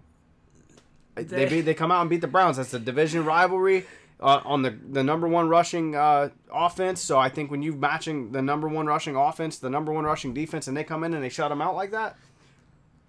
they 1.15 1.23
They- 1.23 1.45
beat, 1.49 1.61
they 1.61 1.73
come 1.73 1.91
out 1.91 2.01
and 2.01 2.09
beat 2.09 2.21
the 2.21 2.27
Browns. 2.27 2.55
That's 2.57 2.73
a 2.73 2.79
division 2.79 3.25
rivalry 3.25 3.85
uh, 4.21 4.41
on 4.45 4.61
the 4.61 4.71
the 4.91 5.03
number 5.03 5.27
one 5.27 5.49
rushing 5.49 5.95
uh, 5.95 6.29
offense. 6.53 7.01
So 7.01 7.17
I 7.17 7.29
think 7.29 7.49
when 7.51 7.61
you're 7.61 7.75
matching 7.75 8.31
the 8.31 8.41
number 8.41 8.67
one 8.67 8.85
rushing 8.85 9.15
offense, 9.15 9.57
the 9.57 9.69
number 9.69 9.91
one 9.91 10.03
rushing 10.03 10.33
defense, 10.33 10.67
and 10.67 10.75
they 10.77 10.83
come 10.83 11.03
in 11.03 11.13
and 11.13 11.23
they 11.23 11.29
shut 11.29 11.49
them 11.49 11.61
out 11.61 11.75
like 11.75 11.91
that, 11.91 12.15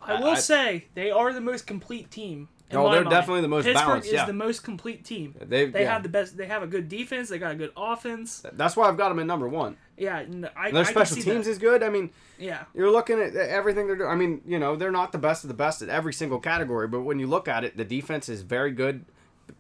I 0.01 0.21
will 0.21 0.31
I- 0.31 0.35
say 0.37 0.87
they 0.95 1.11
are 1.11 1.33
the 1.33 1.41
most 1.41 1.67
complete 1.67 2.11
team. 2.11 2.49
in 2.71 2.77
Oh, 2.79 2.91
they're 2.91 3.03
mind. 3.03 3.11
definitely 3.11 3.43
the 3.43 3.49
most 3.49 3.67
Pittsburgh 3.67 3.87
balanced, 3.87 4.09
is 4.09 4.15
yeah. 4.15 4.25
the 4.25 4.33
most 4.33 4.65
complete 4.65 5.05
team. 5.05 5.35
they 5.39 5.67
They 5.67 5.83
yeah. 5.83 5.93
have 5.93 6.03
the 6.03 6.09
best. 6.09 6.39
They 6.39 6.47
have 6.47 6.63
a 6.63 6.67
good 6.67 6.89
defense. 6.89 7.29
They 7.29 7.39
got 7.39 7.53
a 7.53 7.55
good 7.57 7.73
offense. 7.77 8.43
That's 8.55 8.75
why 8.77 8.89
I've 8.89 8.97
got 8.97 9.11
them 9.11 9.19
at 9.19 9.27
number 9.27 9.47
one. 9.47 9.77
Yeah, 9.99 10.21
n- 10.21 10.49
I, 10.57 10.69
And 10.69 10.77
their 10.77 10.85
I 10.85 10.91
special 10.91 11.17
see 11.17 11.23
teams 11.23 11.45
that. 11.45 11.51
is 11.53 11.59
good. 11.59 11.83
I 11.83 11.91
mean, 11.91 12.09
Yeah, 12.39 12.65
you're 12.75 12.91
looking 12.91 13.21
at 13.21 13.37
everything 13.37 13.87
they're 13.87 13.97
doing. 13.97 14.09
I 14.09 14.15
mean, 14.15 14.41
you 14.47 14.59
know, 14.59 14.75
they're 14.75 14.91
not 14.91 15.13
the 15.13 15.19
best 15.19 15.45
of 15.45 15.49
the 15.49 15.55
best 15.55 15.83
at 15.83 15.91
every 15.91 16.15
single 16.15 16.41
category, 16.41 16.89
but 16.89 17.03
when 17.03 17.19
you 17.19 17.27
look 17.27 17.47
at 17.47 17.63
it, 17.63 17.77
the 17.77 17.85
defense 17.85 18.31
is 18.31 18.41
very 18.41 18.73
good, 18.73 19.05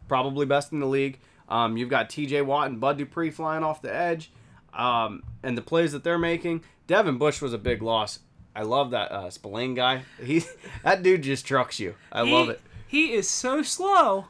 probably 0.08 0.46
best 0.46 0.72
in 0.72 0.80
the 0.80 0.86
league. 0.86 1.20
Um, 1.52 1.76
you've 1.76 1.90
got 1.90 2.08
T.J. 2.08 2.42
Watt 2.42 2.70
and 2.70 2.80
Bud 2.80 2.96
Dupree 2.96 3.30
flying 3.30 3.62
off 3.62 3.82
the 3.82 3.94
edge, 3.94 4.32
um, 4.72 5.22
and 5.42 5.56
the 5.56 5.62
plays 5.62 5.92
that 5.92 6.02
they're 6.02 6.18
making. 6.18 6.64
Devin 6.86 7.18
Bush 7.18 7.42
was 7.42 7.52
a 7.52 7.58
big 7.58 7.82
loss. 7.82 8.20
I 8.56 8.62
love 8.62 8.90
that 8.92 9.12
uh, 9.12 9.28
Spillane 9.30 9.74
guy. 9.74 10.02
He 10.24 10.44
that 10.82 11.02
dude 11.02 11.22
just 11.22 11.46
trucks 11.46 11.78
you. 11.78 11.94
I 12.10 12.24
he, 12.24 12.32
love 12.32 12.48
it. 12.48 12.60
He 12.88 13.12
is 13.12 13.28
so 13.28 13.62
slow, 13.62 14.26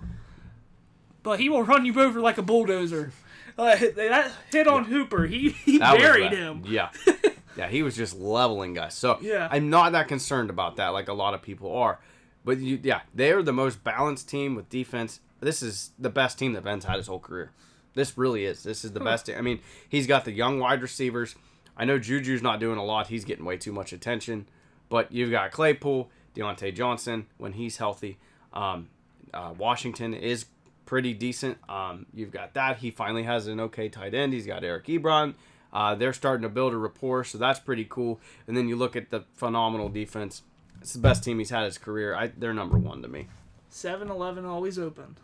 but 1.23 1.39
he 1.39 1.49
will 1.49 1.63
run 1.63 1.85
you 1.85 2.01
over 2.01 2.21
like 2.21 2.39
a 2.39 2.43
bulldozer. 2.43 3.13
Uh, 3.57 3.77
that 3.77 4.33
hit 4.51 4.67
on 4.67 4.85
Hooper, 4.85 5.27
he 5.27 5.51
he 5.51 5.79
That 5.79 5.99
buried 5.99 6.33
him. 6.33 6.65
Yeah. 6.67 6.91
Yeah, 7.55 7.69
he 7.69 7.83
was 7.83 7.95
just 7.95 8.19
leveling 8.19 8.73
guys. 8.73 8.95
So 8.95 9.19
Yeah. 9.21 9.47
I'm 9.51 9.69
not 9.69 9.93
that 9.93 10.09
concerned 10.09 10.49
about 10.49 10.77
that 10.77 10.89
like 10.89 11.09
a 11.09 11.13
lot 11.13 11.35
of 11.35 11.43
people 11.43 11.77
are. 11.77 12.01
But 12.47 12.59
you, 12.59 12.81
yeah, 12.83 13.03
they 13.15 13.31
are 13.31 13.43
the 13.43 13.53
most 13.53 13.85
balanced 13.85 14.29
team 14.31 14.55
with 14.55 14.71
defense. 14.71 15.21
This 15.43 15.63
is 15.63 15.91
the 15.99 16.11
best 16.11 16.39
team 16.39 16.53
that 16.53 16.65
Ben's 16.65 16.85
had 16.85 16.97
his 16.97 17.09
whole 17.09 17.19
career. 17.19 17.51
This 17.95 18.17
really 18.17 18.45
is. 18.45 18.63
This 18.63 18.85
is 18.85 18.93
the 18.93 19.01
best. 19.01 19.29
I 19.29 19.41
mean, 19.41 19.61
he's 19.89 20.07
got 20.07 20.25
the 20.25 20.33
young 20.33 20.59
wide 20.59 20.81
receivers. 20.81 21.35
I 21.77 21.85
know 21.85 21.99
Juju's 21.99 22.43
not 22.43 22.61
doing 22.61 22.79
a 22.79 22.85
lot. 22.85 23.09
He's 23.09 23.25
getting 23.25 23.45
way 23.45 23.57
too 23.57 23.73
much 23.73 23.93
attention. 23.93 24.47
But 24.89 25.13
you've 25.13 25.31
got 25.31 25.51
Claypool, 25.51 26.11
Diontae 26.35 26.75
Johnson 26.75 27.27
when 27.39 27.53
he's 27.53 27.79
healthy. 27.79 28.19
Um, 28.53 28.89
uh, 29.35 29.55
Washington 29.57 30.15
is 30.15 30.47
pretty 30.87 31.13
decent. 31.13 31.59
Um, 31.69 32.07
you've 32.15 32.31
got 32.31 32.55
that. 32.55 32.79
He 32.79 32.91
finally 32.91 33.25
has 33.25 33.47
an 33.47 33.61
okay 33.61 33.89
tight 33.89 34.15
end. 34.15 34.33
He's 34.33 34.47
got 34.47 34.65
Eric 34.65 34.87
Ebron. 34.87 35.35
Uh, 35.73 35.95
they're 35.95 36.13
starting 36.13 36.43
to 36.43 36.51
build 36.51 36.75
a 36.75 36.77
rapport, 36.77 37.25
so 37.25 37.39
that's 37.39 37.59
pretty 37.59 37.87
cool. 37.89 38.21
And 38.47 38.57
then 38.57 38.69
you 38.69 38.77
look 38.77 38.95
at 38.95 39.11
the 39.11 39.25
phenomenal 39.35 39.89
defense. 39.89 40.43
It's 40.81 40.93
the 40.93 40.99
best 40.99 41.25
team 41.25 41.39
he's 41.39 41.51
had 41.51 41.65
his 41.65 41.79
career. 41.79 42.15
I, 42.15 42.31
they're 42.37 42.53
number 42.53 42.77
one 42.77 43.01
to 43.03 43.09
me. 43.09 43.29
7-Eleven 43.71 44.45
always 44.45 44.79
open. 44.79 45.17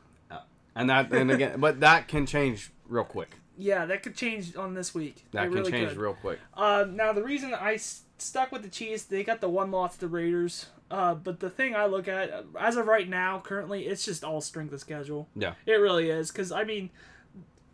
And 0.79 0.89
that, 0.91 1.13
and 1.13 1.31
again, 1.31 1.59
but 1.61 1.81
that 1.81 2.09
can 2.09 2.25
change 2.27 2.71
real 2.87 3.05
quick. 3.05 3.31
Yeah, 3.57 3.85
that 3.87 4.03
could 4.05 4.15
change 4.15 4.55
on 4.57 4.75
this 4.75 4.95
week. 4.95 5.25
That 5.33 5.45
It 5.45 5.49
can 5.49 5.55
really 5.59 5.71
change 5.73 5.89
could. 5.91 5.99
real 5.99 6.15
quick. 6.15 6.39
Uh, 6.55 6.87
now 6.89 7.13
the 7.13 7.25
reason 7.25 7.53
I 7.53 7.75
s- 7.75 8.03
stuck 8.19 8.53
with 8.53 8.63
the 8.63 8.69
Chiefs. 8.69 9.03
They 9.05 9.25
got 9.25 9.41
the 9.41 9.49
one 9.49 9.71
loss 9.73 9.95
to 9.95 10.01
the 10.01 10.09
Raiders. 10.09 10.67
Uh, 10.91 11.15
but 11.15 11.41
the 11.41 11.51
thing 11.51 11.75
I 11.77 11.85
look 11.87 12.07
at 12.09 12.31
uh, 12.33 12.43
as 12.59 12.77
of 12.77 12.87
right 12.87 13.09
now, 13.09 13.41
currently, 13.45 13.87
it's 13.87 14.05
just 14.05 14.23
all 14.25 14.41
strength 14.41 14.73
of 14.73 14.81
schedule. 14.81 15.29
Yeah. 15.35 15.55
It 15.67 15.73
really 15.75 16.09
is 16.09 16.31
because 16.31 16.53
I 16.53 16.63
mean, 16.65 16.91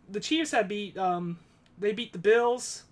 the 0.09 0.19
Chiefs 0.19 0.51
had 0.51 0.67
beat 0.67 0.97
um, 0.97 1.37
they 1.77 1.93
beat 1.93 2.11
the 2.11 2.19
Bills. 2.19 2.83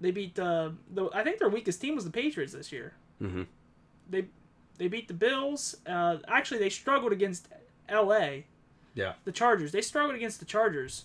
They 0.00 0.10
beat 0.10 0.34
the 0.34 0.74
the 0.92 1.08
I 1.14 1.24
think 1.24 1.38
their 1.38 1.48
weakest 1.48 1.80
team 1.80 1.94
was 1.94 2.04
the 2.04 2.10
Patriots 2.10 2.52
this 2.52 2.70
year. 2.70 2.92
Mm-hmm. 3.22 3.42
They 4.10 4.26
they 4.78 4.88
beat 4.88 5.08
the 5.08 5.14
Bills. 5.14 5.76
Uh, 5.86 6.18
actually, 6.28 6.58
they 6.58 6.70
struggled 6.70 7.12
against 7.12 7.48
L.A. 7.88 8.46
Yeah. 8.94 9.14
The 9.24 9.32
Chargers. 9.32 9.72
They 9.72 9.80
struggled 9.80 10.14
against 10.14 10.38
the 10.38 10.44
Chargers. 10.46 11.04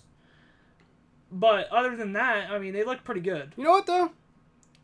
But 1.30 1.68
other 1.70 1.96
than 1.96 2.14
that, 2.14 2.50
I 2.50 2.58
mean, 2.58 2.72
they 2.72 2.84
look 2.84 3.04
pretty 3.04 3.20
good. 3.20 3.52
You 3.56 3.64
know 3.64 3.70
what 3.72 3.86
though? 3.86 4.10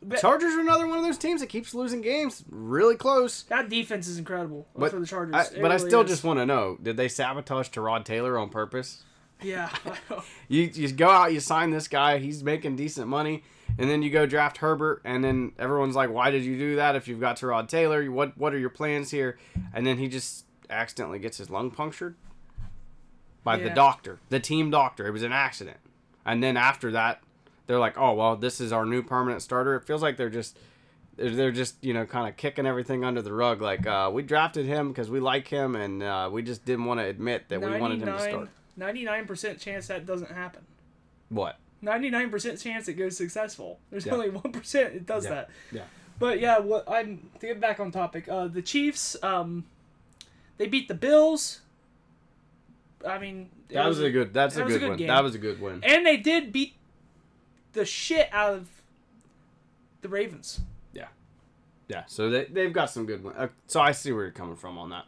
But- 0.03 0.19
Chargers 0.19 0.53
are 0.53 0.59
another 0.59 0.85
one 0.87 0.99
of 0.99 1.03
those 1.03 1.17
teams 1.17 1.41
that 1.41 1.47
keeps 1.47 1.73
losing 1.73 2.01
games 2.01 2.43
really 2.49 2.95
close. 2.95 3.43
That 3.43 3.69
defense 3.69 4.07
is 4.07 4.19
incredible 4.19 4.67
But 4.75 4.91
for 4.91 4.99
the 4.99 5.05
Chargers. 5.07 5.33
I, 5.35 5.41
It 5.55 5.61
but 5.61 5.71
I 5.71 5.77
still 5.77 6.01
is. 6.01 6.09
just 6.11 6.23
want 6.23 6.37
to 6.39 6.45
know: 6.45 6.77
Did 6.81 6.97
they 6.97 7.07
sabotage 7.07 7.69
Tyrod 7.69 8.03
Taylor 8.05 8.37
on 8.37 8.49
purpose? 8.49 9.03
yeah. 9.41 9.69
You 10.47 10.69
you 10.73 10.91
go 10.91 11.09
out, 11.09 11.33
you 11.33 11.39
sign 11.39 11.71
this 11.71 11.87
guy, 11.87 12.19
he's 12.19 12.43
making 12.43 12.75
decent 12.75 13.07
money, 13.07 13.43
and 13.79 13.89
then 13.89 14.03
you 14.03 14.11
go 14.11 14.27
draft 14.27 14.57
Herbert, 14.57 15.01
and 15.03 15.23
then 15.23 15.53
everyone's 15.57 15.95
like, 15.95 16.11
"Why 16.11 16.29
did 16.29 16.43
you 16.43 16.55
do 16.59 16.75
that? 16.75 16.95
If 16.95 17.07
you've 17.07 17.19
got 17.19 17.37
Tyrod 17.39 17.67
Taylor, 17.67 18.09
what 18.11 18.37
what 18.37 18.53
are 18.53 18.59
your 18.59 18.69
plans 18.69 19.09
here?" 19.09 19.39
And 19.73 19.87
then 19.87 19.97
he 19.97 20.07
just 20.07 20.45
accidentally 20.69 21.17
gets 21.17 21.37
his 21.39 21.49
lung 21.49 21.71
punctured 21.71 22.15
by 23.45 23.55
the 23.57 23.69
doctor, 23.69 24.19
the 24.29 24.41
team 24.41 24.69
doctor. 24.69 25.07
It 25.07 25.11
was 25.11 25.23
an 25.23 25.31
accident, 25.31 25.77
and 26.25 26.43
then 26.43 26.57
after 26.57 26.91
that, 26.91 27.21
they're 27.67 27.79
like, 27.79 27.97
"Oh 27.97 28.13
well, 28.13 28.35
this 28.35 28.59
is 28.59 28.73
our 28.73 28.85
new 28.85 29.01
permanent 29.01 29.41
starter." 29.41 29.75
It 29.75 29.85
feels 29.85 30.01
like 30.01 30.17
they're 30.17 30.29
just 30.29 30.59
they're 31.15 31.51
just 31.51 31.81
you 31.81 31.93
know 31.93 32.05
kind 32.05 32.27
of 32.27 32.35
kicking 32.35 32.65
everything 32.65 33.05
under 33.05 33.21
the 33.21 33.31
rug. 33.31 33.61
Like 33.61 33.87
uh, 33.87 34.09
we 34.13 34.21
drafted 34.23 34.65
him 34.65 34.89
because 34.89 35.09
we 35.09 35.21
like 35.21 35.47
him, 35.47 35.75
and 35.77 36.03
uh, 36.03 36.29
we 36.29 36.41
just 36.41 36.65
didn't 36.65 36.83
want 36.85 36.99
to 36.99 37.05
admit 37.05 37.47
that 37.47 37.61
we 37.61 37.79
wanted 37.79 38.01
him 38.01 38.07
to 38.07 38.19
start. 38.19 38.49
99% 38.77 39.57
chance 39.61 39.87
that 39.87 40.05
doesn't 40.05 40.31
happen. 40.31 40.65
What? 41.29 41.57
99% 41.81 42.61
chance 42.61 42.87
it 42.89 42.95
goes 42.95 43.15
successful. 43.15 43.79
There's 43.89 44.05
Yeah. 44.05 44.13
only 44.15 44.29
1% 44.29 44.95
it 44.95 45.05
does 45.05 45.23
Yeah. 45.23 45.29
that. 45.29 45.49
Yeah. 45.71 45.81
But 46.19 46.39
yeah, 46.41 46.59
what 46.59 46.89
I'm 46.89 47.29
to 47.39 47.47
get 47.47 47.61
back 47.61 47.79
on 47.79 47.91
topic. 47.91 48.27
Uh, 48.27 48.47
the 48.47 48.61
Chiefs, 48.61 49.15
um, 49.23 49.65
they 50.57 50.67
beat 50.67 50.87
the 50.89 50.93
Bills. 50.93 51.61
I 53.07 53.19
mean, 53.19 53.49
That 53.69 53.85
was 53.87 53.99
a 54.01 54.09
good. 54.09 54.33
That's 54.33 54.55
that 54.55 54.61
a 54.61 54.65
was 54.65 54.75
a 54.75 54.79
good, 54.79 54.83
good 54.85 54.89
one. 54.89 54.97
game. 54.97 55.07
That 55.07 55.23
was 55.23 55.35
a 55.35 55.39
good 55.39 55.61
win. 55.61 55.79
and 55.83 56.05
they 56.05 56.17
did 56.17 56.51
beat 56.51 56.73
the 57.73 57.85
shit 57.85 58.29
out 58.31 58.53
of 58.53 58.69
the 60.01 60.09
Ravens. 60.09 60.61
Yeah. 60.93 61.07
Yeah. 61.87 62.03
So 62.07 62.29
they 62.29 62.45
they've 62.45 62.73
got 62.73 62.89
some 62.89 63.05
good 63.05 63.23
ones. 63.23 63.35
Uh, 63.37 63.47
so 63.67 63.79
I 63.81 63.91
see 63.91 64.11
where 64.11 64.23
you're 64.23 64.31
coming 64.31 64.55
from 64.55 64.77
on 64.77 64.89
that. 64.89 65.05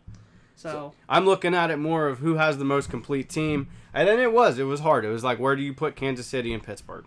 So, 0.55 0.93
I'm 1.07 1.27
looking 1.27 1.53
at 1.53 1.69
it 1.69 1.77
more 1.77 2.07
of 2.07 2.17
who 2.17 2.33
has 2.37 2.57
the 2.57 2.65
most 2.65 2.89
complete 2.89 3.29
team, 3.29 3.67
and 3.93 4.07
then 4.07 4.19
it 4.19 4.33
was 4.33 4.57
it 4.57 4.63
was 4.63 4.79
hard. 4.79 5.05
It 5.05 5.09
was 5.09 5.23
like 5.23 5.37
where 5.39 5.55
do 5.55 5.61
you 5.61 5.71
put 5.71 5.95
Kansas 5.95 6.25
City 6.25 6.51
and 6.51 6.63
Pittsburgh? 6.63 7.05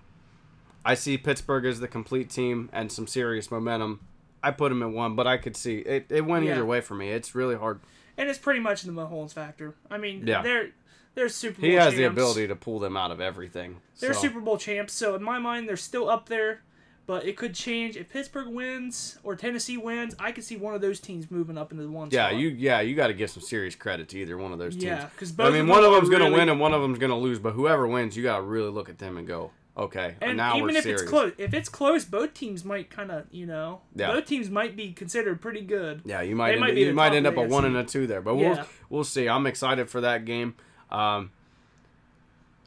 I 0.84 0.94
see 0.94 1.18
Pittsburgh 1.18 1.64
as 1.66 1.80
the 1.80 1.88
complete 1.88 2.30
team 2.30 2.70
and 2.72 2.92
some 2.92 3.08
serious 3.08 3.50
momentum. 3.50 4.00
I 4.42 4.52
put 4.52 4.68
them 4.70 4.82
in 4.82 4.92
one, 4.92 5.16
but 5.16 5.26
I 5.26 5.36
could 5.36 5.56
see 5.56 5.78
it. 5.78 6.06
It 6.10 6.24
went 6.24 6.44
Yeah. 6.46 6.52
either 6.52 6.64
way 6.64 6.80
for 6.80 6.94
me. 6.94 7.10
It's 7.10 7.34
really 7.34 7.56
hard. 7.56 7.80
and 8.16 8.28
it's 8.28 8.38
pretty 8.38 8.60
much 8.60 8.82
the 8.82 8.92
Mahomes 8.92 9.32
factor. 9.32 9.74
I 9.90 9.96
mean, 9.98 10.26
Yeah. 10.26 10.42
they're 10.42 10.70
they're 11.14 11.28
Super 11.28 11.60
Bowl 11.60 11.70
He 11.70 11.76
has 11.76 11.94
the 11.94 12.04
ability 12.04 12.48
to 12.48 12.56
pull 12.56 12.78
them 12.78 12.96
out 12.96 13.10
of 13.10 13.20
everything. 13.20 13.76
They're 13.98 14.14
so. 14.14 14.20
Super 14.20 14.40
Bowl 14.40 14.56
champs, 14.58 14.92
so 14.92 15.14
in 15.14 15.22
my 15.22 15.38
mind, 15.38 15.68
they're 15.68 15.76
still 15.76 16.08
up 16.08 16.28
there. 16.28 16.62
But 17.06 17.24
it 17.26 17.36
could 17.36 17.56
change 17.56 17.96
if 17.96 18.08
Pittsburgh 18.08 18.46
wins 18.48 19.18
or 19.24 19.34
Tennessee 19.34 19.76
wins. 19.76 20.14
I 20.20 20.30
could 20.30 20.44
see 20.44 20.56
one 20.56 20.74
of 20.74 20.80
those 20.80 21.00
teams 21.00 21.28
moving 21.28 21.58
up 21.58 21.72
into 21.72 21.82
the 21.82 21.90
one. 21.90 22.08
Yeah, 22.12 22.28
spot. 22.28 22.38
you 22.40 22.48
yeah 22.50 22.80
you 22.82 22.94
got 22.94 23.08
to 23.08 23.14
give 23.14 23.30
some 23.30 23.42
serious 23.42 23.74
credit 23.74 24.08
to 24.10 24.18
either 24.18 24.38
one 24.38 24.52
of 24.52 24.60
those 24.60 24.74
teams. 24.74 24.84
Yeah, 24.84 25.08
because 25.12 25.34
I 25.40 25.50
mean, 25.50 25.66
one 25.66 25.82
of 25.82 25.90
them's 25.92 26.08
gonna 26.08 26.30
win 26.30 26.48
and 26.48 26.60
one 26.60 26.72
of 26.72 26.82
them's 26.82 27.00
gonna 27.00 27.18
lose, 27.18 27.40
but 27.40 27.54
whoever 27.54 27.88
wins, 27.88 28.16
you 28.16 28.22
gotta 28.22 28.42
really 28.44 28.70
look 28.70 28.88
at 28.88 28.98
them 28.98 29.16
and 29.16 29.26
go, 29.26 29.50
okay, 29.76 30.14
And 30.20 30.36
now 30.36 30.54
even 30.54 30.68
we're 30.68 30.76
if 30.76 30.82
serious. 30.84 31.00
it's 31.02 31.10
close, 31.10 31.32
if 31.36 31.52
it's 31.52 31.68
close, 31.68 32.04
both 32.04 32.32
teams 32.32 32.64
might 32.64 32.90
kind 32.90 33.10
of, 33.10 33.24
you 33.32 33.46
know, 33.46 33.80
Yeah. 33.96 34.12
both 34.12 34.26
teams 34.26 34.48
might 34.48 34.76
be 34.76 34.92
considered 34.92 35.40
pretty 35.40 35.62
good. 35.62 36.02
Yeah, 36.04 36.20
you 36.20 36.36
might 36.36 36.52
end, 36.52 36.60
might 36.60 36.76
you 36.76 36.92
might 36.94 37.12
end 37.12 37.26
up 37.26 37.36
a 37.36 37.42
one 37.42 37.64
and 37.64 37.76
a 37.76 37.82
two 37.82 38.06
there, 38.06 38.20
but 38.20 38.36
Yeah. 38.36 38.50
we'll 38.54 38.66
we'll 38.88 39.04
see. 39.04 39.28
I'm 39.28 39.46
excited 39.48 39.90
for 39.90 40.00
that 40.02 40.24
game. 40.24 40.54
Um, 40.90 41.30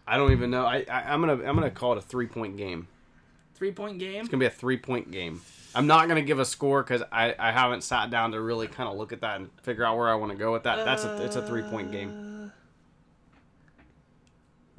I 0.08 0.18
don't 0.18 0.32
even 0.32 0.52
know. 0.52 0.66
I, 0.66 0.86
I 0.90 1.14
I'm 1.14 1.22
gonna 1.22 1.44
I'm 1.44 1.56
gonna 1.56 1.72
call 1.72 1.94
it 1.94 1.98
a 1.98 2.02
three 2.02 2.28
point 2.28 2.58
game. 2.58 2.88
Three 3.56 3.72
point 3.72 4.00
game. 4.00 4.22
It's 4.22 4.30
gonna 4.30 4.40
be 4.40 4.46
a 4.46 4.52
three 4.52 4.78
point 4.78 5.12
game. 5.12 5.42
I'm 5.76 5.88
not 5.88 6.08
gonna 6.08 6.22
give 6.22 6.40
a 6.40 6.46
score 6.46 6.84
because 6.84 7.02
I, 7.12 7.36
I 7.40 7.52
haven't 7.52 7.82
sat 7.82 8.10
down 8.10 8.32
to 8.32 8.42
really 8.42 8.68
kind 8.68 8.90
of 8.90 8.98
look 8.98 9.12
at 9.12 9.22
that 9.22 9.38
and 9.40 9.50
figure 9.64 9.84
out 9.84 9.98
where 9.98 10.10
I 10.10 10.16
want 10.16 10.32
to 10.32 10.38
go 10.38 10.52
with 10.52 10.64
that. 10.64 10.86
That's 10.86 11.04
a 11.04 11.24
it's 11.24 11.36
a 11.36 11.46
three 11.48 11.64
point 11.64 11.92
game. 11.92 12.52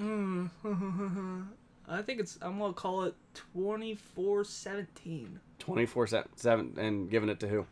Mm. 0.01 0.51
I 1.88 2.03
think 2.03 2.20
it's. 2.20 2.38
I'm 2.42 2.59
gonna 2.59 2.72
call 2.72 3.05
it 3.05 3.14
24-17. 3.57 5.28
24 5.59 6.07
seven 6.36 6.74
and 6.78 7.11
giving 7.11 7.28
it 7.28 7.40
to 7.40 7.49
who? 7.49 7.66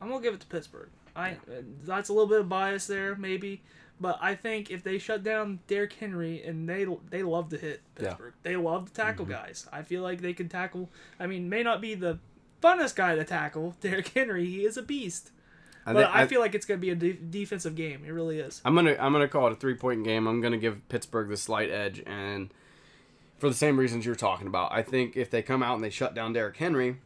I'm 0.00 0.08
gonna 0.08 0.22
give 0.22 0.34
it 0.34 0.40
to 0.40 0.46
Pittsburgh. 0.46 0.90
I 1.14 1.36
that's 1.84 2.08
a 2.08 2.12
little 2.12 2.28
bit 2.28 2.40
of 2.40 2.48
bias 2.48 2.86
there, 2.86 3.14
maybe, 3.16 3.62
but 4.00 4.18
I 4.20 4.34
think 4.34 4.70
if 4.70 4.82
they 4.82 4.98
shut 4.98 5.22
down 5.22 5.60
Derrick 5.66 5.92
Henry 5.94 6.42
and 6.42 6.68
they 6.68 6.86
they 7.10 7.22
love 7.22 7.48
to 7.50 7.56
hit 7.58 7.82
Yeah. 7.98 8.08
Pittsburgh, 8.10 8.34
they 8.42 8.56
love 8.56 8.86
to 8.86 8.92
tackle 8.92 9.24
Mm-hmm. 9.26 9.32
guys. 9.34 9.66
I 9.72 9.82
feel 9.82 10.02
like 10.02 10.20
they 10.20 10.32
can 10.32 10.48
tackle. 10.48 10.90
I 11.20 11.26
mean, 11.26 11.48
may 11.48 11.62
not 11.62 11.80
be 11.80 11.94
the 11.94 12.18
funnest 12.62 12.94
guy 12.96 13.14
to 13.14 13.24
tackle, 13.24 13.76
Derrick 13.80 14.08
Henry. 14.08 14.46
He 14.46 14.64
is 14.64 14.76
a 14.76 14.82
beast, 14.82 15.30
I 15.86 15.92
but 15.92 16.06
I, 16.06 16.22
I- 16.22 16.26
feel 16.26 16.40
like 16.40 16.54
it's 16.54 16.66
gonna 16.66 16.78
be 16.78 16.90
a 16.90 16.94
de- 16.96 17.12
defensive 17.12 17.74
game. 17.76 18.04
It 18.06 18.10
really 18.10 18.38
is. 18.40 18.60
I'm 18.64 18.74
gonna 18.74 18.96
I'm 18.98 19.12
gonna 19.12 19.28
call 19.28 19.46
it 19.48 19.52
a 19.52 19.56
three 19.56 19.74
point 19.74 20.04
game. 20.04 20.26
I'm 20.26 20.40
gonna 20.40 20.58
give 20.58 20.88
Pittsburgh 20.88 21.28
the 21.28 21.36
slight 21.36 21.70
edge, 21.70 22.02
and 22.06 22.52
for 23.38 23.48
the 23.48 23.54
same 23.54 23.76
reasons 23.78 24.06
you're 24.06 24.14
talking 24.14 24.46
about. 24.46 24.72
I 24.72 24.82
think 24.82 25.16
if 25.16 25.30
they 25.30 25.42
come 25.42 25.62
out 25.62 25.74
and 25.74 25.82
they 25.84 25.90
shut 25.90 26.14
down 26.14 26.32
Derrick 26.32 26.56
Henry, 26.56 26.98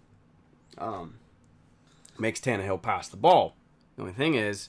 um, 0.78 1.14
makes 2.18 2.40
Tannehill 2.40 2.80
pass 2.82 3.08
the 3.08 3.16
ball. 3.16 3.56
The 3.96 4.02
only 4.02 4.14
thing 4.14 4.34
is, 4.34 4.68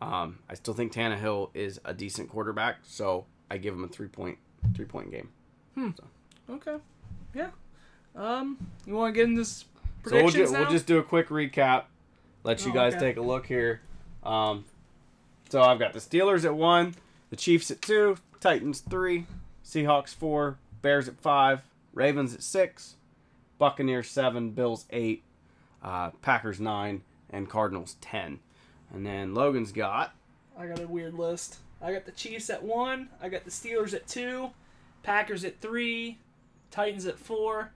um, 0.00 0.38
I 0.48 0.54
still 0.54 0.74
think 0.74 0.92
Tannehill 0.92 1.50
is 1.54 1.80
a 1.84 1.94
decent 1.94 2.28
quarterback, 2.30 2.76
so 2.84 3.26
I 3.50 3.58
give 3.58 3.74
him 3.74 3.84
a 3.84 3.88
three 3.88 4.08
point 4.08 4.38
three 4.74 4.84
point 4.84 5.10
game. 5.10 5.28
Okay, 6.48 6.76
yeah. 7.34 7.48
Um, 8.14 8.56
you 8.86 8.94
want 8.94 9.14
to 9.14 9.18
get 9.20 9.28
in 9.28 9.34
this 9.34 9.64
So 10.06 10.12
we'll, 10.12 10.22
predictions 10.22 10.48
ju- 10.50 10.52
now? 10.54 10.60
we'll 10.62 10.70
just 10.70 10.86
do 10.86 10.98
a 10.98 11.02
quick 11.02 11.28
recap. 11.28 11.84
Let 12.44 12.64
you 12.64 12.70
Oh, 12.70 12.74
guys 12.74 12.94
okay. 12.94 13.00
take 13.08 13.16
a 13.16 13.20
look 13.22 13.46
here. 13.46 13.80
Um, 14.22 14.64
so 15.50 15.60
I've 15.62 15.78
got 15.78 15.92
the 15.92 15.98
Steelers 15.98 16.44
at 16.44 16.54
one, 16.54 16.94
the 17.30 17.36
Chiefs 17.36 17.70
at 17.70 17.82
two, 17.82 18.16
Titans 18.40 18.80
three, 18.80 19.26
Seahawks 19.64 20.14
four, 20.14 20.58
Bears 20.82 21.08
at 21.08 21.18
five, 21.20 21.60
Ravens 21.92 22.32
at 22.34 22.42
six, 22.42 22.94
Buccaneers 23.58 24.08
seven, 24.08 24.50
Bills 24.52 24.86
eight, 24.90 25.22
uh, 25.82 26.10
Packers 26.22 26.60
nine, 26.60 27.02
and 27.30 27.48
Cardinals 27.50 27.96
ten. 28.00 28.38
And 28.96 29.04
then 29.04 29.34
Logan's 29.34 29.72
got 29.72 30.14
I 30.58 30.66
got 30.66 30.80
a 30.80 30.86
weird 30.86 31.14
list. 31.14 31.58
I 31.82 31.92
got 31.92 32.06
the 32.06 32.12
Chiefs 32.12 32.48
at 32.48 32.62
one. 32.62 33.10
I 33.20 33.28
got 33.28 33.44
the 33.44 33.50
Steelers 33.50 33.92
at 33.92 34.06
two. 34.08 34.50
Packers 35.02 35.44
at 35.44 35.60
three. 35.60 36.18
Titans 36.70 37.04
at 37.04 37.18
four. 37.18 37.72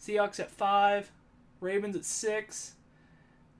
Seahawks 0.00 0.40
at 0.40 0.50
five. 0.50 1.12
Ravens 1.60 1.94
at 1.94 2.04
six. 2.04 2.74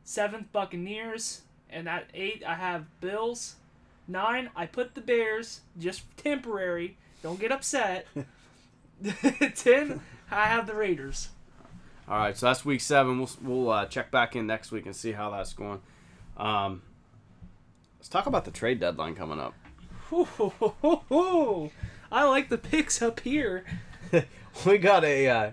Seventh 0.02 0.50
Buccaneers. 0.50 1.42
And 1.70 1.88
at 1.88 2.10
eight 2.14 2.42
I 2.46 2.54
have 2.54 2.86
Bills. 3.00 3.56
Nine 4.08 4.50
I 4.56 4.66
put 4.66 4.96
the 4.96 5.00
Bears 5.00 5.60
just 5.78 6.02
temporary. 6.16 6.96
Don't 7.22 7.38
get 7.38 7.52
upset. 7.52 8.06
Ten 9.54 10.00
I 10.30 10.46
have 10.46 10.66
the 10.66 10.74
Raiders. 10.74 11.28
all 12.08 12.18
right. 12.18 12.36
So 12.36 12.46
that's 12.46 12.64
week 12.64 12.80
seven. 12.80 13.18
We'll 13.18 13.30
we'll 13.40 13.70
uh, 13.70 13.86
check 13.86 14.10
back 14.10 14.34
in 14.34 14.48
next 14.48 14.72
week 14.72 14.84
and 14.86 14.96
see 14.96 15.12
how 15.12 15.30
that's 15.30 15.52
going. 15.52 15.80
Um, 16.36 16.82
let's 18.04 18.10
talk 18.10 18.26
about 18.26 18.44
the 18.44 18.50
trade 18.50 18.78
deadline 18.80 19.14
coming 19.14 19.40
up. 19.40 19.54
I 22.12 22.24
like 22.24 22.50
the 22.50 22.58
picks 22.58 23.00
up 23.00 23.20
here. 23.20 23.64
we 24.66 24.76
got 24.76 25.04
a 25.04 25.26
uh, 25.26 25.50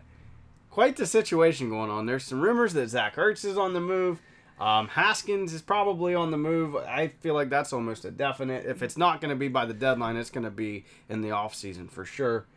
quite 0.69 0.97
the 0.97 1.05
situation 1.05 1.69
going 1.69 1.89
on. 1.89 2.07
There's 2.07 2.25
some 2.25 2.41
rumors 2.41 2.73
that 2.73 2.89
Zach 2.89 3.15
Ertz 3.15 3.45
is 3.45 3.57
on 3.57 3.71
the 3.71 3.79
move. 3.79 4.21
Um, 4.59 4.89
Haskins 4.89 5.53
is 5.53 5.61
probably 5.61 6.13
on 6.13 6.31
the 6.31 6.37
move. 6.37 6.75
I 6.75 7.07
feel 7.21 7.35
like 7.35 7.49
that's 7.49 7.71
almost 7.71 8.03
a 8.03 8.11
definite. 8.11 8.65
If 8.65 8.83
it's 8.83 8.97
not 8.97 9.21
going 9.21 9.29
to 9.29 9.37
be 9.37 9.47
by 9.47 9.65
the 9.65 9.73
deadline, 9.73 10.17
it's 10.17 10.29
going 10.29 10.43
to 10.43 10.51
be 10.51 10.83
in 11.07 11.21
the 11.21 11.29
offseason 11.29 11.89
for 11.89 12.03
sure. 12.03 12.47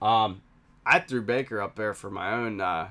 Um, 0.00 0.42
I 0.86 1.00
threw 1.00 1.20
Baker 1.20 1.60
up 1.60 1.74
there 1.74 1.94
for 1.94 2.12
my 2.12 2.32
own. 2.32 2.60
Uh, 2.60 2.90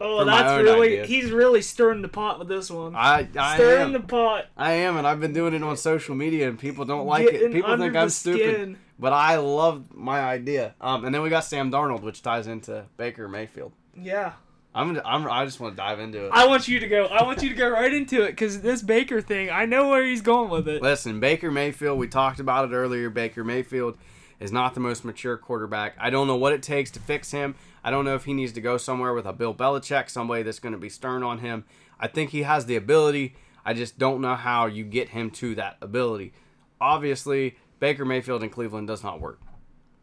Oh, 0.00 0.24
that's 0.24 0.62
really 0.62 1.00
idea. 1.00 1.06
he's 1.06 1.30
really 1.30 1.62
stirring 1.62 2.02
the 2.02 2.08
pot 2.08 2.38
with 2.38 2.48
this 2.48 2.70
one. 2.70 2.94
I 2.96 3.28
I 3.36 3.54
stirring 3.56 3.82
am. 3.82 3.92
the 3.92 4.00
pot. 4.00 4.46
I 4.56 4.72
am, 4.72 4.96
and 4.96 5.06
I've 5.06 5.20
been 5.20 5.32
doing 5.32 5.54
it 5.54 5.62
on 5.62 5.76
social 5.76 6.14
media, 6.14 6.48
and 6.48 6.58
people 6.58 6.84
don't 6.84 7.06
like 7.06 7.26
it. 7.26 7.52
People 7.52 7.76
think 7.76 7.94
I'm 7.94 8.10
stupid, 8.10 8.54
skin. 8.54 8.78
but 8.98 9.12
I 9.12 9.36
love 9.36 9.94
my 9.94 10.20
idea. 10.20 10.74
Um, 10.80 11.04
and 11.04 11.14
then 11.14 11.22
we 11.22 11.30
got 11.30 11.44
Sam 11.44 11.70
Darnold, 11.70 12.02
which 12.02 12.22
ties 12.22 12.46
into 12.46 12.84
Baker 12.96 13.28
Mayfield. 13.28 13.72
Yeah. 13.96 14.32
I'm, 14.76 15.00
I'm 15.04 15.30
I 15.30 15.44
just 15.44 15.60
want 15.60 15.74
to 15.74 15.76
dive 15.76 16.00
into 16.00 16.26
it. 16.26 16.30
I 16.32 16.48
want 16.48 16.66
you 16.66 16.80
to 16.80 16.88
go. 16.88 17.04
I 17.04 17.22
want 17.22 17.42
you 17.42 17.48
to 17.48 17.54
go 17.54 17.68
right 17.68 17.94
into 17.94 18.22
it 18.22 18.30
because 18.30 18.60
this 18.60 18.82
Baker 18.82 19.20
thing, 19.20 19.48
I 19.48 19.66
know 19.66 19.88
where 19.88 20.04
he's 20.04 20.20
going 20.20 20.50
with 20.50 20.66
it. 20.66 20.82
Listen, 20.82 21.20
Baker 21.20 21.52
Mayfield, 21.52 21.96
we 21.96 22.08
talked 22.08 22.40
about 22.40 22.68
it 22.68 22.74
earlier. 22.74 23.08
Baker 23.08 23.44
Mayfield 23.44 23.96
is 24.40 24.52
not 24.52 24.74
the 24.74 24.80
most 24.80 25.04
mature 25.04 25.36
quarterback. 25.36 25.94
I 25.98 26.10
don't 26.10 26.26
know 26.26 26.36
what 26.36 26.52
it 26.52 26.62
takes 26.62 26.90
to 26.92 27.00
fix 27.00 27.30
him. 27.30 27.54
I 27.82 27.90
don't 27.90 28.04
know 28.04 28.14
if 28.14 28.24
he 28.24 28.32
needs 28.32 28.52
to 28.52 28.60
go 28.60 28.76
somewhere 28.76 29.12
with 29.12 29.26
a 29.26 29.32
Bill 29.32 29.54
Belichick, 29.54 30.10
somebody 30.10 30.42
that's 30.42 30.58
going 30.58 30.72
to 30.72 30.78
be 30.78 30.88
stern 30.88 31.22
on 31.22 31.38
him. 31.38 31.64
I 32.00 32.08
think 32.08 32.30
he 32.30 32.42
has 32.42 32.66
the 32.66 32.76
ability. 32.76 33.36
I 33.64 33.74
just 33.74 33.98
don't 33.98 34.20
know 34.20 34.34
how 34.34 34.66
you 34.66 34.84
get 34.84 35.10
him 35.10 35.30
to 35.32 35.54
that 35.54 35.76
ability. 35.80 36.32
Obviously, 36.80 37.56
Baker 37.78 38.04
Mayfield 38.04 38.42
in 38.42 38.50
Cleveland 38.50 38.86
does 38.86 39.02
not 39.02 39.20
work. 39.20 39.40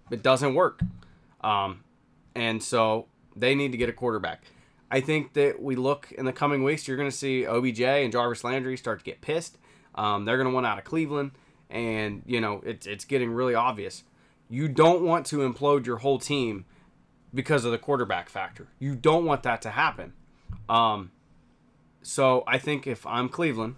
It 0.10 0.24
doesn't 0.24 0.56
work. 0.56 0.82
Um, 1.42 1.84
and 2.36 2.62
so 2.62 3.08
they 3.36 3.56
need 3.56 3.72
to 3.72 3.78
get 3.78 3.90
a 3.90 3.94
quarterback. 3.94 4.44
I 4.90 5.00
think 5.00 5.34
that 5.34 5.62
we 5.62 5.76
look 5.76 6.12
in 6.12 6.26
the 6.26 6.34
coming 6.34 6.64
weeks, 6.64 6.88
you're 6.88 6.98
going 6.98 7.10
to 7.10 7.16
see 7.16 7.46
OBJ 7.46 7.82
and 7.82 8.12
Jarvis 8.12 8.44
Landry 8.44 8.76
start 8.76 9.00
to 9.00 9.06
get 9.06 9.22
pissed. 9.22 9.58
Um, 9.96 10.26
they're 10.26 10.38
going 10.38 10.50
to 10.50 10.54
want 10.54 10.66
out 10.66 10.78
of 10.78 10.84
Cleveland, 10.84 11.32
and 11.70 12.24
you 12.26 12.42
know 12.42 12.62
it's 12.66 12.88
it's 12.88 13.06
getting 13.06 13.32
really 13.32 13.56
obvious. 13.56 14.04
You 14.52 14.68
don't 14.68 15.02
want 15.04 15.26
to 15.28 15.38
implode 15.38 15.86
your 15.86 15.98
whole 15.98 16.20
team 16.20 16.66
because 17.34 17.64
of 17.64 17.72
the 17.72 17.78
quarterback 17.78 18.28
factor. 18.28 18.68
You 18.80 18.96
don't 18.96 19.24
want 19.24 19.44
that 19.44 19.62
to 19.62 19.70
happen. 19.70 20.12
Um, 20.68 21.12
so 22.02 22.44
I 22.46 22.58
think 22.58 22.86
if 22.86 23.08
I'm 23.08 23.30
Cleveland, 23.30 23.76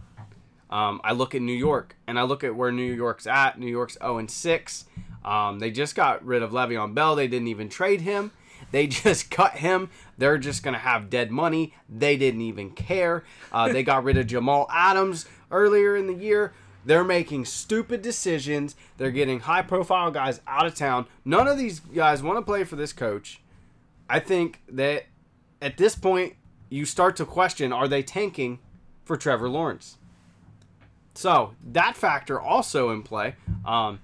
um, 0.72 1.00
I 1.04 1.12
look 1.12 1.36
at 1.36 1.44
New 1.44 1.54
York 1.54 1.96
and 2.08 2.18
I 2.18 2.24
look 2.24 2.44
at 2.44 2.56
where 2.56 2.72
New 2.72 2.92
York's 2.92 3.28
at. 3.28 3.60
New 3.60 3.68
York's 3.68 4.00
0 4.00 4.18
and 4.18 4.32
6. 4.32 4.86
Um, 5.24 5.60
they 5.60 5.70
just 5.70 5.96
got 5.96 6.26
rid 6.26 6.42
of 6.42 6.50
Le'Veon 6.50 6.96
Bell. 6.96 7.16
They 7.16 7.28
didn't 7.28 7.50
even 7.50 7.70
trade 7.70 8.02
him. 8.02 8.32
They 8.72 8.88
just 9.04 9.30
cut 9.30 9.58
him. 9.58 9.92
They're 10.18 10.40
just 10.40 10.64
to 10.64 10.74
have 10.74 11.12
dead 11.12 11.30
money. 11.30 11.76
They 11.88 12.18
didn't 12.18 12.42
even 12.42 12.72
care. 12.72 13.24
Uh, 13.52 13.72
they 13.72 13.84
got 13.84 14.04
rid 14.04 14.18
of 14.18 14.26
Jamal 14.26 14.68
Adams 14.72 15.28
earlier 15.52 15.96
in 15.96 16.08
the 16.08 16.16
year. 16.16 16.52
They're 16.86 17.04
making 17.04 17.46
stupid 17.46 18.02
decisions. 18.02 18.76
They're 18.98 19.12
getting 19.12 19.42
high 19.42 19.62
profile 19.62 20.12
guys 20.12 20.42
out 20.48 20.66
of 20.66 20.76
town. 20.76 21.06
None 21.24 21.48
of 21.48 21.58
these 21.58 21.80
guys 21.80 22.22
want 22.22 22.38
to 22.38 22.42
play 22.42 22.64
for 22.64 22.76
this 22.76 22.94
coach. 22.94 23.42
I 24.10 24.20
think 24.20 24.62
that 24.70 25.06
at 25.62 25.78
this 25.78 25.96
point, 25.96 26.36
you 26.70 26.86
start 26.86 27.16
to 27.18 27.26
question 27.26 27.72
are 27.72 27.88
they 27.88 28.04
tanking 28.04 28.60
for 29.06 29.16
Trevor 29.16 29.50
Lawrence? 29.50 29.98
So 31.14 31.54
that 31.72 31.96
factor 31.96 32.40
also 32.40 32.90
in 32.90 33.04
play. 33.04 33.36
Um, 33.66 34.00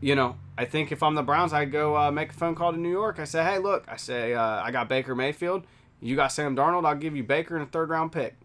you 0.00 0.14
know, 0.14 0.36
I 0.58 0.66
think 0.66 0.92
if 0.92 1.02
I'm 1.02 1.14
the 1.14 1.22
Browns, 1.22 1.52
I 1.52 1.64
go 1.64 1.96
uh, 1.96 2.10
make 2.10 2.30
a 2.30 2.34
phone 2.34 2.54
call 2.54 2.72
to 2.72 2.78
New 2.78 2.90
York. 2.90 3.18
I 3.18 3.24
say, 3.24 3.42
hey, 3.42 3.58
look, 3.58 3.84
I 3.88 3.96
say 3.96 4.34
uh, 4.34 4.62
I 4.62 4.70
got 4.70 4.88
Baker 4.88 5.14
Mayfield. 5.14 5.66
You 6.00 6.14
got 6.14 6.28
Sam 6.28 6.54
Darnold. 6.54 6.86
I'll 6.86 6.94
give 6.94 7.16
you 7.16 7.24
Baker 7.24 7.56
and 7.56 7.66
a 7.66 7.70
third 7.70 7.88
round 7.88 8.12
pick. 8.12 8.36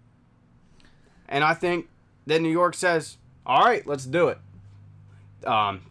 And 1.28 1.44
I 1.44 1.54
think 1.54 1.88
that 2.26 2.42
New 2.42 2.50
York 2.52 2.74
says, 2.76 3.18
all 3.46 3.64
right, 3.64 3.86
let's 3.88 4.06
do 4.06 4.28
it. 4.30 4.38
Um, 5.46 5.82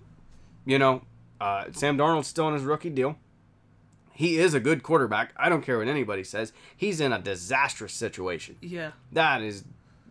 you 0.64 0.78
know, 0.78 1.02
uh, 1.40 1.64
Sam 1.72 1.96
Darnold's 1.98 2.28
still 2.28 2.46
on 2.46 2.54
his 2.54 2.62
rookie 2.62 2.90
deal. 2.90 3.16
He 4.12 4.36
is 4.38 4.52
a 4.54 4.60
good 4.60 4.82
quarterback. 4.82 5.32
I 5.36 5.48
don't 5.48 5.62
care 5.62 5.78
what 5.78 5.88
anybody 5.88 6.24
says. 6.24 6.52
He's 6.76 7.00
in 7.00 7.12
a 7.12 7.18
disastrous 7.18 7.94
situation. 7.94 8.56
Yeah. 8.60 8.92
That 9.12 9.40
is 9.42 9.64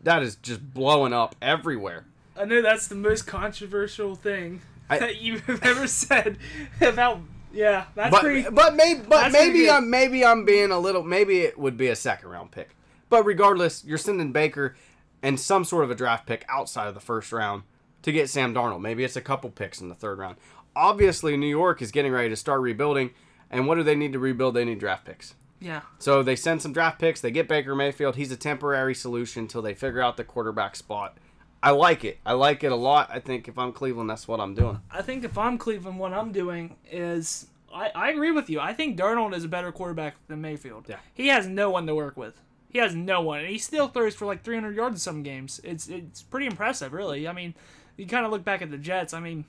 that 0.04 0.24
is 0.24 0.36
just 0.38 0.74
blowing 0.74 1.14
up 1.14 1.36
everywhere. 1.42 2.06
I 2.36 2.46
know 2.46 2.62
that's 2.62 2.88
the 2.88 2.96
most 2.96 3.28
controversial 3.28 4.16
thing 4.16 4.62
I- 4.90 4.98
that 5.00 5.22
you've 5.22 5.48
ever 5.64 5.86
said 5.88 6.38
about. 6.82 7.20
Yeah, 7.54 7.86
that's 7.96 8.12
but 8.12 8.22
pretty. 8.22 8.50
but 8.50 8.76
maybe 8.76 9.02
but 9.08 9.32
maybe. 9.32 9.70
I'm 9.70 9.90
maybe 9.90 10.26
I'm 10.26 10.44
being 10.46 10.72
a 10.72 10.80
little 10.80 11.04
maybe 11.04 11.42
it 11.42 11.58
would 11.60 11.78
be 11.78 11.88
a 11.88 11.96
second 11.96 12.30
round 12.30 12.52
pick. 12.52 12.76
But 13.10 13.26
regardless, 13.26 13.84
you're 13.84 13.98
sending 13.98 14.32
Baker 14.32 14.76
and 15.22 15.40
some 15.40 15.64
sort 15.64 15.84
of 15.84 15.92
a 15.92 15.96
draft 15.96 16.26
pick 16.26 16.46
outside 16.50 16.88
of 16.88 16.94
the 16.94 17.00
first 17.00 17.32
round 17.32 17.64
to 18.02 18.12
get 18.12 18.30
Sam 18.30 18.54
Darnold. 18.54 18.82
Maybe 18.82 19.04
it's 19.04 19.16
a 19.16 19.22
couple 19.22 19.50
picks 19.50 19.82
in 19.82 19.90
the 19.90 19.96
third 19.96 20.20
round. 20.20 20.38
Obviously, 20.76 21.36
New 21.36 21.48
York 21.48 21.82
is 21.82 21.92
getting 21.92 22.12
ready 22.12 22.30
to 22.30 22.36
start 22.36 22.62
rebuilding, 22.62 23.12
and 23.50 23.68
what 23.68 23.76
do 23.76 23.84
they 23.84 23.96
need 23.96 24.14
to 24.14 24.20
rebuild? 24.20 24.54
They 24.54 24.66
need 24.66 24.80
draft 24.80 25.06
picks. 25.06 25.36
Yeah. 25.60 25.82
So 25.98 26.24
they 26.24 26.36
send 26.36 26.62
some 26.62 26.72
draft 26.72 27.00
picks. 27.00 27.20
They 27.20 27.32
get 27.32 27.48
Baker 27.48 27.76
Mayfield. 27.76 28.16
He's 28.16 28.32
a 28.32 28.38
temporary 28.38 28.96
solution 28.96 29.44
until 29.44 29.62
they 29.62 29.74
figure 29.74 30.02
out 30.02 30.16
the 30.16 30.24
quarterback 30.24 30.76
spot. 30.76 31.18
I 31.62 31.72
like 31.72 32.06
it. 32.06 32.20
I 32.26 32.34
like 32.34 32.64
it 32.64 32.72
a 32.72 32.78
lot. 32.78 33.10
I 33.12 33.20
think 33.20 33.50
if 33.50 33.58
I'm 33.58 33.74
Cleveland, 33.74 34.10
that's 34.10 34.28
what 34.28 34.40
I'm 34.40 34.54
doing. 34.54 34.80
I 34.90 35.02
think 35.02 35.26
if 35.26 35.38
I'm 35.38 35.58
Cleveland, 35.58 36.00
what 36.00 36.14
I'm 36.14 36.32
doing 36.32 36.78
is 36.90 37.48
I, 37.74 37.92
I 37.94 38.10
agree 38.12 38.32
with 38.32 38.50
you. 38.50 38.62
I 38.62 38.74
think 38.74 38.98
Darnold 38.98 39.36
is 39.36 39.44
a 39.44 39.50
better 39.50 39.72
quarterback 39.72 40.16
than 40.28 40.40
Mayfield. 40.40 40.86
Yeah. 40.88 40.98
He 41.14 41.28
has 41.28 41.48
no 41.48 41.70
one 41.70 41.86
to 41.88 41.96
work 41.96 42.16
with. 42.16 42.40
He 42.70 42.78
has 42.80 42.94
no 42.94 43.22
one, 43.22 43.40
and 43.40 43.50
he 43.50 43.58
still 43.58 43.88
throws 43.88 44.16
for 44.16 44.26
like 44.26 44.44
300 44.44 44.76
yards 44.76 44.96
in 44.96 45.00
some 45.00 45.24
games. 45.24 45.60
It's 45.64 45.88
it's 45.88 46.22
pretty 46.22 46.46
impressive, 46.46 46.94
really. 46.94 47.28
I 47.28 47.34
mean, 47.34 47.56
you 47.98 48.06
kind 48.06 48.26
of 48.26 48.32
look 48.32 48.44
back 48.44 48.62
at 48.62 48.70
the 48.70 48.78
Jets. 48.78 49.14
I 49.14 49.20
mean, 49.20 49.46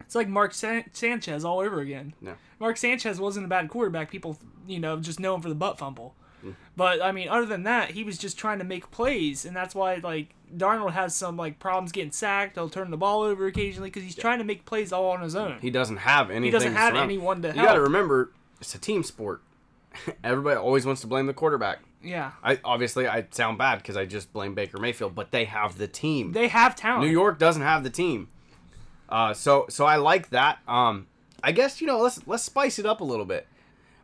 it's 0.00 0.14
like 0.14 0.28
Mark 0.28 0.52
San- 0.52 0.90
Sanchez 0.92 1.44
all 1.44 1.60
over 1.60 1.80
again. 1.80 2.14
Yeah. 2.20 2.34
Mark 2.60 2.76
Sanchez 2.76 3.18
wasn't 3.18 3.46
a 3.46 3.48
bad 3.48 3.68
quarterback. 3.68 4.10
People, 4.10 4.38
you 4.66 4.78
know, 4.78 4.98
just 5.00 5.18
know 5.18 5.34
him 5.34 5.40
for 5.40 5.48
the 5.48 5.54
butt 5.54 5.78
fumble. 5.78 6.14
Mm. 6.44 6.54
But 6.76 7.02
I 7.02 7.10
mean, 7.10 7.28
other 7.28 7.46
than 7.46 7.62
that, 7.62 7.92
he 7.92 8.04
was 8.04 8.18
just 8.18 8.38
trying 8.38 8.58
to 8.58 8.64
make 8.64 8.90
plays, 8.90 9.44
and 9.44 9.56
that's 9.56 9.74
why 9.74 9.96
like 9.96 10.34
Darnold 10.54 10.92
has 10.92 11.16
some 11.16 11.36
like 11.36 11.58
problems 11.58 11.90
getting 11.90 12.12
sacked. 12.12 12.56
He'll 12.56 12.68
turn 12.68 12.90
the 12.90 12.96
ball 12.96 13.22
over 13.22 13.46
occasionally 13.46 13.88
because 13.88 14.02
he's 14.02 14.14
trying 14.14 14.38
to 14.38 14.44
make 14.44 14.64
plays 14.64 14.92
all 14.92 15.10
on 15.10 15.22
his 15.22 15.34
own. 15.34 15.58
He 15.60 15.70
doesn't 15.70 15.98
have 15.98 16.30
anything. 16.30 16.44
He 16.44 16.50
doesn't 16.50 16.74
have 16.74 16.94
anyone 16.96 17.42
to 17.42 17.48
help. 17.48 17.56
You 17.56 17.64
got 17.64 17.74
to 17.74 17.80
remember, 17.80 18.32
it's 18.60 18.74
a 18.74 18.78
team 18.78 19.02
sport. 19.02 19.42
Everybody 20.24 20.56
always 20.56 20.84
wants 20.84 21.00
to 21.00 21.06
blame 21.06 21.26
the 21.26 21.34
quarterback. 21.34 21.80
Yeah, 22.02 22.32
I 22.42 22.58
obviously 22.64 23.06
I 23.08 23.26
sound 23.30 23.58
bad 23.58 23.76
because 23.78 23.96
I 23.96 24.04
just 24.06 24.32
blame 24.32 24.54
Baker 24.54 24.78
Mayfield, 24.78 25.14
but 25.14 25.30
they 25.32 25.44
have 25.46 25.78
the 25.78 25.88
team. 25.88 26.32
they 26.32 26.48
have 26.48 26.76
talent. 26.76 27.04
New 27.04 27.10
York 27.10 27.38
doesn't 27.38 27.62
have 27.62 27.82
the 27.84 27.90
team. 27.90 28.28
Uh, 29.08 29.32
so 29.34 29.66
so 29.68 29.84
I 29.86 29.96
like 29.96 30.30
that. 30.30 30.58
Um, 30.68 31.06
I 31.42 31.52
guess 31.52 31.80
you 31.80 31.86
know 31.86 31.98
let's 31.98 32.26
let's 32.26 32.42
spice 32.42 32.78
it 32.78 32.86
up 32.86 33.00
a 33.00 33.04
little 33.04 33.24
bit. 33.26 33.46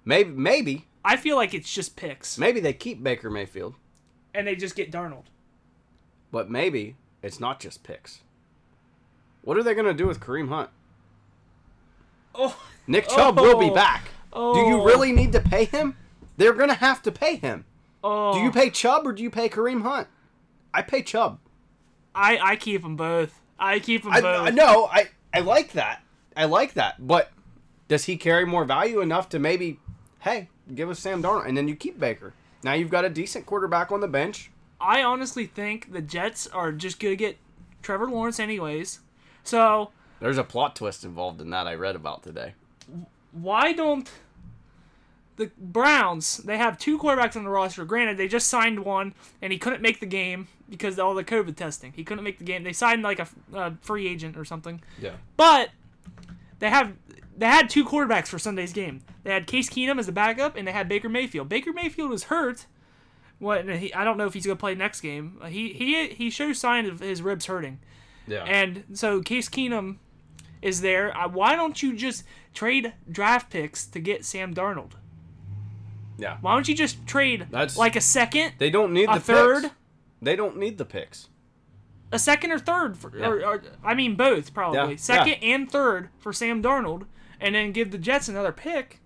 Maybe 0.05 0.31
maybe 0.31 0.87
I 1.05 1.17
feel 1.17 1.37
like 1.37 1.55
it's 1.55 1.73
just 1.73 1.97
picks, 1.97 2.39
maybe 2.39 2.61
they 2.61 2.73
keep 2.73 3.03
Baker 3.03 3.31
Mayfield, 3.31 3.75
and 4.35 4.47
they 4.47 4.55
just 4.57 4.75
get 4.77 4.91
Darnold. 4.93 5.25
but 6.31 6.51
maybe 6.51 6.97
it's 7.23 7.39
not 7.41 7.61
just 7.61 7.83
picks. 7.83 8.21
What 9.43 9.57
are 9.57 9.63
they 9.63 9.75
gonna 9.75 9.93
do 9.95 10.07
with 10.07 10.21
Kareem 10.21 10.49
Hunt? 10.49 10.71
Oh, 12.35 12.57
Nick 12.87 13.09
Chubb 13.09 13.37
will 13.39 13.59
be 13.59 13.71
Oh. 13.71 13.75
back. 13.75 14.05
Do 14.33 14.39
you 14.61 14.81
Oh. 14.81 14.85
really 14.85 15.13
need 15.13 15.33
to 15.33 15.41
pay 15.41 15.65
him? 15.67 15.97
They're 16.37 16.55
gonna 16.55 16.75
have 16.75 17.03
to 17.03 17.13
pay 17.13 17.37
him. 17.37 17.65
Oh. 18.03 18.35
Do 18.35 18.41
you 18.41 18.51
pay 18.51 18.71
Chubb 18.71 19.07
or 19.07 19.13
do 19.13 19.23
you 19.23 19.31
pay 19.31 19.49
Kareem 19.49 19.83
Hunt? 19.83 20.09
I 20.75 20.83
pay 20.83 21.03
Chubb. 21.03 21.39
I 22.15 22.39
I 22.39 22.57
keep 22.57 22.83
them 22.83 22.97
both. 22.97 23.41
I 23.59 23.79
keep 23.79 24.03
them 24.03 24.13
I, 24.13 24.21
both. 24.21 24.49
I 24.49 24.51
no, 24.51 24.87
I 24.87 25.09
I 25.33 25.41
like 25.41 25.73
that. 25.73 26.03
I 26.37 26.45
like 26.47 26.75
that. 26.75 27.07
But 27.07 27.31
does 27.89 28.05
he 28.05 28.17
carry 28.17 28.45
more 28.47 28.65
value 28.65 29.01
enough 29.01 29.29
to 29.31 29.39
maybe, 29.39 29.79
hey, 30.21 30.49
give 30.75 30.89
us 30.91 30.99
Sam 30.99 31.23
Darnold 31.23 31.47
and 31.47 31.57
then 31.57 31.69
you 31.69 31.77
keep 31.77 31.99
Baker? 31.99 32.35
Now 32.63 32.73
you've 32.75 32.91
got 32.91 33.05
a 33.05 33.11
decent 33.11 33.45
quarterback 33.47 33.91
on 33.93 34.01
the 34.01 34.09
bench. 34.09 34.51
I 34.81 35.03
honestly 35.03 35.47
think 35.47 35.93
the 35.93 36.03
Jets 36.03 36.47
are 36.49 36.73
just 36.73 36.99
gonna 37.01 37.17
get 37.17 37.37
Trevor 37.83 38.09
Lawrence 38.09 38.41
anyways. 38.41 39.01
So 39.45 39.91
There's 40.21 40.39
a 40.39 40.45
plot 40.45 40.77
twist 40.77 41.05
involved 41.05 41.41
in 41.41 41.51
that 41.51 41.67
I 41.67 41.75
read 41.75 41.97
about 41.97 42.23
today. 42.23 42.55
why 43.33 43.73
don't 43.73 44.11
the 45.37 45.51
Browns? 45.59 46.39
They 46.39 46.59
have 46.59 46.79
two 46.79 46.99
quarterbacks 46.99 47.37
on 47.37 47.45
the 47.45 47.51
roster. 47.51 47.85
Granted, 47.85 48.17
they 48.17 48.29
just 48.29 48.49
signed 48.49 48.81
one, 48.85 49.15
and 49.41 49.53
he 49.53 49.59
couldn't 49.59 49.83
make 49.83 50.01
the 50.01 50.07
game 50.07 50.49
because 50.69 50.95
of 50.99 51.05
all 51.05 51.15
the 51.15 51.25
COVID 51.25 51.57
testing. 51.57 51.93
He 51.95 52.05
couldn't 52.05 52.25
make 52.25 52.39
the 52.39 52.45
game. 52.45 52.63
They 52.65 52.73
signed 52.73 53.03
like 53.03 53.19
a 53.19 53.29
uh, 53.55 53.71
free 53.81 54.07
agent 54.09 54.37
or 54.37 54.45
something. 54.45 54.83
Yeah. 55.01 55.15
But 55.37 55.71
they 56.59 56.71
have 56.71 56.93
they 57.37 57.47
had 57.47 57.69
two 57.71 57.85
quarterbacks 57.85 58.29
for 58.29 58.39
Sunday's 58.39 58.73
game. 58.73 59.01
They 59.25 59.33
had 59.33 59.47
Case 59.47 59.69
Keenum 59.71 59.99
as 59.99 60.09
a 60.09 60.13
backup, 60.13 60.57
and 60.57 60.67
they 60.69 60.73
had 60.73 60.89
Baker 60.89 61.09
Mayfield. 61.09 61.49
Baker 61.49 61.73
Mayfield 61.73 62.11
was 62.11 62.25
hurt. 62.25 62.67
What 63.39 63.69
he, 63.69 63.93
I 63.93 64.05
don't 64.05 64.17
know 64.19 64.27
if 64.27 64.35
he's 64.35 64.47
gonna 64.47 64.57
play 64.57 64.75
next 64.75 65.01
game. 65.01 65.39
Uh, 65.43 65.47
He 65.47 65.73
he 65.73 66.09
he 66.09 66.31
shows 66.31 66.59
signs 66.59 66.89
of 66.89 67.01
his 67.01 67.23
ribs 67.23 67.47
hurting, 67.47 67.81
Yeah. 68.29 68.45
and 68.45 68.85
so 68.93 69.21
Case 69.21 69.49
Keenum 69.49 69.97
is 70.61 70.81
there. 70.81 71.17
Uh, 71.17 71.27
why 71.29 71.57
don't 71.57 71.83
you 71.83 71.97
just 71.97 72.23
trade 72.55 72.93
draft 73.11 73.51
picks 73.51 73.85
to 73.87 73.99
get 73.99 74.25
Sam 74.25 74.55
Darnold? 74.55 74.93
Yeah. 76.19 76.39
Why 76.41 76.55
don't 76.55 76.69
you 76.69 76.75
just 76.75 77.07
trade 77.07 77.47
That's- 77.51 77.77
like 77.77 77.97
a 77.97 78.01
second, 78.01 78.53
They 78.59 78.71
don't 78.71 78.93
need 78.93 79.09
a 79.09 79.15
the 79.15 79.21
third, 79.21 79.63
Picks. 79.65 79.75
They 80.23 80.37
don't 80.37 80.57
need 80.57 80.79
the 80.79 80.85
picks. 80.85 81.29
a 82.13 82.19
second 82.19 82.53
or 82.53 82.59
third, 82.59 82.97
for, 82.97 83.17
Yeah. 83.17 83.27
or, 83.29 83.45
or 83.47 83.63
I 83.85 83.95
mean 83.95 84.15
both 84.17 84.53
probably 84.55 84.91
Yeah, 84.93 84.97
second 84.97 85.35
and 85.43 85.71
third 85.71 86.11
for 86.19 86.33
Sam 86.33 86.63
Darnold, 86.63 87.07
and 87.41 87.55
then 87.55 87.73
give 87.73 87.91
the 87.91 87.99
Jets 87.99 88.29
another 88.29 88.53
pick. 88.53 89.01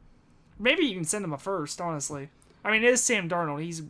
Maybe 0.58 0.84
you 0.84 0.94
can 0.94 1.04
send 1.04 1.22
them 1.24 1.32
a 1.32 1.38
first. 1.38 1.80
Honestly, 1.80 2.28
I 2.64 2.70
mean 2.72 2.82
it 2.82 2.90
is 2.90 3.02
Sam 3.02 3.28
Darnold. 3.28 3.62
He's 3.62 3.82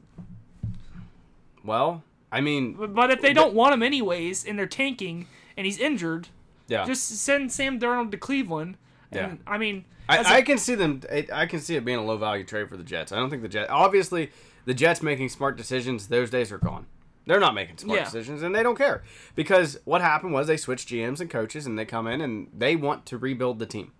Well, 1.64 2.02
I 2.30 2.40
mean, 2.40 2.74
but 2.94 3.10
if 3.10 3.20
they 3.20 3.32
don't 3.32 3.54
want 3.54 3.74
him 3.74 3.82
anyways, 3.82 4.44
and 4.44 4.58
they're 4.58 4.66
tanking, 4.66 5.26
and 5.56 5.64
he's 5.66 5.78
injured, 5.78 6.28
yeah. 6.68 6.84
just 6.84 7.08
send 7.08 7.50
Sam 7.52 7.78
Darnold 7.80 8.10
to 8.12 8.16
Cleveland, 8.18 8.76
And, 9.12 9.38
I 9.46 9.56
mean, 9.56 9.84
I, 10.08 10.36
I 10.36 10.42
can 10.42 10.58
see 10.58 10.74
them. 10.74 11.00
I 11.10 11.26
I 11.32 11.46
can 11.46 11.60
see 11.60 11.76
it 11.76 11.84
being 11.84 11.98
a 11.98 12.04
low 12.04 12.16
value 12.16 12.44
trade 12.44 12.68
for 12.68 12.76
the 12.76 12.84
Jets. 12.84 13.12
I 13.12 13.16
don't 13.16 13.30
think 13.30 13.42
the 13.42 13.48
Jets. 13.48 13.70
Obviously, 13.70 14.30
the 14.64 14.74
Jets 14.74 15.02
making 15.02 15.28
smart 15.30 15.56
decisions. 15.56 16.08
Those 16.08 16.30
days 16.30 16.52
are 16.52 16.58
gone. 16.58 16.86
They're 17.26 17.40
not 17.40 17.54
making 17.54 17.78
smart 17.78 17.98
Yeah. 17.98 18.04
decisions, 18.04 18.42
and 18.42 18.54
they 18.54 18.62
don't 18.62 18.78
care 18.78 19.02
because 19.34 19.78
what 19.84 20.00
happened 20.00 20.32
was 20.32 20.46
they 20.46 20.56
switched 20.56 20.88
GMs 20.88 21.20
and 21.20 21.28
coaches, 21.28 21.66
and 21.66 21.76
they 21.78 21.84
come 21.84 22.06
in 22.06 22.20
and 22.20 22.48
they 22.56 22.76
want 22.76 23.04
to 23.06 23.18
rebuild 23.18 23.58
the 23.58 23.66
team. 23.66 23.92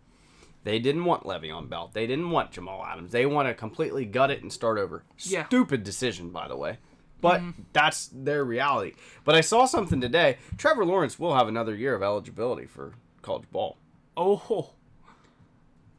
They 0.63 0.79
didn't 0.79 1.05
want 1.05 1.25
Le'Veon 1.25 1.69
Bell. 1.69 1.91
They 1.93 2.07
didn't 2.07 2.31
want 2.31 2.51
Jamal 2.53 2.85
Adams. 2.85 3.13
They 3.13 3.25
want 3.27 3.49
to 3.49 3.55
completely 3.55 4.05
gut 4.05 4.31
it 4.33 4.43
and 4.43 4.53
start 4.53 4.79
over. 4.79 5.05
Yeah. 5.19 5.41
Mm-hmm. 5.41 5.47
Stupid 5.49 5.85
decision, 5.85 6.31
by 6.31 6.49
the 6.49 6.57
way. 6.57 6.79
But 7.21 7.41
that's 7.73 8.09
their 8.13 8.45
reality. 8.45 8.93
But 9.25 9.35
I 9.37 9.41
saw 9.41 9.65
something 9.65 10.01
today. 10.01 10.39
Trevor 10.59 10.85
Lawrence 10.85 11.19
will 11.19 11.35
have 11.35 11.49
another 11.49 11.75
year 11.75 11.95
of 11.95 12.03
eligibility 12.03 12.67
for 12.67 12.93
college 13.23 13.51
ball. 13.51 13.79
oh, 14.17 14.71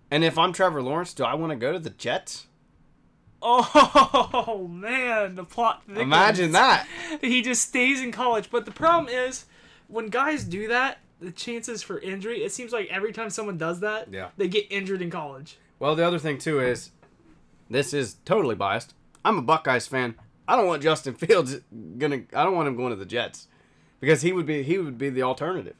And 0.09 0.23
if 0.23 0.37
I'm 0.37 0.53
Trevor 0.53 0.81
Lawrence, 0.81 1.13
do 1.13 1.23
I 1.23 1.33
want 1.33 1.51
to 1.51 1.55
go 1.55 1.71
to 1.73 1.79
the 1.79 1.89
Jets? 1.89 2.47
oh 3.41 4.67
man, 4.71 5.35
the 5.35 5.43
plot. 5.43 5.83
thickens. 5.85 6.01
Imagine 6.01 6.51
that. 6.53 6.87
he 7.21 7.41
just 7.41 7.61
stays 7.67 8.01
in 8.01 8.11
college. 8.11 8.49
But 8.49 8.65
the 8.65 8.71
problem 8.71 9.13
is, 9.13 9.45
when 9.87 10.07
guys 10.07 10.43
do 10.43 10.67
that, 10.69 10.97
the 11.19 11.31
chances 11.31 11.81
for 11.83 11.99
injury. 11.99 12.43
It 12.43 12.51
seems 12.51 12.71
like 12.71 12.87
every 12.89 13.11
time 13.13 13.29
someone 13.29 13.57
does 13.57 13.79
that, 13.81 14.11
Yeah. 14.11 14.29
they 14.37 14.47
get 14.47 14.65
injured 14.69 15.01
in 15.01 15.09
college. 15.09 15.57
Well, 15.79 15.95
the 15.95 16.05
other 16.05 16.19
thing 16.19 16.37
too 16.37 16.59
is, 16.59 16.91
this 17.69 17.93
is 17.93 18.15
totally 18.25 18.55
biased. 18.55 18.93
I'm 19.25 19.37
a 19.37 19.41
Buckeyes 19.41 19.87
fan. 19.87 20.15
I 20.47 20.55
don't 20.55 20.65
want 20.67 20.81
Justin 20.81 21.13
Fields 21.15 21.57
gonna. 21.97 22.21
I 22.33 22.43
don't 22.43 22.55
want 22.55 22.67
him 22.67 22.75
going 22.75 22.89
to 22.91 22.95
the 22.95 23.05
Jets 23.05 23.47
because 23.99 24.21
he 24.21 24.31
would 24.31 24.45
be 24.45 24.63
he 24.63 24.77
would 24.77 24.97
be 24.97 25.09
the 25.09 25.23
alternative. 25.23 25.75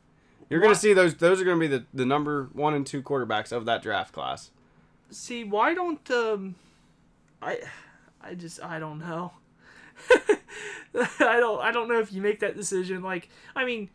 You're 0.50 0.62
gonna 0.62 0.76
see 0.76 0.94
those. 0.94 1.16
Those 1.16 1.42
are 1.42 1.46
gonna 1.46 1.60
be 1.60 1.68
the, 1.68 1.86
the 1.94 2.06
number 2.06 2.50
one 2.54 2.74
and 2.74 2.86
two 2.86 3.02
quarterbacks 3.02 3.52
of 3.52 3.66
that 3.66 3.82
draft 3.82 4.14
class. 4.14 4.52
See, 5.10 5.44
why 5.44 5.74
don't 5.74 6.10
um, 6.12 6.56
I, 7.42 7.60
I 8.22 8.34
just 8.34 8.64
I 8.64 8.80
don't 8.80 9.00
know. 9.00 9.34
I 11.20 11.40
don't 11.40 11.62
I 11.62 11.72
don't 11.72 11.88
know 11.88 12.00
if 12.00 12.12
you 12.12 12.22
make 12.22 12.40
that 12.40 12.56
decision. 12.56 13.04
Like, 13.04 13.30
I 13.56 13.66
mean, 13.66 13.90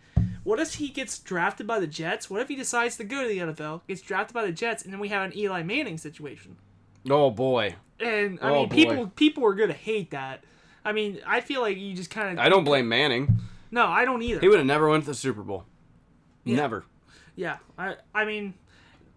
what 0.45 0.61
if 0.61 0.75
he 0.75 0.89
gets 0.89 1.19
drafted 1.19 1.67
by 1.67 1.81
the 1.81 1.87
Jets? 1.87 2.29
What 2.29 2.41
if 2.41 2.49
he 2.49 2.57
decides 2.57 2.97
to 2.99 3.05
go 3.05 3.23
to 3.23 3.29
the 3.29 3.39
NFL, 3.39 3.83
gets 3.89 4.01
drafted 4.03 4.35
by 4.35 4.45
the 4.45 4.53
Jets, 4.53 4.83
and 4.85 4.93
then 4.93 5.01
we 5.01 5.09
have 5.09 5.23
an 5.31 5.37
Eli 5.37 5.63
Manning 5.63 5.99
situation? 5.99 6.57
Oh 7.11 7.31
boy, 7.31 7.75
And 7.99 8.39
I 8.41 8.51
Oh, 8.51 8.55
mean, 8.61 8.69
boy. 8.69 8.75
people 8.75 9.07
people 9.09 9.47
are 9.47 9.55
gonna 9.55 9.73
hate 9.73 10.11
that. 10.11 10.45
I 10.85 10.93
mean, 10.93 11.21
I 11.27 11.41
feel 11.41 11.61
like 11.61 11.77
you 11.79 11.95
just 11.95 12.11
kind 12.11 12.39
of 12.39 12.45
I 12.45 12.49
don't 12.49 12.65
blame 12.65 12.89
Manning. 12.89 13.39
No, 13.71 13.87
I 13.87 14.05
don't 14.05 14.23
either. 14.23 14.41
He 14.41 14.49
would 14.49 14.59
have 14.59 14.67
never 14.67 14.89
went 14.89 15.05
to 15.05 15.11
the 15.11 15.15
Super 15.15 15.43
Bowl. 15.43 15.65
Never. 16.45 16.85
Yeah, 17.37 17.59
I 17.79 17.97
I 18.15 18.25
mean, 18.25 18.55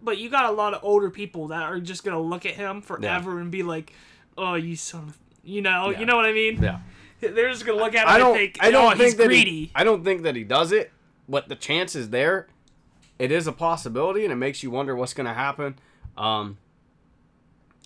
but 0.02 0.18
you 0.18 0.30
got 0.30 0.46
a 0.46 0.52
lot 0.52 0.72
of 0.74 0.80
older 0.84 1.10
people 1.10 1.48
that 1.48 1.62
are 1.62 1.80
just 1.80 2.04
gonna 2.04 2.20
look 2.20 2.46
at 2.46 2.54
him 2.54 2.80
forever 2.82 3.40
and 3.40 3.50
be 3.50 3.62
like, 3.62 3.92
"Oh, 4.38 4.54
you 4.54 4.76
son 4.76 5.08
of," 5.08 5.18
you 5.44 5.60
know, 5.62 5.90
Yeah. 5.90 6.00
you 6.00 6.06
know 6.06 6.16
what 6.16 6.24
I 6.26 6.32
mean? 6.32 6.62
Yeah. 6.62 6.80
They're 7.20 7.50
just 7.50 7.64
gonna 7.66 7.78
look 7.78 7.94
at 7.94 8.04
him 8.04 8.08
I 8.14 8.18
don't. 8.18 8.28
and 8.28 8.36
think, 8.38 8.56
I 8.60 8.70
don't 8.70 8.84
"Oh, 8.86 8.90
think 8.90 9.02
he's 9.02 9.16
that 9.16 9.26
greedy." 9.26 9.50
He, 9.66 9.72
I 9.74 9.84
don't 9.84 10.04
think 10.04 10.22
that 10.22 10.36
he 10.36 10.44
does 10.44 10.72
it. 10.72 10.92
But 11.28 11.48
the 11.48 11.56
chance 11.56 11.96
is 11.96 12.10
there. 12.10 12.46
It 13.18 13.32
is 13.32 13.46
a 13.48 13.52
possibility, 13.52 14.22
and 14.22 14.32
it 14.32 14.36
makes 14.36 14.62
you 14.62 14.70
wonder 14.70 14.94
what's 14.94 15.12
going 15.14 15.26
to 15.26 15.32
happen. 15.34 15.76
Um, 16.16 16.58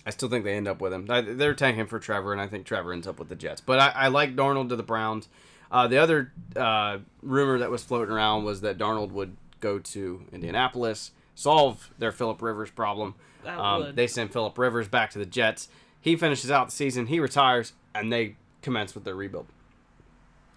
I 0.05 0.09
still 0.11 0.29
think 0.29 0.43
they 0.43 0.55
end 0.55 0.67
up 0.67 0.79
with 0.81 0.93
him. 0.93 1.05
They're 1.07 1.55
tanking 1.55 1.87
for 1.87 1.97
Trevor, 1.99 2.33
and 2.33 2.41
I 2.41 2.47
think 2.47 2.65
Trevor 2.67 2.93
ends 2.93 3.07
up 3.07 3.17
with 3.17 3.29
the 3.29 3.35
Jets. 3.35 3.61
But 3.61 3.79
I, 3.79 3.89
I 3.95 4.07
like 4.09 4.35
Darnold 4.35 4.69
to 4.69 4.75
the 4.75 4.83
Browns. 4.83 5.27
Uh, 5.71 5.87
the 5.87 5.97
other 5.97 6.31
uh, 6.55 6.97
rumor 7.23 7.57
that 7.59 7.71
was 7.71 7.81
floating 7.83 8.13
around 8.13 8.43
was 8.43 8.61
that 8.61 8.77
Darnold 8.77 9.11
would 9.11 9.37
go 9.61 9.79
to 9.79 10.25
Indianapolis, 10.33 11.11
solve 11.33 11.89
their 11.97 12.11
Philip 12.11 12.41
Rivers 12.41 12.69
problem. 12.69 13.15
Um, 13.45 13.95
they 13.95 14.05
send 14.07 14.31
Philip 14.33 14.57
Rivers 14.57 14.87
back 14.87 15.11
to 15.11 15.19
the 15.19 15.25
Jets. 15.25 15.69
He 16.01 16.15
finishes 16.15 16.51
out 16.51 16.67
the 16.67 16.71
season. 16.73 17.07
He 17.07 17.19
retires, 17.19 17.73
and 17.95 18.11
they 18.11 18.35
commence 18.61 18.93
with 18.93 19.03
their 19.05 19.15
rebuild. 19.15 19.47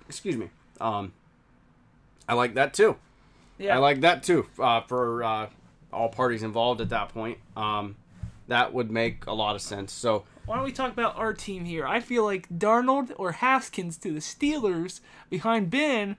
Excuse 0.09 0.37
me. 0.37 0.51
Um, 0.81 1.12
I 2.29 2.35
like 2.35 2.55
that 2.55 2.75
too. 2.75 2.97
yeah, 3.59 3.75
I 3.77 3.79
like 3.79 4.01
that 4.01 4.23
too 4.23 4.47
uh, 4.59 4.81
for 4.83 5.23
uh, 5.23 5.49
all 5.93 6.09
parties 6.09 6.43
involved 6.43 6.81
at 6.81 6.89
that 6.91 7.11
point. 7.11 7.39
Um, 7.57 7.97
that 8.49 8.75
would 8.75 8.91
make 8.91 9.27
a 9.27 9.33
lot 9.33 9.55
of 9.55 9.62
sense. 9.62 9.93
So 9.93 10.25
Why 10.47 10.57
don't 10.57 10.65
we 10.65 10.73
talk 10.73 10.93
about 10.93 11.17
our 11.17 11.33
team 11.33 11.65
here? 11.65 11.87
I 11.87 12.01
feel 12.01 12.25
like 12.25 12.49
Darnold 12.49 13.13
or 13.17 13.33
Haskins 13.33 13.97
to 13.99 14.13
the 14.13 14.21
Steelers 14.21 15.01
behind 15.31 15.71
Ben 15.71 16.17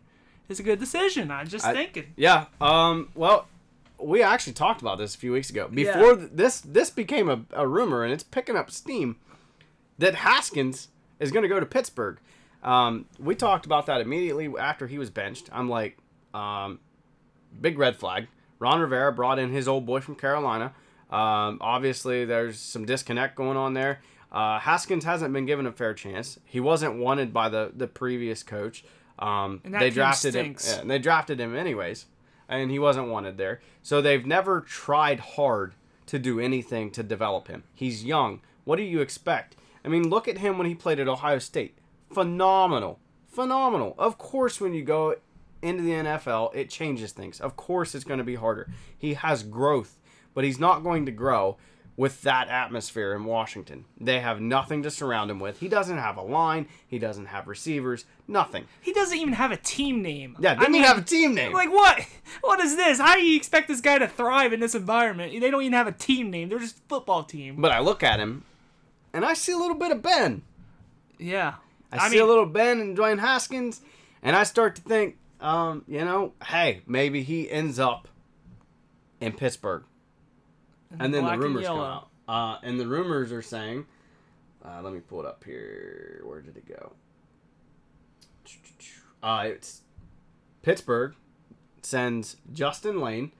is 0.49 0.59
a 0.59 0.63
good 0.63 0.79
decision. 0.79 1.31
I'm 1.31 1.47
just 1.47 1.65
I- 1.65 1.73
thinking. 1.73 2.13
yeah. 2.15 2.45
Um, 2.59 3.09
well, 3.13 3.47
we 3.99 4.23
actually 4.23 4.53
talked 4.53 4.81
about 4.81 4.97
this 4.97 5.15
a 5.15 5.17
few 5.17 5.31
weeks 5.31 5.49
ago. 5.49 5.67
Before 5.67 6.15
th- 6.15 6.31
this, 6.33 6.61
this 6.61 6.89
became 6.89 7.29
a, 7.29 7.41
a 7.51 7.67
rumor, 7.67 8.03
and 8.03 8.11
it's 8.11 8.23
picking 8.23 8.55
up 8.55 8.71
steam 8.71 9.17
that 9.97 10.15
Haskins 10.15 10.89
is 11.19 11.31
going 11.31 11.43
to 11.43 11.49
go 11.49 11.59
to 11.59 11.65
Pittsburgh. 11.65 12.19
Um, 12.63 13.05
we 13.19 13.35
talked 13.35 13.65
about 13.65 13.85
that 13.85 14.01
immediately 14.01 14.49
after 14.59 14.87
he 14.87 14.97
was 14.97 15.09
benched. 15.09 15.49
I'm 15.51 15.69
like, 15.69 15.97
um, 16.33 16.79
big 17.61 17.77
red 17.77 17.95
flag. 17.95 18.27
Ron 18.59 18.79
Rivera 18.79 19.13
brought 19.13 19.37
in 19.37 19.51
his 19.51 19.67
old 19.67 19.85
boy 19.85 20.01
from 20.01 20.15
Carolina. 20.15 20.73
Um, 21.11 21.59
obviously, 21.61 22.25
there's 22.25 22.59
some 22.59 22.85
disconnect 22.85 23.35
going 23.35 23.57
on 23.57 23.73
there. 23.75 24.01
Uh, 24.35 24.59
Haskins 24.59 25.05
hasn't 25.05 25.31
been 25.33 25.45
given 25.45 25.65
a 25.65 25.71
fair 25.71 25.93
chance. 25.93 26.37
He 26.43 26.59
wasn't 26.59 26.97
wanted 26.97 27.31
by 27.33 27.47
the, 27.47 27.71
the 27.73 27.87
previous 27.87 28.43
coach. 28.43 28.83
Um, 29.17 29.61
they 29.63 29.89
drafted 29.89 30.33
stinks. 30.33 30.73
him. 30.73 30.79
Yeah, 30.79 30.93
they 30.93 30.99
drafted 30.99 31.39
him 31.39 31.55
anyways, 31.55 32.05
and 32.49 32.69
he 32.69 32.77
wasn't 32.77 33.07
wanted 33.07 33.37
there. 33.37 33.61
So 33.81 34.01
they've 34.01 34.25
never 34.25 34.59
tried 34.59 35.21
hard 35.21 35.73
to 36.07 36.19
do 36.19 36.41
anything 36.41 36.91
to 36.91 37.01
develop 37.01 37.47
him. 37.47 37.63
He's 37.73 38.03
young. 38.03 38.41
What 38.65 38.75
do 38.75 38.83
you 38.83 38.99
expect? 38.99 39.55
I 39.85 39.87
mean, 39.87 40.09
look 40.09 40.27
at 40.27 40.39
him 40.39 40.57
when 40.57 40.67
he 40.67 40.75
played 40.75 40.99
at 40.99 41.07
Ohio 41.07 41.39
State. 41.39 41.77
Phenomenal. 42.13 42.99
Phenomenal. 43.29 43.95
Of 43.97 44.17
course, 44.17 44.59
when 44.59 44.73
you 44.73 44.83
go 44.83 45.15
into 45.61 45.81
the 45.83 45.91
NFL, 45.91 46.53
it 46.53 46.69
changes 46.69 47.13
things. 47.13 47.39
Of 47.39 47.55
course, 47.55 47.95
it's 47.95 48.03
going 48.03 48.17
to 48.17 48.25
be 48.25 48.35
harder. 48.35 48.69
He 48.97 49.13
has 49.13 49.43
growth, 49.43 49.97
but 50.33 50.43
he's 50.43 50.59
not 50.59 50.83
going 50.83 51.05
to 51.05 51.11
grow 51.13 51.55
with 51.97 52.21
that 52.23 52.49
atmosphere 52.49 53.13
in 53.13 53.23
Washington. 53.23 53.85
They 53.99 54.19
have 54.19 54.41
nothing 54.41 54.83
to 54.83 54.91
surround 54.91 55.31
him 55.31 55.39
with. 55.39 55.59
He 55.59 55.67
doesn't 55.67 55.97
have 55.97 56.17
a 56.17 56.21
line, 56.21 56.67
he 56.87 56.99
doesn't 56.99 57.27
have 57.27 57.47
receivers, 57.47 58.05
nothing. 58.27 58.65
He 58.81 58.91
doesn't 58.91 59.17
even 59.17 59.33
have 59.33 59.51
a 59.51 59.57
team 59.57 60.01
name. 60.01 60.35
Yeah, 60.39 60.51
I 60.51 60.55
didn't 60.55 60.73
mean, 60.73 60.81
even 60.81 60.87
have 60.93 61.03
a 61.03 61.05
team 61.05 61.33
name. 61.33 61.53
Like 61.53 61.71
what? 61.71 62.05
What 62.41 62.59
is 62.59 62.75
this? 62.75 62.99
How 62.99 63.15
do 63.15 63.21
you 63.21 63.37
expect 63.37 63.67
this 63.67 63.81
guy 63.81 63.97
to 63.97 64.07
thrive 64.07 64.51
in 64.51 64.59
this 64.59 64.75
environment? 64.75 65.39
They 65.39 65.49
don't 65.51 65.61
even 65.61 65.73
have 65.73 65.87
a 65.87 65.91
team 65.91 66.31
name. 66.31 66.49
They're 66.49 66.59
just 66.59 66.77
a 66.77 66.81
football 66.89 67.23
team. 67.23 67.61
But 67.61 67.71
I 67.71 67.79
look 67.79 68.03
at 68.03 68.19
him, 68.19 68.43
and 69.13 69.23
I 69.23 69.33
see 69.33 69.51
a 69.51 69.57
little 69.57 69.75
bit 69.75 69.91
of 69.91 70.01
Ben. 70.01 70.41
Yeah. 71.17 71.55
I, 71.91 72.09
see 72.09 72.17
a 72.17 72.25
little 72.25 72.45
Ben 72.45 72.81
and 72.81 72.97
Dwayne 72.97 73.19
Haskins, 73.19 73.81
and 74.21 74.35
I 74.35 74.43
start 74.43 74.75
to 74.75 74.81
think, 74.81 75.17
um, 75.39 75.83
you 75.87 76.03
know, 76.03 76.33
hey, 76.45 76.81
maybe 76.85 77.23
he 77.23 77.49
ends 77.49 77.79
up 77.79 78.07
in 79.21 79.31
Pittsburgh. 79.33 79.83
And 80.99 81.13
then 81.13 81.23
the 81.25 81.31
and 81.31 81.41
rumors 81.41 81.65
come 81.67 81.79
out. 81.79 82.09
Uh, 82.27 82.57
and 82.63 82.79
the 82.79 82.87
rumors 82.87 83.31
are 83.31 83.41
saying, 83.41 83.85
uh, 84.63 84.81
let 84.81 84.93
me 84.93 84.99
pull 84.99 85.19
it 85.19 85.25
up 85.25 85.43
here. 85.43 86.21
Where 86.25 86.41
did 86.41 86.57
it 86.57 86.67
go? 86.67 86.93
Uh, 89.21 89.43
it's 89.47 89.81
Pittsburgh 90.61 91.15
sends 91.81 92.37
Justin 92.53 92.99
Layne, 92.99 93.31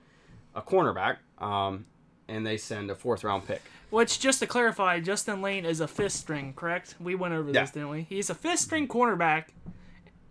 a 0.54 0.62
cornerback, 0.62 1.18
um, 1.38 1.86
and 2.28 2.46
they 2.46 2.56
send 2.56 2.90
a 2.90 2.94
fourth 2.94 3.24
round 3.24 3.46
pick. 3.46 3.62
Which, 3.90 4.18
just 4.18 4.40
to 4.40 4.46
clarify, 4.46 4.98
Justin 5.00 5.42
Layne 5.42 5.64
is 5.64 5.80
a 5.80 5.86
fifth 5.88 6.12
string, 6.12 6.52
correct? 6.54 6.96
We 7.00 7.14
went 7.14 7.34
over 7.34 7.50
Yeah. 7.52 7.62
this, 7.62 7.70
didn't 7.70 7.90
we? 7.90 8.02
He's 8.08 8.30
a 8.30 8.34
fifth 8.34 8.60
string 8.60 8.88
cornerback 8.88 9.46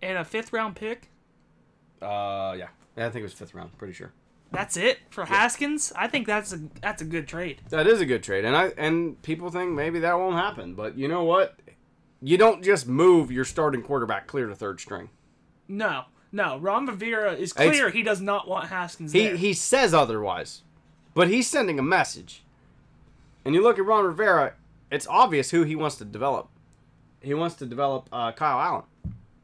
and 0.02 0.18
a 0.18 0.24
fifth 0.24 0.52
round 0.52 0.76
pick. 0.76 1.10
Uh, 2.02 2.54
yeah. 2.58 2.68
yeah, 2.96 3.06
I 3.06 3.10
think 3.10 3.16
it 3.16 3.22
was 3.22 3.32
fifth 3.32 3.54
round. 3.54 3.76
Pretty 3.78 3.94
sure. 3.94 4.12
That's 4.56 4.78
it 4.78 5.00
for 5.10 5.26
Haskins. 5.26 5.92
I 5.94 6.08
think 6.08 6.26
that's 6.26 6.50
a 6.54 6.60
that's 6.80 7.02
a 7.02 7.04
good 7.04 7.28
trade. 7.28 7.60
That 7.68 7.86
is 7.86 8.00
a 8.00 8.06
good 8.06 8.22
trade, 8.22 8.46
and 8.46 8.56
I 8.56 8.72
and 8.78 9.20
people 9.20 9.50
think 9.50 9.72
maybe 9.72 9.98
that 10.00 10.18
won't 10.18 10.36
happen, 10.36 10.74
but 10.74 10.96
you 10.96 11.08
know 11.08 11.24
what? 11.24 11.58
You 12.22 12.38
don't 12.38 12.64
just 12.64 12.88
move 12.88 13.30
your 13.30 13.44
starting 13.44 13.82
quarterback 13.82 14.26
clear 14.26 14.46
to 14.46 14.54
third 14.54 14.80
string. 14.80 15.10
No, 15.68 16.04
no. 16.32 16.56
Ron 16.56 16.86
Rivera 16.86 17.34
is 17.34 17.52
It's- 17.52 17.70
clear 17.70 17.90
he 17.90 18.02
does 18.02 18.22
not 18.22 18.48
want 18.48 18.68
Haskins 18.68 19.12
He 19.12 19.26
there. 19.26 19.36
he 19.36 19.52
says 19.52 19.92
otherwise, 19.92 20.62
but 21.12 21.28
he's 21.28 21.46
sending 21.46 21.78
a 21.78 21.82
message. 21.82 22.42
And 23.44 23.54
you 23.54 23.62
look 23.62 23.78
at 23.78 23.84
Ron 23.84 24.06
Rivera, 24.06 24.54
it's 24.90 25.06
obvious 25.06 25.50
who 25.50 25.64
he 25.64 25.76
wants 25.76 25.96
to 25.96 26.06
develop. 26.06 26.48
He 27.20 27.34
wants 27.34 27.56
to 27.56 27.66
develop 27.66 28.08
uh, 28.10 28.32
Kyle 28.32 28.58
Allen. 28.58 28.84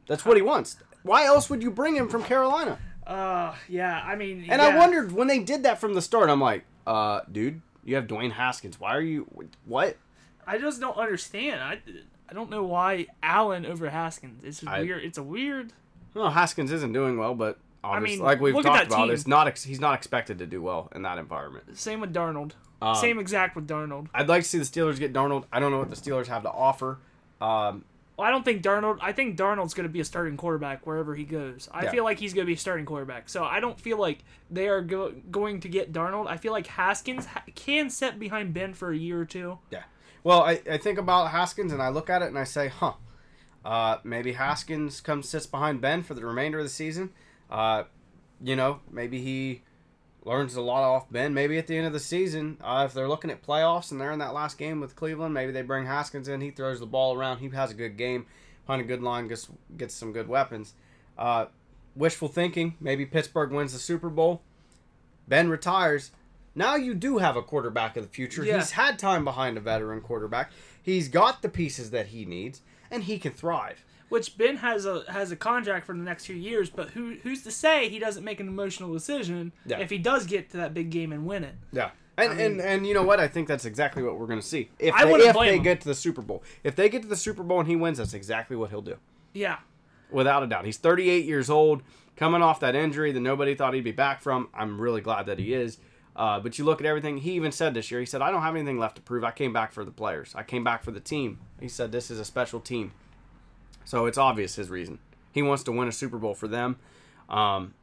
That's 0.07 0.25
what 0.25 0.37
he 0.37 0.41
wants. 0.41 0.77
Why 1.03 1.25
else 1.25 1.51
would 1.51 1.61
you 1.61 1.69
bring 1.69 1.95
him 1.95 2.09
from 2.09 2.23
Carolina? 2.23 2.79
Uh, 3.07 3.55
yeah. 3.67 4.01
I 4.05 4.15
mean, 4.15 4.45
And 4.49 4.61
I 4.61 4.77
wondered 4.77 5.11
when 5.11 5.27
they 5.27 5.39
did 5.39 5.63
that 5.63 5.79
from 5.79 5.93
the 5.93 6.01
start. 6.01 6.29
I'm 6.29 6.41
like, 6.41 6.65
uh, 6.87 7.21
dude, 7.31 7.61
you 7.83 7.95
have 7.95 8.07
Dwayne 8.07 8.31
Haskins. 8.31 8.79
Why 8.79 8.95
are 8.95 9.01
you 9.01 9.27
what? 9.65 9.97
I 10.45 10.57
just 10.57 10.79
don't 10.81 10.97
understand. 10.97 11.61
I, 11.61 11.79
I 12.29 12.33
don't 12.33 12.49
know 12.49 12.63
why 12.63 13.07
Allen 13.21 13.65
over 13.65 13.89
Haskins. 13.89 14.43
It's 14.43 14.65
I- 14.65 14.81
weird. 14.81 15.03
It's 15.03 15.17
a 15.17 15.23
weird. 15.23 15.73
Well, 16.13 16.29
Haskins 16.29 16.71
isn't 16.71 16.93
doing 16.93 17.17
well, 17.17 17.33
but 17.33 17.57
Obviously, 17.83 18.17
mean, 18.17 18.25
like 18.25 18.39
we've 18.39 18.53
talked 18.53 18.87
about, 18.87 19.05
team. 19.05 19.13
it's 19.13 19.27
not 19.27 19.47
ex- 19.47 19.63
he's 19.63 19.79
not 19.81 19.95
expected 19.95 20.37
to 20.39 20.45
do 20.45 20.61
well 20.61 20.89
in 20.95 21.01
that 21.01 21.17
environment. 21.17 21.77
Same 21.77 21.99
with 21.99 22.13
Darnold. 22.13 22.51
Um, 22.81 22.95
Same 22.95 23.19
exact 23.19 23.55
with 23.55 23.67
Darnold. 23.67 24.07
I'd 24.13 24.27
like 24.29 24.43
to 24.43 24.49
see 24.49 24.57
the 24.57 24.63
Steelers 24.65 24.99
get 24.99 25.11
Darnold. 25.13 25.45
I 25.51 25.59
don't 25.59 25.71
know 25.71 25.79
what 25.79 25.89
the 25.89 25.95
Steelers 25.95 26.27
have 26.27 26.43
to 26.43 26.51
offer. 26.51 26.99
Um, 27.41 27.83
Well, 28.17 28.27
I 28.27 28.31
don't 28.31 28.45
think 28.45 28.61
Darnold. 28.61 28.99
I 29.01 29.11
think 29.11 29.37
Darnold's 29.37 29.73
going 29.73 29.87
to 29.87 29.91
be 29.91 29.99
a 29.99 30.05
starting 30.05 30.37
quarterback 30.37 30.85
wherever 30.85 31.15
he 31.15 31.23
goes. 31.23 31.67
I 31.71 31.85
Yeah. 31.85 31.91
feel 31.91 32.03
like 32.03 32.19
he's 32.19 32.33
going 32.33 32.45
to 32.45 32.47
be 32.47 32.53
a 32.53 32.57
starting 32.57 32.85
quarterback. 32.85 33.27
So 33.27 33.43
I 33.43 33.59
don't 33.59 33.79
feel 33.79 33.97
like 33.97 34.19
they 34.51 34.67
are 34.67 34.81
go- 34.81 35.13
going 35.31 35.59
to 35.61 35.67
get 35.69 35.91
Darnold. 35.91 36.27
I 36.27 36.37
feel 36.37 36.51
like 36.51 36.67
Haskins 36.67 37.25
ha- 37.25 37.43
can 37.55 37.89
sit 37.89 38.19
behind 38.19 38.53
Ben 38.53 38.73
for 38.75 38.91
a 38.91 38.95
year 38.97 39.19
or 39.21 39.25
two. 39.25 39.57
Yeah. 39.71 39.83
Well, 40.23 40.41
I, 40.43 40.61
I 40.69 40.77
think 40.77 40.99
about 40.99 41.31
Haskins 41.31 41.73
and 41.73 41.81
I 41.81 41.89
look 41.89 42.09
at 42.09 42.21
it 42.21 42.27
and 42.27 42.37
I 42.37 42.43
say, 42.43 42.67
huh, 42.67 42.93
uh, 43.65 43.97
maybe 44.03 44.33
Haskins 44.33 45.01
comes 45.01 45.27
sits 45.27 45.45
behind 45.47 45.81
Ben 45.81 46.03
for 46.03 46.13
the 46.13 46.25
remainder 46.25 46.59
of 46.59 46.65
the 46.65 46.69
season. 46.69 47.09
Uh, 47.49 47.83
you 48.41 48.55
know, 48.55 48.79
maybe 48.91 49.21
he 49.21 49.63
learns 50.25 50.55
a 50.55 50.61
lot 50.61 50.83
off 50.83 51.11
Ben. 51.11 51.33
Maybe 51.33 51.57
at 51.57 51.67
the 51.67 51.77
end 51.77 51.87
of 51.87 51.93
the 51.93 51.99
season, 51.99 52.57
uh, 52.61 52.83
if 52.87 52.93
they're 52.93 53.09
looking 53.09 53.31
at 53.31 53.43
playoffs 53.43 53.91
and 53.91 53.99
they're 53.99 54.11
in 54.11 54.19
that 54.19 54.33
last 54.33 54.57
game 54.57 54.79
with 54.79 54.95
Cleveland, 54.95 55.33
maybe 55.33 55.51
they 55.51 55.61
bring 55.61 55.85
Haskins 55.85 56.27
in. 56.27 56.41
He 56.41 56.51
throws 56.51 56.79
the 56.79 56.85
ball 56.85 57.15
around. 57.15 57.39
He 57.39 57.49
has 57.49 57.71
a 57.71 57.75
good 57.75 57.97
game, 57.97 58.25
on 58.67 58.79
a 58.79 58.83
good 58.83 59.01
line, 59.01 59.27
gets 59.27 59.49
gets 59.77 59.93
some 59.93 60.13
good 60.13 60.27
weapons. 60.27 60.73
Uh, 61.17 61.45
wishful 61.95 62.27
thinking. 62.27 62.75
Maybe 62.79 63.05
Pittsburgh 63.05 63.51
wins 63.51 63.73
the 63.73 63.79
Super 63.79 64.09
Bowl. 64.09 64.41
Ben 65.27 65.49
retires. 65.49 66.11
Now 66.55 66.75
you 66.75 66.93
do 66.93 67.17
have 67.17 67.35
a 67.35 67.41
quarterback 67.41 67.97
of 67.97 68.03
the 68.03 68.09
future. 68.09 68.45
Yeah. 68.45 68.57
He's 68.57 68.71
had 68.71 68.99
time 68.99 69.23
behind 69.23 69.57
a 69.57 69.61
veteran 69.61 70.01
quarterback. 70.01 70.51
He's 70.81 71.07
got 71.07 71.41
the 71.41 71.49
pieces 71.49 71.91
that 71.91 72.07
he 72.07 72.25
needs, 72.25 72.61
and 72.91 73.03
he 73.03 73.17
can 73.17 73.33
thrive. 73.33 73.83
Which 74.13 74.37
Ben 74.37 74.57
has 74.57 74.85
a 74.85 75.03
has 75.09 75.31
a 75.31 75.35
contract 75.35 75.87
for 75.87 75.93
the 75.93 76.03
next 76.03 76.27
few 76.27 76.35
years, 76.35 76.69
but 76.69 76.91
who 76.91 77.15
who's 77.23 77.41
to 77.45 77.49
say 77.51 77.89
he 77.89 77.97
doesn't 77.97 78.23
make 78.23 78.39
an 78.39 78.47
emotional 78.47 78.93
decision 78.93 79.51
Yeah. 79.65 79.79
if 79.79 79.89
he 79.89 79.97
does 79.97 80.27
get 80.27 80.51
to 80.51 80.57
that 80.57 80.75
big 80.75 80.91
game 80.91 81.11
and 81.11 81.25
win 81.25 81.43
it? 81.43 81.55
Yeah. 81.71 81.89
And, 82.15 82.39
and 82.39 82.61
and 82.61 82.85
you 82.85 82.93
know 82.93 83.01
what? 83.01 83.19
I 83.19 83.27
think 83.27 83.47
that's 83.47 83.65
exactly 83.65 84.03
what 84.03 84.19
we're 84.19 84.27
going 84.27 84.39
to 84.39 84.45
see. 84.45 84.69
If 84.77 84.93
I 84.93 85.05
they, 85.05 85.13
if 85.13 85.35
they 85.35 85.55
him. 85.57 85.63
get 85.63 85.81
to 85.81 85.87
the 85.87 85.95
Super 85.95 86.21
Bowl, 86.21 86.43
if 86.63 86.75
they 86.75 86.89
get 86.89 87.01
to 87.01 87.07
the 87.07 87.15
Super 87.15 87.41
Bowl 87.41 87.57
and 87.59 87.67
he 87.67 87.75
wins, 87.75 87.97
that's 87.97 88.13
exactly 88.13 88.55
what 88.55 88.69
he'll 88.69 88.83
do, 88.83 88.97
Yeah, 89.33 89.57
without 90.11 90.43
a 90.43 90.47
doubt. 90.47 90.65
He's 90.65 90.77
38 90.77 91.25
years 91.25 91.49
old, 91.49 91.81
coming 92.15 92.43
off 92.43 92.59
that 92.59 92.75
injury 92.75 93.11
that 93.13 93.19
nobody 93.19 93.55
thought 93.55 93.73
he'd 93.73 93.83
be 93.83 93.91
back 93.91 94.21
from. 94.21 94.47
I'm 94.53 94.79
really 94.79 95.01
glad 95.01 95.25
that 95.25 95.39
he 95.39 95.55
is. 95.55 95.79
Uh, 96.15 96.39
but 96.39 96.59
you 96.59 96.65
look 96.65 96.79
at 96.79 96.85
everything. 96.85 97.17
He 97.17 97.31
even 97.31 97.51
said 97.51 97.73
this 97.73 97.89
year. 97.89 97.99
He 97.99 98.05
said, 98.05 98.21
"I 98.21 98.29
don't 98.29 98.43
have 98.43 98.55
anything 98.55 98.77
left 98.77 98.97
to 98.97 99.01
prove. 99.01 99.23
I 99.23 99.31
came 99.31 99.51
back 99.53 99.71
for 99.71 99.83
the 99.83 99.89
players. 99.89 100.35
I 100.35 100.43
came 100.43 100.63
back 100.63 100.83
for 100.83 100.91
the 100.91 100.99
team." 100.99 101.39
He 101.59 101.67
said, 101.67 101.91
"This 101.91 102.11
is 102.11 102.19
a 102.19 102.25
special 102.25 102.59
team." 102.59 102.91
So 103.85 104.05
it's 104.05 104.17
obvious 104.17 104.55
his 104.55 104.69
reason. 104.69 104.99
He 105.31 105.41
wants 105.41 105.63
to 105.63 105.71
win 105.71 105.87
a 105.87 105.91
Super 105.91 106.17
Bowl 106.17 106.35
for 106.35 106.47
them, 106.47 106.77
um, 107.29 107.73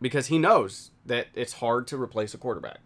because 0.00 0.26
he 0.28 0.38
knows 0.38 0.90
that 1.06 1.28
it's 1.34 1.54
hard 1.54 1.86
to 1.88 2.00
replace 2.00 2.34
a 2.34 2.38
quarterback. 2.38 2.78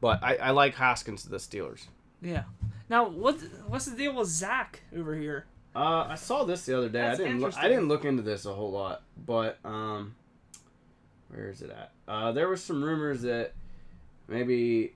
But 0.00 0.22
I, 0.22 0.36
I 0.36 0.50
like 0.50 0.74
Haskins 0.74 1.22
to 1.22 1.28
the 1.30 1.36
Steelers. 1.38 1.86
yeah. 2.20 2.44
Now 2.90 3.08
what 3.08 3.38
what's 3.66 3.86
the 3.86 3.96
deal 3.96 4.14
with 4.14 4.28
Zach 4.28 4.82
over 4.96 5.14
here? 5.14 5.46
Uh, 5.74 6.06
I 6.10 6.14
saw 6.16 6.44
this 6.44 6.66
the 6.66 6.76
other 6.76 6.88
day. 6.88 7.00
That's 7.00 7.20
I 7.20 7.24
didn't. 7.24 7.40
Look, 7.40 7.56
I 7.56 7.68
didn't 7.68 7.88
look 7.88 8.04
into 8.04 8.22
this 8.22 8.44
a 8.44 8.52
whole 8.54 8.70
lot, 8.70 9.02
but 9.26 9.58
um, 9.64 10.14
where 11.30 11.48
is 11.48 11.62
it 11.62 11.70
at? 11.70 11.92
Uh, 12.06 12.32
there 12.32 12.48
was 12.48 12.62
some 12.62 12.84
rumors 12.84 13.22
that 13.22 13.54
maybe 14.28 14.94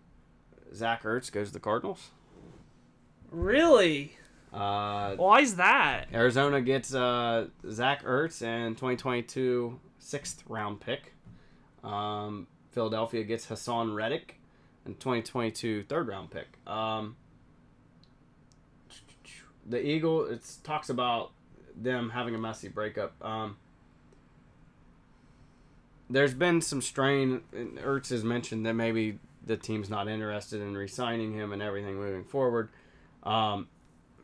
Zach 0.75 1.03
Ertz 1.03 1.33
goes 1.33 1.49
to 1.49 1.53
the 1.55 1.61
Cardinals. 1.61 2.11
Really? 3.31 4.12
Uh, 4.53 5.15
Why 5.16 5.41
is 5.41 5.57
that? 5.57 6.09
Arizona 6.12 6.61
gets 6.61 6.95
uh, 6.95 7.49
Zach 7.70 8.05
Ertz 8.05 8.43
and 8.43 8.77
2022 8.77 9.79
sixth 9.99 10.43
round 10.49 10.81
pick. 10.81 11.12
Um, 11.85 12.47
Philadelphia 12.70 13.25
gets 13.25 13.47
Haason 13.47 13.95
Reddick 13.95 14.41
and 14.85 14.99
2022 14.99 15.85
third 15.85 16.09
round 16.09 16.31
pick. 16.31 16.47
Um, 16.66 17.16
the 19.66 19.85
Eagle 19.85 20.25
it 20.25 20.41
talks 20.65 20.89
about 20.89 21.33
them 21.77 22.11
having 22.11 22.35
a 22.35 22.39
messy 22.39 22.69
breakup. 22.69 23.12
Um, 23.25 23.57
there's 26.11 26.35
been 26.35 26.61
some 26.62 26.81
strain. 26.81 27.43
and 27.53 27.79
Ertz 27.79 28.11
has 28.11 28.25
mentioned 28.25 28.65
that 28.66 28.75
maybe 28.75 29.19
the 29.45 29.57
team's 29.57 29.91
not 29.91 30.09
interested 30.09 30.61
in 30.61 30.77
re-signing 30.77 31.33
him 31.35 31.53
and 31.53 31.62
everything 31.62 31.97
moving 31.97 32.25
forward. 32.25 32.70
Um, 33.23 33.69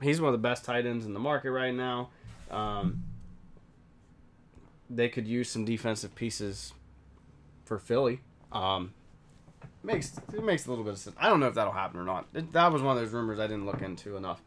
he's 0.03 0.21
one 0.21 0.29
of 0.29 0.41
the 0.41 0.47
best 0.47 0.65
tight 0.65 0.87
ends 0.87 1.07
in 1.07 1.15
the 1.15 1.21
market 1.21 1.51
right 1.51 1.75
now. 1.75 2.11
Um, 2.51 3.05
they 4.91 5.09
could 5.09 5.27
use 5.27 5.49
some 5.49 5.65
defensive 5.65 6.15
pieces 6.15 6.73
for 7.65 7.79
Philly. 7.79 8.21
Um, 8.53 8.93
makes 9.83 10.17
it 10.33 10.45
makes 10.45 10.67
a 10.67 10.71
little 10.71 10.85
bit 10.85 10.95
of 10.95 10.99
sense. 10.99 11.17
I 11.19 11.29
don't 11.29 11.41
know 11.41 11.49
if 11.49 11.55
that'll 11.55 11.73
happen 11.73 12.01
or 12.01 12.05
not. 12.05 12.27
It, 12.35 12.53
that 12.53 12.73
was 12.73 12.83
one 12.83 12.97
of 12.97 13.03
those 13.03 13.13
rumors 13.13 13.39
I 13.39 13.47
didn't 13.47 13.67
look 13.67 13.83
into 13.83 14.17
enough 14.17 14.43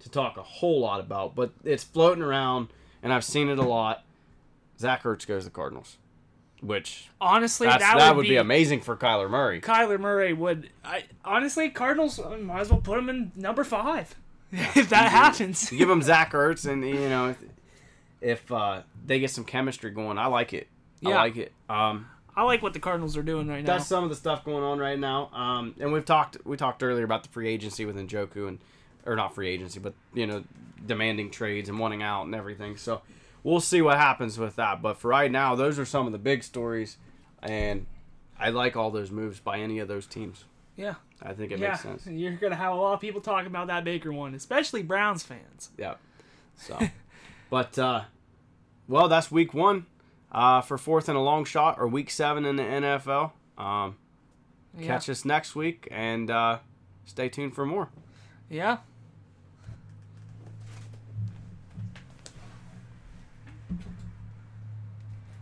to 0.00 0.10
talk 0.10 0.36
a 0.36 0.42
whole 0.42 0.80
lot 0.80 1.00
about, 1.00 1.34
but 1.34 1.52
it's 1.64 1.84
floating 1.84 2.22
around, 2.22 2.68
and 3.02 3.12
I've 3.12 3.24
seen 3.24 3.48
it 3.48 3.58
a 3.58 3.62
lot. 3.62 4.04
Zach 4.78 5.04
Ertz 5.04 5.26
goes 5.26 5.42
to 5.42 5.50
the 5.50 5.50
Cardinals, 5.54 5.98
which 6.60 7.08
Honestly, 7.20 7.68
that, 7.68 7.78
that, 7.78 8.16
would, 8.16 8.22
be, 8.26 8.36
amazing 8.36 8.80
for 8.80 8.96
Kyler 8.96 9.30
Murray. 9.30 9.60
Kyler 9.60 10.00
Murray 10.00 10.32
would. 10.32 10.70
I 10.84 11.04
honestly, 11.24 11.68
Cardinals 11.68 12.18
might 12.40 12.60
as 12.60 12.70
well 12.70 12.80
put 12.80 12.98
him 12.98 13.08
in 13.08 13.30
number 13.36 13.62
five 13.62 14.16
if 14.74 14.90
that 14.90 15.10
happens. 15.10 15.72
You 15.72 15.78
give 15.78 15.90
him 15.90 16.02
Zach 16.02 16.32
Ertz, 16.32 16.70
and 16.70 16.86
you 16.86 17.08
know 17.08 17.30
if, 17.30 17.38
if 18.20 18.52
uh, 18.52 18.82
they 19.04 19.18
get 19.18 19.30
some 19.30 19.44
chemistry 19.44 19.90
going, 19.90 20.18
I 20.18 20.26
like 20.26 20.52
it. 20.52 20.68
I 21.04 21.08
like 21.08 21.36
it. 21.36 21.52
Um, 21.68 22.06
I 22.36 22.44
like 22.44 22.62
what 22.62 22.72
the 22.72 22.78
Cardinals 22.78 23.16
are 23.16 23.22
doing 23.22 23.48
right 23.48 23.62
now. 23.64 23.74
that's 23.74 23.86
some 23.86 24.04
of 24.04 24.10
the 24.10 24.16
stuff 24.16 24.44
going 24.44 24.62
on 24.62 24.78
right 24.78 24.98
now. 24.98 25.30
Um, 25.32 25.74
and 25.80 25.92
we've 25.92 26.04
talked 26.04 26.38
we 26.44 26.56
talked 26.56 26.82
earlier 26.82 27.04
about 27.04 27.22
the 27.22 27.28
free 27.30 27.48
agency 27.48 27.84
with 27.84 27.96
Njoku 27.96 28.48
and 28.48 28.58
or 29.04 29.16
not 29.16 29.34
free 29.34 29.48
agency, 29.48 29.80
but 29.80 29.94
you 30.14 30.26
know, 30.26 30.44
demanding 30.84 31.30
trades 31.30 31.68
and 31.68 31.78
wanting 31.78 32.02
out 32.02 32.24
and 32.24 32.34
everything. 32.34 32.76
So 32.76 33.02
we'll 33.42 33.60
see 33.60 33.82
what 33.82 33.98
happens 33.98 34.38
with 34.38 34.56
that. 34.56 34.80
But 34.80 34.98
for 34.98 35.08
right 35.08 35.30
now, 35.30 35.54
those 35.54 35.78
are 35.78 35.84
some 35.84 36.06
of 36.06 36.12
the 36.12 36.18
big 36.18 36.42
stories, 36.42 36.98
and 37.42 37.86
I 38.38 38.50
like 38.50 38.76
all 38.76 38.90
those 38.90 39.10
moves 39.10 39.40
by 39.40 39.58
any 39.58 39.78
of 39.78 39.88
those 39.88 40.06
teams. 40.06 40.44
yeah, 40.76 40.94
I 41.24 41.32
think 41.34 41.52
it 41.52 41.58
yeah. 41.58 41.70
makes 41.70 41.82
sense. 41.82 42.06
You're 42.10 42.32
gonna 42.32 42.56
have 42.56 42.72
a 42.72 42.76
lot 42.76 42.94
of 42.94 43.00
people 43.00 43.20
talking 43.20 43.46
about 43.46 43.68
that 43.68 43.84
Baker 43.84 44.12
one, 44.12 44.34
especially 44.34 44.82
Browns 44.82 45.22
fans. 45.22 45.70
Yeah. 45.78 45.94
So, 46.56 46.78
but 47.50 47.78
uh, 47.78 48.02
well, 48.88 49.08
that's 49.08 49.30
week 49.30 49.54
one 49.54 49.86
uh, 50.32 50.60
for 50.60 50.78
fourth 50.78 51.08
and 51.08 51.16
a 51.16 51.20
long 51.20 51.44
shot, 51.44 51.78
or 51.78 51.86
week 51.86 52.10
seven 52.10 52.44
in 52.44 52.56
the 52.56 52.62
NFL. 52.62 53.32
Um, 53.58 53.96
Yeah. 54.78 54.86
Catch 54.86 55.10
us 55.10 55.24
next 55.24 55.54
week 55.54 55.86
and 55.90 56.30
uh, 56.30 56.58
stay 57.04 57.28
tuned 57.28 57.54
for 57.54 57.66
more. 57.66 57.90
Yeah. 58.48 58.78